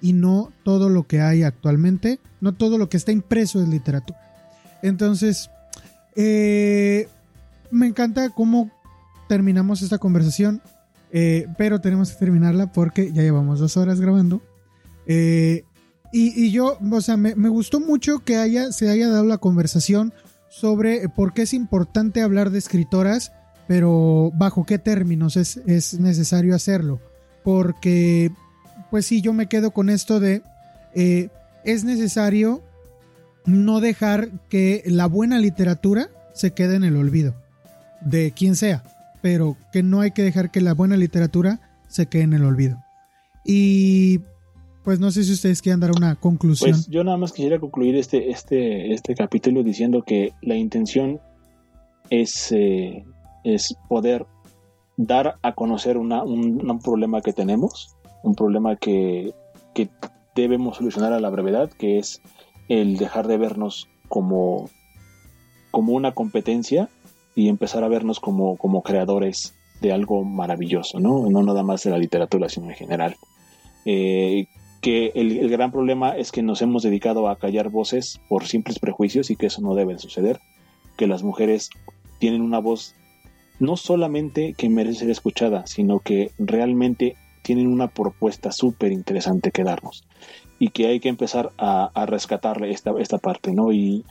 y 0.01 0.13
no 0.13 0.51
todo 0.63 0.89
lo 0.89 1.07
que 1.07 1.21
hay 1.21 1.43
actualmente, 1.43 2.19
no 2.41 2.53
todo 2.53 2.77
lo 2.77 2.89
que 2.89 2.97
está 2.97 3.11
impreso 3.11 3.61
es 3.61 3.69
literatura. 3.69 4.19
Entonces, 4.81 5.49
eh, 6.15 7.07
me 7.71 7.87
encanta 7.87 8.29
cómo 8.29 8.71
terminamos 9.27 9.81
esta 9.81 9.97
conversación, 9.97 10.61
eh, 11.11 11.47
pero 11.57 11.81
tenemos 11.81 12.11
que 12.11 12.19
terminarla 12.19 12.71
porque 12.71 13.11
ya 13.13 13.21
llevamos 13.21 13.59
dos 13.59 13.77
horas 13.77 13.99
grabando. 13.99 14.41
Y, 16.11 16.51
yo, 16.51 16.77
o 16.91 17.01
sea, 17.01 17.17
me, 17.17 17.49
gustó 17.49 17.79
mucho 17.79 18.19
que 18.19 18.37
haya, 18.37 18.71
se 18.71 18.89
haya 18.89 19.09
dado 19.09 19.25
la 19.25 19.37
conversación 19.37 20.13
sobre 20.49 21.07
por 21.07 21.33
qué 21.33 21.43
es 21.43 21.53
importante 21.53 22.21
hablar 22.21 22.49
de 22.49 22.57
escritoras, 22.57 23.31
pero 23.69 24.31
bajo 24.33 24.65
qué 24.65 24.79
términos 24.79 25.37
es, 25.37 25.57
es 25.67 25.99
necesario 25.99 26.55
hacerlo. 26.55 26.99
Porque, 27.43 28.31
pues 28.89 29.05
sí, 29.05 29.21
yo 29.21 29.31
me 29.31 29.45
quedo 29.45 29.69
con 29.69 29.91
esto 29.91 30.19
de, 30.19 30.41
eh, 30.95 31.29
es 31.63 31.83
necesario 31.83 32.63
no 33.45 33.79
dejar 33.79 34.31
que 34.49 34.81
la 34.87 35.05
buena 35.05 35.37
literatura 35.37 36.09
se 36.33 36.49
quede 36.49 36.77
en 36.77 36.83
el 36.83 36.95
olvido, 36.95 37.35
de 38.01 38.31
quien 38.31 38.55
sea, 38.55 38.81
pero 39.21 39.55
que 39.71 39.83
no 39.83 40.01
hay 40.01 40.13
que 40.13 40.23
dejar 40.23 40.49
que 40.49 40.61
la 40.61 40.73
buena 40.73 40.97
literatura 40.97 41.59
se 41.87 42.07
quede 42.07 42.23
en 42.23 42.33
el 42.33 42.45
olvido. 42.45 42.83
Y 43.45 44.21
pues 44.83 44.99
no 44.99 45.11
sé 45.11 45.23
si 45.23 45.33
ustedes 45.33 45.61
quieren 45.61 45.79
dar 45.79 45.91
una 45.91 46.15
conclusión. 46.15 46.71
Pues 46.71 46.87
yo 46.87 47.03
nada 47.03 47.17
más 47.17 47.33
quisiera 47.33 47.59
concluir 47.59 47.95
este, 47.97 48.31
este, 48.31 48.95
este 48.95 49.13
capítulo 49.13 49.61
diciendo 49.61 50.01
que 50.01 50.33
la 50.41 50.55
intención 50.55 51.19
es, 52.09 52.51
eh, 52.51 53.05
es 53.43 53.75
poder 53.87 54.25
dar 54.97 55.35
a 55.41 55.53
conocer 55.53 55.97
una, 55.97 56.23
un, 56.23 56.79
problema 56.83 57.21
que 57.21 57.33
tenemos, 57.33 57.95
un 58.23 58.35
problema 58.35 58.75
que, 58.75 59.33
que 59.73 59.89
debemos 60.35 60.77
solucionar 60.77 61.13
a 61.13 61.19
la 61.19 61.29
brevedad, 61.29 61.69
que 61.69 61.99
es 61.99 62.21
el 62.67 62.97
dejar 62.97 63.27
de 63.27 63.37
vernos 63.37 63.87
como, 64.07 64.69
como 65.71 65.93
una 65.93 66.13
competencia 66.13 66.89
y 67.35 67.47
empezar 67.47 67.83
a 67.83 67.87
vernos 67.87 68.19
como, 68.19 68.57
como 68.57 68.83
creadores 68.83 69.55
de 69.81 69.93
algo 69.93 70.23
maravilloso, 70.23 70.99
¿no? 70.99 71.29
No 71.29 71.43
nada 71.43 71.63
más 71.63 71.83
de 71.83 71.91
la 71.91 71.97
literatura, 71.97 72.49
sino 72.49 72.69
en 72.69 72.75
general. 72.75 73.15
Eh, 73.85 74.47
que 74.81 75.11
el, 75.15 75.49
gran 75.49 75.71
problema 75.71 76.11
es 76.11 76.31
que 76.31 76.41
nos 76.41 76.61
hemos 76.61 76.83
dedicado 76.83 77.27
a 77.27 77.37
callar 77.37 77.69
voces 77.69 78.19
por 78.29 78.45
simples 78.45 78.79
prejuicios 78.79 79.29
y 79.29 79.35
que 79.35 79.47
eso 79.47 79.61
no 79.61 79.75
debe 79.75 79.97
suceder, 79.99 80.39
que 80.97 81.07
las 81.07 81.23
mujeres 81.23 81.69
tienen 82.19 82.41
una 82.41 82.59
voz 82.59 82.95
no 83.59 83.77
solamente 83.77 84.53
que 84.57 84.69
merece 84.69 84.99
ser 84.99 85.09
escuchada, 85.09 85.67
sino 85.67 85.99
que 85.99 86.31
realmente 86.37 87.15
tienen 87.41 87.67
una 87.67 87.87
propuesta 87.87 88.51
súper 88.51 88.91
interesante 88.91 89.51
que 89.51 89.63
darnos 89.63 90.03
y 90.59 90.69
que 90.69 90.87
hay 90.87 90.99
que 90.99 91.09
empezar 91.09 91.51
a, 91.57 92.05
rescatarle 92.05 92.71
esta, 92.71 92.91
esta 92.99 93.17
parte, 93.17 93.53
¿no? 93.53 93.71
Y, 93.71 94.03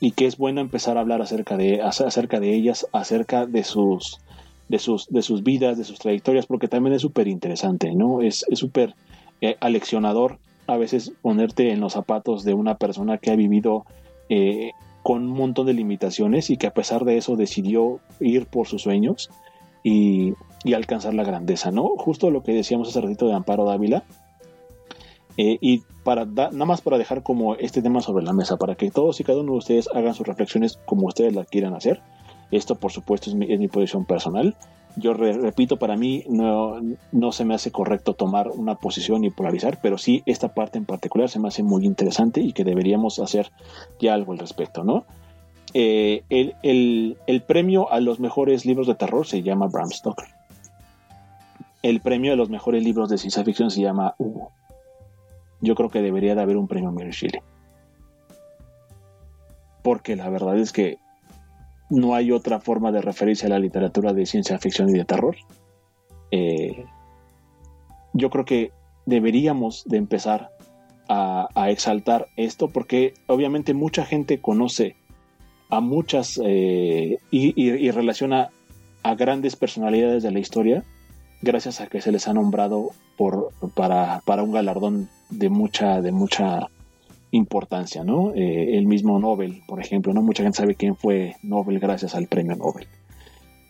y, 0.00 0.12
que 0.12 0.26
es 0.26 0.36
bueno 0.36 0.60
empezar 0.60 0.96
a 0.96 1.00
hablar 1.00 1.22
acerca 1.22 1.56
de, 1.56 1.80
acerca 1.82 2.40
de 2.40 2.54
ellas, 2.54 2.86
acerca 2.92 3.46
de 3.46 3.64
sus, 3.64 4.20
de 4.68 4.78
sus, 4.78 5.08
de 5.08 5.22
sus 5.22 5.42
vidas, 5.42 5.78
de 5.78 5.84
sus 5.84 5.98
trayectorias, 5.98 6.46
porque 6.46 6.68
también 6.68 6.94
es 6.94 7.02
súper 7.02 7.26
interesante, 7.26 7.94
¿no? 7.94 8.20
Es 8.20 8.44
súper 8.52 8.94
eh, 9.40 9.56
aleccionador 9.60 10.38
a 10.66 10.76
veces 10.76 11.12
ponerte 11.22 11.70
en 11.70 11.80
los 11.80 11.92
zapatos 11.92 12.44
de 12.44 12.54
una 12.54 12.76
persona 12.76 13.18
que 13.18 13.30
ha 13.30 13.36
vivido 13.36 13.84
eh, 14.28 14.72
con 15.04 15.22
un 15.30 15.36
montón 15.36 15.66
de 15.66 15.74
limitaciones 15.74 16.48
y 16.48 16.56
que 16.56 16.66
a 16.66 16.72
pesar 16.72 17.04
de 17.04 17.18
eso 17.18 17.36
decidió 17.36 18.00
ir 18.20 18.46
por 18.46 18.66
sus 18.66 18.82
sueños 18.82 19.30
y, 19.84 20.32
alcanzar 20.74 21.12
la 21.12 21.24
grandeza, 21.24 21.70
¿no? 21.70 21.90
Justo 21.98 22.30
lo 22.30 22.42
que 22.42 22.52
decíamos 22.54 22.88
hace 22.88 23.02
ratito 23.02 23.28
de 23.28 23.34
Amparo 23.34 23.66
Dávila. 23.66 24.02
Eh, 25.36 25.58
y 25.60 25.82
para 26.04 26.24
nada 26.24 26.64
más 26.64 26.80
para 26.80 26.96
dejar 26.96 27.22
como 27.22 27.54
este 27.56 27.82
tema 27.82 28.00
sobre 28.00 28.24
la 28.24 28.32
mesa, 28.32 28.56
para 28.56 28.76
que 28.76 28.90
todos 28.90 29.20
y 29.20 29.24
cada 29.24 29.40
uno 29.40 29.52
de 29.52 29.58
ustedes 29.58 29.90
hagan 29.92 30.14
sus 30.14 30.26
reflexiones 30.26 30.78
como 30.86 31.06
ustedes 31.06 31.34
la 31.34 31.44
quieran 31.44 31.74
hacer. 31.74 32.00
Esto, 32.50 32.76
por 32.76 32.90
supuesto, 32.90 33.28
es 33.28 33.36
mi, 33.36 33.68
posición 33.68 34.06
personal. 34.06 34.56
Yo 34.96 35.12
repito, 35.12 35.76
para 35.76 35.96
mí 35.96 36.24
no, 36.28 36.80
no, 37.10 37.32
se 37.32 37.44
me 37.44 37.54
hace 37.54 37.72
correcto 37.72 38.14
tomar 38.14 38.50
una 38.50 38.76
posición 38.76 39.24
y 39.24 39.30
polarizar, 39.30 39.78
pero 39.82 39.98
sí 39.98 40.22
esta 40.24 40.54
parte 40.54 40.78
en 40.78 40.84
particular 40.84 41.28
se 41.28 41.40
me 41.40 41.48
hace 41.48 41.64
muy 41.64 41.84
interesante 41.84 42.40
y 42.40 42.52
que 42.52 42.62
deberíamos 42.62 43.18
hacer 43.18 43.50
ya 43.98 44.14
algo 44.14 44.32
al 44.32 44.38
respecto, 44.38 44.84
¿no? 44.84 45.04
Eh, 45.72 46.22
el, 46.30 46.54
el, 46.62 47.18
el, 47.26 47.42
premio 47.42 47.90
a 47.90 47.98
los 47.98 48.20
mejores 48.20 48.64
libros 48.64 48.86
de 48.86 48.94
terror 48.94 49.26
se 49.26 49.42
llama 49.42 49.66
Bram 49.66 49.90
Stoker. 49.90 50.28
El 51.82 52.00
premio 52.00 52.32
a 52.32 52.36
los 52.36 52.48
mejores 52.48 52.84
libros 52.84 53.08
de 53.08 53.18
ciencia 53.18 53.42
ficción 53.42 53.72
se 53.72 53.80
llama 53.80 54.14
Hugo. 54.18 54.52
Yo 55.60 55.74
creo 55.74 55.90
que 55.90 56.02
debería 56.02 56.36
de 56.36 56.42
haber 56.42 56.56
un 56.56 56.68
premio 56.68 56.92
Mary 56.92 57.10
Shelley. 57.10 57.40
Porque 59.82 60.14
la 60.14 60.30
verdad 60.30 60.56
es 60.56 60.72
que 60.72 60.98
no 61.90 62.14
hay 62.14 62.32
otra 62.32 62.60
forma 62.60 62.92
de 62.92 63.02
referirse 63.02 63.46
a 63.46 63.50
la 63.50 63.58
literatura 63.58 64.12
de 64.12 64.26
ciencia 64.26 64.58
ficción 64.58 64.88
y 64.88 64.92
de 64.92 65.04
terror. 65.04 65.36
Eh, 66.30 66.84
yo 68.12 68.30
creo 68.30 68.44
que 68.44 68.72
deberíamos 69.06 69.84
de 69.84 69.98
empezar 69.98 70.50
a, 71.08 71.48
exaltar 71.68 72.28
esto 72.36 72.68
porque 72.68 73.14
obviamente 73.26 73.74
mucha 73.74 74.04
gente 74.04 74.40
conoce 74.40 74.96
a 75.68 75.80
muchas 75.80 76.40
eh, 76.42 77.18
y, 77.30 77.90
relaciona 77.90 78.50
a 79.02 79.14
grandes 79.14 79.56
personalidades 79.56 80.22
de 80.22 80.30
la 80.30 80.38
historia 80.38 80.82
gracias 81.42 81.80
a 81.80 81.88
que 81.88 82.00
se 82.00 82.10
les 82.10 82.26
ha 82.26 82.32
nombrado 82.32 82.90
por, 83.18 83.50
para, 83.74 84.22
para 84.24 84.42
un 84.42 84.52
galardón 84.52 85.10
de 85.28 85.50
mucha, 85.50 86.00
de 86.00 86.10
mucha 86.10 86.68
importancia, 87.34 88.04
¿no? 88.04 88.32
Eh, 88.34 88.78
el 88.78 88.86
mismo 88.86 89.18
Nobel, 89.18 89.62
por 89.66 89.80
ejemplo, 89.80 90.12
¿no? 90.14 90.22
Mucha 90.22 90.44
gente 90.44 90.56
sabe 90.56 90.76
quién 90.76 90.94
fue 90.94 91.34
Nobel 91.42 91.80
gracias 91.80 92.14
al 92.14 92.28
premio 92.28 92.54
Nobel. 92.54 92.86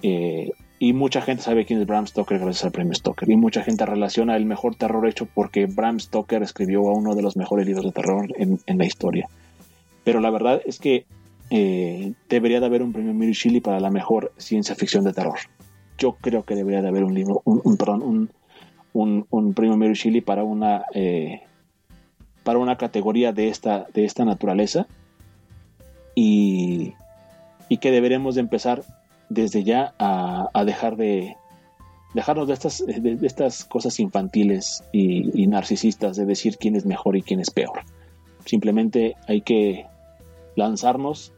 Eh, 0.03 0.51
y 0.79 0.93
mucha 0.93 1.23
gente 1.23 1.43
sabe 1.43 1.65
quién 1.65 1.81
es 1.81 1.87
Bram 1.87 2.07
Stoker 2.07 2.39
gracias 2.39 2.67
al 2.67 2.73
premio 2.73 2.95
Stoker. 2.95 3.31
Y 3.31 3.37
mucha 3.37 3.63
gente 3.63 3.87
relaciona 3.87 4.37
el 4.37 4.45
mejor 4.45 4.75
terror 4.75 5.09
hecho 5.09 5.27
porque 5.35 5.65
Bram 5.65 5.99
Stoker 5.99 6.43
escribió 6.43 6.81
a 6.89 6.93
uno 6.93 7.15
de 7.15 7.23
los 7.23 7.39
mejores 7.39 7.67
libros 7.67 7.87
de 7.87 7.93
terror 7.93 8.29
en, 8.37 8.61
la 8.67 8.85
historia. 8.85 9.29
Pero 10.05 10.21
la 10.21 10.31
verdad 10.31 10.61
es 10.67 10.79
que 10.79 11.07
eh, 11.49 12.13
debería 12.29 12.61
de 12.61 12.67
haber 12.67 12.83
un 12.83 12.93
premio 12.93 13.15
Mary 13.15 13.33
Shelley 13.33 13.61
para 13.61 13.81
la 13.81 13.91
mejor 13.91 14.33
ciencia 14.37 14.75
ficción 14.75 15.05
de 15.05 15.15
terror. 15.15 15.39
Yo 15.97 16.17
creo 16.21 16.45
que 16.45 16.55
debería 16.55 16.83
de 16.83 16.89
haber 16.89 17.05
un 17.05 17.15
libro, 17.15 17.41
un, 17.45 17.77
perdón, 17.79 18.29
un, 18.93 19.27
un, 19.31 19.55
premio 19.55 19.79
Mary 19.79 19.95
Shelley 19.95 20.21
para 20.21 20.45
una 20.45 20.83
para 22.45 22.59
una 22.59 22.77
categoría 22.77 23.33
de 23.33 23.49
esta, 23.49 23.87
de 23.93 24.05
esta 24.05 24.25
naturaleza 24.25 24.87
y, 26.15 26.93
y 27.69 27.79
que 27.79 27.91
deberemos 27.91 28.37
de 28.37 28.43
empezar 28.43 28.85
desde 29.29 29.65
ya 29.65 29.95
a, 29.99 30.65
dejar 30.65 30.97
de 30.97 31.37
dejarnos 32.15 32.47
de 32.47 32.55
estas, 32.55 32.85
de, 32.87 33.19
estas 33.23 33.65
cosas 33.65 33.99
infantiles 33.99 34.85
y, 34.93 35.47
narcisistas 35.47 36.17
de 36.17 36.27
decir 36.27 36.57
quién 36.59 36.77
es 36.77 36.87
mejor 36.87 37.17
y 37.17 37.23
quién 37.23 37.41
es 37.41 37.51
peor. 37.51 37.81
Simplemente 38.45 39.17
hay 39.27 39.41
que 39.41 39.87
lanzarnos, 40.55 41.33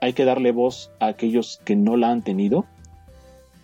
hay 0.00 0.12
que 0.12 0.24
darle 0.24 0.52
voz 0.52 0.90
a 1.00 1.06
aquellos 1.06 1.60
que 1.64 1.74
no 1.74 1.96
la 1.96 2.10
han 2.10 2.22
tenido 2.22 2.66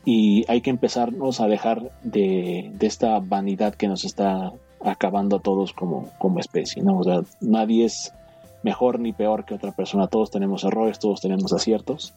y 0.05 0.45
hay 0.49 0.63
que 0.63 0.71
empezarnos 0.71 1.41
a 1.41 1.47
dejar 1.47 1.93
de, 2.03 2.71
de 2.75 2.87
esta 2.87 3.21
vanidad 3.21 3.75
que 3.75 3.89
nos 3.89 4.05
está 4.05 4.53
acabando 4.85 5.37
a 5.37 5.41
todos 5.41 5.73
como, 5.73 6.09
como 6.19 6.39
especie, 6.41 6.83
¿no? 6.83 6.99
O 6.99 7.05
sea, 7.05 7.23
nadie 7.41 7.85
es 7.85 8.13
mejor 8.63 9.01
ni 9.01 9.13
peor 9.13 9.45
que 9.45 9.55
otra 9.55 9.73
persona, 9.73 10.09
todos 10.09 10.31
tenemos 10.31 10.65
errores, 10.65 10.99
todos 10.99 11.21
tenemos 11.21 11.53
aciertos. 11.53 12.15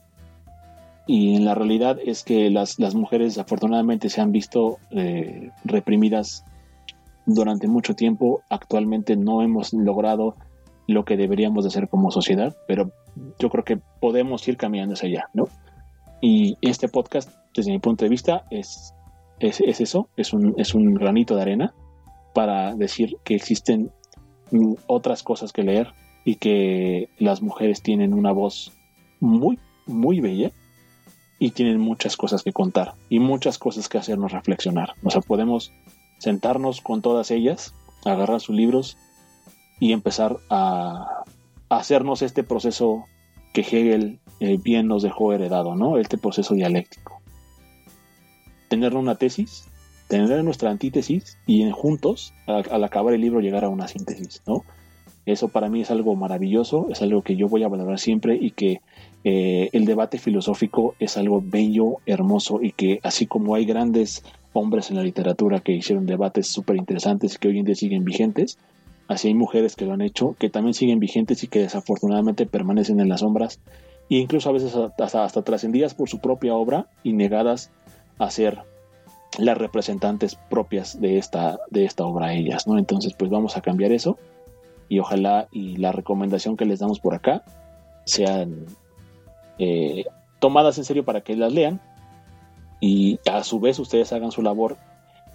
Y 1.07 1.35
en 1.35 1.45
la 1.45 1.55
realidad 1.55 1.97
es 2.03 2.23
que 2.23 2.49
las, 2.49 2.77
mujeres 2.95 3.37
afortunadamente 3.37 4.09
se 4.09 4.21
han 4.21 4.31
visto 4.31 4.77
eh, 4.91 5.49
reprimidas 5.63 6.45
durante 7.25 7.67
mucho 7.67 7.95
tiempo. 7.95 8.41
Actualmente 8.49 9.15
no 9.15 9.41
hemos 9.41 9.73
logrado 9.73 10.35
lo 10.87 11.05
que 11.05 11.17
deberíamos 11.17 11.63
de 11.63 11.69
hacer 11.69 11.89
como 11.89 12.11
sociedad, 12.11 12.55
pero 12.67 12.91
yo 13.39 13.49
creo 13.49 13.63
que 13.63 13.79
podemos 13.99 14.47
ir 14.47 14.57
caminando 14.57 14.93
hacia 14.93 15.09
allá, 15.09 15.29
¿no? 15.33 15.47
Y 16.21 16.57
este 16.61 16.87
podcast, 16.87 17.29
desde 17.55 17.71
mi 17.71 17.79
punto 17.79 18.05
de 18.05 18.09
vista, 18.09 18.45
es, 18.51 18.93
es, 19.39 19.59
eso, 19.61 20.07
es 20.15 20.33
un, 20.33 20.53
es 20.57 20.75
un 20.75 20.93
granito 20.93 21.35
de 21.35 21.41
arena 21.41 21.73
para 22.33 22.75
decir 22.75 23.17
que 23.23 23.35
existen 23.35 23.91
mm, 24.51 24.73
otras 24.87 25.23
cosas 25.23 25.51
que 25.51 25.63
leer 25.63 25.93
y 26.23 26.35
que 26.35 27.09
las 27.17 27.41
mujeres 27.41 27.81
tienen 27.81 28.13
una 28.13 28.31
voz 28.31 28.71
muy, 29.19 29.59
muy 29.85 30.19
bella 30.19 30.51
y 31.39 31.51
tienen 31.51 31.79
muchas 31.79 32.17
cosas 32.17 32.43
que 32.43 32.53
contar 32.53 32.93
y 33.09 33.19
muchas 33.19 33.57
cosas 33.57 33.89
que 33.89 33.97
hacernos 33.97 34.31
reflexionar. 34.31 34.93
O 35.03 35.09
sea, 35.09 35.21
podemos 35.21 35.71
sentarnos 36.19 36.81
con 36.81 37.01
todas 37.01 37.31
ellas, 37.31 37.73
agarrar 38.05 38.41
sus 38.41 38.55
libros 38.55 38.97
y 39.79 39.93
empezar 39.93 40.37
a, 40.49 41.23
hacernos 41.69 42.21
este 42.21 42.43
proceso 42.43 43.05
que 43.53 43.61
Hegel 43.61 44.19
eh, 44.39 44.59
bien 44.61 44.87
nos 44.87 45.03
dejó 45.03 45.33
heredado, 45.33 45.75
¿no? 45.75 45.97
Este 45.97 46.17
proceso 46.17 46.53
dialéctico. 46.53 47.21
Tener 48.69 48.95
una 48.95 49.15
tesis 49.15 49.70
tener 50.11 50.43
nuestra 50.43 50.69
antítesis 50.69 51.37
y 51.47 51.71
juntos, 51.71 52.33
al, 52.45 52.83
acabar 52.83 53.13
el 53.13 53.21
libro, 53.21 53.39
llegar 53.39 53.63
a 53.63 53.69
una 53.69 53.87
síntesis, 53.87 54.41
¿no? 54.45 54.65
Eso 55.25 55.47
para 55.47 55.69
mí 55.69 55.79
es 55.79 55.89
algo 55.89 56.17
maravilloso, 56.17 56.87
es 56.89 57.01
algo 57.01 57.21
que 57.21 57.37
yo 57.37 57.47
voy 57.47 57.63
a 57.63 57.69
valorar 57.69 57.97
siempre 57.97 58.35
y 58.35 58.51
que 58.51 58.81
eh, 59.23 59.69
el 59.71 59.85
debate 59.85 60.17
filosófico 60.17 60.95
es 60.99 61.15
algo 61.15 61.41
bello, 61.41 61.99
hermoso 62.05 62.59
y 62.61 62.73
que 62.73 62.99
así 63.03 63.25
como 63.25 63.55
hay 63.55 63.63
grandes 63.63 64.21
hombres 64.51 64.89
en 64.89 64.97
la 64.97 65.03
literatura 65.03 65.61
que 65.61 65.71
hicieron 65.71 66.05
debates 66.05 66.47
súper 66.47 66.75
interesantes 66.75 67.37
que 67.37 67.47
hoy 67.47 67.59
en 67.59 67.65
día 67.65 67.75
siguen 67.75 68.03
vigentes, 68.03 68.57
así 69.07 69.29
hay 69.29 69.33
mujeres 69.33 69.77
que 69.77 69.85
lo 69.85 69.93
han 69.93 70.01
hecho, 70.01 70.35
que 70.37 70.49
también 70.49 70.73
siguen 70.73 70.99
vigentes 70.99 71.41
y 71.43 71.47
que 71.47 71.59
desafortunadamente 71.59 72.45
permanecen 72.45 72.99
en 72.99 73.07
las 73.07 73.21
sombras 73.21 73.61
e 74.09 74.15
incluso 74.15 74.49
a 74.49 74.53
veces 74.53 74.75
hasta 74.75 75.41
trascendidas 75.43 75.93
por 75.93 76.09
su 76.09 76.19
propia 76.19 76.53
obra 76.53 76.87
y 77.01 77.13
negadas 77.13 77.71
a 78.19 78.29
ser 78.29 78.69
las 79.37 79.57
representantes 79.57 80.35
propias 80.35 80.99
de 80.99 81.17
esta, 81.17 81.59
de 81.69 81.85
esta 81.85 82.05
obra 82.05 82.33
ellas, 82.33 82.67
¿no? 82.67 82.77
Entonces, 82.77 83.13
pues 83.13 83.31
vamos 83.31 83.57
a 83.57 83.61
cambiar 83.61 83.91
eso 83.91 84.17
y 84.89 84.99
ojalá 84.99 85.47
y 85.51 85.77
la 85.77 85.91
recomendación 85.91 86.57
que 86.57 86.65
les 86.65 86.79
damos 86.79 86.99
por 86.99 87.13
acá 87.13 87.43
sean 88.03 88.65
eh, 89.57 90.05
tomadas 90.39 90.77
en 90.77 90.85
serio 90.85 91.05
para 91.05 91.21
que 91.21 91.35
las 91.35 91.53
lean 91.53 91.79
y 92.81 93.19
a 93.29 93.43
su 93.43 93.59
vez 93.59 93.79
ustedes 93.79 94.11
hagan 94.11 94.31
su 94.31 94.41
labor 94.41 94.77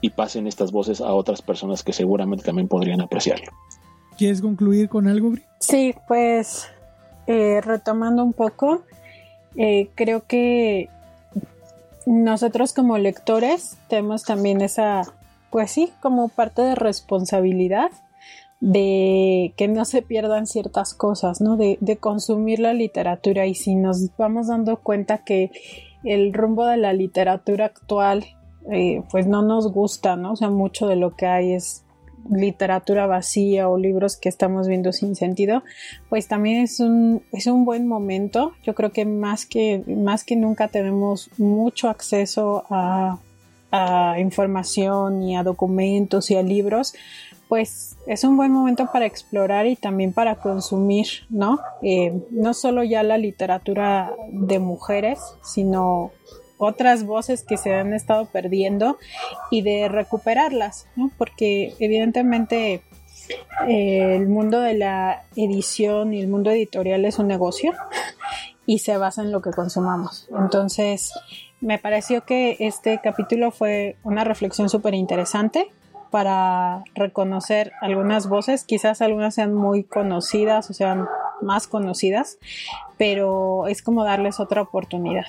y 0.01 0.11
pasen 0.11 0.47
estas 0.47 0.73
voces 0.73 1.01
a 1.01 1.15
otras 1.15 1.41
personas 1.41 1.83
que 1.83 1.93
seguramente 1.93 2.45
también 2.45 2.69
podrían 2.69 3.01
apreciarlo. 3.01 3.51
¿Quieres 4.19 4.43
concluir 4.43 4.89
con 4.89 5.09
algo, 5.09 5.33
Sí, 5.61 5.95
pues 6.07 6.69
eh, 7.27 7.61
retomando 7.63 8.23
un 8.23 8.33
poco, 8.33 8.83
eh, 9.57 9.89
creo 9.95 10.27
que 10.27 10.91
nosotros 12.07 12.73
como 12.73 12.99
lectores 12.99 13.77
tenemos 13.89 14.23
también 14.23 14.61
esa, 14.61 15.03
pues 15.51 15.73
sí, 15.73 15.93
como 16.01 16.29
parte 16.29 16.63
de 16.63 16.77
responsabilidad 16.77 17.91
de 18.61 19.53
que 19.57 19.69
no 19.69 19.85
se 19.85 20.03
pierdan 20.03 20.47
ciertas 20.47 20.95
cosas, 20.95 21.41
¿no? 21.41 21.57
De, 21.57 21.99
consumir 22.01 22.61
la 22.61 22.73
literatura 22.73 23.47
y 23.47 23.55
si 23.55 23.75
nos 23.75 24.17
vamos 24.17 24.47
dando 24.47 24.79
cuenta 24.79 25.25
que 25.25 25.51
el 26.05 26.33
rumbo 26.33 26.65
de 26.67 26.77
la 26.77 26.93
literatura 26.93 27.67
actual 27.67 28.25
eh, 28.71 29.03
pues 29.11 29.27
no 29.27 29.43
nos 29.43 29.71
gusta, 29.73 30.17
¿no? 30.17 30.33
O 30.33 30.37
sea, 30.37 30.49
mucho 30.49 30.87
de 30.87 30.97
lo 30.97 31.17
que 31.17 31.27
hay 31.27 31.53
es 31.53 31.85
literatura 32.31 33.07
vacía 33.07 33.69
o 33.69 33.79
libros 33.79 34.17
que 34.17 34.29
estamos 34.29 34.69
viendo 34.69 34.93
sin 34.93 35.17
sentido, 35.17 35.63
pues 36.09 36.29
también 36.29 36.63
es 36.63 36.81
un, 36.81 37.23
es 37.33 37.47
un 37.47 37.65
buen 37.65 37.87
momento. 37.87 38.53
Yo 38.63 38.75
creo 38.75 38.93
que 38.93 39.05
más 39.05 39.47
que, 39.47 39.83
más 39.87 40.25
que 40.25 40.37
nunca 40.37 40.69
tenemos 40.69 41.31
mucho 41.39 41.89
acceso 41.89 42.65
a, 42.71 43.19
a 43.71 44.17
información 44.19 45.23
y 45.23 45.37
a 45.37 45.43
documentos 45.43 46.31
y 46.31 46.37
a 46.37 46.43
libros, 46.43 46.95
pues 47.49 47.97
es 48.07 48.25
un 48.25 48.37
buen 48.37 48.51
momento 48.53 48.89
para 48.93 49.07
explorar 49.07 49.67
y 49.67 49.77
también 49.77 50.13
para 50.13 50.37
consumir, 50.37 51.07
¿no? 51.29 51.61
Eh, 51.83 52.21
no 52.31 52.55
solo 52.55 52.83
ya 52.83 53.03
la 53.03 53.19
literatura 53.19 54.13
de 54.31 54.59
mujeres, 54.59 55.21
sino 55.43 56.11
otras 56.59 57.05
voces 57.05 57.43
que 57.43 57.57
se 57.57 57.75
han 57.75 57.93
estado 57.93 58.27
perdiendo 58.27 58.99
y 59.51 59.63
de 59.63 59.89
recuperarlas, 59.89 60.87
¿no? 60.97 61.11
Porque 61.19 61.75
evidentemente 61.79 62.83
eh, 63.69 64.17
el 64.17 64.29
mundo 64.29 64.61
de 64.61 64.75
la 64.75 65.25
edición 65.35 66.15
y 66.15 66.21
el 66.21 66.29
mundo 66.29 66.51
editorial 66.51 67.05
es 67.05 67.19
un 67.19 67.29
negocio 67.29 67.73
y 68.67 68.81
se 68.81 68.97
basa 68.97 69.23
en 69.23 69.33
lo 69.33 69.43
que 69.43 69.51
consumamos. 69.51 70.29
Entonces, 70.39 71.13
me 71.61 71.79
pareció 71.79 72.25
que 72.25 72.57
este 72.61 73.01
capítulo 73.03 73.51
fue 73.51 73.97
una 74.05 74.25
reflexión 74.25 74.69
súper 74.69 74.95
interesante 74.95 75.71
para 76.11 76.85
reconocer 76.95 77.73
algunas 77.81 78.29
voces, 78.29 78.65
quizás 78.65 79.03
algunas 79.03 79.35
sean 79.35 79.55
muy 79.55 79.85
conocidas 79.85 80.71
o 80.71 80.73
sean 80.73 81.07
más 81.43 81.67
conocidas, 81.67 82.39
pero 82.97 83.67
es 83.67 83.83
como 83.83 84.05
darles 84.05 84.41
otra 84.41 84.63
oportunidad. 84.63 85.27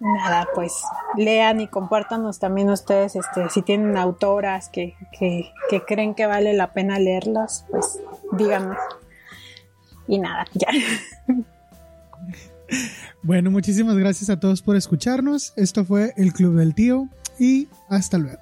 Nada, 0.00 0.46
pues 0.54 0.72
lean 1.16 1.60
y 1.60 1.68
compártanos 1.68 2.38
también 2.38 2.68
ustedes, 2.68 3.16
este, 3.16 3.48
si 3.48 3.62
tienen 3.62 3.96
autoras 3.96 4.68
que, 4.68 4.94
que, 5.18 5.50
que 5.70 5.82
creen 5.84 6.14
que 6.14 6.26
vale 6.26 6.52
la 6.52 6.72
pena 6.72 6.98
leerlas, 6.98 7.64
pues 7.70 8.00
díganos. 8.32 8.76
Y 10.06 10.18
nada, 10.18 10.44
ya. 10.54 10.68
Bueno, 13.22 13.50
muchísimas 13.50 13.96
gracias 13.96 14.28
a 14.30 14.38
todos 14.38 14.62
por 14.62 14.76
escucharnos. 14.76 15.52
Esto 15.56 15.84
fue 15.84 16.12
el 16.16 16.32
Club 16.32 16.56
del 16.56 16.74
Tío 16.74 17.08
y 17.38 17.68
hasta 17.88 18.18
luego. 18.18 18.40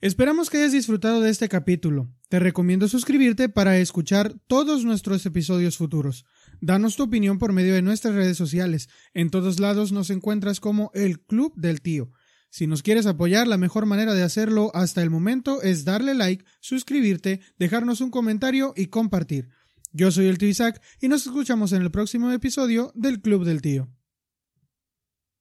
Esperamos 0.00 0.48
que 0.48 0.58
hayas 0.58 0.72
disfrutado 0.72 1.20
de 1.20 1.30
este 1.30 1.48
capítulo. 1.48 2.08
Te 2.28 2.38
recomiendo 2.38 2.86
suscribirte 2.86 3.48
para 3.48 3.78
escuchar 3.78 4.34
todos 4.46 4.84
nuestros 4.84 5.26
episodios 5.26 5.76
futuros. 5.76 6.24
Danos 6.60 6.96
tu 6.96 7.04
opinión 7.04 7.38
por 7.38 7.52
medio 7.52 7.74
de 7.74 7.82
nuestras 7.82 8.14
redes 8.14 8.36
sociales. 8.36 8.88
En 9.14 9.30
todos 9.30 9.60
lados 9.60 9.92
nos 9.92 10.10
encuentras 10.10 10.60
como 10.60 10.90
el 10.94 11.20
Club 11.20 11.54
del 11.56 11.80
Tío. 11.80 12.10
Si 12.50 12.66
nos 12.66 12.82
quieres 12.82 13.06
apoyar, 13.06 13.46
la 13.46 13.58
mejor 13.58 13.86
manera 13.86 14.14
de 14.14 14.22
hacerlo 14.22 14.70
hasta 14.74 15.02
el 15.02 15.10
momento 15.10 15.62
es 15.62 15.84
darle 15.84 16.14
like, 16.14 16.44
suscribirte, 16.60 17.40
dejarnos 17.58 18.00
un 18.00 18.10
comentario 18.10 18.72
y 18.76 18.86
compartir. 18.86 19.50
Yo 19.92 20.10
soy 20.10 20.26
el 20.26 20.38
tío 20.38 20.48
Isaac 20.48 20.82
y 21.00 21.08
nos 21.08 21.26
escuchamos 21.26 21.72
en 21.72 21.82
el 21.82 21.90
próximo 21.90 22.30
episodio 22.30 22.92
del 22.94 23.20
Club 23.20 23.44
del 23.44 23.62
Tío. 23.62 23.88